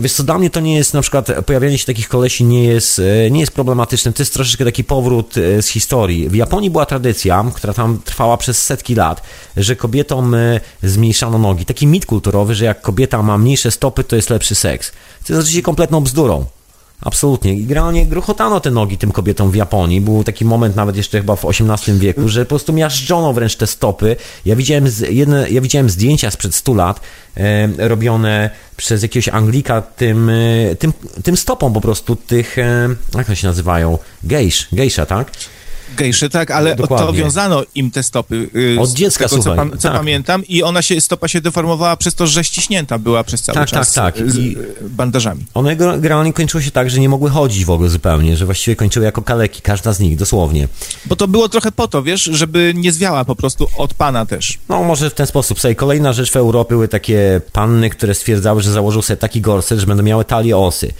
Wiesz 0.00 0.12
co, 0.12 0.22
dla 0.22 0.38
mnie 0.38 0.50
to 0.50 0.60
nie 0.60 0.76
jest, 0.76 0.94
na 0.94 1.02
przykład 1.02 1.28
pojawianie 1.46 1.78
się 1.78 1.86
takich 1.86 2.08
kolesi 2.08 2.44
nie 2.44 2.64
jest, 2.64 2.98
e, 2.98 3.30
nie 3.30 3.40
jest 3.40 3.52
problematyczne, 3.52 4.12
to 4.12 4.22
jest 4.22 4.34
troszeczkę 4.34 4.64
taki 4.64 4.84
powrót 4.84 5.34
e, 5.38 5.62
z 5.62 5.68
historii. 5.68 6.28
W 6.28 6.34
Japonii 6.34 6.70
była 6.70 6.86
tradycja, 6.86 7.44
która 7.54 7.74
tam 7.74 8.00
trwała 8.04 8.36
przez 8.36 8.62
setki 8.62 8.94
lat, 8.94 9.22
że 9.56 9.76
kobietom 9.76 10.34
e, 10.34 10.60
zmniejszano 10.82 11.38
nogi. 11.38 11.64
Taki 11.64 11.86
mit 11.86 12.06
kulturowy, 12.06 12.54
że 12.54 12.64
jak 12.64 12.80
kobieta 12.80 13.22
ma 13.22 13.38
mniejsze 13.38 13.70
stopy, 13.70 14.04
to 14.04 14.16
jest 14.16 14.30
lepszy 14.30 14.54
seks. 14.54 14.90
To 15.26 15.32
jest 15.32 15.40
oczywiście 15.40 15.62
kompletną 15.62 16.00
bzdurą. 16.00 16.44
Absolutnie. 17.00 17.54
I 17.54 17.64
generalnie 17.64 18.06
gruchotano 18.06 18.60
te 18.60 18.70
nogi 18.70 18.98
tym 18.98 19.12
kobietom 19.12 19.50
w 19.50 19.54
Japonii. 19.54 20.00
Był 20.00 20.24
taki 20.24 20.44
moment 20.44 20.76
nawet 20.76 20.96
jeszcze 20.96 21.18
chyba 21.18 21.36
w 21.36 21.44
XVIII 21.44 21.98
wieku, 21.98 22.28
że 22.28 22.44
po 22.44 22.48
prostu 22.48 22.72
miażdżono 22.72 23.32
wręcz 23.32 23.56
te 23.56 23.66
stopy. 23.66 24.16
Ja 24.44 24.56
widziałem, 24.56 24.88
z, 24.88 25.00
jedne, 25.00 25.50
ja 25.50 25.60
widziałem 25.60 25.90
zdjęcia 25.90 26.30
sprzed 26.30 26.54
100 26.54 26.74
lat 26.74 27.00
e, 27.36 27.88
robione 27.88 28.50
przez 28.76 29.02
jakiegoś 29.02 29.28
Anglika 29.28 29.82
tym, 29.82 30.30
e, 30.30 30.76
tym, 30.76 30.92
tym 31.24 31.36
stopą 31.36 31.72
po 31.72 31.80
prostu 31.80 32.16
tych, 32.16 32.58
e, 32.58 32.88
jak 33.14 33.28
one 33.28 33.36
się 33.36 33.46
nazywają? 33.46 33.98
Gejsz, 34.24 34.68
gejsza, 34.72 35.06
tak? 35.06 35.30
Gejszy, 35.96 36.30
tak, 36.30 36.50
ale 36.50 36.76
Dokładnie. 36.76 37.06
to 37.06 37.12
wiązano 37.12 37.62
im 37.74 37.90
te 37.90 38.02
stopy. 38.02 38.48
y, 38.56 38.80
Od 38.80 38.88
z 38.90 38.94
dziecka, 38.94 39.28
tego, 39.28 39.42
co, 39.42 39.54
pam- 39.54 39.70
co 39.78 39.88
tak. 39.88 39.92
pamiętam. 39.98 40.44
I 40.48 40.62
ona 40.62 40.82
się, 40.82 41.00
stopa 41.00 41.28
się 41.28 41.40
deformowała 41.40 41.96
przez 41.96 42.14
to, 42.14 42.26
że 42.26 42.44
ściśnięta 42.44 42.98
była 42.98 43.24
przez 43.24 43.42
cały 43.42 43.54
Tak, 43.58 43.68
czas 43.68 43.92
tak, 43.92 44.16
tak. 44.16 44.30
z 44.30 44.38
I- 44.38 44.56
bandażami. 44.82 45.44
One 45.54 45.76
generalnie 45.76 46.32
kończyło 46.32 46.60
się 46.62 46.70
tak, 46.70 46.90
że 46.90 47.00
nie 47.00 47.08
mogły 47.08 47.30
chodzić 47.30 47.64
w 47.64 47.70
ogóle 47.70 47.88
zupełnie, 47.90 48.36
że 48.36 48.44
właściwie 48.46 48.76
kończyły 48.76 49.04
jako 49.06 49.22
kaleki, 49.22 49.62
każda 49.62 49.92
z 49.92 50.00
nich, 50.00 50.16
dosłownie. 50.16 50.68
Bo 51.06 51.16
to 51.16 51.28
było 51.28 51.48
trochę 51.48 51.72
po 51.72 51.88
to, 51.88 52.02
wiesz, 52.02 52.22
żeby 52.22 52.72
nie 52.76 52.92
zwiała 52.92 53.24
po 53.24 53.36
prostu 53.36 53.68
od 53.76 53.94
pana 53.94 54.26
też. 54.26 54.58
No, 54.68 54.82
może 54.84 55.10
w 55.10 55.14
ten 55.14 55.26
sposób. 55.26 55.58
Słuchaj, 55.60 55.76
kolejna 55.76 56.12
rzecz 56.12 56.30
w 56.32 56.36
Europie 56.36 56.68
były 56.68 56.88
takie 56.88 57.40
panny, 57.52 57.90
które 57.90 58.14
stwierdzały, 58.14 58.62
że 58.62 58.72
założą 58.72 59.02
sobie 59.02 59.16
taki 59.16 59.40
gorset, 59.40 59.78
że 59.80 59.86
będą 59.86 60.02
miały 60.02 60.24
talię 60.24 60.56
osy. 60.56 60.92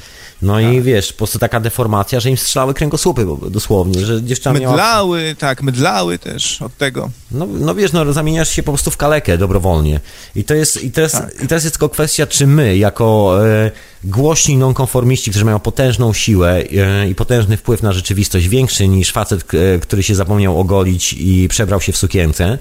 No 0.42 0.52
Tak. 0.60 0.72
i 0.72 0.82
wiesz, 0.82 1.12
po 1.12 1.18
prostu 1.18 1.38
taka 1.38 1.60
deformacja, 1.60 2.20
że 2.20 2.30
im 2.30 2.36
strzelały 2.36 2.74
kręgosłupy 2.74 3.26
dosłownie, 3.50 4.06
że 4.06 4.22
dziewczyna 4.22 4.60
miała... 4.60 4.74
Mydlały, 4.74 5.36
tak, 5.38 5.62
mydlały 5.62 6.18
też 6.18 6.62
od 6.62 6.76
tego. 6.76 7.10
No, 7.30 7.46
no 7.46 7.74
wiesz, 7.74 7.92
no 7.92 8.12
zamieniasz 8.12 8.48
się 8.48 8.62
po 8.62 8.72
prostu 8.72 8.90
w 8.90 8.96
kalekę 8.96 9.38
dobrowolnie. 9.38 10.00
I 10.36 10.44
to 10.44 10.54
jest, 10.54 10.84
i 10.84 10.90
teraz, 10.90 11.12
Tak. 11.12 11.44
i 11.44 11.48
teraz 11.48 11.64
jest 11.64 11.74
tylko 11.74 11.88
kwestia, 11.88 12.26
czy 12.26 12.46
my, 12.46 12.76
jako 12.76 13.38
e, 13.48 13.70
głośni 14.04 14.56
nonkonformiści, 14.56 15.30
którzy 15.30 15.44
mają 15.44 15.58
potężną 15.58 16.12
siłę 16.12 16.62
e, 16.76 17.08
i 17.08 17.14
potężny 17.14 17.56
wpływ 17.56 17.82
na 17.82 17.92
rzeczywistość, 17.92 18.48
większy 18.48 18.88
niż 18.88 19.12
facet, 19.12 19.44
e, 19.54 19.78
który 19.78 20.02
się 20.02 20.14
zapomniał 20.14 20.60
ogolić 20.60 21.12
i 21.18 21.48
przebrał 21.48 21.80
się 21.80 21.92
w 21.92 21.96
sukience, 21.96 22.58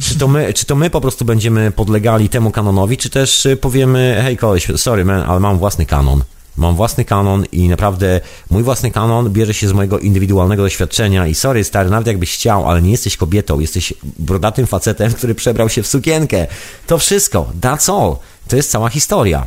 czy 0.00 0.18
to, 0.18 0.28
my, 0.28 0.54
czy 0.54 0.64
to 0.64 0.76
my 0.76 0.90
po 0.90 1.00
prostu 1.00 1.24
będziemy 1.24 1.70
podlegali 1.70 2.28
temu 2.28 2.50
kanonowi, 2.50 2.96
czy 2.96 3.10
też 3.10 3.46
e, 3.46 3.56
powiemy, 3.56 4.20
hej 4.22 4.36
koleś, 4.36 4.68
sorry 4.76 5.04
man, 5.04 5.22
ale 5.22 5.40
mam 5.40 5.58
własny 5.58 5.86
kanon. 5.86 6.22
Mam 6.58 6.74
własny 6.74 7.04
kanon 7.04 7.44
i 7.52 7.68
naprawdę 7.68 8.20
mój 8.50 8.62
własny 8.62 8.90
kanon 8.90 9.30
bierze 9.30 9.54
się 9.54 9.68
z 9.68 9.72
mojego 9.72 9.98
indywidualnego 9.98 10.62
doświadczenia 10.62 11.26
i 11.26 11.34
sorry 11.34 11.64
stary, 11.64 11.90
nawet 11.90 12.06
jakbyś 12.06 12.34
chciał, 12.34 12.70
ale 12.70 12.82
nie 12.82 12.90
jesteś 12.90 13.16
kobietą, 13.16 13.60
jesteś 13.60 13.94
brodatym 14.18 14.66
facetem, 14.66 15.12
który 15.12 15.34
przebrał 15.34 15.68
się 15.68 15.82
w 15.82 15.86
sukienkę. 15.86 16.46
To 16.86 16.98
wszystko, 16.98 17.50
that's 17.60 17.92
all. 17.92 18.16
To 18.48 18.56
jest 18.56 18.70
cała 18.70 18.88
historia. 18.88 19.46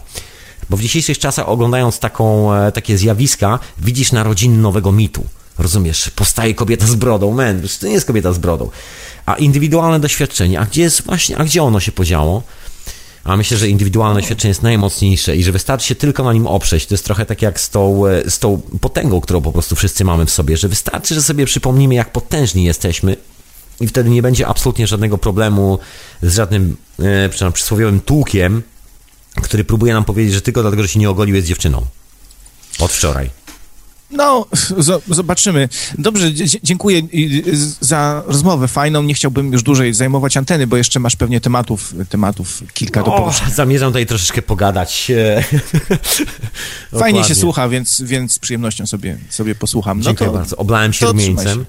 Bo 0.69 0.77
w 0.77 0.81
dzisiejszych 0.81 1.19
czasach 1.19 1.49
oglądając 1.49 1.99
taką, 1.99 2.53
e, 2.53 2.71
takie 2.71 2.97
zjawiska, 2.97 3.59
widzisz 3.79 4.11
narodziny 4.11 4.57
nowego 4.57 4.91
mitu. 4.91 5.23
Rozumiesz? 5.57 6.09
Powstaje 6.09 6.53
kobieta 6.53 6.87
z 6.87 6.95
brodą. 6.95 7.31
Man, 7.31 7.61
to 7.79 7.87
nie 7.87 7.93
jest 7.93 8.07
kobieta 8.07 8.33
z 8.33 8.37
brodą. 8.37 8.69
A 9.25 9.35
indywidualne 9.35 9.99
doświadczenie, 9.99 10.59
a 10.59 10.65
gdzie 10.65 10.81
jest 10.81 11.01
właśnie, 11.01 11.37
a 11.37 11.43
gdzie 11.43 11.63
ono 11.63 11.79
się 11.79 11.91
podziało? 11.91 12.43
A 13.23 13.37
myślę, 13.37 13.57
że 13.57 13.67
indywidualne 13.67 14.21
doświadczenie 14.21 14.49
jest 14.49 14.63
najmocniejsze 14.63 15.35
i 15.35 15.43
że 15.43 15.51
wystarczy 15.51 15.87
się 15.87 15.95
tylko 15.95 16.23
na 16.23 16.33
nim 16.33 16.47
oprzeć. 16.47 16.85
To 16.85 16.93
jest 16.93 17.05
trochę 17.05 17.25
tak 17.25 17.41
jak 17.41 17.59
z 17.59 17.69
tą, 17.69 18.05
e, 18.05 18.29
z 18.29 18.39
tą 18.39 18.61
potęgą, 18.81 19.21
którą 19.21 19.41
po 19.41 19.51
prostu 19.51 19.75
wszyscy 19.75 20.03
mamy 20.03 20.25
w 20.25 20.31
sobie, 20.31 20.57
że 20.57 20.67
wystarczy, 20.67 21.15
że 21.15 21.21
sobie 21.21 21.45
przypomnimy, 21.45 21.95
jak 21.95 22.11
potężni 22.11 22.63
jesteśmy 22.63 23.17
i 23.81 23.87
wtedy 23.87 24.09
nie 24.09 24.21
będzie 24.21 24.47
absolutnie 24.47 24.87
żadnego 24.87 25.17
problemu 25.17 25.79
z 26.21 26.35
żadnym 26.35 26.77
e, 26.99 27.29
przepraszam, 27.29 27.53
przysłowiowym 27.53 27.99
tłukiem, 27.99 28.63
który 29.41 29.63
próbuje 29.63 29.93
nam 29.93 30.03
powiedzieć, 30.03 30.33
że 30.33 30.41
tylko 30.41 30.61
dlatego, 30.61 30.83
że 30.83 30.89
się 30.89 30.99
nie 30.99 31.09
ogolił, 31.09 31.35
jest 31.35 31.47
dziewczyną. 31.47 31.85
Od 32.79 32.91
wczoraj. 32.91 33.29
No, 34.11 34.45
zobaczymy. 35.07 35.69
Dobrze, 35.97 36.31
dziękuję 36.63 37.01
za 37.79 38.23
rozmowę 38.25 38.67
fajną. 38.67 39.03
Nie 39.03 39.13
chciałbym 39.13 39.53
już 39.53 39.63
dłużej 39.63 39.93
zajmować 39.93 40.37
anteny, 40.37 40.67
bo 40.67 40.77
jeszcze 40.77 40.99
masz 40.99 41.15
pewnie 41.15 41.41
tematów, 41.41 41.93
tematów 42.09 42.63
kilka 42.73 43.03
do 43.03 43.11
poruszenia. 43.11 43.49
zamierzam 43.49 43.89
tutaj 43.89 44.05
troszeczkę 44.05 44.41
pogadać. 44.41 45.11
e, 46.93 46.99
Fajnie 46.99 47.23
się 47.23 47.35
słucha, 47.35 47.69
więc, 47.69 48.01
więc 48.01 48.33
z 48.33 48.39
przyjemnością 48.39 48.85
sobie, 48.85 49.17
sobie 49.29 49.55
posłucham. 49.55 49.97
No 49.97 50.03
Dziękuję 50.03 50.29
to, 50.29 50.35
bardzo. 50.35 50.57
Oblałem 50.57 50.93
się 50.93 51.05
rumieńcem. 51.05 51.65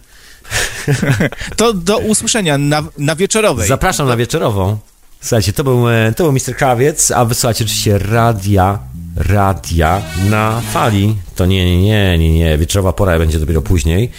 to 1.57 1.73
do 1.75 1.99
usłyszenia 1.99 2.59
na, 2.59 2.83
na 2.99 3.17
wieczorowej. 3.17 3.69
Zapraszam 3.69 4.09
na 4.09 4.17
wieczorową. 4.17 4.79
Słuchajcie, 5.23 5.53
to 5.53 5.65
był, 5.65 5.89
e, 5.89 6.13
to 6.17 6.25
był 6.25 6.33
Mr. 6.33 6.57
Krawiec, 6.57 7.11
a 7.11 7.25
wysłuchajcie 7.25 7.65
oczywiście 7.65 7.99
radia 7.99 8.79
radia 9.17 10.03
na 10.31 10.61
fali. 10.61 11.17
To 11.35 11.47
nie, 11.47 11.65
nie, 11.65 11.83
nie, 11.83 12.19
nie, 12.19 12.35
nie. 12.35 12.59
Wieczorowa 12.59 12.93
pora 12.93 13.19
będzie 13.19 13.39
dopiero 13.39 13.63
później. 13.63 14.11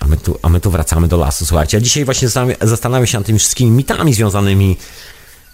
A 0.00 0.06
my, 0.06 0.16
tu, 0.16 0.38
a 0.42 0.48
my 0.48 0.60
tu 0.60 0.70
wracamy 0.70 1.08
do 1.08 1.16
lasu, 1.16 1.46
słuchajcie. 1.46 1.78
A 1.78 1.80
dzisiaj 1.80 2.04
właśnie 2.04 2.28
zastanawiam 2.60 3.06
się 3.06 3.18
nad 3.18 3.26
tymi 3.26 3.38
wszystkimi 3.38 3.70
mitami 3.70 4.14
związanymi 4.14 4.76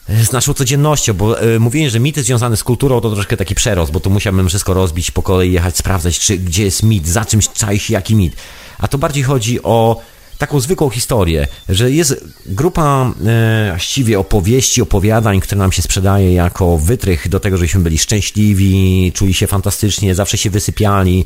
z 0.09 0.33
naszą 0.33 0.55
codziennością, 0.55 1.15
bo 1.15 1.43
y, 1.43 1.61
mówienie, 1.61 1.91
że 1.91 2.01
mity 2.01 2.23
związane 2.23 2.57
z 2.57 2.65
kulturą 2.65 3.01
to 3.01 3.11
troszkę 3.11 3.37
taki 3.37 3.55
przerost, 3.55 3.93
bo 3.93 4.01
tu 4.01 4.11
musiałbym 4.11 4.49
wszystko 4.49 4.75
rozbić 4.75 5.11
po 5.11 5.23
kolei, 5.23 5.53
jechać, 5.53 5.77
sprawdzać, 5.77 6.19
czy, 6.19 6.39
gdzie 6.39 6.65
jest 6.65 6.83
mit, 6.83 7.09
za 7.09 7.25
czymś 7.25 7.49
czai 7.49 7.79
się 7.79 7.95
jaki 7.95 8.15
mit. 8.15 8.37
A 8.79 8.89
to 8.89 8.99
bardziej 8.99 9.23
chodzi 9.23 9.63
o 9.63 10.01
taką 10.39 10.61
zwykłą 10.61 10.91
historię, 10.91 11.47
że 11.69 11.91
jest 11.91 12.25
grupa 12.47 13.13
e, 13.27 13.67
właściwie 13.71 14.19
opowieści, 14.19 14.83
opowiadań, 14.83 15.41
które 15.41 15.59
nam 15.59 15.73
się 15.73 15.83
sprzedaje 15.83 16.33
jako 16.33 16.79
wytrych 16.79 17.29
do 17.29 17.41
tego, 17.41 17.57
żebyśmy 17.57 17.81
byli 17.81 17.99
szczęśliwi, 17.99 19.13
czuli 19.15 19.35
się 19.35 19.47
fantastycznie, 19.47 20.15
zawsze 20.15 20.39
się 20.39 20.51
wysypiali, 20.51 21.25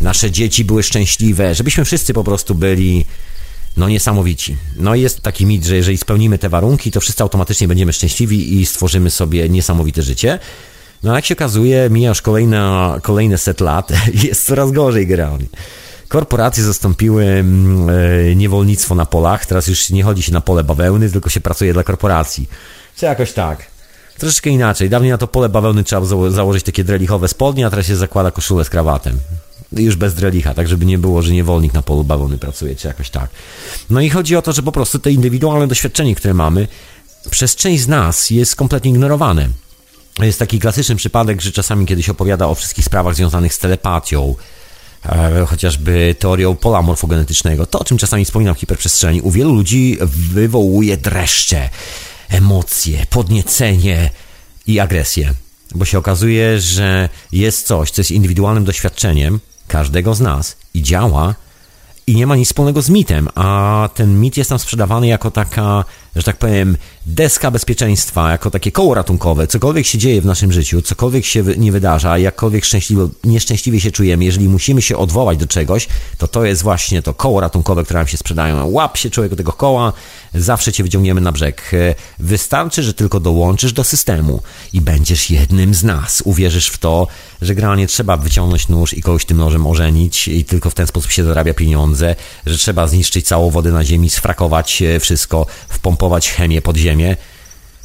nasze 0.00 0.30
dzieci 0.30 0.64
były 0.64 0.82
szczęśliwe, 0.82 1.54
żebyśmy 1.54 1.84
wszyscy 1.84 2.14
po 2.14 2.24
prostu 2.24 2.54
byli 2.54 3.04
no 3.76 3.88
niesamowici. 3.88 4.56
No 4.76 4.94
i 4.94 5.00
jest 5.00 5.20
taki 5.20 5.46
mit, 5.46 5.64
że 5.64 5.76
jeżeli 5.76 5.98
spełnimy 5.98 6.38
te 6.38 6.48
warunki, 6.48 6.90
to 6.90 7.00
wszyscy 7.00 7.22
automatycznie 7.22 7.68
będziemy 7.68 7.92
szczęśliwi 7.92 8.60
i 8.60 8.66
stworzymy 8.66 9.10
sobie 9.10 9.48
niesamowite 9.48 10.02
życie. 10.02 10.38
No 11.02 11.14
jak 11.14 11.26
się 11.26 11.34
okazuje, 11.34 11.90
mija 11.90 12.08
już 12.08 12.22
kolejne, 12.22 12.98
kolejne 13.02 13.38
set 13.38 13.60
lat, 13.60 13.92
jest 14.24 14.46
coraz 14.46 14.72
gorzej 14.72 15.06
generalnie. 15.06 15.46
Korporacje 16.10 16.64
zastąpiły 16.64 17.24
mm, 17.24 17.90
e, 17.90 18.36
niewolnictwo 18.36 18.94
na 18.94 19.06
polach. 19.06 19.46
Teraz 19.46 19.66
już 19.66 19.90
nie 19.90 20.02
chodzi 20.02 20.22
się 20.22 20.32
na 20.32 20.40
pole 20.40 20.64
bawełny, 20.64 21.10
tylko 21.10 21.30
się 21.30 21.40
pracuje 21.40 21.72
dla 21.72 21.82
korporacji. 21.82 22.48
Czy 22.96 23.06
jakoś 23.06 23.32
tak. 23.32 23.66
Troszeczkę 24.18 24.50
inaczej. 24.50 24.90
Dawniej 24.90 25.12
na 25.12 25.18
to 25.18 25.26
pole 25.26 25.48
bawełny 25.48 25.84
trzeba 25.84 26.06
było 26.06 26.30
założyć 26.30 26.64
takie 26.64 26.84
drelichowe 26.84 27.28
spodnie, 27.28 27.66
a 27.66 27.70
teraz 27.70 27.86
się 27.86 27.96
zakłada 27.96 28.30
koszulę 28.30 28.64
z 28.64 28.70
krawatem. 28.70 29.18
Już 29.72 29.96
bez 29.96 30.14
drelicha, 30.14 30.54
tak 30.54 30.68
żeby 30.68 30.86
nie 30.86 30.98
było, 30.98 31.22
że 31.22 31.32
niewolnik 31.32 31.74
na 31.74 31.82
polu 31.82 32.04
bawełny 32.04 32.38
pracuje, 32.38 32.76
czy 32.76 32.88
jakoś 32.88 33.10
tak. 33.10 33.30
No 33.90 34.00
i 34.00 34.10
chodzi 34.10 34.36
o 34.36 34.42
to, 34.42 34.52
że 34.52 34.62
po 34.62 34.72
prostu 34.72 34.98
te 34.98 35.12
indywidualne 35.12 35.66
doświadczenie, 35.66 36.14
które 36.14 36.34
mamy, 36.34 36.68
przez 37.30 37.56
część 37.56 37.82
z 37.82 37.88
nas 37.88 38.30
jest 38.30 38.56
kompletnie 38.56 38.90
ignorowane. 38.90 39.48
Jest 40.18 40.38
taki 40.38 40.58
klasyczny 40.58 40.96
przypadek, 40.96 41.40
że 41.40 41.52
czasami 41.52 41.86
kiedyś 41.86 42.08
opowiada 42.08 42.46
o 42.46 42.54
wszystkich 42.54 42.84
sprawach 42.84 43.14
związanych 43.14 43.54
z 43.54 43.58
telepatią, 43.58 44.34
chociażby 45.46 46.14
teorią 46.18 46.56
pola 46.56 46.82
morfogenetycznego. 46.82 47.66
To, 47.66 47.78
o 47.78 47.84
czym 47.84 47.98
czasami 47.98 48.24
wspominam 48.24 48.54
w 48.54 48.58
hiperprzestrzeni, 48.58 49.20
u 49.20 49.30
wielu 49.30 49.54
ludzi 49.54 49.98
wywołuje 50.32 50.96
dreszcze, 50.96 51.68
emocje, 52.28 53.06
podniecenie 53.10 54.10
i 54.66 54.80
agresję. 54.80 55.34
Bo 55.74 55.84
się 55.84 55.98
okazuje, 55.98 56.60
że 56.60 57.08
jest 57.32 57.66
coś, 57.66 57.90
co 57.90 58.00
jest 58.00 58.10
indywidualnym 58.10 58.64
doświadczeniem 58.64 59.40
każdego 59.68 60.14
z 60.14 60.20
nas 60.20 60.56
i 60.74 60.82
działa 60.82 61.34
i 62.06 62.14
nie 62.14 62.26
ma 62.26 62.36
nic 62.36 62.48
wspólnego 62.48 62.82
z 62.82 62.90
mitem, 62.90 63.28
a 63.34 63.88
ten 63.94 64.20
mit 64.20 64.36
jest 64.36 64.50
nam 64.50 64.58
sprzedawany 64.58 65.06
jako 65.06 65.30
taka, 65.30 65.84
że 66.16 66.22
tak 66.22 66.36
powiem, 66.36 66.76
deska 67.06 67.50
bezpieczeństwa, 67.50 68.30
jako 68.30 68.50
takie 68.50 68.72
koło 68.72 68.94
ratunkowe. 68.94 69.46
Cokolwiek 69.46 69.86
się 69.86 69.98
dzieje 69.98 70.20
w 70.20 70.26
naszym 70.26 70.52
życiu, 70.52 70.82
cokolwiek 70.82 71.24
się 71.24 71.42
nie 71.56 71.72
wydarza, 71.72 72.18
jakkolwiek 72.18 72.64
szczęśliwie, 72.64 73.08
nieszczęśliwie 73.24 73.80
się 73.80 73.90
czujemy, 73.90 74.24
jeżeli 74.24 74.48
musimy 74.48 74.82
się 74.82 74.96
odwołać 74.96 75.38
do 75.38 75.46
czegoś, 75.46 75.88
to 76.18 76.28
to 76.28 76.44
jest 76.44 76.62
właśnie 76.62 77.02
to 77.02 77.14
koło 77.14 77.40
ratunkowe, 77.40 77.84
które 77.84 78.00
nam 78.00 78.06
się 78.06 78.16
sprzedają. 78.16 78.66
Łap 78.70 78.96
się 78.96 79.10
człowieku 79.10 79.36
tego 79.36 79.52
koła, 79.52 79.92
zawsze 80.34 80.72
cię 80.72 80.82
wyciągniemy 80.82 81.20
na 81.20 81.32
brzeg. 81.32 81.70
Wystarczy, 82.18 82.82
że 82.82 82.94
tylko 82.94 83.20
dołączysz 83.20 83.72
do 83.72 83.84
systemu 83.84 84.42
i 84.72 84.80
będziesz 84.80 85.30
jednym 85.30 85.74
z 85.74 85.84
nas. 85.84 86.22
Uwierzysz 86.24 86.68
w 86.68 86.78
to, 86.78 87.06
że 87.42 87.54
generalnie 87.54 87.86
trzeba 87.86 88.16
wyciągnąć 88.16 88.68
nóż 88.68 88.94
i 88.94 89.02
kogoś 89.02 89.24
tym 89.24 89.36
nożem 89.36 89.66
ożenić 89.66 90.28
i 90.28 90.44
tylko 90.44 90.70
w 90.70 90.74
ten 90.74 90.86
sposób 90.86 91.10
się 91.10 91.24
zarabia 91.24 91.54
pieniądze, 91.54 92.16
że 92.46 92.58
trzeba 92.58 92.86
zniszczyć 92.86 93.26
całą 93.26 93.50
wodę 93.50 93.72
na 93.72 93.84
ziemi, 93.84 94.10
sfrakować 94.10 94.82
wszystko, 95.00 95.46
wpompować 95.68 95.99
chemię 96.08 96.62
pod 96.62 96.76
ziemię. 96.76 97.16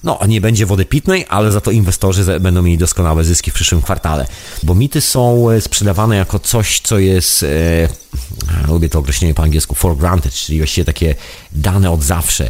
No, 0.05 0.19
nie 0.27 0.41
będzie 0.41 0.65
wody 0.65 0.85
pitnej, 0.85 1.25
ale 1.29 1.51
za 1.51 1.61
to 1.61 1.71
inwestorzy 1.71 2.39
będą 2.39 2.61
mieli 2.61 2.77
doskonałe 2.77 3.23
zyski 3.23 3.51
w 3.51 3.53
przyszłym 3.53 3.81
kwartale. 3.81 4.27
Bo 4.63 4.75
mity 4.75 5.01
są 5.01 5.49
e, 5.49 5.61
sprzedawane 5.61 6.15
jako 6.15 6.39
coś, 6.39 6.79
co 6.79 6.99
jest, 6.99 7.43
e, 7.43 7.47
lubię 8.67 8.89
to 8.89 8.99
określenie 8.99 9.33
po 9.33 9.43
angielsku, 9.43 9.75
for 9.75 9.97
granted, 9.97 10.33
czyli 10.33 10.57
właściwie 10.57 10.85
takie 10.85 11.15
dane 11.51 11.91
od 11.91 12.03
zawsze. 12.03 12.49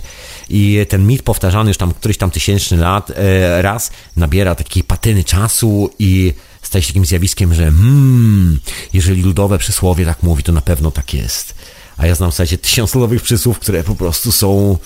I 0.49 0.85
ten 0.89 1.07
mit 1.07 1.23
powtarzany 1.23 1.69
już 1.69 1.77
tam 1.77 1.93
któryś 1.93 2.17
tam 2.17 2.31
tysięczny 2.31 2.77
lat 2.77 3.11
e, 3.11 3.61
raz 3.61 3.91
nabiera 4.15 4.55
takiej 4.55 4.83
patyny 4.83 5.23
czasu 5.23 5.89
i 5.99 6.33
staje 6.61 6.81
się 6.81 6.87
takim 6.87 7.05
zjawiskiem, 7.05 7.53
że 7.53 7.63
hmm, 7.63 8.59
jeżeli 8.93 9.21
ludowe 9.21 9.57
przysłowie 9.57 10.05
tak 10.05 10.23
mówi, 10.23 10.43
to 10.43 10.51
na 10.51 10.61
pewno 10.61 10.91
tak 10.91 11.13
jest. 11.13 11.55
A 11.97 12.07
ja 12.07 12.15
znam 12.15 12.31
w 12.31 12.33
zasadzie 12.33 12.57
tysiąc 12.57 12.95
ludowych 12.95 13.21
przysłów, 13.21 13.59
które 13.59 13.83
po 13.83 13.95
prostu 13.95 14.31
są, 14.31 14.77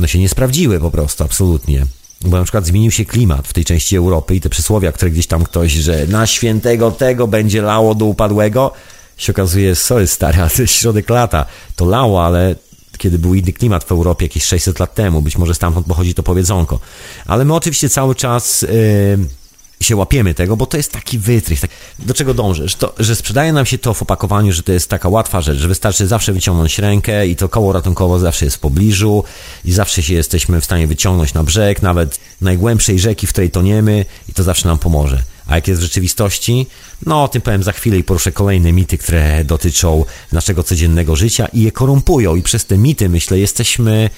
no 0.00 0.06
się 0.06 0.18
nie 0.18 0.28
sprawdziły 0.28 0.80
po 0.80 0.90
prostu, 0.90 1.24
absolutnie. 1.24 1.86
Bo 2.20 2.36
na 2.36 2.42
przykład 2.42 2.66
zmienił 2.66 2.90
się 2.90 3.04
klimat 3.04 3.48
w 3.48 3.52
tej 3.52 3.64
części 3.64 3.96
Europy 3.96 4.34
i 4.34 4.40
te 4.40 4.48
przysłowia, 4.48 4.92
które 4.92 5.10
gdzieś 5.10 5.26
tam 5.26 5.44
ktoś, 5.44 5.72
że 5.72 6.06
na 6.06 6.26
świętego 6.26 6.90
tego 6.90 7.26
będzie 7.26 7.62
lało 7.62 7.94
do 7.94 8.04
upadłego, 8.04 8.72
się 9.16 9.32
okazuje, 9.32 9.74
sorry 9.74 10.06
stary, 10.06 10.38
ale 10.40 10.66
środek 10.66 11.10
lata. 11.10 11.46
To 11.76 11.84
lało, 11.84 12.24
ale 12.24 12.54
kiedy 12.98 13.18
był 13.18 13.34
inny 13.34 13.52
klimat 13.52 13.84
w 13.84 13.92
Europie 13.92 14.24
jakieś 14.24 14.44
600 14.44 14.80
lat 14.80 14.94
temu, 14.94 15.22
być 15.22 15.38
może 15.38 15.54
stamtąd 15.54 15.86
pochodzi 15.86 16.14
to 16.14 16.22
powiedzonko. 16.22 16.80
Ale 17.26 17.44
my 17.44 17.54
oczywiście 17.54 17.88
cały 17.88 18.14
czas... 18.14 18.62
Yy, 18.62 19.39
się 19.82 19.96
łapiemy 19.96 20.34
tego, 20.34 20.56
bo 20.56 20.66
to 20.66 20.76
jest 20.76 20.92
taki 20.92 21.18
wytrych. 21.18 21.60
Tak, 21.60 21.70
do 21.98 22.14
czego 22.14 22.34
dążysz? 22.34 22.74
To, 22.74 22.94
że 22.98 23.16
sprzedaje 23.16 23.52
nam 23.52 23.66
się 23.66 23.78
to 23.78 23.94
w 23.94 24.02
opakowaniu, 24.02 24.52
że 24.52 24.62
to 24.62 24.72
jest 24.72 24.90
taka 24.90 25.08
łatwa 25.08 25.40
rzecz, 25.40 25.58
że 25.58 25.68
wystarczy 25.68 26.06
zawsze 26.06 26.32
wyciągnąć 26.32 26.78
rękę 26.78 27.26
i 27.26 27.36
to 27.36 27.48
koło 27.48 27.72
ratunkowo 27.72 28.18
zawsze 28.18 28.44
jest 28.44 28.56
w 28.56 28.60
pobliżu 28.60 29.24
i 29.64 29.72
zawsze 29.72 30.02
się 30.02 30.14
jesteśmy 30.14 30.60
w 30.60 30.64
stanie 30.64 30.86
wyciągnąć 30.86 31.34
na 31.34 31.44
brzeg, 31.44 31.82
nawet 31.82 32.18
najgłębszej 32.40 32.98
rzeki, 32.98 33.26
w 33.26 33.30
której 33.30 33.50
toniemy 33.50 34.04
i 34.28 34.32
to 34.32 34.42
zawsze 34.42 34.68
nam 34.68 34.78
pomoże. 34.78 35.22
A 35.46 35.54
jak 35.54 35.68
jest 35.68 35.80
w 35.80 35.84
rzeczywistości? 35.84 36.66
No, 37.06 37.22
o 37.22 37.28
tym 37.28 37.42
powiem 37.42 37.62
za 37.62 37.72
chwilę 37.72 37.98
i 37.98 38.04
poruszę 38.04 38.32
kolejne 38.32 38.72
mity, 38.72 38.98
które 38.98 39.44
dotyczą 39.44 40.04
naszego 40.32 40.62
codziennego 40.62 41.16
życia 41.16 41.46
i 41.52 41.62
je 41.62 41.72
korumpują 41.72 42.36
i 42.36 42.42
przez 42.42 42.66
te 42.66 42.78
mity, 42.78 43.08
myślę, 43.08 43.38
jesteśmy 43.38 44.10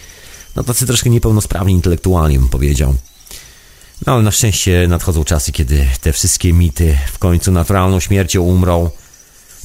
no 0.56 0.64
tacy 0.64 0.86
troszkę 0.86 1.10
niepełnosprawni 1.10 1.74
intelektualnie, 1.74 2.38
bym 2.38 2.48
powiedział. 2.48 2.94
No 4.06 4.22
na 4.22 4.30
szczęście 4.30 4.86
nadchodzą 4.88 5.24
czasy, 5.24 5.52
kiedy 5.52 5.86
te 6.00 6.12
wszystkie 6.12 6.52
mity 6.52 6.98
w 7.12 7.18
końcu 7.18 7.52
naturalną 7.52 8.00
śmiercią 8.00 8.42
umrą, 8.42 8.90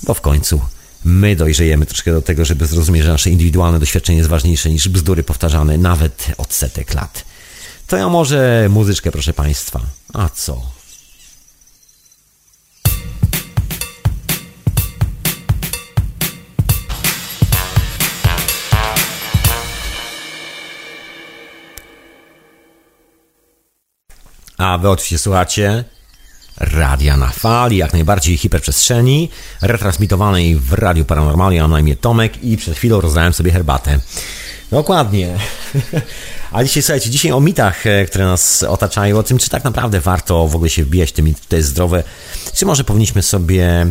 bo 0.03 0.13
w 0.13 0.21
końcu 0.21 0.61
my 1.05 1.35
dojrzejemy 1.35 1.85
troszkę 1.85 2.11
do 2.11 2.21
tego, 2.21 2.45
żeby 2.45 2.65
zrozumieć, 2.65 3.03
że 3.03 3.11
nasze 3.11 3.29
indywidualne 3.29 3.79
doświadczenie 3.79 4.17
jest 4.17 4.29
ważniejsze 4.29 4.69
niż 4.69 4.89
bzdury 4.89 5.23
powtarzane 5.23 5.77
nawet 5.77 6.27
od 6.37 6.53
setek 6.53 6.93
lat. 6.93 7.25
To 7.87 7.97
ja 7.97 8.09
może 8.09 8.67
muzyczkę, 8.69 9.11
proszę 9.11 9.33
Państwa. 9.33 9.81
A 10.13 10.29
co? 10.29 10.76
A 24.57 24.77
wy 24.77 24.89
oczywiście 24.89 25.17
słuchacie 25.17 25.83
Radia 26.57 27.17
na 27.17 27.29
Fali, 27.29 27.77
jak 27.77 27.93
najbardziej 27.93 28.37
hiperprzestrzeni, 28.37 29.29
retransmitowanej 29.61 30.55
w 30.55 30.73
Radiu 30.73 31.05
Paranormalnie, 31.05 31.61
mam 31.61 31.71
na 31.71 31.79
imię 31.79 31.95
Tomek 31.95 32.43
i 32.43 32.57
przed 32.57 32.77
chwilą 32.77 33.01
rozdałem 33.01 33.33
sobie 33.33 33.51
herbatę. 33.51 33.99
Dokładnie. 34.71 35.37
A 36.51 36.63
dzisiaj, 36.63 36.83
słuchajcie, 36.83 37.09
dzisiaj 37.09 37.31
o 37.31 37.39
mitach, 37.39 37.87
e, 37.87 38.05
które 38.05 38.25
nas 38.25 38.63
otaczają, 38.63 39.17
o 39.17 39.23
tym, 39.23 39.37
czy 39.37 39.49
tak 39.49 39.63
naprawdę 39.63 39.99
warto 39.99 40.47
w 40.47 40.55
ogóle 40.55 40.69
się 40.69 40.83
wbijać 40.83 41.11
te 41.11 41.21
mity, 41.21 41.41
to 41.49 41.55
jest 41.55 41.69
zdrowe, 41.69 42.03
czy 42.55 42.65
może 42.65 42.83
powinniśmy 42.83 43.23
sobie 43.23 43.87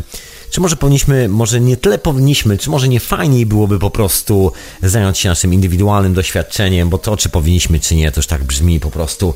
czy 0.50 0.60
może 0.60 0.76
powinniśmy, 0.76 1.28
może 1.28 1.60
nie 1.60 1.76
tyle 1.76 1.98
powinniśmy, 1.98 2.58
czy 2.58 2.70
może 2.70 2.88
nie 2.88 3.00
fajniej 3.00 3.46
byłoby 3.46 3.78
po 3.78 3.90
prostu 3.90 4.52
zająć 4.82 5.18
się 5.18 5.28
naszym 5.28 5.54
indywidualnym 5.54 6.14
doświadczeniem, 6.14 6.88
bo 6.88 6.98
to, 6.98 7.16
czy 7.16 7.28
powinniśmy, 7.28 7.80
czy 7.80 7.94
nie, 7.94 8.12
to 8.12 8.18
już 8.18 8.26
tak 8.26 8.44
brzmi 8.44 8.80
po 8.80 8.90
prostu 8.90 9.34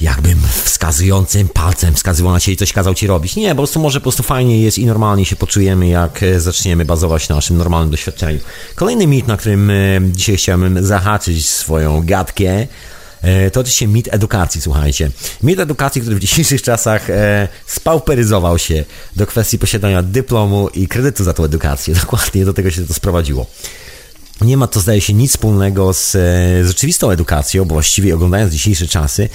jakbym 0.00 0.38
wskazującym 0.64 1.48
palcem 1.48 1.94
wskazywał 1.94 2.32
na 2.32 2.40
ciebie 2.40 2.54
i 2.54 2.56
coś 2.56 2.72
kazał 2.72 2.94
ci 2.94 3.06
robić. 3.06 3.36
Nie, 3.36 3.48
po 3.48 3.56
prostu 3.56 3.80
może 3.80 4.00
po 4.00 4.02
prostu 4.02 4.22
fajnie 4.22 4.60
jest 4.60 4.78
i 4.78 4.86
normalnie 4.86 5.24
się 5.24 5.36
poczujemy, 5.36 5.88
jak 5.88 6.22
e, 6.22 6.40
zaczniemy 6.40 6.84
bazować 6.84 7.28
na 7.28 7.34
naszym 7.34 7.56
normalnym 7.56 7.90
doświadczeniu. 7.90 8.40
Kolejny 8.74 9.06
mit, 9.06 9.26
na 9.26 9.36
którym 9.36 9.70
e, 9.70 9.74
dzisiaj 10.12 10.36
chciałbym 10.36 10.86
zahaczyć 10.86 11.48
swoją 11.48 12.06
gadkę, 12.06 12.66
e, 13.22 13.50
to 13.50 13.60
oczywiście 13.60 13.86
mit 13.86 14.08
edukacji, 14.14 14.60
słuchajcie. 14.60 15.10
Mit 15.42 15.60
edukacji, 15.60 16.00
który 16.00 16.16
w 16.16 16.20
dzisiejszych 16.20 16.62
czasach 16.62 17.06
spauperyzował 17.66 18.58
się 18.58 18.84
do 19.16 19.26
kwestii 19.26 19.58
posiadania 19.58 20.02
dyplomu 20.02 20.68
i 20.68 20.88
kredytu 20.88 21.24
za 21.24 21.32
tą 21.32 21.44
edukację. 21.44 21.94
Dokładnie 22.00 22.44
do 22.44 22.52
tego 22.52 22.70
się 22.70 22.86
to 22.86 22.94
sprowadziło. 22.94 23.46
Nie 24.40 24.56
ma 24.56 24.66
to, 24.66 24.80
zdaje 24.80 25.00
się, 25.00 25.12
nic 25.12 25.30
wspólnego 25.30 25.92
z, 25.92 26.12
z 26.12 26.66
rzeczywistą 26.66 27.10
edukacją, 27.10 27.64
bo 27.64 27.74
właściwie 27.74 28.14
oglądając 28.14 28.52
dzisiejsze 28.52 28.86
czasy, 28.86 29.28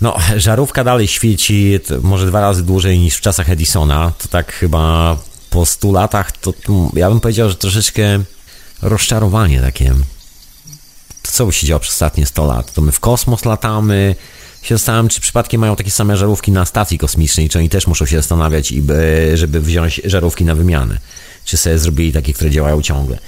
No, 0.00 0.16
żarówka 0.36 0.84
dalej 0.84 1.08
świeci 1.08 1.78
może 2.02 2.26
dwa 2.26 2.40
razy 2.40 2.62
dłużej 2.62 2.98
niż 2.98 3.14
w 3.16 3.20
czasach 3.20 3.50
Edisona. 3.50 4.12
To 4.18 4.28
tak 4.28 4.52
chyba 4.52 5.16
po 5.50 5.66
100 5.66 5.92
latach, 5.92 6.32
to 6.32 6.52
ja 6.94 7.08
bym 7.10 7.20
powiedział, 7.20 7.48
że 7.48 7.54
troszeczkę 7.54 8.22
rozczarowanie 8.82 9.60
takie. 9.60 9.94
To 11.22 11.32
co 11.32 11.46
by 11.46 11.52
się 11.52 11.66
działo 11.66 11.80
przez 11.80 11.94
ostatnie 11.94 12.26
100 12.26 12.46
lat? 12.46 12.72
To 12.72 12.82
my 12.82 12.92
w 12.92 13.00
kosmos 13.00 13.44
latamy, 13.44 14.14
się 14.62 14.76
zastanawiam, 14.76 15.08
czy 15.08 15.20
przypadkiem 15.20 15.60
mają 15.60 15.76
takie 15.76 15.90
same 15.90 16.16
żarówki 16.16 16.52
na 16.52 16.64
stacji 16.64 16.98
kosmicznej, 16.98 17.48
czy 17.48 17.58
oni 17.58 17.68
też 17.68 17.86
muszą 17.86 18.06
się 18.06 18.16
zastanawiać, 18.16 18.74
żeby 19.34 19.60
wziąć 19.60 20.00
żarówki 20.04 20.44
na 20.44 20.54
wymianę. 20.54 20.98
Czy 21.44 21.56
sobie 21.56 21.78
zrobili 21.78 22.12
takie, 22.12 22.32
które 22.32 22.50
działają 22.50 22.82
ciągle. 22.82 23.18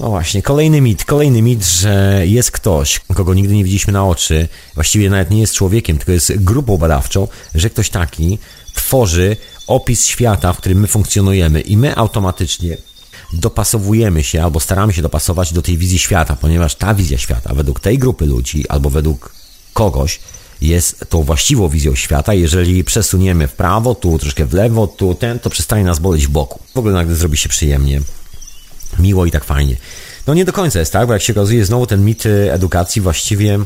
No 0.00 0.08
właśnie, 0.08 0.42
kolejny 0.42 0.80
mit, 0.80 1.04
kolejny 1.04 1.42
mit, 1.42 1.64
że 1.64 2.22
jest 2.26 2.50
ktoś, 2.50 3.00
kogo 3.14 3.34
nigdy 3.34 3.54
nie 3.54 3.64
widzieliśmy 3.64 3.92
na 3.92 4.06
oczy, 4.06 4.48
właściwie 4.74 5.10
nawet 5.10 5.30
nie 5.30 5.40
jest 5.40 5.54
człowiekiem, 5.54 5.98
tylko 5.98 6.12
jest 6.12 6.44
grupą 6.44 6.76
badawczą, 6.76 7.28
że 7.54 7.70
ktoś 7.70 7.90
taki 7.90 8.38
tworzy 8.74 9.36
opis 9.66 10.06
świata, 10.06 10.52
w 10.52 10.56
którym 10.56 10.80
my 10.80 10.86
funkcjonujemy 10.86 11.60
i 11.60 11.76
my 11.76 11.96
automatycznie 11.96 12.76
dopasowujemy 13.32 14.24
się 14.24 14.44
albo 14.44 14.60
staramy 14.60 14.92
się 14.92 15.02
dopasować 15.02 15.52
do 15.52 15.62
tej 15.62 15.78
wizji 15.78 15.98
świata, 15.98 16.36
ponieważ 16.40 16.74
ta 16.74 16.94
wizja 16.94 17.18
świata 17.18 17.54
według 17.54 17.80
tej 17.80 17.98
grupy 17.98 18.26
ludzi 18.26 18.68
albo 18.68 18.90
według 18.90 19.34
kogoś 19.72 20.20
jest 20.60 21.04
tą 21.08 21.22
właściwą 21.22 21.68
wizją 21.68 21.94
świata. 21.94 22.34
Jeżeli 22.34 22.84
przesuniemy 22.84 23.48
w 23.48 23.52
prawo, 23.52 23.94
tu 23.94 24.18
troszkę 24.18 24.46
w 24.46 24.52
lewo, 24.52 24.86
tu 24.86 25.14
ten, 25.14 25.38
to 25.38 25.50
przestanie 25.50 25.84
nas 25.84 25.98
boleć 25.98 26.26
w 26.26 26.30
boku. 26.30 26.60
W 26.74 26.78
ogóle 26.78 26.94
nagle 26.94 27.14
zrobi 27.14 27.36
się 27.36 27.48
przyjemnie, 27.48 28.00
miło 29.00 29.26
i 29.26 29.30
tak 29.30 29.44
fajnie. 29.44 29.76
No 30.26 30.34
nie 30.34 30.44
do 30.44 30.52
końca 30.52 30.78
jest 30.78 30.92
tak, 30.92 31.06
bo 31.06 31.12
jak 31.12 31.22
się 31.22 31.32
okazuje, 31.32 31.64
znowu 31.64 31.86
ten 31.86 32.04
mit 32.04 32.24
edukacji 32.50 33.02
właściwie 33.02 33.58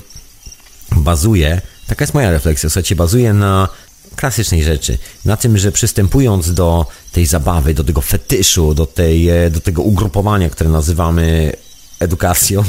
bazuje, 0.96 1.60
taka 1.86 2.02
jest 2.02 2.14
moja 2.14 2.30
refleksja, 2.30 2.70
słuchajcie, 2.70 2.96
bazuje 2.96 3.32
na 3.32 3.68
klasycznej 4.16 4.62
rzeczy. 4.62 4.98
Na 5.24 5.36
tym, 5.36 5.58
że 5.58 5.72
przystępując 5.72 6.54
do 6.54 6.86
tej 7.12 7.26
zabawy, 7.26 7.74
do 7.74 7.84
tego 7.84 8.00
fetyszu, 8.00 8.74
do, 8.74 8.86
tej, 8.86 9.28
do 9.50 9.60
tego 9.60 9.82
ugrupowania, 9.82 10.50
które 10.50 10.70
nazywamy 10.70 11.52
edukacją, 12.00 12.64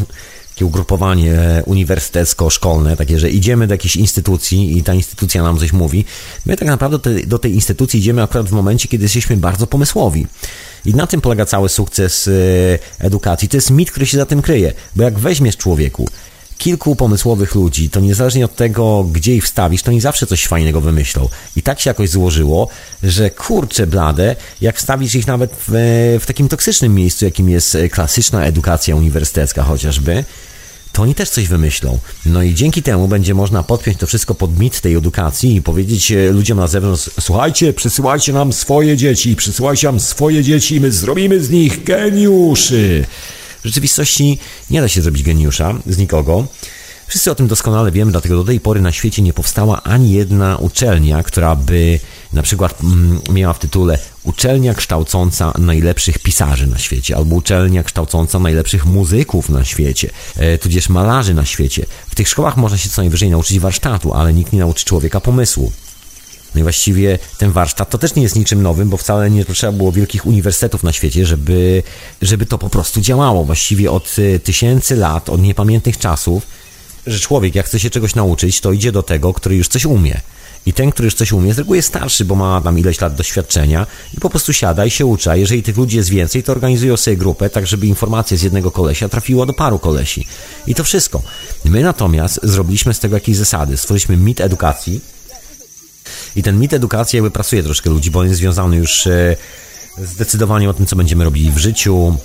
takie 0.56 0.66
ugrupowanie 0.66 1.64
uniwersytecko-szkolne, 1.66 2.98
takie, 2.98 3.20
że 3.20 3.30
idziemy 3.30 3.68
do 3.68 3.74
jakiejś 3.74 3.96
instytucji 3.96 4.78
i 4.78 4.84
ta 4.84 4.94
instytucja 4.94 5.44
nam 5.44 5.58
coś 5.60 5.74
mówi. 5.74 6.06
My 6.46 6.58
tak 6.58 6.68
naprawdę 6.68 7.00
te, 7.00 7.28
do 7.28 7.40
tej 7.40 7.54
instytucji 7.54 8.00
idziemy 8.00 8.24
akurat 8.24 8.50
w 8.50 8.52
momencie, 8.52 8.88
kiedy 8.88 9.04
jesteśmy 9.04 9.38
bardzo 9.38 9.68
pomysłowi. 9.68 10.28
I 10.86 10.94
na 10.94 11.08
tym 11.08 11.22
polega 11.22 11.46
cały 11.46 11.70
sukces 11.70 12.28
e, 12.28 12.32
edukacji. 13.00 13.50
To 13.50 13.58
jest 13.58 13.72
mit, 13.72 13.92
który 13.92 14.06
się 14.06 14.18
za 14.18 14.26
tym 14.26 14.42
kryje, 14.42 14.74
bo 14.96 15.04
jak 15.04 15.20
weźmiesz 15.20 15.58
człowieku 15.58 16.10
kilku 16.58 16.96
pomysłowych 16.96 17.56
ludzi, 17.56 17.90
to 17.90 18.00
niezależnie 18.00 18.46
od 18.46 18.56
tego, 18.56 19.04
gdzie 19.12 19.36
ich 19.36 19.46
wstawisz, 19.46 19.84
to 19.84 19.92
nie 19.92 20.02
zawsze 20.02 20.28
coś 20.28 20.48
fajnego 20.48 20.82
wymyślą. 20.82 21.30
I 21.56 21.62
tak 21.62 21.80
się 21.80 21.90
jakoś 21.90 22.10
złożyło, 22.10 22.68
że 23.04 23.30
kurczę 23.30 23.88
blade, 23.88 24.36
jak 24.62 24.78
wstawisz 24.78 25.16
ich 25.16 25.28
nawet 25.28 25.52
w, 25.68 25.72
w 26.22 26.26
takim 26.26 26.48
toksycznym 26.48 26.96
miejscu, 26.96 27.26
jakim 27.26 27.50
jest 27.50 27.78
klasyczna 27.92 28.46
edukacja 28.46 28.96
uniwersytecka 28.96 29.64
chociażby, 29.64 30.24
to 30.96 31.02
oni 31.02 31.16
też 31.16 31.30
coś 31.30 31.48
wymyślą. 31.48 32.00
No 32.26 32.44
i 32.44 32.54
dzięki 32.54 32.84
temu 32.84 33.08
będzie 33.08 33.34
można 33.34 33.64
podpiąć 33.64 33.98
to 33.98 34.08
wszystko 34.08 34.36
pod 34.36 34.60
mit 34.60 34.82
tej 34.82 34.96
edukacji 34.96 35.56
i 35.56 35.62
powiedzieć 35.62 36.12
e, 36.12 36.32
ludziom 36.32 36.58
na 36.58 36.68
zewnątrz, 36.68 37.10
słuchajcie, 37.20 37.74
przysyłajcie 37.74 38.34
nam 38.34 38.54
swoje 38.54 38.98
dzieci, 38.98 39.36
przysyłajcie 39.36 39.88
nam 39.88 40.00
swoje 40.00 40.44
dzieci, 40.44 40.82
my 40.82 40.92
zrobimy 40.92 41.44
z 41.44 41.50
nich 41.50 41.84
geniuszy. 41.84 43.06
W 43.66 43.68
rzeczywistości 43.68 44.38
nie 44.70 44.82
da 44.82 44.88
się 44.88 45.02
zrobić 45.02 45.24
geniusza 45.24 45.74
z 45.88 45.98
nikogo. 45.98 46.48
Wszyscy 47.08 47.32
o 47.32 47.36
tym 47.36 47.48
doskonale 47.48 47.92
wiemy, 47.92 48.12
dlatego 48.12 48.36
do 48.36 48.44
tej 48.44 48.60
pory 48.60 48.82
na 48.82 48.92
świecie 48.92 49.22
nie 49.22 49.34
powstała 49.34 49.84
ani 49.84 50.12
jedna 50.12 50.58
uczelnia, 50.58 51.24
która 51.24 51.56
by 51.56 52.00
na 52.34 52.42
przykład 52.42 52.84
mm, 52.84 53.22
miała 53.34 53.54
w 53.54 53.60
tytule 53.60 54.00
uczelnia 54.24 54.74
kształcąca 54.74 55.54
najlepszych 55.58 56.20
pisarzy 56.20 56.68
na 56.68 56.78
świecie, 56.78 57.16
albo 57.16 57.36
uczelnia 57.36 57.84
kształcąca 57.84 58.40
najlepszych 58.40 58.86
muzyków 58.86 59.50
na 59.50 59.66
świecie, 59.66 60.10
e, 60.36 60.58
tudzież 60.58 60.90
malarzy 60.90 61.34
na 61.34 61.46
świecie. 61.46 61.86
W 62.10 62.16
tych 62.16 62.30
szkołach 62.30 62.58
można 62.58 62.78
się 62.78 62.90
co 62.90 63.02
najwyżej 63.02 63.30
nauczyć 63.30 63.60
warsztatu, 63.60 64.14
ale 64.14 64.34
nikt 64.34 64.54
nie 64.54 64.60
nauczy 64.60 64.86
człowieka 64.86 65.20
pomysłu. 65.20 65.72
No 66.56 66.60
i 66.60 66.64
właściwie 66.64 67.20
ten 67.38 67.52
warsztat 67.52 67.90
to 67.90 67.98
też 67.98 68.16
nie 68.16 68.24
jest 68.24 68.36
niczym 68.36 68.62
nowym, 68.62 68.90
bo 68.90 68.98
wcale 68.98 69.32
nie 69.32 69.46
potrzeba 69.46 69.74
było 69.74 69.92
wielkich 69.92 70.26
uniwersytetów 70.26 70.84
na 70.84 70.94
świecie, 70.94 71.26
żeby, 71.26 71.84
żeby 72.22 72.46
to 72.46 72.58
po 72.58 72.70
prostu 72.70 73.02
działało. 73.02 73.46
Właściwie 73.46 73.92
od 73.92 74.16
e, 74.36 74.40
tysięcy 74.40 74.96
lat, 74.96 75.30
od 75.30 75.42
niepamiętnych 75.42 75.98
czasów, 75.98 76.48
że 77.08 77.20
człowiek, 77.20 77.56
jak 77.56 77.66
chce 77.66 77.80
się 77.80 77.90
czegoś 77.90 78.16
nauczyć, 78.16 78.62
to 78.62 78.72
idzie 78.72 78.92
do 78.92 79.04
tego, 79.04 79.34
który 79.34 79.56
już 79.56 79.68
coś 79.68 79.86
umie. 79.86 80.22
I 80.66 80.74
ten, 80.74 80.92
który 80.92 81.06
już 81.06 81.14
coś 81.14 81.32
umie, 81.32 81.54
z 81.54 81.58
reguły 81.58 81.78
jest 81.78 81.88
starszy, 81.88 82.26
bo 82.26 82.36
ma 82.36 82.62
tam 82.62 82.80
ileś 82.80 83.02
lat 83.02 83.16
doświadczenia 83.16 83.88
i 84.18 84.20
po 84.20 84.30
prostu 84.30 84.54
siada 84.54 84.86
i 84.86 84.92
się 84.92 85.06
uczy. 85.06 85.30
Jeżeli 85.34 85.64
tych 85.64 85.78
ludzi 85.78 85.98
jest 85.98 86.10
więcej, 86.10 86.44
to 86.44 86.52
organizują 86.52 86.98
sobie 86.98 87.18
grupę, 87.18 87.50
tak 87.50 87.68
żeby 87.68 87.88
informacja 87.88 88.38
z 88.38 88.42
jednego 88.42 88.72
kolesia 88.72 89.10
trafiła 89.10 89.46
do 89.46 89.54
paru 89.54 89.80
kolesi. 89.80 90.28
I 90.68 90.76
to 90.76 90.84
wszystko. 90.84 91.22
My 91.66 91.82
natomiast 91.82 92.40
zrobiliśmy 92.44 92.94
z 92.94 93.00
tego 93.00 93.16
jakieś 93.16 93.38
zasady. 93.38 93.78
Stworzyliśmy 93.78 94.18
mit 94.18 94.42
edukacji, 94.42 95.02
i 96.36 96.44
ten 96.44 96.60
mit 96.60 96.74
edukacji 96.74 97.18
jakby 97.18 97.32
pracuje 97.32 97.64
troszkę 97.64 97.90
ludzi, 97.90 98.12
bo 98.12 98.20
on 98.20 98.28
jest 98.28 98.40
związany 98.40 98.76
już 98.76 99.08
e, 99.08 99.36
zdecydowanie 99.98 100.70
o 100.70 100.74
tym, 100.74 100.86
co 100.86 100.96
będziemy 100.96 101.24
robili 101.24 101.52
w 101.52 101.58
życiu, 101.58 102.18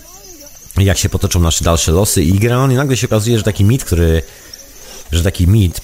jak 0.78 0.98
się 0.98 1.08
potoczą 1.08 1.40
nasze 1.40 1.64
dalsze 1.64 1.92
losy 1.92 2.22
i 2.22 2.38
generalnie 2.38 2.76
nagle 2.76 2.96
się 2.96 3.06
okazuje, 3.06 3.38
że 3.38 3.44
taki 3.44 3.64
mit, 3.64 3.84
który, 3.84 4.22
że 5.12 5.22
taki 5.22 5.48
mit 5.48 5.80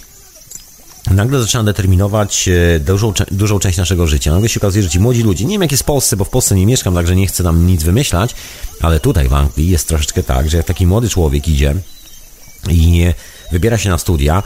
nagle 1.10 1.40
zaczyna 1.40 1.64
determinować 1.64 2.48
e, 2.48 2.80
dużą, 2.80 3.12
dużą 3.30 3.58
część 3.58 3.78
naszego 3.78 4.06
życia. 4.06 4.32
Nagle 4.32 4.48
się 4.48 4.60
okazuje, 4.60 4.82
że 4.82 4.90
ci 4.90 5.00
młodzi 5.00 5.22
ludzie, 5.22 5.44
nie 5.44 5.52
wiem 5.52 5.62
jak 5.62 5.70
jest 5.70 5.82
w 5.82 5.86
Polsce, 5.86 6.16
bo 6.16 6.24
w 6.24 6.28
Polsce 6.28 6.54
nie 6.54 6.66
mieszkam, 6.66 6.94
także 6.94 7.16
nie 7.16 7.26
chcę 7.26 7.42
tam 7.44 7.66
nic 7.66 7.82
wymyślać, 7.82 8.34
ale 8.80 9.00
tutaj 9.00 9.28
w 9.28 9.32
Anglii 9.32 9.68
jest 9.68 9.88
troszeczkę 9.88 10.22
tak, 10.22 10.50
że 10.50 10.56
jak 10.56 10.66
taki 10.66 10.86
młody 10.86 11.08
człowiek 11.08 11.48
idzie 11.48 11.74
i 12.70 13.06
wybiera 13.52 13.78
się 13.78 13.90
na 13.90 13.98
studia, 13.98 14.42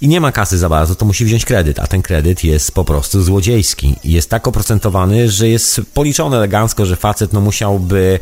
i 0.00 0.08
nie 0.08 0.20
ma 0.20 0.32
kasy 0.32 0.58
za 0.58 0.68
bardzo, 0.68 0.94
to 0.94 1.04
musi 1.04 1.24
wziąć 1.24 1.44
kredyt, 1.44 1.78
a 1.78 1.86
ten 1.86 2.02
kredyt 2.02 2.44
jest 2.44 2.72
po 2.72 2.84
prostu 2.84 3.22
złodziejski. 3.22 3.96
Jest 4.04 4.30
tak 4.30 4.48
oprocentowany, 4.48 5.30
że 5.30 5.48
jest 5.48 5.80
policzony 5.94 6.36
elegancko, 6.36 6.86
że 6.86 6.96
facet 6.96 7.32
no 7.32 7.40
musiałby 7.40 8.20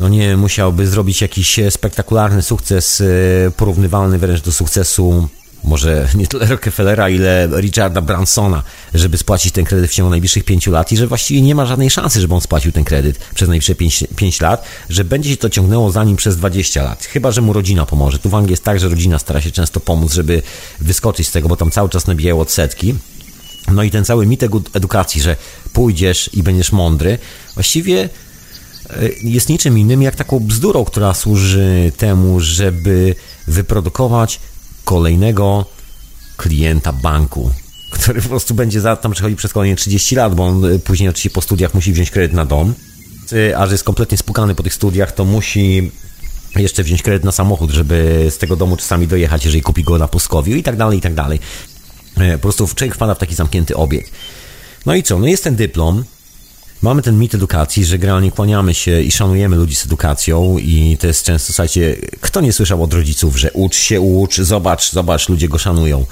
no 0.00 0.08
nie 0.08 0.36
musiałby 0.36 0.86
zrobić 0.86 1.20
jakiś 1.20 1.60
spektakularny 1.70 2.42
sukces 2.42 3.00
e, 3.00 3.04
porównywalny 3.50 4.18
wręcz 4.18 4.40
do 4.40 4.52
sukcesu 4.52 5.28
może 5.64 6.08
nie 6.14 6.26
tyle 6.26 6.46
Rockefellera, 6.46 7.08
ile 7.08 7.48
Richarda 7.60 8.00
Bransona, 8.00 8.62
żeby 8.94 9.18
spłacić 9.18 9.52
ten 9.52 9.64
kredyt 9.64 9.90
w 9.90 9.94
ciągu 9.94 10.10
najbliższych 10.10 10.44
pięciu 10.44 10.70
lat 10.70 10.92
i 10.92 10.96
że 10.96 11.06
właściwie 11.06 11.42
nie 11.42 11.54
ma 11.54 11.66
żadnej 11.66 11.90
szansy, 11.90 12.20
żeby 12.20 12.34
on 12.34 12.40
spłacił 12.40 12.72
ten 12.72 12.84
kredyt 12.84 13.18
przez 13.34 13.48
najbliższe 13.48 13.74
pięć, 13.74 14.04
pięć 14.16 14.40
lat, 14.40 14.64
że 14.88 15.04
będzie 15.04 15.30
się 15.30 15.36
to 15.36 15.50
ciągnęło 15.50 15.92
za 15.92 16.04
nim 16.04 16.16
przez 16.16 16.36
20 16.36 16.82
lat. 16.82 17.04
Chyba, 17.04 17.30
że 17.30 17.40
mu 17.40 17.52
rodzina 17.52 17.86
pomoże. 17.86 18.18
Tu 18.18 18.28
w 18.28 18.34
Anglii 18.34 18.52
jest 18.52 18.64
tak, 18.64 18.80
że 18.80 18.88
rodzina 18.88 19.18
stara 19.18 19.40
się 19.40 19.50
często 19.50 19.80
pomóc, 19.80 20.12
żeby 20.12 20.42
wyskoczyć 20.80 21.28
z 21.28 21.30
tego, 21.30 21.48
bo 21.48 21.56
tam 21.56 21.70
cały 21.70 21.88
czas 21.88 22.06
nabijają 22.06 22.40
odsetki. 22.40 22.94
No 23.72 23.82
i 23.82 23.90
ten 23.90 24.04
cały 24.04 24.26
mit 24.26 24.42
edukacji, 24.74 25.22
że 25.22 25.36
pójdziesz 25.72 26.30
i 26.32 26.42
będziesz 26.42 26.72
mądry, 26.72 27.18
właściwie 27.54 28.08
e, 28.90 29.08
jest 29.22 29.48
niczym 29.48 29.78
innym 29.78 30.02
jak 30.02 30.16
taką 30.16 30.40
bzdurą, 30.40 30.84
która 30.84 31.14
służy 31.14 31.92
temu, 31.96 32.40
żeby 32.40 33.14
wyprodukować 33.46 34.40
kolejnego 34.84 35.66
klienta 36.36 36.92
banku, 36.92 37.50
który 37.92 38.22
po 38.22 38.28
prostu 38.28 38.54
będzie 38.54 38.80
za, 38.80 38.96
tam 38.96 39.12
przechodzi 39.12 39.36
przez 39.36 39.52
kolejne 39.52 39.76
30 39.76 40.16
lat, 40.16 40.34
bo 40.34 40.46
on 40.46 40.64
y, 40.64 40.78
później 40.78 41.08
oczywiście 41.08 41.30
po 41.30 41.42
studiach 41.42 41.74
musi 41.74 41.92
wziąć 41.92 42.10
kredyt 42.10 42.32
na 42.32 42.44
dom, 42.44 42.74
y, 43.32 43.56
a 43.56 43.66
że 43.66 43.72
jest 43.72 43.84
kompletnie 43.84 44.18
spukany 44.18 44.54
po 44.54 44.62
tych 44.62 44.74
studiach, 44.74 45.12
to 45.12 45.24
musi 45.24 45.90
jeszcze 46.56 46.84
wziąć 46.84 47.02
kredyt 47.02 47.24
na 47.24 47.32
samochód, 47.32 47.70
żeby 47.70 48.26
z 48.30 48.38
tego 48.38 48.56
domu 48.56 48.76
czasami 48.76 49.06
dojechać, 49.06 49.44
jeżeli 49.44 49.62
kupi 49.62 49.84
go 49.84 49.98
na 49.98 50.08
pustkowiu 50.08 50.56
i 50.56 50.62
tak 50.62 50.76
dalej, 50.76 50.98
i 50.98 51.00
tak 51.00 51.14
dalej. 51.14 51.40
Y, 52.20 52.32
po 52.32 52.38
prostu 52.38 52.66
człowiek 52.66 52.94
wpada 52.94 53.14
w 53.14 53.18
taki 53.18 53.34
zamknięty 53.34 53.76
obieg. 53.76 54.10
No 54.86 54.94
i 54.94 55.02
co? 55.02 55.18
No 55.18 55.26
jest 55.26 55.44
ten 55.44 55.56
dyplom, 55.56 56.04
Mamy 56.82 57.02
ten 57.02 57.18
mit 57.18 57.34
edukacji, 57.34 57.84
że 57.84 57.98
generalnie 57.98 58.30
kłaniamy 58.30 58.74
się 58.74 59.00
i 59.00 59.10
szanujemy 59.10 59.56
ludzi 59.56 59.76
z 59.76 59.86
edukacją 59.86 60.58
i 60.58 60.96
to 61.00 61.06
jest 61.06 61.24
często, 61.24 61.52
słuchajcie, 61.52 61.96
kto 62.20 62.40
nie 62.40 62.52
słyszał 62.52 62.82
od 62.82 62.94
rodziców, 62.94 63.36
że 63.36 63.52
ucz 63.52 63.76
się, 63.76 64.00
ucz, 64.00 64.40
zobacz, 64.40 64.92
zobacz, 64.92 65.28
ludzie 65.28 65.48
go 65.48 65.58
szanują. 65.58 66.04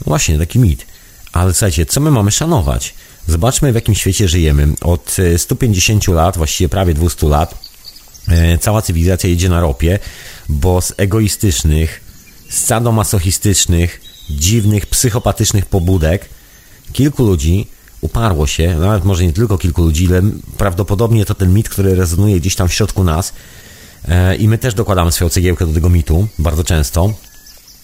No 0.00 0.04
właśnie, 0.06 0.38
taki 0.38 0.58
mit. 0.58 0.86
Ale 1.32 1.54
słuchajcie, 1.54 1.86
co 1.86 2.00
my 2.00 2.10
mamy 2.10 2.30
szanować? 2.30 2.94
Zobaczmy, 3.26 3.72
w 3.72 3.74
jakim 3.74 3.94
świecie 3.94 4.28
żyjemy. 4.28 4.68
Od 4.80 5.16
150 5.36 6.08
e, 6.08 6.12
lat, 6.12 6.36
właściwie 6.36 6.68
prawie 6.68 6.94
200 6.94 7.28
lat, 7.28 7.54
e, 8.28 8.58
cała 8.58 8.82
cywilizacja 8.82 9.30
jedzie 9.30 9.48
na 9.48 9.60
ropie, 9.60 9.98
bo 10.48 10.80
z 10.80 10.92
egoistycznych, 10.96 12.00
sadomasochistycznych, 12.50 14.00
dziwnych, 14.30 14.86
psychopatycznych 14.86 15.66
pobudek 15.66 16.28
kilku 16.92 17.24
ludzi 17.24 17.66
uparło 18.00 18.46
się, 18.46 18.78
nawet 18.78 19.04
może 19.04 19.24
nie 19.24 19.32
tylko 19.32 19.58
kilku 19.58 19.82
ludzi, 19.82 20.08
ale 20.10 20.22
prawdopodobnie 20.58 21.24
to 21.24 21.34
ten 21.34 21.54
mit, 21.54 21.68
który 21.68 21.94
rezonuje 21.94 22.40
gdzieś 22.40 22.54
tam 22.54 22.68
w 22.68 22.74
środku 22.74 23.04
nas 23.04 23.32
e, 24.08 24.36
i 24.36 24.48
my 24.48 24.58
też 24.58 24.74
dokładamy 24.74 25.12
swoją 25.12 25.30
cegiełkę 25.30 25.66
do 25.66 25.72
tego 25.72 25.90
mitu, 25.90 26.28
bardzo 26.38 26.64
często. 26.64 27.14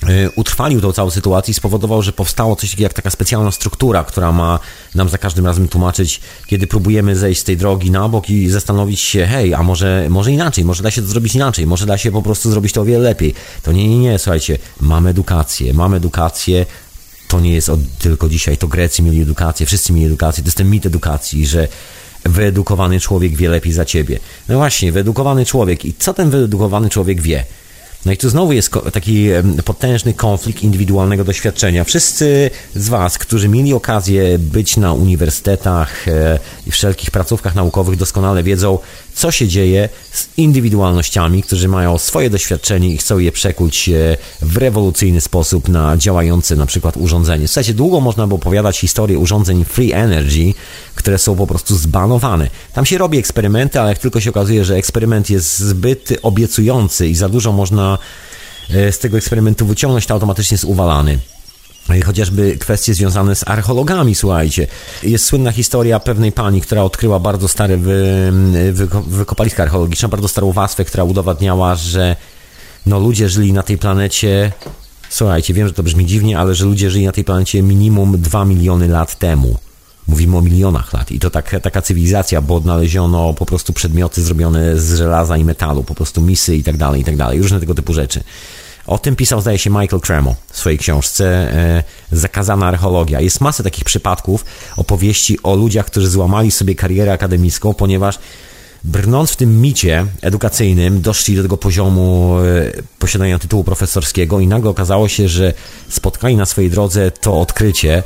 E, 0.08 0.30
utrwalił 0.30 0.80
tą 0.80 0.92
całą 0.92 1.10
sytuację 1.10 1.52
i 1.52 1.54
spowodował, 1.54 2.02
że 2.02 2.12
powstało 2.12 2.56
coś 2.56 2.70
takiego 2.70 2.82
jak 2.82 2.92
taka 2.92 3.10
specjalna 3.10 3.50
struktura, 3.50 4.04
która 4.04 4.32
ma 4.32 4.58
nam 4.94 5.08
za 5.08 5.18
każdym 5.18 5.46
razem 5.46 5.68
tłumaczyć, 5.68 6.20
kiedy 6.46 6.66
próbujemy 6.66 7.16
zejść 7.16 7.40
z 7.40 7.44
tej 7.44 7.56
drogi 7.56 7.90
na 7.90 8.08
bok 8.08 8.30
i 8.30 8.48
zastanowić 8.48 9.00
się, 9.00 9.26
hej, 9.26 9.54
a 9.54 9.62
może, 9.62 10.06
może 10.10 10.32
inaczej, 10.32 10.64
może 10.64 10.82
da 10.82 10.90
się 10.90 11.02
to 11.02 11.08
zrobić 11.08 11.34
inaczej, 11.34 11.66
może 11.66 11.86
da 11.86 11.98
się 11.98 12.12
po 12.12 12.22
prostu 12.22 12.50
zrobić 12.50 12.72
to 12.72 12.80
o 12.80 12.84
wiele 12.84 13.04
lepiej. 13.04 13.34
To 13.62 13.72
nie, 13.72 13.88
nie, 13.88 13.98
nie, 13.98 14.18
słuchajcie, 14.18 14.58
mamy 14.80 15.10
edukację, 15.10 15.74
mamy 15.74 15.96
edukację, 15.96 16.66
to 17.28 17.40
nie 17.40 17.54
jest 17.54 17.68
od, 17.68 17.80
tylko 17.98 18.28
dzisiaj, 18.28 18.56
to 18.58 18.68
Grecy 18.68 19.02
mieli 19.02 19.22
edukację, 19.22 19.66
wszyscy 19.66 19.92
mieli 19.92 20.06
edukację, 20.06 20.42
to 20.42 20.48
jest 20.48 20.58
ten 20.58 20.70
mit 20.70 20.86
edukacji, 20.86 21.46
że 21.46 21.68
wyedukowany 22.24 23.00
człowiek 23.00 23.36
wie 23.36 23.48
lepiej 23.48 23.72
za 23.72 23.84
ciebie. 23.84 24.18
No 24.48 24.56
właśnie, 24.56 24.92
wyedukowany 24.92 25.46
człowiek. 25.46 25.84
I 25.84 25.94
co 25.98 26.14
ten 26.14 26.30
wyedukowany 26.30 26.90
człowiek 26.90 27.20
wie? 27.20 27.44
No 28.06 28.12
i 28.12 28.16
tu 28.16 28.28
znowu 28.28 28.52
jest 28.52 28.70
taki 28.92 29.28
potężny 29.64 30.14
konflikt 30.14 30.62
indywidualnego 30.62 31.24
doświadczenia. 31.24 31.84
Wszyscy 31.84 32.50
z 32.74 32.88
Was, 32.88 33.18
którzy 33.18 33.48
mieli 33.48 33.74
okazję 33.74 34.38
być 34.38 34.76
na 34.76 34.92
uniwersytetach 34.92 36.08
e, 36.08 36.38
i 36.66 36.70
wszelkich 36.70 37.10
placówkach 37.10 37.54
naukowych, 37.54 37.96
doskonale 37.96 38.42
wiedzą, 38.42 38.78
co 39.14 39.30
się 39.30 39.48
dzieje 39.48 39.88
z 40.12 40.28
indywidualnościami, 40.36 41.42
którzy 41.42 41.68
mają 41.68 41.98
swoje 41.98 42.30
doświadczenie 42.30 42.88
i 42.88 42.98
chcą 42.98 43.18
je 43.18 43.32
przekuć 43.32 43.88
e, 43.88 44.16
w 44.42 44.56
rewolucyjny 44.56 45.20
sposób 45.20 45.68
na 45.68 45.96
działające 45.96 46.56
na 46.56 46.66
przykład 46.66 46.96
urządzenie. 46.96 47.48
W 47.48 47.50
sensie 47.50 47.74
długo 47.74 48.00
można 48.00 48.26
by 48.26 48.34
opowiadać 48.34 48.78
historię 48.78 49.18
urządzeń 49.18 49.64
free 49.64 49.92
energy, 49.92 50.54
które 50.94 51.18
są 51.18 51.36
po 51.36 51.46
prostu 51.46 51.76
zbanowane. 51.76 52.50
Tam 52.72 52.86
się 52.86 52.98
robi 52.98 53.18
eksperymenty, 53.18 53.80
ale 53.80 53.88
jak 53.88 53.98
tylko 53.98 54.20
się 54.20 54.30
okazuje, 54.30 54.64
że 54.64 54.76
eksperyment 54.76 55.30
jest 55.30 55.58
zbyt 55.58 56.12
obiecujący 56.22 57.08
i 57.08 57.14
za 57.14 57.28
dużo 57.28 57.52
można 57.52 57.98
e, 58.70 58.92
z 58.92 58.98
tego 58.98 59.16
eksperymentu 59.16 59.66
wyciągnąć, 59.66 60.06
to 60.06 60.14
automatycznie 60.14 60.54
jest 60.54 60.64
uwalany 60.64 61.18
chociażby 62.02 62.56
kwestie 62.58 62.94
związane 62.94 63.34
z 63.34 63.48
archeologami, 63.48 64.14
słuchajcie. 64.14 64.66
Jest 65.02 65.24
słynna 65.24 65.52
historia 65.52 66.00
pewnej 66.00 66.32
pani, 66.32 66.60
która 66.60 66.82
odkryła 66.82 67.18
bardzo 67.18 67.48
stare 67.48 67.76
wy, 67.76 68.32
wy, 68.72 68.88
wykopaliska 69.06 69.62
archeologiczne, 69.62 70.08
bardzo 70.08 70.28
starą 70.28 70.52
warstwę, 70.52 70.84
która 70.84 71.04
udowadniała, 71.04 71.74
że 71.74 72.16
no, 72.86 72.98
ludzie 72.98 73.28
żyli 73.28 73.52
na 73.52 73.62
tej 73.62 73.78
planecie 73.78 74.52
Słuchajcie, 75.10 75.54
wiem, 75.54 75.68
że 75.68 75.74
to 75.74 75.82
brzmi 75.82 76.06
dziwnie, 76.06 76.38
ale 76.38 76.54
że 76.54 76.64
ludzie 76.64 76.90
żyli 76.90 77.06
na 77.06 77.12
tej 77.12 77.24
planecie 77.24 77.62
minimum 77.62 78.20
2 78.20 78.44
miliony 78.44 78.88
lat 78.88 79.18
temu. 79.18 79.58
Mówimy 80.08 80.36
o 80.36 80.42
milionach 80.42 80.92
lat. 80.92 81.12
I 81.12 81.18
to 81.18 81.30
tak, 81.30 81.56
taka 81.62 81.82
cywilizacja, 81.82 82.42
bo 82.42 82.56
odnaleziono 82.56 83.34
po 83.34 83.46
prostu 83.46 83.72
przedmioty 83.72 84.22
zrobione 84.22 84.80
z 84.80 84.94
żelaza 84.94 85.36
i 85.36 85.44
metalu, 85.44 85.84
po 85.84 85.94
prostu 85.94 86.20
misy 86.22 86.56
i 86.56 86.62
tak 86.62 86.76
dalej, 86.76 87.00
i 87.00 87.04
tak 87.04 87.16
dalej. 87.16 87.42
Różne 87.42 87.60
tego 87.60 87.74
typu 87.74 87.92
rzeczy. 87.92 88.24
O 88.90 88.98
tym 88.98 89.16
pisał, 89.16 89.40
zdaje 89.40 89.58
się, 89.58 89.70
Michael 89.70 90.00
Cremo 90.00 90.34
w 90.52 90.58
swojej 90.58 90.78
książce 90.78 91.26
e, 91.26 91.82
Zakazana 92.12 92.66
archeologia. 92.66 93.20
Jest 93.20 93.40
masę 93.40 93.62
takich 93.62 93.84
przypadków, 93.84 94.44
opowieści 94.76 95.42
o 95.42 95.54
ludziach, 95.54 95.86
którzy 95.86 96.10
złamali 96.10 96.50
sobie 96.50 96.74
karierę 96.74 97.12
akademicką, 97.12 97.74
ponieważ 97.74 98.18
brnąc 98.84 99.30
w 99.30 99.36
tym 99.36 99.60
micie 99.60 100.06
edukacyjnym, 100.22 101.00
doszli 101.00 101.36
do 101.36 101.42
tego 101.42 101.56
poziomu 101.56 102.36
e, 102.38 102.82
posiadania 102.98 103.38
tytułu 103.38 103.64
profesorskiego 103.64 104.40
i 104.40 104.46
nagle 104.46 104.70
okazało 104.70 105.08
się, 105.08 105.28
że 105.28 105.52
spotkali 105.88 106.36
na 106.36 106.46
swojej 106.46 106.70
drodze 106.70 107.10
to 107.10 107.40
odkrycie, 107.40 108.02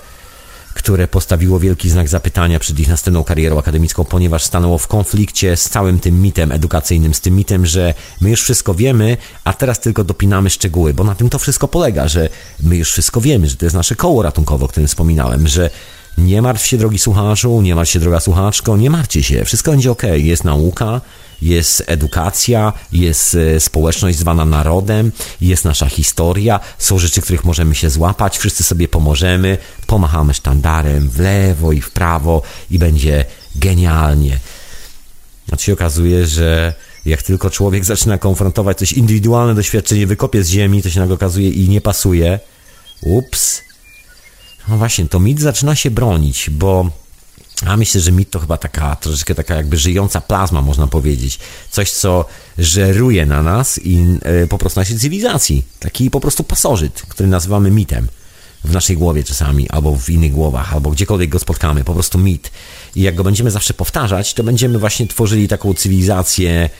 które 0.75 1.09
postawiło 1.09 1.61
wielki 1.61 1.91
znak 1.91 2.09
zapytania 2.09 2.59
przed 2.59 2.81
ich 2.81 2.89
następną 2.89 3.25
karierą 3.25 3.59
akademicką, 3.59 4.05
ponieważ 4.05 4.45
stanęło 4.45 4.79
w 4.79 4.87
konflikcie 4.87 5.57
z 5.57 5.69
całym 5.69 6.01
tym 6.01 6.23
mitem 6.23 6.53
edukacyjnym, 6.53 7.15
z 7.15 7.21
tym 7.21 7.37
mitem, 7.37 7.67
że 7.67 7.95
my 8.21 8.31
już 8.31 8.43
wszystko 8.43 8.75
wiemy, 8.75 9.17
a 9.45 9.53
teraz 9.53 9.81
tylko 9.81 10.05
dopinamy 10.05 10.51
szczegóły, 10.51 10.95
bo 10.95 11.05
na 11.05 11.15
tym 11.15 11.31
to 11.31 11.39
wszystko 11.39 11.69
polega, 11.69 12.09
że 12.09 12.29
my 12.63 12.77
już 12.77 12.93
wszystko 12.93 13.21
wiemy, 13.21 13.49
że 13.49 13.57
to 13.57 13.67
jest 13.67 13.77
nasze 13.77 13.95
koło 13.95 14.23
ratunkowe, 14.23 14.65
o 14.65 14.69
którym 14.69 14.89
wspominałem, 14.89 15.49
że 15.49 15.71
nie 16.19 16.43
martw 16.43 16.67
się, 16.67 16.79
drogi 16.79 16.99
słuchaczu, 16.99 17.63
nie 17.63 17.75
martw 17.75 17.93
się, 17.93 18.01
droga 18.01 18.21
słuchaczko, 18.21 18.77
nie 18.77 18.91
martwcie 18.91 19.23
się, 19.23 19.45
wszystko 19.45 19.71
będzie 19.71 19.91
ok. 19.91 20.03
Jest 20.17 20.45
nauka, 20.45 21.01
jest 21.43 21.83
edukacja, 21.87 22.73
jest 22.93 23.35
e, 23.35 23.61
społeczność 23.61 24.19
zwana 24.19 24.45
narodem, 24.45 25.13
jest 25.41 25.65
nasza 25.65 25.87
historia, 25.87 26.61
są 26.79 26.99
rzeczy, 26.99 27.23
których 27.23 27.45
możemy 27.45 27.75
się 27.75 27.91
złapać, 27.91 28.39
wszyscy 28.39 28.65
sobie 28.65 28.89
pomożemy, 28.89 29.59
pomachamy 29.87 30.35
sztandarem 30.35 31.09
w 31.09 31.19
lewo 31.19 31.73
i 31.73 31.81
w 31.81 31.91
prawo 31.91 32.43
i 32.71 32.79
będzie 32.79 33.25
genialnie. 33.57 34.39
A 35.53 35.57
się 35.57 35.73
okazuje, 35.73 36.27
że 36.27 36.75
jak 37.07 37.23
tylko 37.23 37.51
człowiek 37.51 37.85
zaczyna 37.85 38.19
konfrontować 38.19 38.79
coś 38.79 38.93
indywidualne 38.93 39.55
doświadczenie, 39.55 40.07
wykopie 40.07 40.45
z 40.45 40.49
ziemi, 40.49 40.83
to 40.83 40.91
się 40.91 41.01
nagle 41.01 41.15
okazuje 41.15 41.51
i 41.51 41.69
nie 41.69 41.81
pasuje. 41.81 42.39
Ups. 43.03 43.63
No 44.69 44.77
właśnie, 44.77 45.09
to 45.09 45.21
mit 45.21 45.41
zaczyna 45.41 45.75
się 45.75 45.91
bronić, 45.91 46.51
bo 46.51 46.91
a 47.67 47.77
myślę, 47.77 48.01
że 48.01 48.13
mit 48.13 48.31
to 48.31 48.41
chyba 48.41 48.57
taka 48.57 48.97
troszeczkę 48.97 49.35
taka 49.35 49.55
jakby 49.55 49.77
żyjąca 49.77 50.21
plazma, 50.21 50.63
można 50.63 50.87
powiedzieć. 50.87 51.39
Coś, 51.71 51.91
co 51.91 52.25
żeruje 52.59 53.27
na 53.27 53.43
nas 53.43 53.81
i 53.85 54.19
e, 54.23 54.47
po 54.47 54.59
prostu 54.59 54.81
naszej 54.81 54.99
cywilizacji. 54.99 55.65
Taki 55.81 56.11
po 56.11 56.21
prostu 56.21 56.45
pasożyt, 56.45 57.03
który 57.09 57.29
nazywamy 57.29 57.71
mitem. 57.71 58.09
W 58.65 58.73
naszej 58.73 58.97
głowie 58.97 59.25
czasami, 59.25 59.71
albo 59.71 59.97
w 59.97 60.11
innych 60.11 60.33
głowach, 60.33 60.75
albo 60.75 60.91
gdziekolwiek 60.91 61.31
go 61.31 61.39
spotkamy. 61.39 61.85
Po 61.85 61.95
prostu 61.95 62.19
mit. 62.19 62.51
I 62.97 63.03
jak 63.03 63.15
go 63.15 63.25
będziemy 63.25 63.51
zawsze 63.51 63.75
powtarzać, 63.75 64.35
to 64.35 64.45
będziemy 64.45 64.79
właśnie 64.79 65.07
tworzyli 65.07 65.49
taką 65.49 65.75
cywilizację, 65.75 66.71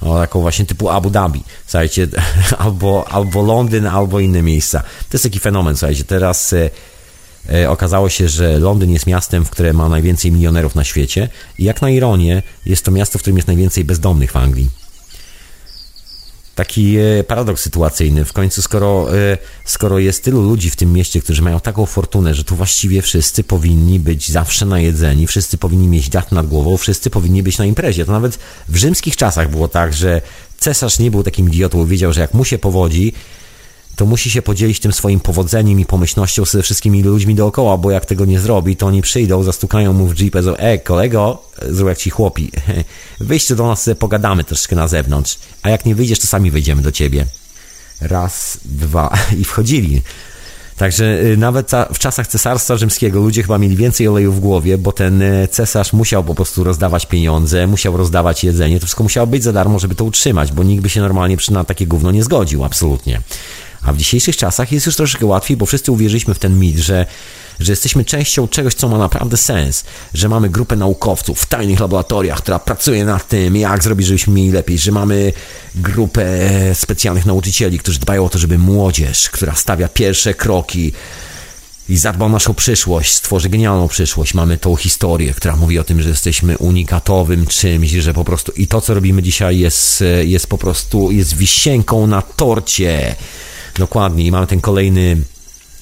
o, 0.00 0.18
taką 0.18 0.40
właśnie 0.40 0.66
typu 0.66 0.90
Abu 0.90 1.10
Dhabi, 1.10 1.44
słuchajcie, 1.66 2.08
albo, 2.58 3.08
albo 3.08 3.42
Londyn, 3.42 3.86
albo 3.86 4.20
inne 4.20 4.42
miejsca. 4.42 4.80
To 4.80 5.08
jest 5.12 5.22
taki 5.22 5.38
fenomen, 5.38 5.76
słuchajcie, 5.76 6.04
teraz 6.04 6.52
e, 6.52 6.70
okazało 7.68 8.08
się, 8.08 8.28
że 8.28 8.58
Londyn 8.58 8.90
jest 8.90 9.06
miastem, 9.06 9.44
w 9.44 9.50
którym 9.50 9.76
ma 9.76 9.88
najwięcej 9.88 10.32
milionerów 10.32 10.74
na 10.74 10.84
świecie 10.84 11.28
i 11.58 11.64
jak 11.64 11.82
na 11.82 11.90
ironię 11.90 12.42
jest 12.66 12.84
to 12.84 12.90
miasto, 12.90 13.18
w 13.18 13.22
którym 13.22 13.36
jest 13.36 13.48
najwięcej 13.48 13.84
bezdomnych 13.84 14.32
w 14.32 14.36
Anglii. 14.36 14.70
Taki 16.54 16.96
e, 16.96 17.24
paradoks 17.24 17.62
sytuacyjny. 17.62 18.24
W 18.24 18.32
końcu, 18.32 18.62
skoro, 18.62 19.16
e, 19.16 19.38
skoro 19.64 19.98
jest 19.98 20.24
tylu 20.24 20.42
ludzi 20.42 20.70
w 20.70 20.76
tym 20.76 20.92
mieście, 20.92 21.20
którzy 21.20 21.42
mają 21.42 21.60
taką 21.60 21.86
fortunę, 21.86 22.34
że 22.34 22.44
tu 22.44 22.56
właściwie 22.56 23.02
wszyscy 23.02 23.44
powinni 23.44 24.00
być 24.00 24.30
zawsze 24.30 24.66
najedzeni, 24.66 25.26
wszyscy 25.26 25.58
powinni 25.58 25.88
mieć 25.88 26.08
dach 26.08 26.32
nad 26.32 26.46
głową, 26.46 26.76
wszyscy 26.76 27.10
powinni 27.10 27.42
być 27.42 27.58
na 27.58 27.64
imprezie. 27.64 28.04
To 28.04 28.12
nawet 28.12 28.38
w 28.68 28.76
rzymskich 28.76 29.16
czasach 29.16 29.50
było 29.50 29.68
tak, 29.68 29.94
że 29.94 30.20
cesarz 30.58 30.98
nie 30.98 31.10
był 31.10 31.22
takim 31.22 31.48
idiotą, 31.48 31.86
wiedział, 31.86 32.12
że 32.12 32.20
jak 32.20 32.34
mu 32.34 32.44
się 32.44 32.58
powodzi, 32.58 33.12
to 33.96 34.06
musi 34.06 34.30
się 34.30 34.42
podzielić 34.42 34.80
tym 34.80 34.92
swoim 34.92 35.20
powodzeniem 35.20 35.80
i 35.80 35.86
pomyślnością 35.86 36.44
ze 36.44 36.62
wszystkimi 36.62 37.02
ludźmi 37.02 37.34
dookoła, 37.34 37.76
bo 37.76 37.90
jak 37.90 38.06
tego 38.06 38.24
nie 38.24 38.40
zrobi, 38.40 38.76
to 38.76 38.86
oni 38.86 39.02
przyjdą, 39.02 39.42
zastukają 39.42 39.92
mu 39.92 40.06
w 40.06 40.20
jeepę, 40.20 40.42
że 40.42 40.58
e, 40.58 40.78
kolego, 40.78 41.42
zrób 41.68 41.88
jak 41.88 41.98
ci 41.98 42.10
chłopi, 42.10 42.50
wyjście 43.20 43.56
do 43.56 43.66
nas, 43.66 43.90
pogadamy 43.98 44.44
troszkę 44.44 44.76
na 44.76 44.88
zewnątrz, 44.88 45.38
a 45.62 45.70
jak 45.70 45.86
nie 45.86 45.94
wyjdziesz, 45.94 46.18
to 46.18 46.26
sami 46.26 46.50
wyjdziemy 46.50 46.82
do 46.82 46.92
ciebie. 46.92 47.26
Raz, 48.00 48.58
dwa 48.64 49.14
i 49.40 49.44
wchodzili. 49.44 50.02
Także 50.76 51.20
y, 51.20 51.36
nawet 51.36 51.70
w 51.94 51.98
czasach 51.98 52.26
cesarstwa 52.26 52.76
rzymskiego 52.76 53.20
ludzie 53.20 53.42
chyba 53.42 53.58
mieli 53.58 53.76
więcej 53.76 54.08
oleju 54.08 54.32
w 54.32 54.40
głowie, 54.40 54.78
bo 54.78 54.92
ten 54.92 55.22
y, 55.22 55.48
cesarz 55.50 55.92
musiał 55.92 56.24
po 56.24 56.34
prostu 56.34 56.64
rozdawać 56.64 57.06
pieniądze, 57.06 57.66
musiał 57.66 57.96
rozdawać 57.96 58.44
jedzenie, 58.44 58.80
to 58.80 58.86
wszystko 58.86 59.02
musiało 59.02 59.26
być 59.26 59.42
za 59.42 59.52
darmo, 59.52 59.78
żeby 59.78 59.94
to 59.94 60.04
utrzymać, 60.04 60.52
bo 60.52 60.62
nikt 60.62 60.82
by 60.82 60.90
się 60.90 61.00
normalnie 61.00 61.36
przy 61.36 61.52
na 61.52 61.64
takie 61.64 61.86
gówno 61.86 62.12
nie 62.12 62.24
zgodził, 62.24 62.64
absolutnie. 62.64 63.20
A 63.84 63.92
w 63.92 63.96
dzisiejszych 63.96 64.36
czasach 64.36 64.72
jest 64.72 64.86
już 64.86 64.96
troszkę 64.96 65.26
łatwiej, 65.26 65.56
bo 65.56 65.66
wszyscy 65.66 65.92
uwierzyliśmy 65.92 66.34
w 66.34 66.38
ten 66.38 66.58
mit, 66.58 66.78
że, 66.78 67.06
że 67.60 67.72
jesteśmy 67.72 68.04
częścią 68.04 68.48
czegoś, 68.48 68.74
co 68.74 68.88
ma 68.88 68.98
naprawdę 68.98 69.36
sens, 69.36 69.84
że 70.14 70.28
mamy 70.28 70.50
grupę 70.50 70.76
naukowców 70.76 71.40
w 71.40 71.46
tajnych 71.46 71.80
laboratoriach, 71.80 72.38
która 72.38 72.58
pracuje 72.58 73.04
nad 73.04 73.28
tym, 73.28 73.56
jak 73.56 73.84
zrobić, 73.84 74.06
żebyśmy 74.06 74.34
mieli 74.34 74.50
lepiej, 74.50 74.78
że 74.78 74.92
mamy 74.92 75.32
grupę 75.74 76.24
specjalnych 76.74 77.26
nauczycieli, 77.26 77.78
którzy 77.78 77.98
dbają 77.98 78.24
o 78.24 78.28
to, 78.28 78.38
żeby 78.38 78.58
młodzież, 78.58 79.30
która 79.30 79.54
stawia 79.54 79.88
pierwsze 79.88 80.34
kroki, 80.34 80.92
i 81.88 81.96
zadba 81.96 82.26
o 82.26 82.28
naszą 82.28 82.54
przyszłość, 82.54 83.12
stworzy 83.12 83.48
genialną 83.48 83.88
przyszłość. 83.88 84.34
Mamy 84.34 84.58
tą 84.58 84.76
historię, 84.76 85.34
która 85.34 85.56
mówi 85.56 85.78
o 85.78 85.84
tym, 85.84 86.02
że 86.02 86.08
jesteśmy 86.08 86.58
unikatowym 86.58 87.46
czymś, 87.46 87.90
że 87.90 88.14
po 88.14 88.24
prostu 88.24 88.52
i 88.52 88.66
to, 88.66 88.80
co 88.80 88.94
robimy 88.94 89.22
dzisiaj 89.22 89.58
jest, 89.58 90.04
jest 90.24 90.46
po 90.46 90.58
prostu, 90.58 91.10
jest 91.10 91.36
wisienką 91.36 92.06
na 92.06 92.22
torcie. 92.22 93.16
Dokładnie. 93.78 94.24
I 94.24 94.30
mamy 94.30 94.46
ten 94.46 94.60
kolejny 94.60 95.16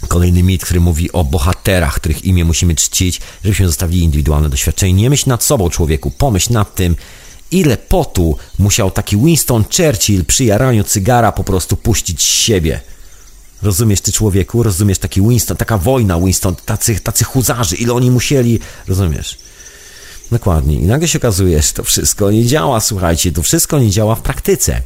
Kolejny 0.09 0.43
mit, 0.43 0.64
który 0.64 0.81
mówi 0.81 1.12
o 1.12 1.24
bohaterach, 1.24 1.94
których 1.94 2.24
imię 2.24 2.44
musimy 2.44 2.74
czcić, 2.74 3.20
żebyśmy 3.44 3.66
zostawili 3.66 4.02
indywidualne 4.02 4.48
doświadczenie. 4.48 4.93
Nie 4.93 5.10
myśl 5.10 5.28
nad 5.28 5.44
sobą, 5.44 5.70
człowieku, 5.70 6.10
pomyśl 6.10 6.52
nad 6.52 6.74
tym, 6.74 6.97
ile 7.51 7.77
potu 7.77 8.36
musiał 8.59 8.90
taki 8.90 9.16
Winston 9.16 9.64
Churchill 9.77 10.24
przy 10.24 10.44
jaraniu 10.44 10.85
cygara 10.85 11.32
po 11.32 11.44
prostu 11.44 11.77
puścić 11.77 12.23
z 12.23 12.24
siebie. 12.24 12.81
Rozumiesz 13.62 14.01
ty 14.01 14.12
człowieku? 14.12 14.62
Rozumiesz 14.62 14.98
taki 14.98 15.23
Winston, 15.23 15.56
taka 15.56 15.78
wojna 15.78 16.20
Winston, 16.20 16.56
tacy, 16.64 17.01
tacy 17.01 17.24
huzarzy, 17.24 17.77
ile 17.77 17.93
oni 17.93 18.10
musieli, 18.10 18.59
rozumiesz? 18.89 19.39
Dokładnie. 20.31 20.77
I 20.77 20.82
nagle 20.82 21.09
się 21.09 21.19
okazuje, 21.19 21.62
że 21.62 21.73
to 21.73 21.85
wszystko 21.85 22.31
nie 22.31 22.47
działa, 22.47 22.81
słuchajcie, 22.81 23.32
to 23.32 23.43
wszystko 23.43 23.78
nie 23.78 23.90
działa 23.90 24.14
w 24.14 24.20
praktyce. 24.20 24.82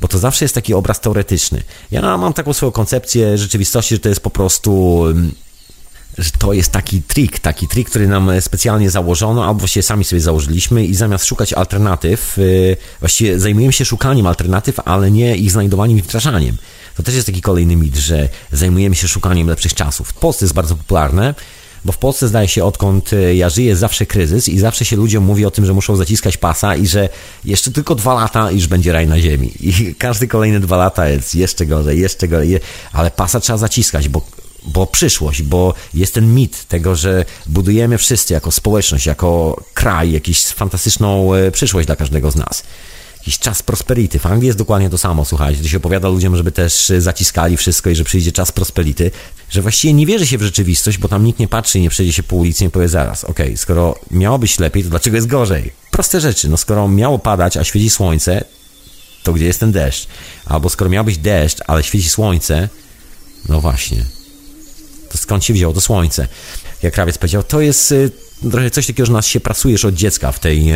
Bo 0.00 0.08
to 0.08 0.18
zawsze 0.18 0.44
jest 0.44 0.54
taki 0.54 0.74
obraz 0.74 1.00
teoretyczny. 1.00 1.62
Ja 1.90 2.18
mam 2.18 2.32
taką 2.32 2.52
swoją 2.52 2.72
koncepcję 2.72 3.38
rzeczywistości, 3.38 3.94
że 3.94 4.00
to 4.00 4.08
jest 4.08 4.20
po 4.20 4.30
prostu 4.30 5.02
mm, 5.06 5.34
że 6.18 6.30
to 6.38 6.52
jest 6.52 6.72
taki 6.72 7.02
trik, 7.02 7.38
taki 7.38 7.68
trik, 7.68 7.90
który 7.90 8.08
nam 8.08 8.30
specjalnie 8.40 8.90
założono, 8.90 9.44
albo 9.44 9.58
właściwie 9.58 9.82
sami 9.82 10.04
sobie 10.04 10.20
założyliśmy 10.20 10.84
i 10.84 10.94
zamiast 10.94 11.24
szukać 11.24 11.52
alternatyw, 11.52 12.38
y, 12.38 12.76
właściwie 13.00 13.40
zajmujemy 13.40 13.72
się 13.72 13.84
szukaniem 13.84 14.26
alternatyw, 14.26 14.80
ale 14.84 15.10
nie 15.10 15.36
ich 15.36 15.52
znajdowaniem 15.52 15.98
i 15.98 16.02
wdrażaniem. 16.02 16.56
To 16.96 17.02
też 17.02 17.14
jest 17.14 17.26
taki 17.26 17.42
kolejny 17.42 17.76
mit, 17.76 17.96
że 17.96 18.28
zajmujemy 18.52 18.94
się 18.94 19.08
szukaniem 19.08 19.48
lepszych 19.48 19.74
czasów. 19.74 20.08
W 20.08 20.14
Polsce 20.14 20.44
jest 20.44 20.54
bardzo 20.54 20.76
popularne, 20.76 21.34
bo 21.86 21.92
w 21.92 21.98
Polsce 21.98 22.28
zdaje 22.28 22.48
się, 22.48 22.64
odkąd 22.64 23.12
y, 23.12 23.34
ja 23.34 23.50
żyję, 23.50 23.76
zawsze 23.76 24.06
kryzys 24.06 24.48
i 24.48 24.58
zawsze 24.58 24.84
się 24.84 24.96
ludziom 24.96 25.24
mówi 25.24 25.44
o 25.46 25.50
tym, 25.50 25.66
że 25.66 25.74
muszą 25.74 25.96
zaciskać 25.96 26.36
pasa 26.36 26.76
i 26.76 26.86
że 26.86 27.08
jeszcze 27.44 27.70
tylko 27.70 27.94
dwa 27.94 28.14
lata 28.14 28.50
i 28.50 28.54
już 28.54 28.66
będzie 28.66 28.92
raj 28.92 29.06
na 29.06 29.20
ziemi. 29.20 29.52
I 29.60 29.72
każdy 29.98 30.28
kolejne 30.28 30.60
dwa 30.60 30.76
lata 30.76 31.08
jest 31.08 31.34
jeszcze 31.34 31.66
gorzej, 31.66 32.00
jeszcze 32.00 32.28
gorzej, 32.28 32.60
ale 32.92 33.10
pasa 33.10 33.40
trzeba 33.40 33.58
zaciskać, 33.58 34.08
bo 34.08 34.22
bo 34.68 34.86
przyszłość, 34.86 35.42
bo 35.42 35.74
jest 35.94 36.14
ten 36.14 36.34
mit 36.34 36.64
tego, 36.64 36.96
że 36.96 37.24
budujemy 37.46 37.98
wszyscy 37.98 38.34
jako 38.34 38.52
społeczność, 38.52 39.06
jako 39.06 39.60
kraj, 39.74 40.12
jakąś 40.12 40.46
fantastyczną 40.46 41.34
e, 41.34 41.50
przyszłość 41.50 41.86
dla 41.86 41.96
każdego 41.96 42.30
z 42.30 42.36
nas. 42.36 42.62
Jakiś 43.26 43.38
czas 43.38 43.62
prosperity. 43.62 44.18
W 44.18 44.26
Anglii 44.26 44.46
jest 44.46 44.58
dokładnie 44.58 44.90
to 44.90 44.98
samo, 44.98 45.24
słuchajcie. 45.24 45.62
To 45.62 45.68
się 45.68 45.76
opowiada 45.76 46.08
ludziom, 46.08 46.36
żeby 46.36 46.52
też 46.52 46.92
zaciskali 46.98 47.56
wszystko 47.56 47.90
i 47.90 47.96
że 47.96 48.04
przyjdzie 48.04 48.32
czas 48.32 48.52
prosperity, 48.52 49.10
że 49.50 49.62
właściwie 49.62 49.94
nie 49.94 50.06
wierzy 50.06 50.26
się 50.26 50.38
w 50.38 50.42
rzeczywistość, 50.42 50.98
bo 50.98 51.08
tam 51.08 51.24
nikt 51.24 51.38
nie 51.38 51.48
patrzy 51.48 51.78
i 51.78 51.82
nie 51.82 51.90
przejdzie 51.90 52.12
się 52.12 52.22
po 52.22 52.36
ulicy 52.36 52.64
i 52.64 52.66
nie 52.66 52.70
powie 52.70 52.88
zaraz, 52.88 53.24
okej, 53.24 53.46
okay, 53.46 53.56
skoro 53.56 53.98
miało 54.10 54.38
być 54.38 54.58
lepiej, 54.58 54.82
to 54.82 54.90
dlaczego 54.90 55.16
jest 55.16 55.26
gorzej? 55.26 55.72
Proste 55.90 56.20
rzeczy. 56.20 56.48
No 56.48 56.56
skoro 56.56 56.88
miało 56.88 57.18
padać, 57.18 57.56
a 57.56 57.64
świeci 57.64 57.90
słońce, 57.90 58.44
to 59.22 59.32
gdzie 59.32 59.44
jest 59.44 59.60
ten 59.60 59.72
deszcz? 59.72 60.06
Albo 60.44 60.68
skoro 60.68 60.90
miał 60.90 61.04
być 61.04 61.18
deszcz, 61.18 61.58
ale 61.66 61.82
świeci 61.82 62.08
słońce, 62.08 62.68
no 63.48 63.60
właśnie, 63.60 64.04
to 65.10 65.18
skąd 65.18 65.44
się 65.44 65.52
wzięło 65.52 65.74
to 65.74 65.80
słońce. 65.80 66.28
Jak 66.82 66.94
krawiec 66.94 67.18
powiedział, 67.18 67.42
to 67.42 67.60
jest 67.60 67.92
y, 67.92 68.10
trochę 68.50 68.70
coś 68.70 68.86
takiego, 68.86 69.06
że 69.06 69.12
nas 69.12 69.26
się 69.26 69.40
pracujesz 69.40 69.84
od 69.84 69.94
dziecka 69.94 70.32
w 70.32 70.38
tej, 70.38 70.72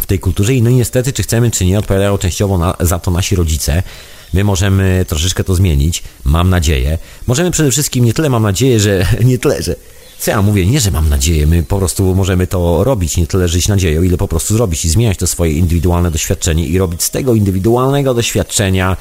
w 0.00 0.06
tej 0.06 0.18
kulturze 0.18 0.54
i 0.54 0.62
no 0.62 0.70
i 0.70 0.74
niestety, 0.74 1.12
czy 1.12 1.22
chcemy, 1.22 1.50
czy 1.50 1.64
nie, 1.64 1.78
odpowiadają 1.78 2.18
częściowo 2.18 2.58
na, 2.58 2.76
za 2.80 2.98
to 2.98 3.10
nasi 3.10 3.36
rodzice. 3.36 3.82
My 4.34 4.44
możemy 4.44 5.04
troszeczkę 5.08 5.44
to 5.44 5.54
zmienić, 5.54 6.02
mam 6.24 6.50
nadzieję. 6.50 6.98
Możemy 7.26 7.50
przede 7.50 7.70
wszystkim, 7.70 8.04
nie 8.04 8.12
tyle 8.12 8.30
mam 8.30 8.42
nadzieję, 8.42 8.80
że 8.80 9.06
nie 9.24 9.38
tyle, 9.38 9.62
że 9.62 9.76
co 10.18 10.30
ja 10.30 10.42
mówię, 10.42 10.66
nie, 10.66 10.80
że 10.80 10.90
mam 10.90 11.08
nadzieję, 11.08 11.46
my 11.46 11.62
po 11.62 11.78
prostu 11.78 12.14
możemy 12.14 12.46
to 12.46 12.84
robić, 12.84 13.16
nie 13.16 13.26
tyle 13.26 13.48
żyć 13.48 13.68
nadzieją, 13.68 14.02
ile 14.02 14.16
po 14.16 14.28
prostu 14.28 14.54
zrobić 14.54 14.84
i 14.84 14.88
zmieniać 14.88 15.18
to 15.18 15.26
swoje 15.26 15.52
indywidualne 15.52 16.10
doświadczenie 16.10 16.66
i 16.66 16.78
robić 16.78 17.02
z 17.02 17.10
tego 17.10 17.34
indywidualnego 17.34 18.14
doświadczenia 18.14 18.96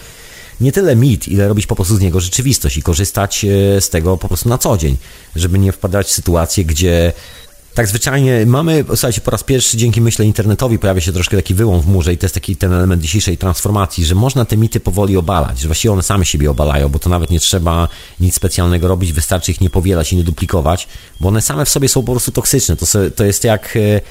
nie 0.62 0.72
tyle 0.72 0.96
mit, 0.96 1.28
ile 1.28 1.48
robić 1.48 1.68
po 1.68 1.76
prostu 1.76 1.96
z 1.96 2.02
niego 2.02 2.20
rzeczywistość 2.20 2.78
i 2.78 2.82
korzystać 2.82 3.46
e, 3.46 3.82
z 3.82 3.90
tego 3.90 4.18
po 4.18 4.28
prostu 4.28 4.50
na 4.50 4.58
co 4.58 4.78
dzień, 4.78 4.98
żeby 5.36 5.60
nie 5.60 5.72
wpadać 5.72 6.08
w 6.08 6.12
sytuację, 6.12 6.66
gdzie 6.66 7.14
tak 7.74 7.88
zwyczajnie 7.88 8.46
mamy, 8.46 8.86
słuchajcie, 8.88 9.22
po 9.22 9.32
raz 9.32 9.44
pierwszy 9.44 9.78
dzięki 9.78 10.02
myślę 10.02 10.26
internetowi 10.26 10.80
pojawia 10.80 11.02
się 11.02 11.12
troszkę 11.14 11.38
taki 11.38 11.54
wyłom 11.54 11.82
w 11.82 11.88
murze 11.88 12.14
i 12.14 12.18
to 12.18 12.26
jest 12.26 12.34
taki 12.34 12.56
ten 12.56 12.74
element 12.74 13.02
dzisiejszej 13.02 13.38
transformacji, 13.38 14.06
że 14.06 14.16
można 14.16 14.46
te 14.46 14.58
mity 14.58 14.80
powoli 14.80 15.18
obalać, 15.18 15.60
że 15.60 15.68
właściwie 15.68 15.92
one 15.92 16.04
same 16.04 16.26
siebie 16.26 16.52
obalają, 16.52 16.90
bo 16.90 17.00
to 17.00 17.10
nawet 17.10 17.30
nie 17.30 17.40
trzeba 17.40 17.88
nic 18.20 18.36
specjalnego 18.36 18.88
robić, 18.88 19.14
wystarczy 19.14 19.52
ich 19.52 19.62
nie 19.62 19.70
powielać 19.70 20.14
i 20.14 20.16
nie 20.16 20.24
duplikować, 20.24 20.88
bo 21.20 21.28
one 21.28 21.42
same 21.42 21.66
w 21.66 21.70
sobie 21.70 21.90
są 21.90 22.04
po 22.04 22.12
prostu 22.12 22.32
toksyczne. 22.32 22.76
To, 22.76 22.86
to 23.16 23.26
jest 23.26 23.44
jak 23.44 23.78
e, 23.78 24.02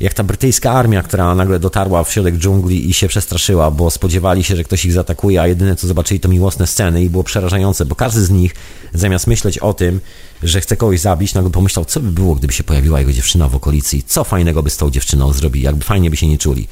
jak 0.00 0.14
ta 0.14 0.24
brytyjska 0.24 0.72
armia, 0.72 1.02
która 1.02 1.34
nagle 1.34 1.58
dotarła 1.58 2.04
w 2.04 2.12
środek 2.12 2.38
dżungli 2.38 2.90
i 2.90 2.94
się 2.94 3.08
przestraszyła, 3.08 3.70
bo 3.70 3.90
spodziewali 3.90 4.44
się, 4.44 4.56
że 4.56 4.64
ktoś 4.64 4.84
ich 4.84 4.92
zaatakuje, 4.92 5.40
a 5.40 5.46
jedyne 5.46 5.76
co 5.76 5.86
zobaczyli 5.86 6.20
to 6.20 6.28
miłosne 6.28 6.66
sceny 6.66 7.02
i 7.02 7.10
było 7.10 7.24
przerażające, 7.24 7.84
bo 7.84 7.94
każdy 7.94 8.24
z 8.24 8.30
nich 8.30 8.54
zamiast 8.94 9.26
myśleć 9.26 9.58
o 9.58 9.74
tym, 9.74 10.00
że 10.42 10.60
chce 10.60 10.76
kogoś 10.76 11.00
zabić, 11.00 11.34
nagle 11.34 11.50
pomyślał, 11.50 11.84
co 11.84 12.00
by 12.00 12.12
było, 12.12 12.34
gdyby 12.34 12.52
się 12.52 12.64
pojawiła 12.64 13.00
jego 13.00 13.12
dziewczyna 13.12 13.48
w 13.48 13.54
okolicy 13.54 13.96
i 13.96 14.02
co 14.02 14.24
fajnego 14.24 14.62
by 14.62 14.70
z 14.70 14.76
tą 14.76 14.90
dziewczyną 14.90 15.32
zrobili, 15.32 15.64
jakby 15.64 15.84
fajnie 15.84 16.10
by 16.10 16.16
się 16.16 16.26
nie 16.26 16.38
czuli. 16.38 16.68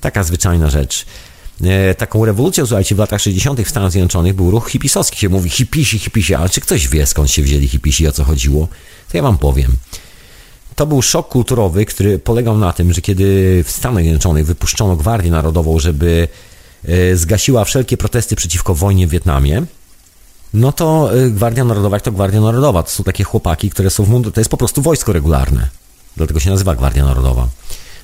Taka 0.00 0.22
zwyczajna 0.22 0.70
rzecz. 0.70 1.06
E, 1.64 1.94
taką 1.94 2.24
rewolucją, 2.24 2.66
słuchajcie, 2.66 2.94
w 2.94 2.98
latach 2.98 3.20
60. 3.20 3.60
w 3.60 3.68
Stanach 3.68 3.90
Zjednoczonych 3.90 4.34
był 4.34 4.50
ruch 4.50 4.70
hipisowski. 4.70 5.18
Się 5.18 5.28
mówi 5.28 5.50
hipisi, 5.50 5.98
hipisi, 5.98 6.34
ale 6.34 6.48
czy 6.48 6.60
ktoś 6.60 6.88
wie 6.88 7.06
skąd 7.06 7.30
się 7.30 7.42
wzięli 7.42 7.68
hipisi, 7.68 8.08
o 8.08 8.12
co 8.12 8.24
chodziło? 8.24 8.68
To 9.10 9.16
ja 9.16 9.22
wam 9.22 9.38
powiem. 9.38 9.76
To 10.76 10.86
był 10.86 11.02
szok 11.02 11.28
kulturowy, 11.28 11.86
który 11.86 12.18
polegał 12.18 12.58
na 12.58 12.72
tym, 12.72 12.92
że 12.92 13.00
kiedy 13.00 13.24
w 13.64 13.70
Stanach 13.70 14.02
Zjednoczonych 14.02 14.46
wypuszczono 14.46 14.96
Gwardię 14.96 15.30
Narodową, 15.30 15.78
żeby 15.78 16.28
e, 16.84 17.16
zgasiła 17.16 17.64
wszelkie 17.64 17.96
protesty 17.96 18.36
przeciwko 18.36 18.74
wojnie 18.74 19.06
w 19.06 19.10
Wietnamie, 19.10 19.62
no 20.54 20.72
to 20.72 21.14
e, 21.14 21.30
Gwardia 21.30 21.64
Narodowa 21.64 22.00
to 22.00 22.12
Gwardia 22.12 22.40
Narodowa. 22.40 22.82
To 22.82 22.90
są 22.90 23.04
takie 23.04 23.24
chłopaki, 23.24 23.70
które 23.70 23.90
są 23.90 24.04
w 24.04 24.08
mundu, 24.08 24.30
to 24.30 24.40
jest 24.40 24.50
po 24.50 24.56
prostu 24.56 24.82
wojsko 24.82 25.12
regularne. 25.12 25.68
Dlatego 26.16 26.40
się 26.40 26.50
nazywa 26.50 26.74
Gwardia 26.74 27.04
Narodowa 27.04 27.48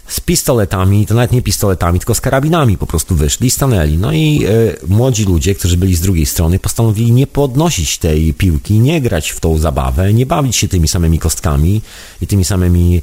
z 0.09 0.21
pistoletami, 0.21 1.07
to 1.07 1.15
nawet 1.15 1.33
nie 1.33 1.43
pistoletami, 1.43 1.99
tylko 1.99 2.15
z 2.15 2.21
karabinami 2.21 2.79
po 2.79 2.87
prostu 2.87 3.15
wyszli, 3.15 3.51
stanęli. 3.51 3.99
No 3.99 4.13
i 4.13 4.45
e, 4.45 4.49
młodzi 4.87 5.25
ludzie, 5.25 5.55
którzy 5.55 5.77
byli 5.77 5.95
z 5.95 6.01
drugiej 6.01 6.27
strony, 6.27 6.59
postanowili 6.59 7.13
nie 7.13 7.27
podnosić 7.27 7.99
tej 7.99 8.35
piłki, 8.35 8.79
nie 8.79 9.01
grać 9.01 9.31
w 9.31 9.41
tą 9.41 9.59
zabawę, 9.59 10.15
nie 10.15 10.27
bawić 10.27 10.57
się 10.57 10.69
tymi 10.69 10.89
samymi 10.89 11.19
kostkami 11.19 11.83
i 12.21 12.27
tymi 12.27 12.45
samymi 12.45 13.03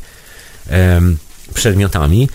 e, 0.69 1.01
przedmiotami, 1.53 2.30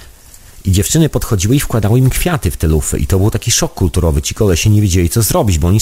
i 0.70 0.72
dziewczyny 0.72 1.08
podchodziły 1.08 1.56
i 1.56 1.60
wkładały 1.60 1.98
im 1.98 2.10
kwiaty 2.10 2.50
w 2.50 2.56
te 2.56 2.66
lufy. 2.66 2.98
I 2.98 3.06
to 3.06 3.18
był 3.18 3.30
taki 3.30 3.50
szok 3.50 3.74
kulturowy. 3.74 4.22
Ci 4.22 4.34
kolesie 4.34 4.70
nie 4.70 4.82
wiedzieli, 4.82 5.08
co 5.08 5.22
zrobić, 5.22 5.58
bo 5.58 5.68
oni 5.68 5.80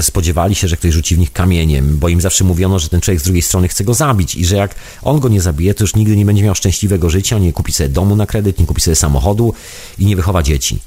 spodziewali 0.00 0.54
się, 0.54 0.68
że 0.68 0.76
ktoś 0.76 0.92
rzuci 0.92 1.14
w 1.14 1.18
nich 1.18 1.32
kamieniem, 1.32 1.98
bo 1.98 2.08
im 2.08 2.20
zawsze 2.20 2.44
mówiono, 2.44 2.78
że 2.78 2.88
ten 2.88 3.00
człowiek 3.00 3.20
z 3.20 3.24
drugiej 3.24 3.42
strony 3.42 3.68
chce 3.68 3.84
go 3.84 3.94
zabić 3.94 4.34
i 4.34 4.46
że 4.46 4.56
jak 4.56 4.74
on 5.02 5.20
go 5.20 5.28
nie 5.28 5.40
zabije, 5.40 5.74
to 5.74 5.84
już 5.84 5.94
nigdy 5.94 6.16
nie 6.16 6.24
będzie 6.24 6.42
miał 6.42 6.54
szczęśliwego 6.54 7.10
życia, 7.10 7.38
nie 7.38 7.52
kupi 7.52 7.72
sobie 7.72 7.88
domu 7.88 8.16
na 8.16 8.26
kredyt, 8.26 8.58
nie 8.58 8.66
kupi 8.66 8.80
sobie 8.80 8.94
samochodu 8.94 9.54
i 9.98 10.06
nie 10.06 10.16
wychowa 10.16 10.42
dzieci. 10.42 10.78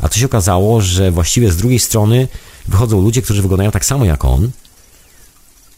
A 0.00 0.08
to 0.08 0.18
się 0.18 0.26
okazało, 0.26 0.80
że 0.80 1.10
właściwie 1.10 1.52
z 1.52 1.56
drugiej 1.56 1.78
strony 1.78 2.28
wychodzą 2.68 3.00
ludzie, 3.00 3.22
którzy 3.22 3.42
wyglądają 3.42 3.70
tak 3.70 3.84
samo 3.84 4.04
jak 4.04 4.24
on, 4.24 4.50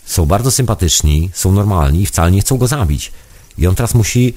są 0.05 0.27
bardzo 0.27 0.51
sympatyczni, 0.51 1.31
są 1.35 1.53
normalni 1.53 2.03
i 2.03 2.07
wcale 2.07 2.31
nie 2.31 2.41
chcą 2.41 2.59
go 2.59 2.67
zabić. 2.67 3.13
I 3.59 3.67
on 3.67 3.75
teraz 3.75 3.95
musi 3.95 4.35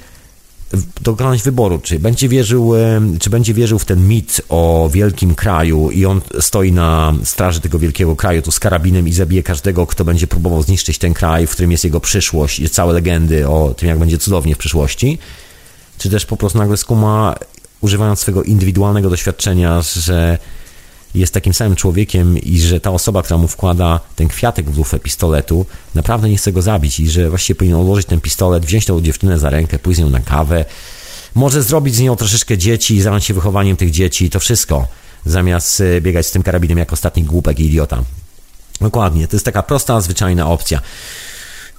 dokonać 1.01 1.41
wyboru, 1.41 1.79
czy 1.79 1.99
będzie 1.99 2.29
wierzył, 2.29 2.73
czy 3.19 3.29
będzie 3.29 3.53
wierzył 3.53 3.79
w 3.79 3.85
ten 3.85 4.07
mit 4.07 4.41
o 4.49 4.89
wielkim 4.93 5.35
kraju 5.35 5.91
i 5.91 6.05
on 6.05 6.21
stoi 6.39 6.71
na 6.71 7.13
straży 7.23 7.61
tego 7.61 7.79
wielkiego 7.79 8.15
kraju 8.15 8.41
tu 8.41 8.51
z 8.51 8.59
karabinem 8.59 9.07
i 9.07 9.13
zabije 9.13 9.43
każdego, 9.43 9.87
kto 9.87 10.05
będzie 10.05 10.27
próbował 10.27 10.63
zniszczyć 10.63 10.97
ten 10.97 11.13
kraj, 11.13 11.47
w 11.47 11.51
którym 11.51 11.71
jest 11.71 11.83
jego 11.83 11.99
przyszłość 11.99 12.59
i 12.59 12.69
całe 12.69 12.93
legendy 12.93 13.47
o 13.47 13.73
tym, 13.77 13.89
jak 13.89 13.99
będzie 13.99 14.17
cudownie 14.17 14.55
w 14.55 14.57
przyszłości, 14.57 15.17
czy 15.97 16.09
też 16.09 16.25
po 16.25 16.37
prostu 16.37 16.57
nagle 16.57 16.77
skuma, 16.77 17.35
używając 17.81 18.19
swojego 18.19 18.43
indywidualnego 18.43 19.09
doświadczenia, 19.09 19.81
że 19.81 20.37
jest 21.15 21.34
takim 21.34 21.53
samym 21.53 21.76
człowiekiem 21.76 22.38
i 22.38 22.60
że 22.60 22.80
ta 22.80 22.91
osoba, 22.91 23.23
która 23.23 23.38
mu 23.38 23.48
wkłada 23.48 23.99
ten 24.15 24.27
kwiatek 24.27 24.69
w 24.69 24.77
lufę 24.77 24.99
pistoletu, 24.99 25.65
naprawdę 25.95 26.30
nie 26.30 26.38
chce 26.38 26.52
go 26.52 26.61
zabić 26.61 26.99
i 26.99 27.10
że 27.10 27.30
właściwie 27.30 27.57
powinien 27.57 27.77
ułożyć 27.77 28.07
ten 28.07 28.22
pistolet, 28.22 28.65
wziąć 28.65 28.85
tą 28.85 29.02
dziewczynę 29.02 29.40
za 29.40 29.49
rękę, 29.49 29.80
pójść 29.80 29.99
z 29.99 30.02
nią 30.03 30.10
na 30.10 30.19
kawę, 30.19 30.65
może 31.35 31.64
zrobić 31.64 31.95
z 31.95 31.99
nią 31.99 32.15
troszeczkę 32.15 32.57
dzieci 32.57 33.02
zająć 33.02 33.26
się 33.26 33.34
wychowaniem 33.34 33.77
tych 33.77 33.91
dzieci, 33.91 34.30
to 34.30 34.40
wszystko, 34.40 34.88
zamiast 35.26 35.81
e, 35.81 36.02
biegać 36.02 36.27
z 36.27 36.31
tym 36.31 36.44
karabinem 36.44 36.77
jak 36.77 36.94
ostatni 36.94 37.23
głupek 37.23 37.60
i 37.60 37.65
idiota. 37.65 38.03
Dokładnie, 38.81 39.27
to 39.27 39.35
jest 39.35 39.45
taka 39.45 39.64
prosta, 39.64 40.02
zwyczajna 40.02 40.49
opcja 40.49 40.81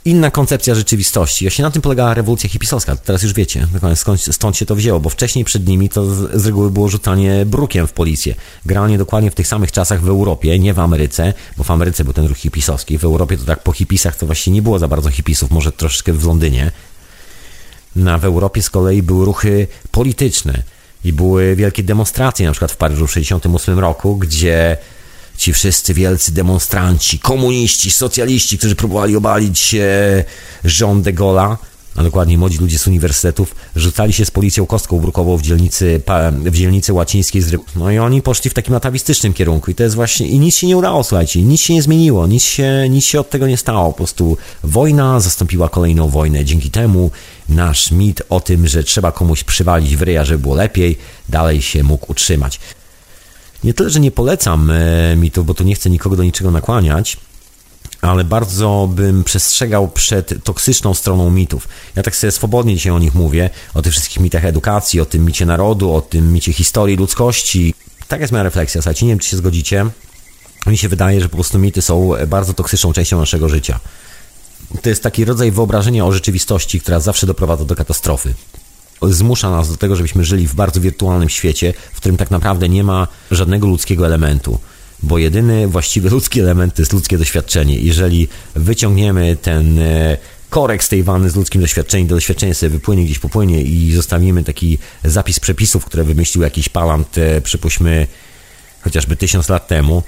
inna 0.04 0.30
koncepcja 0.30 0.74
rzeczywistości. 0.74 1.44
Właśnie 1.44 1.62
na 1.62 1.70
tym 1.70 1.82
polegała 1.82 2.14
rewolucja 2.14 2.50
hipisowska. 2.50 2.96
Teraz 2.96 3.22
już 3.22 3.32
wiecie, 3.32 3.66
skąd, 3.94 4.20
stąd 4.20 4.56
się 4.56 4.66
to 4.66 4.74
wzięło, 4.74 5.00
bo 5.00 5.10
wcześniej 5.10 5.44
przed 5.44 5.66
nimi 5.66 5.88
to 5.88 6.14
z, 6.14 6.42
z 6.42 6.46
reguły 6.46 6.70
było 6.70 6.88
rzucanie 6.88 7.46
brukiem 7.46 7.86
w 7.86 7.92
policję. 7.92 8.34
Generalnie 8.66 8.98
dokładnie 8.98 9.30
w 9.30 9.34
tych 9.34 9.46
samych 9.46 9.72
czasach 9.72 10.02
w 10.02 10.08
Europie, 10.08 10.58
nie 10.58 10.74
w 10.74 10.78
Ameryce, 10.78 11.32
bo 11.56 11.64
w 11.64 11.70
Ameryce 11.70 12.04
był 12.04 12.12
ten 12.12 12.26
ruch 12.26 12.38
hipisowski. 12.38 12.98
W 12.98 13.04
Europie 13.04 13.36
to 13.36 13.44
tak 13.44 13.62
po 13.62 13.72
hipisach 13.72 14.16
to 14.16 14.26
właśnie 14.26 14.52
nie 14.52 14.62
było 14.62 14.78
za 14.78 14.88
bardzo 14.88 15.10
hipisów, 15.10 15.50
może 15.50 15.72
troszeczkę 15.72 16.12
w 16.12 16.26
Londynie. 16.26 16.70
Na 17.96 18.18
w 18.18 18.24
Europie 18.24 18.62
z 18.62 18.70
kolei 18.70 19.02
były 19.02 19.24
ruchy 19.24 19.66
polityczne 19.90 20.62
i 21.04 21.12
były 21.12 21.56
wielkie 21.56 21.82
demonstracje, 21.82 22.46
na 22.46 22.52
przykład 22.52 22.72
w 22.72 22.76
Paryżu 22.76 23.06
w 23.06 23.14
1968 23.14 23.78
roku, 23.78 24.16
gdzie 24.16 24.76
ci 25.36 25.52
wszyscy 25.52 25.94
wielcy 25.94 26.32
demonstranci, 26.32 27.18
komuniści, 27.18 27.90
socjaliści, 27.90 28.58
którzy 28.58 28.74
próbowali 28.74 29.16
obalić 29.16 29.74
e, 29.74 30.24
rząd 30.64 31.04
de 31.04 31.12
Gaulle'a, 31.12 31.56
a 31.96 32.02
dokładnie 32.02 32.38
młodzi 32.38 32.58
ludzie 32.58 32.78
z 32.78 32.86
uniwersytetów, 32.86 33.54
rzucali 33.76 34.12
się 34.12 34.24
z 34.24 34.30
policją 34.30 34.66
kostką 34.66 34.98
brukową 35.00 35.36
w 35.36 35.42
dzielnicy, 35.42 36.00
w 36.44 36.56
dzielnicy 36.56 36.92
łacińskiej. 36.92 37.42
No 37.76 37.90
i 37.90 37.98
oni 37.98 38.22
poszli 38.22 38.50
w 38.50 38.54
takim 38.54 38.74
atawistycznym 38.74 39.32
kierunku 39.32 39.70
i 39.70 39.74
to 39.74 39.82
jest 39.82 39.94
właśnie, 39.94 40.26
i 40.26 40.38
nic 40.38 40.56
się 40.56 40.66
nie 40.66 40.76
udało, 40.76 41.04
słuchajcie, 41.04 41.42
nic 41.42 41.60
się 41.60 41.74
nie 41.74 41.82
zmieniło, 41.82 42.26
nic 42.26 42.42
się, 42.42 42.86
nic 42.90 43.04
się 43.04 43.20
od 43.20 43.30
tego 43.30 43.46
nie 43.46 43.56
stało. 43.56 43.92
Po 43.92 43.96
prostu 43.96 44.36
wojna 44.64 45.20
zastąpiła 45.20 45.68
kolejną 45.68 46.08
wojnę. 46.08 46.44
Dzięki 46.44 46.70
temu 46.70 47.10
nasz 47.48 47.90
mit 47.90 48.22
o 48.28 48.40
tym, 48.40 48.68
że 48.68 48.84
trzeba 48.84 49.12
komuś 49.12 49.44
przywalić 49.44 49.96
w 49.96 50.02
ryja, 50.02 50.24
żeby 50.24 50.38
było 50.38 50.54
lepiej, 50.54 50.98
dalej 51.28 51.62
się 51.62 51.82
mógł 51.82 52.12
utrzymać. 52.12 52.60
Nie 53.64 53.74
tyle, 53.74 53.90
że 53.90 54.00
nie 54.00 54.10
polecam 54.10 54.70
e, 54.70 55.16
mitów, 55.16 55.46
bo 55.46 55.54
tu 55.54 55.64
nie 55.64 55.74
chcę 55.74 55.90
nikogo 55.90 56.16
do 56.16 56.24
niczego 56.24 56.50
nakłaniać, 56.50 57.16
ale 58.00 58.24
bardzo 58.24 58.88
bym 58.94 59.24
przestrzegał 59.24 59.88
przed 59.88 60.44
toksyczną 60.44 60.94
stroną 60.94 61.30
mitów. 61.30 61.68
Ja 61.96 62.02
tak 62.02 62.16
sobie 62.16 62.30
swobodnie 62.30 62.74
dzisiaj 62.74 62.92
o 62.92 62.98
nich 62.98 63.14
mówię, 63.14 63.50
o 63.74 63.82
tych 63.82 63.92
wszystkich 63.92 64.20
mitach 64.20 64.44
edukacji, 64.44 65.00
o 65.00 65.04
tym 65.04 65.24
micie 65.24 65.46
narodu, 65.46 65.94
o 65.94 66.00
tym 66.00 66.32
micie 66.32 66.52
historii 66.52 66.96
ludzkości. 66.96 67.74
Tak 68.08 68.20
jest 68.20 68.32
moja 68.32 68.42
refleksja, 68.42 68.82
słuchajcie, 68.82 69.06
nie 69.06 69.12
wiem, 69.12 69.18
czy 69.18 69.28
się 69.28 69.36
zgodzicie. 69.36 69.86
Mi 70.66 70.78
się 70.78 70.88
wydaje, 70.88 71.20
że 71.20 71.28
po 71.28 71.36
prostu 71.36 71.58
mity 71.58 71.82
są 71.82 72.10
bardzo 72.26 72.54
toksyczną 72.54 72.92
częścią 72.92 73.18
naszego 73.20 73.48
życia. 73.48 73.80
To 74.82 74.88
jest 74.88 75.02
taki 75.02 75.24
rodzaj 75.24 75.50
wyobrażenia 75.50 76.06
o 76.06 76.12
rzeczywistości, 76.12 76.80
która 76.80 77.00
zawsze 77.00 77.26
doprowadza 77.26 77.64
do 77.64 77.74
katastrofy. 77.74 78.34
Zmusza 79.08 79.50
nas 79.50 79.70
do 79.70 79.76
tego, 79.76 79.96
żebyśmy 79.96 80.24
żyli 80.24 80.48
w 80.48 80.54
bardzo 80.54 80.80
wirtualnym 80.80 81.28
świecie, 81.28 81.74
w 81.92 81.96
którym 81.96 82.16
tak 82.16 82.30
naprawdę 82.30 82.68
nie 82.68 82.84
ma 82.84 83.08
żadnego 83.30 83.66
ludzkiego 83.66 84.06
elementu 84.06 84.58
bo 85.04 85.18
jedyny 85.18 85.68
właściwy 85.68 86.10
ludzki 86.10 86.40
element 86.40 86.74
to 86.74 86.82
jest 86.82 86.92
ludzkie 86.92 87.18
doświadczenie. 87.18 87.78
Jeżeli 87.78 88.28
wyciągniemy 88.54 89.36
ten 89.36 89.78
e, 89.78 90.16
korek 90.50 90.84
z 90.84 90.88
tej 90.88 91.02
wanny 91.02 91.30
z 91.30 91.36
ludzkim 91.36 91.60
doświadczeniem, 91.60 92.08
to 92.08 92.14
doświadczenie 92.14 92.54
sobie 92.54 92.70
wypłynie, 92.70 93.04
gdzieś 93.04 93.18
popłynie 93.18 93.62
i 93.62 93.92
zostawimy 93.92 94.44
taki 94.44 94.78
zapis 95.04 95.40
przepisów, 95.40 95.84
które 95.84 96.04
wymyślił 96.04 96.42
jakiś 96.44 96.68
palant, 96.68 97.18
e, 97.18 97.40
przypuśćmy 97.40 98.06
chociażby 98.80 99.16
tysiąc 99.16 99.48
lat 99.48 99.68
temu, 99.68 100.02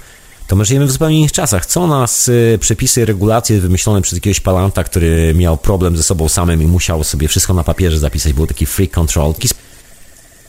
to 0.47 0.57
my 0.57 0.65
żyjemy 0.65 0.87
w 0.87 0.93
zupełnie 0.93 1.19
innych 1.19 1.33
czasach. 1.33 1.67
Co 1.67 1.87
nas 1.87 2.31
e, 2.55 2.59
przepisy, 2.59 3.05
regulacje 3.05 3.61
wymyślone 3.61 4.03
przez 4.03 4.17
jakiegoś 4.17 4.41
palanta, 4.41 4.85
który 4.85 5.35
miał 5.35 5.57
problem 5.57 5.97
ze 5.97 6.03
sobą 6.03 6.29
samym 6.29 6.63
i 6.63 6.67
musiał 6.67 7.05
sobie 7.05 7.29
wszystko 7.29 7.55
na 7.55 7.65
papierze 7.65 7.99
zapisać, 7.99 8.33
był 8.33 8.47
taki 8.47 8.67
free 8.67 8.89
control. 8.89 9.35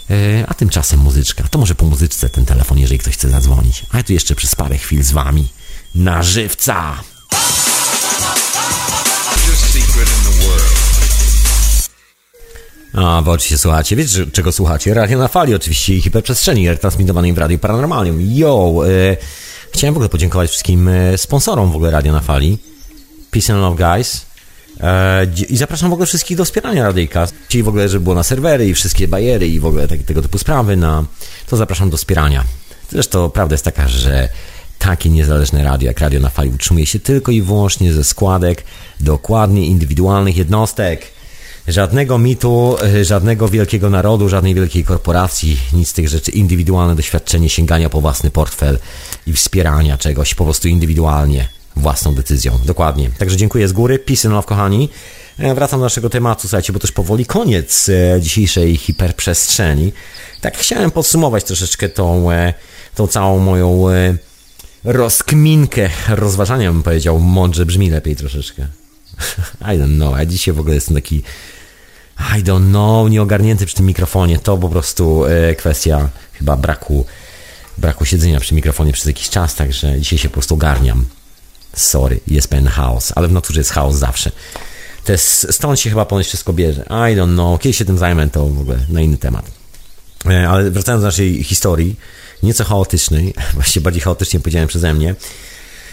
E, 0.10 0.46
a 0.48 0.54
tymczasem 0.54 1.00
muzyczka. 1.00 1.44
To 1.52 1.60
może 1.60 1.76
po 1.76 1.86
muzyczce 1.86 2.30
ten 2.30 2.46
telefon, 2.46 2.80
jeżeli 2.80 3.00
ktoś 3.00 3.14
chce 3.14 3.30
zadzwonić. 3.30 3.86
A 3.92 3.98
ja 3.98 4.04
tu 4.04 4.14
jeszcze 4.14 4.36
przez 4.36 4.56
parę 4.56 4.78
chwil 4.78 5.04
z 5.04 5.12
wami. 5.12 5.48
Na 5.96 6.24
żywca! 6.24 6.96
A, 12.94 13.22
wy 13.22 13.32
oczywiście 13.32 13.58
słuchacie. 13.58 13.96
Wiecie, 13.96 14.26
czego 14.34 14.52
słuchacie? 14.52 14.94
Radio 14.94 15.18
na 15.18 15.28
fali 15.28 15.56
oczywiście 15.56 15.96
i 15.96 16.02
hiperprzestrzeni 16.02 16.70
retransmitowanej 16.70 17.34
w 17.34 17.38
Radiu 17.38 17.60
Paranormalium. 17.60 18.18
Yo! 18.22 18.74
E, 18.88 19.18
chciałem 19.72 19.94
w 19.94 19.98
ogóle 19.98 20.10
podziękować 20.10 20.50
wszystkim 20.50 20.88
e, 20.88 21.18
sponsorom 21.18 21.72
w 21.72 21.76
ogóle 21.76 21.92
Radio 21.92 22.14
na 22.14 22.20
fali. 22.20 22.58
Peace 23.32 23.54
and 23.54 23.62
Love 23.62 23.96
Guys. 23.96 24.26
E, 24.80 25.28
I 25.50 25.58
zapraszam 25.58 25.90
w 25.90 25.94
ogóle 25.94 26.06
wszystkich 26.06 26.38
do 26.38 26.46
wspierania 26.46 26.84
Radyjka. 26.84 27.28
Czyli 27.48 27.64
w 27.64 27.68
ogóle, 27.68 27.90
żeby 27.90 28.04
było 28.04 28.16
na 28.16 28.24
serwery 28.24 28.68
i 28.68 28.74
wszystkie 28.74 29.08
bariery 29.08 29.48
i 29.48 29.60
w 29.60 29.66
ogóle 29.66 29.88
tak, 29.88 30.04
tego 30.04 30.22
typu 30.22 30.38
sprawy, 30.38 30.78
na, 30.78 31.06
to 31.48 31.58
zapraszam 31.58 31.90
do 31.90 31.98
wspierania. 31.98 32.44
Zresztą 32.92 33.30
prawda 33.30 33.54
jest 33.54 33.66
taka, 33.66 33.88
że 33.88 34.30
takie 34.80 35.10
niezależne 35.10 35.64
radio 35.64 35.88
jak 35.88 36.00
Radio 36.00 36.20
na 36.20 36.30
Fali 36.30 36.50
utrzymuje 36.50 36.86
się 36.86 37.00
tylko 37.00 37.32
i 37.32 37.42
wyłącznie 37.42 37.94
ze 37.94 38.04
składek 38.04 38.64
dokładnie 39.00 39.66
indywidualnych 39.66 40.38
jednostek. 40.38 41.19
Żadnego 41.70 42.18
mitu, 42.18 42.76
e, 42.84 43.06
żadnego 43.06 43.48
wielkiego 43.48 43.90
narodu, 43.90 44.30
żadnej 44.30 44.56
wielkiej 44.56 44.84
korporacji, 44.84 45.58
nic 45.74 45.90
z 45.90 45.94
tych 45.94 46.10
rzeczy. 46.10 46.32
Indywidualne 46.32 46.96
doświadczenie 46.96 47.50
sięgania 47.50 47.90
po 47.90 48.02
własny 48.02 48.32
portfel 48.32 48.80
i 49.28 49.34
wspierania 49.34 49.98
czegoś 49.98 50.36
po 50.36 50.44
prostu 50.44 50.68
indywidualnie 50.68 51.48
własną 51.76 52.16
decyzją. 52.16 52.60
Dokładnie. 52.66 53.10
Także 53.18 53.38
dziękuję 53.38 53.68
z 53.68 53.74
góry. 53.74 54.00
Peace 54.00 54.30
love, 54.30 54.48
kochani. 54.48 54.90
E, 55.40 55.56
wracam 55.56 55.80
do 55.80 55.86
naszego 55.86 56.10
tematu, 56.10 56.42
słuchajcie, 56.42 56.74
bo 56.74 56.80
też 56.80 56.92
powoli 56.92 57.26
koniec 57.26 57.90
e, 57.90 58.22
dzisiejszej 58.22 58.78
hiperprzestrzeni. 58.78 59.94
Tak 60.42 60.58
chciałem 60.58 60.92
podsumować 60.92 61.44
troszeczkę 61.44 61.90
tą, 61.90 62.32
e, 62.32 62.54
tą 62.96 63.08
całą 63.08 63.40
moją 63.40 63.86
rozkminkę, 64.84 65.90
rozważania 66.10 66.72
bym 66.72 66.84
powiedział, 66.84 67.20
mądrze 67.20 67.66
brzmi 67.66 67.90
lepiej 67.90 68.16
troszeczkę. 68.16 68.68
I 69.74 69.80
don't 69.80 69.96
know, 69.96 70.18
ja 70.18 70.26
dzisiaj 70.26 70.54
w 70.54 70.60
ogóle 70.60 70.76
jestem 70.76 70.96
taki 70.96 71.24
I 72.20 72.44
don't 72.44 72.70
know, 72.70 73.10
nieogarnięty 73.10 73.66
przy 73.66 73.76
tym 73.76 73.86
mikrofonie. 73.86 74.40
To 74.40 74.58
po 74.58 74.70
prostu 74.70 75.24
kwestia 75.58 76.10
chyba 76.34 76.58
braku, 76.58 77.06
braku 77.78 78.06
siedzenia 78.06 78.40
przy 78.40 78.56
mikrofonie 78.56 78.94
przez 78.94 79.06
jakiś 79.06 79.30
czas, 79.30 79.56
także 79.56 80.00
dzisiaj 80.00 80.20
się 80.20 80.30
po 80.30 80.34
prostu 80.34 80.54
ogarniam. 80.54 81.06
Sorry, 81.76 82.20
jest 82.28 82.48
pewien 82.48 82.68
chaos, 82.68 83.14
ale 83.16 83.28
w 83.28 83.32
naturze 83.32 83.60
jest 83.60 83.72
chaos 83.72 83.96
zawsze. 83.96 84.32
To 85.04 85.12
jest, 85.12 85.48
stąd 85.54 85.80
się 85.80 85.90
chyba 85.90 86.06
ponoć 86.06 86.28
wszystko 86.28 86.54
bierze. 86.54 86.84
I 86.84 87.16
don't 87.16 87.34
know, 87.34 87.62
kiedy 87.62 87.74
się 87.74 87.86
tym 87.86 87.98
zajmę, 87.98 88.30
to 88.30 88.48
w 88.48 88.60
ogóle 88.60 88.78
na 88.90 89.02
inny 89.02 89.18
temat. 89.18 89.52
E, 90.26 90.50
ale 90.50 90.72
wracając 90.72 91.02
do 91.02 91.08
naszej 91.08 91.44
historii, 91.44 91.96
nieco 92.44 92.64
chaotycznej, 92.64 93.34
właściwie 93.54 93.84
bardziej 93.84 94.02
chaotycznie 94.02 94.40
powiedziałem 94.40 94.68
przeze 94.68 94.94
mnie, 94.94 95.16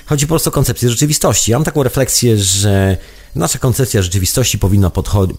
chodzi 0.06 0.26
po 0.26 0.30
prostu 0.30 0.48
o 0.48 0.52
koncepcję 0.52 0.90
rzeczywistości. 0.90 1.50
Ja 1.50 1.58
mam 1.58 1.64
taką 1.64 1.82
refleksję, 1.82 2.38
że 2.38 2.96
nasza 3.36 3.58
koncepcja 3.58 4.02
rzeczywistości 4.02 4.58
powinna 4.58 4.90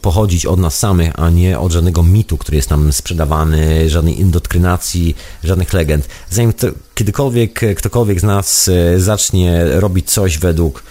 pochodzić 0.02 0.46
od 0.46 0.60
nas 0.60 0.80
samych, 0.80 1.20
a 1.20 1.30
nie 1.30 1.60
od 1.60 1.72
żadnego 1.72 2.04
mitu, 2.04 2.38
który 2.38 2.56
jest 2.58 2.70
nam 2.70 2.94
sprzedawany, 2.94 3.90
żadnej 3.90 4.20
indoktrynacji, 4.20 5.16
żadnych 5.44 5.74
legend. 5.74 6.08
Zanim 6.30 6.54
to, 6.54 6.68
kiedykolwiek 6.96 7.60
ktokolwiek 7.78 8.20
z 8.20 8.24
nas 8.24 8.68
e, 8.68 9.00
zacznie 9.00 9.66
robić 9.66 10.12
coś 10.12 10.38
według 10.38 10.84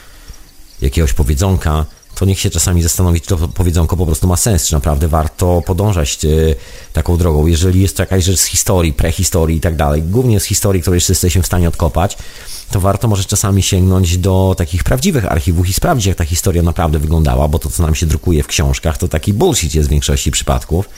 jakiegoś 0.83 1.13
powiedzonka, 1.13 1.87
to 2.17 2.25
niech 2.25 2.41
się 2.41 2.51
czasami 2.51 2.83
zastanowi, 2.83 3.21
czy 3.21 3.29
to 3.29 3.49
powiedzonko 3.49 3.97
po 3.97 4.07
prostu 4.07 4.27
ma 4.27 4.37
sens, 4.37 4.67
czy 4.67 4.73
naprawdę 4.73 5.09
warto 5.09 5.63
podążać 5.67 6.19
y, 6.25 6.55
taką 6.93 7.17
drogą. 7.17 7.47
Jeżeli 7.47 7.83
jest 7.83 7.97
to 7.97 8.03
jakaś 8.03 8.25
rzecz 8.25 8.39
z 8.39 8.45
historii, 8.45 8.93
prehistorii 8.93 9.57
i 9.57 9.61
tak 9.61 9.77
dalej, 9.77 10.03
głównie 10.03 10.41
z 10.41 10.45
historii, 10.45 10.83
której 10.83 10.97
jeszcze 10.97 11.13
jesteśmy 11.13 11.43
w 11.43 11.47
stanie 11.47 11.69
odkopać, 11.69 12.19
to 12.71 12.81
warto 12.81 13.09
może 13.09 13.25
czasami 13.25 13.63
sięgnąć 13.63 14.19
do 14.19 14.55
takich 14.59 14.85
prawdziwych 14.85 15.33
archiwów 15.33 15.69
i 15.69 15.73
sprawdzić, 15.73 16.07
jak 16.07 16.17
ta 16.17 16.25
historia 16.25 16.63
naprawdę 16.63 16.99
wyglądała, 16.99 17.49
bo 17.49 17.59
to, 17.59 17.71
co 17.71 17.83
nam 17.83 17.95
się 17.95 18.07
drukuje 18.07 18.43
w 18.43 18.47
książkach, 18.47 18.99
to 18.99 19.09
taki 19.09 19.33
bullshit 19.33 19.75
jest 19.75 19.89
w 19.89 19.91
większości 19.91 20.31
przypadków, 20.31 20.89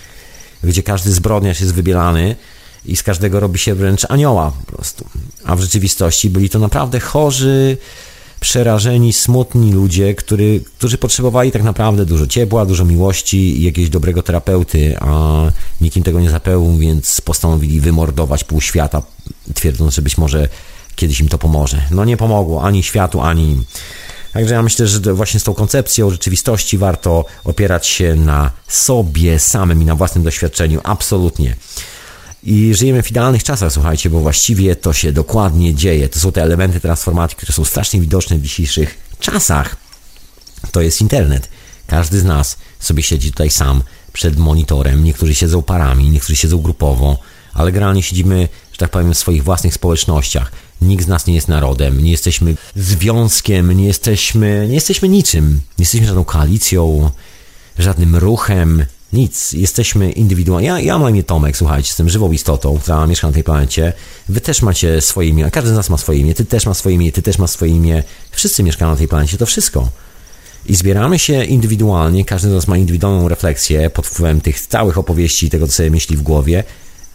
gdzie 0.63 0.83
każdy 0.83 1.13
zbrodniarz 1.13 1.61
jest 1.61 1.75
wybielany 1.75 2.37
i 2.85 2.97
z 2.97 3.03
każdego 3.03 3.41
robi 3.41 3.59
się 3.59 3.75
wręcz 3.75 4.07
anioła 4.09 4.53
po 4.67 4.73
prostu. 4.73 5.05
A 5.45 5.57
w 5.57 5.61
rzeczywistości 5.61 6.31
byli 6.31 6.51
to 6.51 6.59
naprawdę 6.59 7.01
chorzy, 7.01 7.77
przerażeni, 8.41 9.13
smutni 9.13 9.73
ludzie, 9.73 10.15
który, 10.15 10.61
którzy 10.79 10.99
potrzebowali 10.99 11.53
tak 11.53 11.63
naprawdę 11.63 12.07
dużo 12.07 12.27
ciepła, 12.27 12.67
dużo 12.67 12.85
miłości 12.85 13.61
i 13.61 13.63
jakiegoś 13.63 13.91
dobrego 13.91 14.23
terapeuty, 14.23 14.97
a 15.01 15.43
nikim 15.81 16.03
tego 16.03 16.21
nie 16.21 16.31
zapełnił, 16.31 16.79
więc 16.79 17.21
postanowili 17.21 17.81
wymordować 17.81 18.45
pół 18.45 18.61
świata, 18.61 19.03
twierdząc, 19.55 19.95
że 19.95 20.03
być 20.03 20.19
może 20.19 20.49
kiedyś 20.97 21.21
im 21.21 21.29
to 21.29 21.39
pomoże. 21.39 21.83
No 21.91 22.05
nie 22.05 22.17
pomogło 22.17 22.65
ani 22.65 22.83
światu, 22.83 23.21
ani 23.21 23.51
im. 23.51 23.65
Także 24.33 24.55
ja 24.55 24.63
myślę, 24.63 24.87
że 24.87 25.15
właśnie 25.15 25.41
z 25.41 25.45
tą 25.45 25.55
koncepcją 25.55 26.11
rzeczywistości 26.11 26.79
warto 26.79 27.25
opierać 27.45 27.87
się 27.87 28.15
na 28.15 28.51
sobie 28.69 29.39
samym 29.39 29.83
i 29.83 29.85
na 29.85 29.95
własnym 29.95 30.25
doświadczeniu. 30.25 30.81
Absolutnie. 30.85 31.57
I 32.43 32.75
żyjemy 32.75 33.03
w 33.03 33.11
idealnych 33.11 33.45
czasach, 33.45 33.73
słuchajcie, 33.73 34.11
bo 34.11 34.21
właściwie 34.21 34.77
to 34.77 34.93
się 34.93 35.13
dokładnie 35.13 35.75
dzieje. 35.75 36.09
To 36.09 36.19
są 36.19 36.33
te 36.33 36.43
elementy 36.43 36.81
transformacji, 36.81 37.37
które 37.37 37.53
są 37.53 37.65
strasznie 37.65 38.01
widoczne 38.01 38.39
w 38.39 38.43
dzisiejszych 38.43 38.99
czasach. 39.19 39.77
To 40.73 40.81
jest 40.81 41.01
internet. 41.01 41.49
Każdy 41.87 42.21
z 42.21 42.25
nas 42.25 42.57
sobie 42.79 43.03
siedzi 43.03 43.31
tutaj 43.31 43.51
sam 43.51 43.83
przed 44.13 44.37
monitorem. 44.37 45.05
Niektórzy 45.05 45.35
siedzą 45.35 45.63
parami, 45.63 46.11
niektórzy 46.11 46.37
siedzą 46.37 46.59
grupowo, 46.59 47.19
ale 47.55 47.73
generalnie 47.73 48.03
siedzimy, 48.03 48.49
że 48.73 48.79
tak 48.79 48.91
powiem, 48.91 49.15
w 49.15 49.19
swoich 49.19 49.45
własnych 49.45 49.75
społecznościach. 49.75 50.53
Nikt 50.81 51.05
z 51.05 51.09
nas 51.09 51.27
nie 51.27 51.35
jest 51.35 51.49
narodem, 51.49 52.03
nie 52.03 52.11
jesteśmy 52.11 52.55
związkiem, 52.77 53.73
nie 53.73 53.87
jesteśmy, 53.87 54.67
nie 54.69 54.75
jesteśmy 54.75 55.09
niczym. 55.09 55.61
Nie 55.79 55.83
jesteśmy 55.83 56.07
żadną 56.07 56.25
koalicją, 56.25 57.11
żadnym 57.79 58.17
ruchem, 58.17 58.87
nic, 59.13 59.53
jesteśmy 59.53 60.13
indywidualni. 60.13 60.67
Ja, 60.67 60.81
ja 60.81 60.99
mam 60.99 61.11
imię 61.11 61.23
Tomek, 61.23 61.57
słuchajcie, 61.57 61.89
jestem 61.89 62.09
żywą 62.09 62.33
istotą, 62.33 62.79
która 62.79 63.07
mieszka 63.07 63.27
na 63.27 63.33
tej 63.33 63.45
planecie. 63.45 63.93
Wy 64.29 64.41
też 64.41 64.63
macie 64.63 65.01
swoje 65.01 65.29
imię, 65.29 65.51
każdy 65.53 65.71
z 65.71 65.73
nas 65.73 65.91
ma 65.91 65.99
swoje 65.99 66.19
imię, 66.19 66.35
ty 66.35 66.45
też 66.45 66.67
masz 66.67 66.77
swoje 66.77 66.95
imię, 66.95 67.13
ty 67.13 67.23
też 67.23 67.39
masz 67.39 67.51
swoje 67.51 67.73
imię. 67.73 68.03
Wszyscy 68.31 68.63
mieszkają 68.63 68.91
na 68.91 68.97
tej 68.97 69.09
planecie, 69.09 69.39
to 69.39 69.47
wszystko. 69.47 69.89
I 70.67 70.75
zbieramy 70.75 71.19
się 71.19 71.45
indywidualnie, 71.45 72.25
każdy 72.25 72.51
z 72.51 72.53
nas 72.53 72.69
ma 72.69 72.77
indywidualną 72.77 73.29
refleksję 73.29 73.91
pod 73.91 74.07
wpływem 74.07 74.41
tych 74.41 74.61
całych 74.61 74.99
opowieści, 74.99 75.51
tego, 75.51 75.67
co 75.67 75.73
sobie 75.73 75.91
myśli 75.91 76.17
w 76.17 76.23
głowie. 76.23 76.65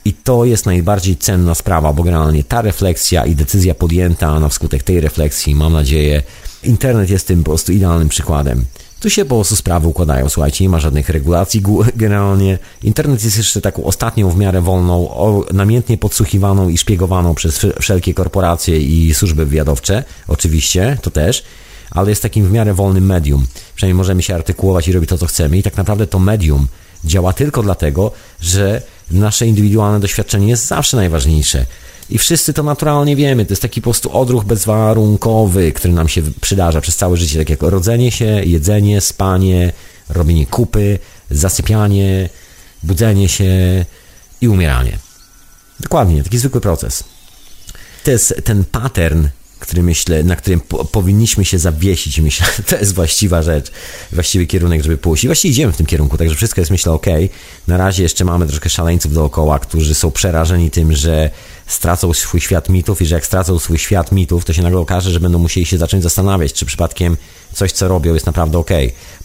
I 0.05 0.13
to 0.13 0.45
jest 0.45 0.65
najbardziej 0.65 1.17
cenna 1.17 1.55
sprawa, 1.55 1.93
bo 1.93 2.03
generalnie 2.03 2.43
ta 2.43 2.61
refleksja 2.61 3.25
i 3.25 3.35
decyzja 3.35 3.75
podjęta 3.75 4.39
na 4.39 4.49
wskutek 4.49 4.83
tej 4.83 5.01
refleksji, 5.01 5.55
mam 5.55 5.73
nadzieję, 5.73 6.23
internet 6.63 7.09
jest 7.09 7.27
tym 7.27 7.43
po 7.43 7.51
prostu 7.51 7.71
idealnym 7.71 8.09
przykładem. 8.09 8.65
Tu 9.03 9.09
się 9.09 9.25
po 9.25 9.35
prostu 9.35 9.55
sprawy 9.55 9.87
układają, 9.87 10.29
słuchajcie, 10.29 10.63
nie 10.63 10.69
ma 10.69 10.79
żadnych 10.79 11.09
regulacji 11.09 11.63
generalnie. 11.95 12.57
Internet 12.83 13.23
jest 13.23 13.37
jeszcze 13.37 13.61
taką 13.61 13.83
ostatnią 13.83 14.29
w 14.29 14.37
miarę 14.37 14.61
wolną, 14.61 15.09
namiętnie 15.53 15.97
podsłuchiwaną 15.97 16.69
i 16.69 16.77
szpiegowaną 16.77 17.35
przez 17.35 17.65
wszelkie 17.79 18.13
korporacje 18.13 18.79
i 18.79 19.13
służby 19.13 19.45
wywiadowcze, 19.45 20.03
oczywiście, 20.27 20.97
to 21.01 21.11
też, 21.11 21.43
ale 21.91 22.09
jest 22.09 22.21
takim 22.21 22.47
w 22.47 22.51
miarę 22.51 22.73
wolnym 22.73 23.05
medium. 23.05 23.45
Przynajmniej 23.75 23.97
możemy 23.97 24.23
się 24.23 24.35
artykułować 24.35 24.87
i 24.87 24.91
robić 24.91 25.09
to, 25.09 25.17
co 25.17 25.25
chcemy 25.25 25.57
i 25.57 25.63
tak 25.63 25.77
naprawdę 25.77 26.07
to 26.07 26.19
medium 26.19 26.67
działa 27.05 27.33
tylko 27.33 27.63
dlatego, 27.63 28.11
że 28.41 28.81
nasze 29.11 29.47
indywidualne 29.47 29.99
doświadczenie 29.99 30.47
jest 30.47 30.67
zawsze 30.67 30.97
najważniejsze. 30.97 31.65
I 32.09 32.17
wszyscy 32.17 32.53
to 32.53 32.63
naturalnie 32.63 33.15
wiemy. 33.15 33.45
To 33.45 33.51
jest 33.51 33.61
taki 33.61 33.81
po 33.81 33.83
prostu 33.83 34.17
odruch 34.17 34.45
bezwarunkowy, 34.45 35.71
który 35.71 35.93
nam 35.93 36.07
się 36.07 36.21
przydarza 36.41 36.81
przez 36.81 36.95
całe 36.95 37.17
życie. 37.17 37.39
Tak 37.39 37.49
jak 37.49 37.61
rodzenie 37.61 38.11
się, 38.11 38.25
jedzenie, 38.25 39.01
spanie, 39.01 39.73
robienie 40.09 40.45
kupy, 40.45 40.99
zasypianie, 41.31 42.29
budzenie 42.83 43.29
się 43.29 43.85
i 44.41 44.47
umieranie. 44.47 44.97
Dokładnie, 45.79 46.23
taki 46.23 46.37
zwykły 46.37 46.61
proces. 46.61 47.03
To 48.03 48.11
jest 48.11 48.41
ten 48.43 48.63
pattern 48.63 49.27
który 49.63 49.83
myślę, 49.83 50.23
na 50.23 50.35
którym 50.35 50.59
po, 50.59 50.85
powinniśmy 50.85 51.45
się 51.45 51.59
zawiesić. 51.59 52.19
Myślę, 52.19 52.47
to 52.69 52.75
jest 52.77 52.93
właściwa 52.93 53.41
rzecz, 53.41 53.71
właściwy 54.11 54.47
kierunek, 54.47 54.83
żeby 54.83 54.97
pójść. 54.97 55.23
I 55.23 55.27
właściwie 55.27 55.51
idziemy 55.51 55.73
w 55.73 55.77
tym 55.77 55.85
kierunku, 55.85 56.17
także 56.17 56.35
wszystko 56.35 56.61
jest, 56.61 56.71
myślę, 56.71 56.91
ok. 56.91 57.05
Na 57.67 57.77
razie 57.77 58.03
jeszcze 58.03 58.25
mamy 58.25 58.47
troszkę 58.47 58.69
szaleńców 58.69 59.13
dookoła, 59.13 59.59
którzy 59.59 59.95
są 59.95 60.11
przerażeni 60.11 60.71
tym, 60.71 60.93
że 60.93 61.29
stracą 61.67 62.13
swój 62.13 62.41
świat 62.41 62.69
mitów 62.69 63.01
i 63.01 63.05
że 63.05 63.15
jak 63.15 63.25
stracą 63.25 63.59
swój 63.59 63.77
świat 63.77 64.11
mitów, 64.11 64.45
to 64.45 64.53
się 64.53 64.61
nagle 64.61 64.79
okaże, 64.79 65.11
że 65.11 65.19
będą 65.19 65.39
musieli 65.39 65.65
się 65.65 65.77
zacząć 65.77 66.03
zastanawiać, 66.03 66.53
czy 66.53 66.65
przypadkiem 66.65 67.17
coś, 67.53 67.71
co 67.71 67.87
robią, 67.87 68.13
jest 68.13 68.25
naprawdę 68.25 68.57
ok. 68.57 68.69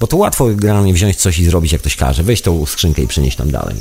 Bo 0.00 0.06
to 0.06 0.16
łatwo 0.16 0.46
generalnie 0.54 0.94
wziąć 0.94 1.16
coś 1.16 1.38
i 1.38 1.44
zrobić, 1.44 1.72
jak 1.72 1.80
ktoś 1.80 1.96
każe. 1.96 2.22
Weź 2.22 2.42
tą 2.42 2.66
skrzynkę 2.66 3.02
i 3.02 3.06
przenieść 3.06 3.36
tam 3.36 3.50
dalej. 3.50 3.76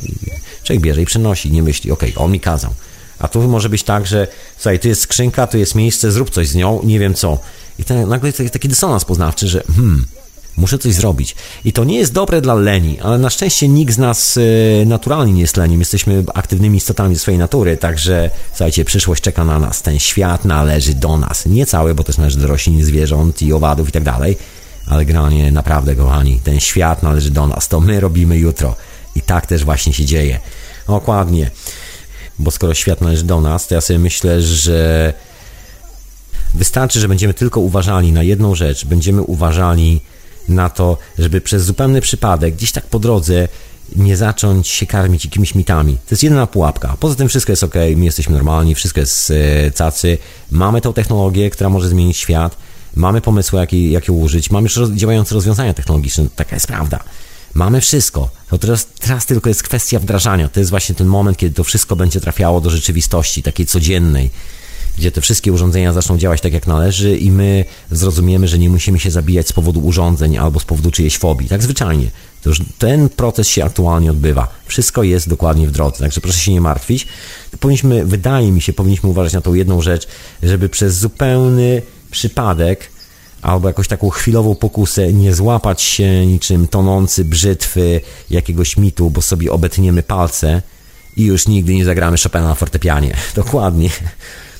Człowiek 0.63 0.81
bierze 0.81 1.01
i 1.01 1.05
przenosi, 1.05 1.51
nie 1.51 1.63
myśli, 1.63 1.91
ok, 1.91 2.03
on 2.15 2.31
mi 2.31 2.39
kazał. 2.39 2.73
A 3.19 3.27
tu 3.27 3.41
może 3.41 3.69
być 3.69 3.83
tak, 3.83 4.07
że 4.07 4.27
słuchaj, 4.57 4.79
tu 4.79 4.87
jest 4.87 5.01
skrzynka, 5.01 5.47
tu 5.47 5.57
jest 5.57 5.75
miejsce, 5.75 6.11
zrób 6.11 6.29
coś 6.29 6.47
z 6.47 6.55
nią, 6.55 6.81
nie 6.83 6.99
wiem 6.99 7.13
co. 7.13 7.39
I 7.79 7.83
ten, 7.83 8.09
nagle 8.09 8.29
jest 8.29 8.53
taki 8.53 8.69
dysonans 8.69 9.05
poznawczy, 9.05 9.47
że 9.47 9.63
hmm, 9.75 10.05
muszę 10.57 10.77
coś 10.77 10.93
zrobić. 10.93 11.35
I 11.65 11.73
to 11.73 11.83
nie 11.83 11.97
jest 11.97 12.13
dobre 12.13 12.41
dla 12.41 12.53
leni, 12.53 12.99
ale 12.99 13.17
na 13.17 13.29
szczęście 13.29 13.67
nikt 13.67 13.93
z 13.93 13.97
nas 13.97 14.37
e, 14.81 14.85
naturalnie 14.85 15.33
nie 15.33 15.41
jest 15.41 15.57
leniem. 15.57 15.79
Jesteśmy 15.79 16.23
aktywnymi 16.33 16.77
istotami 16.77 17.15
swojej 17.15 17.37
natury, 17.37 17.77
także 17.77 18.29
słuchajcie, 18.49 18.85
przyszłość 18.85 19.23
czeka 19.23 19.45
na 19.45 19.59
nas. 19.59 19.81
Ten 19.81 19.99
świat 19.99 20.45
należy 20.45 20.93
do 20.93 21.17
nas. 21.17 21.45
Nie 21.45 21.65
cały, 21.65 21.95
bo 21.95 22.03
też 22.03 22.17
należy 22.17 22.39
do 22.39 22.47
roślin, 22.47 22.83
zwierząt 22.83 23.41
i 23.41 23.53
owadów 23.53 23.89
i 23.89 23.91
tak 23.91 24.03
dalej, 24.03 24.37
ale 24.87 25.05
generalnie 25.05 25.51
naprawdę, 25.51 25.95
kochani, 25.95 26.39
ten 26.43 26.59
świat 26.59 27.03
należy 27.03 27.31
do 27.31 27.47
nas. 27.47 27.67
To 27.67 27.79
my 27.79 27.99
robimy 27.99 28.37
jutro. 28.37 28.75
I 29.15 29.21
tak 29.21 29.45
też 29.45 29.65
właśnie 29.65 29.93
się 29.93 30.05
dzieje. 30.05 30.39
Dokładnie 30.87 31.51
bo 32.39 32.51
skoro 32.51 32.73
świat 32.73 33.01
należy 33.01 33.23
do 33.23 33.41
nas, 33.41 33.67
to 33.67 33.75
ja 33.75 33.81
sobie 33.81 33.99
myślę, 33.99 34.41
że 34.41 35.13
wystarczy, 36.53 36.99
że 36.99 37.07
będziemy 37.07 37.33
tylko 37.33 37.59
uważali 37.59 38.11
na 38.11 38.23
jedną 38.23 38.55
rzecz, 38.55 38.85
będziemy 38.85 39.21
uważali 39.21 40.01
na 40.49 40.69
to, 40.69 40.97
żeby 41.19 41.41
przez 41.41 41.63
zupełny 41.63 42.01
przypadek, 42.01 42.55
gdzieś 42.55 42.71
tak 42.71 42.85
po 42.85 42.99
drodze, 42.99 43.47
nie 43.95 44.17
zacząć 44.17 44.67
się 44.67 44.85
karmić 44.85 45.25
jakimiś 45.25 45.55
mitami. 45.55 45.93
To 45.93 46.11
jest 46.11 46.23
jedyna 46.23 46.47
pułapka. 46.47 46.97
Poza 46.99 47.15
tym 47.15 47.29
wszystko 47.29 47.51
jest 47.51 47.63
ok, 47.63 47.75
my 47.95 48.05
jesteśmy 48.05 48.35
normalni, 48.35 48.75
wszystko 48.75 48.99
jest 48.99 49.31
e, 49.31 49.71
cacy. 49.71 50.17
Mamy 50.51 50.81
tą 50.81 50.93
technologię, 50.93 51.49
która 51.49 51.69
może 51.69 51.89
zmienić 51.89 52.17
świat. 52.17 52.57
Mamy 52.95 53.21
pomysły, 53.21 53.59
jakie, 53.59 53.91
jakie 53.91 54.11
użyć. 54.11 54.51
Mamy 54.51 54.69
już 54.77 54.89
działające 54.89 55.35
rozwiązania 55.35 55.73
technologiczne. 55.73 56.25
Taka 56.35 56.55
jest 56.55 56.67
prawda. 56.67 56.99
Mamy 57.53 57.81
wszystko. 57.81 58.29
To 58.49 58.57
teraz, 58.57 58.87
teraz 58.99 59.25
tylko 59.25 59.49
jest 59.49 59.63
kwestia 59.63 59.99
wdrażania. 59.99 60.47
To 60.47 60.59
jest 60.59 60.69
właśnie 60.69 60.95
ten 60.95 61.07
moment, 61.07 61.37
kiedy 61.37 61.55
to 61.55 61.63
wszystko 61.63 61.95
będzie 61.95 62.21
trafiało 62.21 62.61
do 62.61 62.69
rzeczywistości, 62.69 63.43
takiej 63.43 63.65
codziennej, 63.65 64.29
gdzie 64.97 65.11
te 65.11 65.21
wszystkie 65.21 65.53
urządzenia 65.53 65.93
zaczną 65.93 66.17
działać 66.17 66.41
tak, 66.41 66.53
jak 66.53 66.67
należy 66.67 67.17
i 67.17 67.31
my 67.31 67.65
zrozumiemy, 67.91 68.47
że 68.47 68.59
nie 68.59 68.69
musimy 68.69 68.99
się 68.99 69.11
zabijać 69.11 69.47
z 69.47 69.53
powodu 69.53 69.79
urządzeń 69.79 70.37
albo 70.37 70.59
z 70.59 70.65
powodu 70.65 70.91
czyjejś 70.91 71.17
fobii. 71.17 71.49
Tak 71.49 71.63
zwyczajnie. 71.63 72.07
To 72.43 72.49
już 72.49 72.61
ten 72.77 73.09
proces 73.09 73.47
się 73.47 73.65
aktualnie 73.65 74.11
odbywa. 74.11 74.47
Wszystko 74.65 75.03
jest 75.03 75.29
dokładnie 75.29 75.67
w 75.67 75.71
drodze, 75.71 75.99
także 75.99 76.21
proszę 76.21 76.39
się 76.39 76.53
nie 76.53 76.61
martwić. 76.61 77.07
Powinniśmy, 77.59 78.05
wydaje 78.05 78.51
mi 78.51 78.61
się, 78.61 78.73
powinniśmy 78.73 79.09
uważać 79.09 79.33
na 79.33 79.41
tą 79.41 79.53
jedną 79.53 79.81
rzecz, 79.81 80.07
żeby 80.43 80.69
przez 80.69 80.97
zupełny 80.97 81.81
przypadek 82.11 82.89
albo 83.41 83.67
jakąś 83.67 83.87
taką 83.87 84.09
chwilową 84.09 84.55
pokusę, 84.55 85.13
nie 85.13 85.35
złapać 85.35 85.81
się 85.81 86.25
niczym 86.25 86.67
tonący 86.67 87.25
brzytwy 87.25 88.01
jakiegoś 88.29 88.77
mitu, 88.77 89.09
bo 89.09 89.21
sobie 89.21 89.51
obetniemy 89.51 90.03
palce 90.03 90.61
i 91.17 91.25
już 91.25 91.47
nigdy 91.47 91.75
nie 91.75 91.85
zagramy 91.85 92.17
Chopina 92.23 92.47
na 92.47 92.55
fortepianie. 92.55 93.15
Dokładnie. 93.35 93.89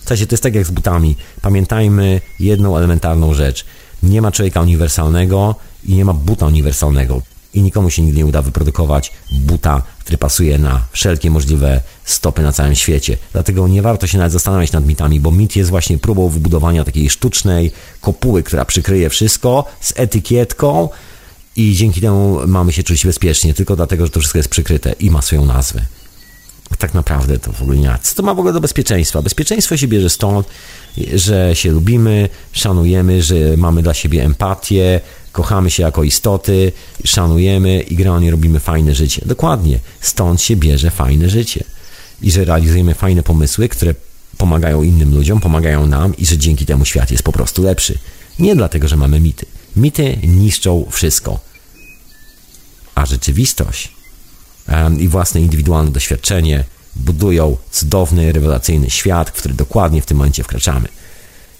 W 0.07 0.09
sensie 0.09 0.27
to 0.27 0.34
jest 0.34 0.43
tak 0.43 0.55
jak 0.55 0.65
z 0.65 0.71
butami. 0.71 1.15
Pamiętajmy 1.41 2.21
jedną 2.39 2.77
elementarną 2.77 3.34
rzecz. 3.34 3.65
Nie 4.03 4.21
ma 4.21 4.31
człowieka 4.31 4.61
uniwersalnego 4.61 5.55
i 5.85 5.95
nie 5.95 6.05
ma 6.05 6.13
buta 6.13 6.45
uniwersalnego 6.45 7.21
i 7.53 7.61
nikomu 7.61 7.89
się 7.89 8.01
nigdy 8.01 8.17
nie 8.17 8.25
uda 8.25 8.41
wyprodukować 8.41 9.11
buta, 9.31 9.81
który 9.99 10.17
pasuje 10.17 10.57
na 10.57 10.85
wszelkie 10.91 11.29
możliwe 11.29 11.81
stopy 12.05 12.41
na 12.41 12.51
całym 12.51 12.75
świecie. 12.75 13.17
Dlatego 13.34 13.67
nie 13.67 13.81
warto 13.81 14.07
się 14.07 14.17
nawet 14.17 14.34
zastanawiać 14.34 14.71
nad 14.71 14.85
mitami, 14.85 15.19
bo 15.19 15.31
mit 15.31 15.55
jest 15.55 15.69
właśnie 15.69 15.97
próbą 15.97 16.29
wybudowania 16.29 16.84
takiej 16.84 17.09
sztucznej 17.09 17.71
kopuły, 18.01 18.43
która 18.43 18.65
przykryje 18.65 19.09
wszystko 19.09 19.65
z 19.81 19.93
etykietką 19.95 20.89
i 21.55 21.75
dzięki 21.75 22.01
temu 22.01 22.39
mamy 22.47 22.73
się 22.73 22.84
czuć 22.84 23.05
bezpiecznie, 23.05 23.53
tylko 23.53 23.75
dlatego, 23.75 24.05
że 24.05 24.11
to 24.11 24.19
wszystko 24.19 24.39
jest 24.39 24.49
przykryte 24.49 24.91
i 24.99 25.11
ma 25.11 25.21
swoją 25.21 25.45
nazwę. 25.45 25.81
Tak 26.77 26.94
naprawdę 26.94 27.39
to 27.39 27.52
w 27.53 27.61
ogóle 27.61 27.77
nie. 27.77 27.98
Co 28.02 28.15
to 28.15 28.23
ma 28.23 28.34
w 28.34 28.39
ogóle 28.39 28.53
do 28.53 28.61
bezpieczeństwa? 28.61 29.22
Bezpieczeństwo 29.22 29.77
się 29.77 29.88
bierze 29.88 30.10
stąd, 30.10 30.48
że 31.14 31.56
się 31.56 31.72
lubimy, 31.72 32.30
szanujemy, 32.52 33.22
że 33.22 33.35
mamy 33.57 33.81
dla 33.81 33.94
siebie 33.94 34.23
empatię, 34.23 35.02
kochamy 35.31 35.72
się 35.72 35.84
jako 35.84 36.03
istoty, 36.03 36.72
szanujemy 37.06 37.81
i 37.81 37.95
generalnie 37.95 38.31
robimy 38.31 38.60
fajne 38.60 38.95
życie. 38.95 39.22
Dokładnie, 39.26 39.80
stąd 40.02 40.41
się 40.41 40.56
bierze 40.56 40.91
fajne 40.91 41.30
życie. 41.30 41.64
I 42.22 42.31
że 42.31 42.45
realizujemy 42.45 42.94
fajne 42.94 43.23
pomysły, 43.23 43.69
które 43.69 43.95
pomagają 44.38 44.84
innym 44.84 45.15
ludziom, 45.15 45.39
pomagają 45.39 45.85
nam 45.85 46.18
i 46.18 46.26
że 46.26 46.38
dzięki 46.38 46.65
temu 46.65 46.85
świat 46.85 47.11
jest 47.11 47.23
po 47.23 47.31
prostu 47.31 47.64
lepszy. 47.64 47.98
Nie 48.39 48.56
dlatego, 48.56 48.88
że 48.88 48.98
mamy 48.98 49.19
mity. 49.19 49.45
Mity 49.76 50.18
niszczą 50.23 50.85
wszystko. 50.89 51.39
A 52.95 53.06
rzeczywistość 53.06 53.97
i 54.99 55.07
własne 55.07 55.41
indywidualne 55.41 55.91
doświadczenie 55.91 56.64
budują 56.95 57.57
cudowny, 57.72 58.31
rewelacyjny 58.31 58.89
świat, 58.89 59.30
w 59.30 59.34
który 59.34 59.53
dokładnie 59.53 60.02
w 60.02 60.06
tym 60.06 60.18
momencie 60.18 60.44
wkraczamy. 60.44 60.88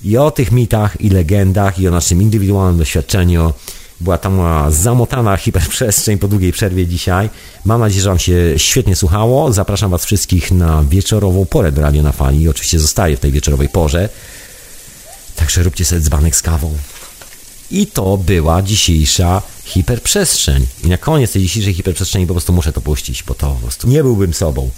I 0.04 0.18
o 0.18 0.32
tych 0.32 0.52
mitach 0.52 1.02
i 1.02 1.10
legendach 1.10 1.80
i 1.80 1.88
o 1.88 1.92
naszym 1.92 2.22
indywidualnym 2.22 2.78
doświadczeniu 2.78 3.54
była 4.02 4.18
ta 4.18 4.32
zamotana 4.72 5.38
hiperprzestrzeń 5.38 6.18
po 6.18 6.28
długiej 6.28 6.52
przerwie 6.52 6.88
dzisiaj. 6.88 7.30
Mam 7.66 7.82
nadzieję, 7.82 8.02
że 8.02 8.10
Wam 8.10 8.20
się 8.20 8.54
świetnie 8.58 8.96
słuchało. 8.96 9.54
Zapraszam 9.54 9.92
Was 9.92 10.06
wszystkich 10.06 10.52
na 10.52 10.84
wieczorową 10.84 11.46
porę 11.46 11.72
do 11.72 11.82
Radio 11.82 12.04
na 12.04 12.12
Fali. 12.12 12.50
Oczywiście 12.50 12.80
zostaję 12.80 13.18
w 13.18 13.20
tej 13.20 13.32
wieczorowej 13.32 13.70
porze. 13.70 14.10
Także 15.36 15.64
róbcie 15.64 15.86
sobie 15.86 16.02
dzbanek 16.02 16.36
z 16.36 16.42
kawą. 16.42 16.78
I 17.72 17.88
to 17.88 18.18
była 18.18 18.62
dzisiejsza 18.62 19.42
hiperprzestrzeń. 19.64 20.68
I 20.84 20.88
na 20.88 20.98
koniec 20.98 21.32
tej 21.32 21.42
dzisiejszej 21.42 21.74
hiperprzestrzeni 21.74 22.28
po 22.28 22.34
prostu 22.34 22.54
muszę 22.54 22.74
to 22.74 22.82
puścić, 22.82 23.24
bo 23.24 23.34
to 23.34 23.48
po 23.48 23.62
prostu 23.62 23.88
nie 23.88 24.04
byłbym 24.04 24.34
sobą. 24.34 24.70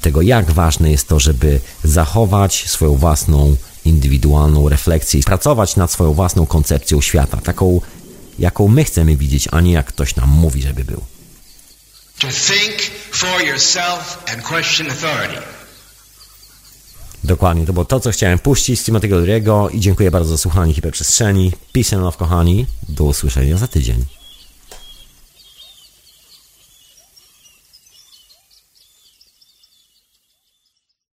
Tego, 0.00 0.22
jak 0.22 0.50
ważne 0.50 0.90
jest 0.90 1.08
to, 1.08 1.20
żeby 1.20 1.60
zachować 1.84 2.64
swoją 2.66 2.94
własną 2.94 3.56
indywidualną 3.84 4.68
refleksję 4.68 5.20
i 5.20 5.22
pracować 5.22 5.76
nad 5.76 5.92
swoją 5.92 6.12
własną 6.12 6.46
koncepcją 6.46 7.00
świata, 7.00 7.36
taką, 7.36 7.80
jaką 8.38 8.68
my 8.68 8.84
chcemy 8.84 9.16
widzieć, 9.16 9.48
a 9.52 9.60
nie 9.60 9.72
jak 9.72 9.86
ktoś 9.86 10.16
nam 10.16 10.28
mówi, 10.28 10.62
żeby 10.62 10.84
był. 10.84 11.02
To 12.18 12.28
think 12.28 12.82
for 13.10 13.42
yourself 13.46 14.18
and 14.26 14.42
question 14.42 14.90
authority. 14.90 15.55
Dokładnie, 17.26 17.66
to 17.66 17.72
było 17.72 17.84
to, 17.84 18.00
co 18.00 18.10
chciałem 18.10 18.38
puścić 18.38 18.80
z 18.80 18.88
Timothy'ego 18.88 19.24
Leary'ego 19.24 19.74
i 19.74 19.80
dziękuję 19.80 20.10
bardzo 20.10 20.30
za 20.30 20.38
słuchanie 20.38 20.74
hiperprzestrzeni. 20.74 21.52
Peace 21.72 21.96
and 21.96 22.04
love, 22.04 22.18
kochani. 22.18 22.66
Do 22.88 23.04
usłyszenia 23.04 23.56
za 23.56 23.66
tydzień. 23.66 24.04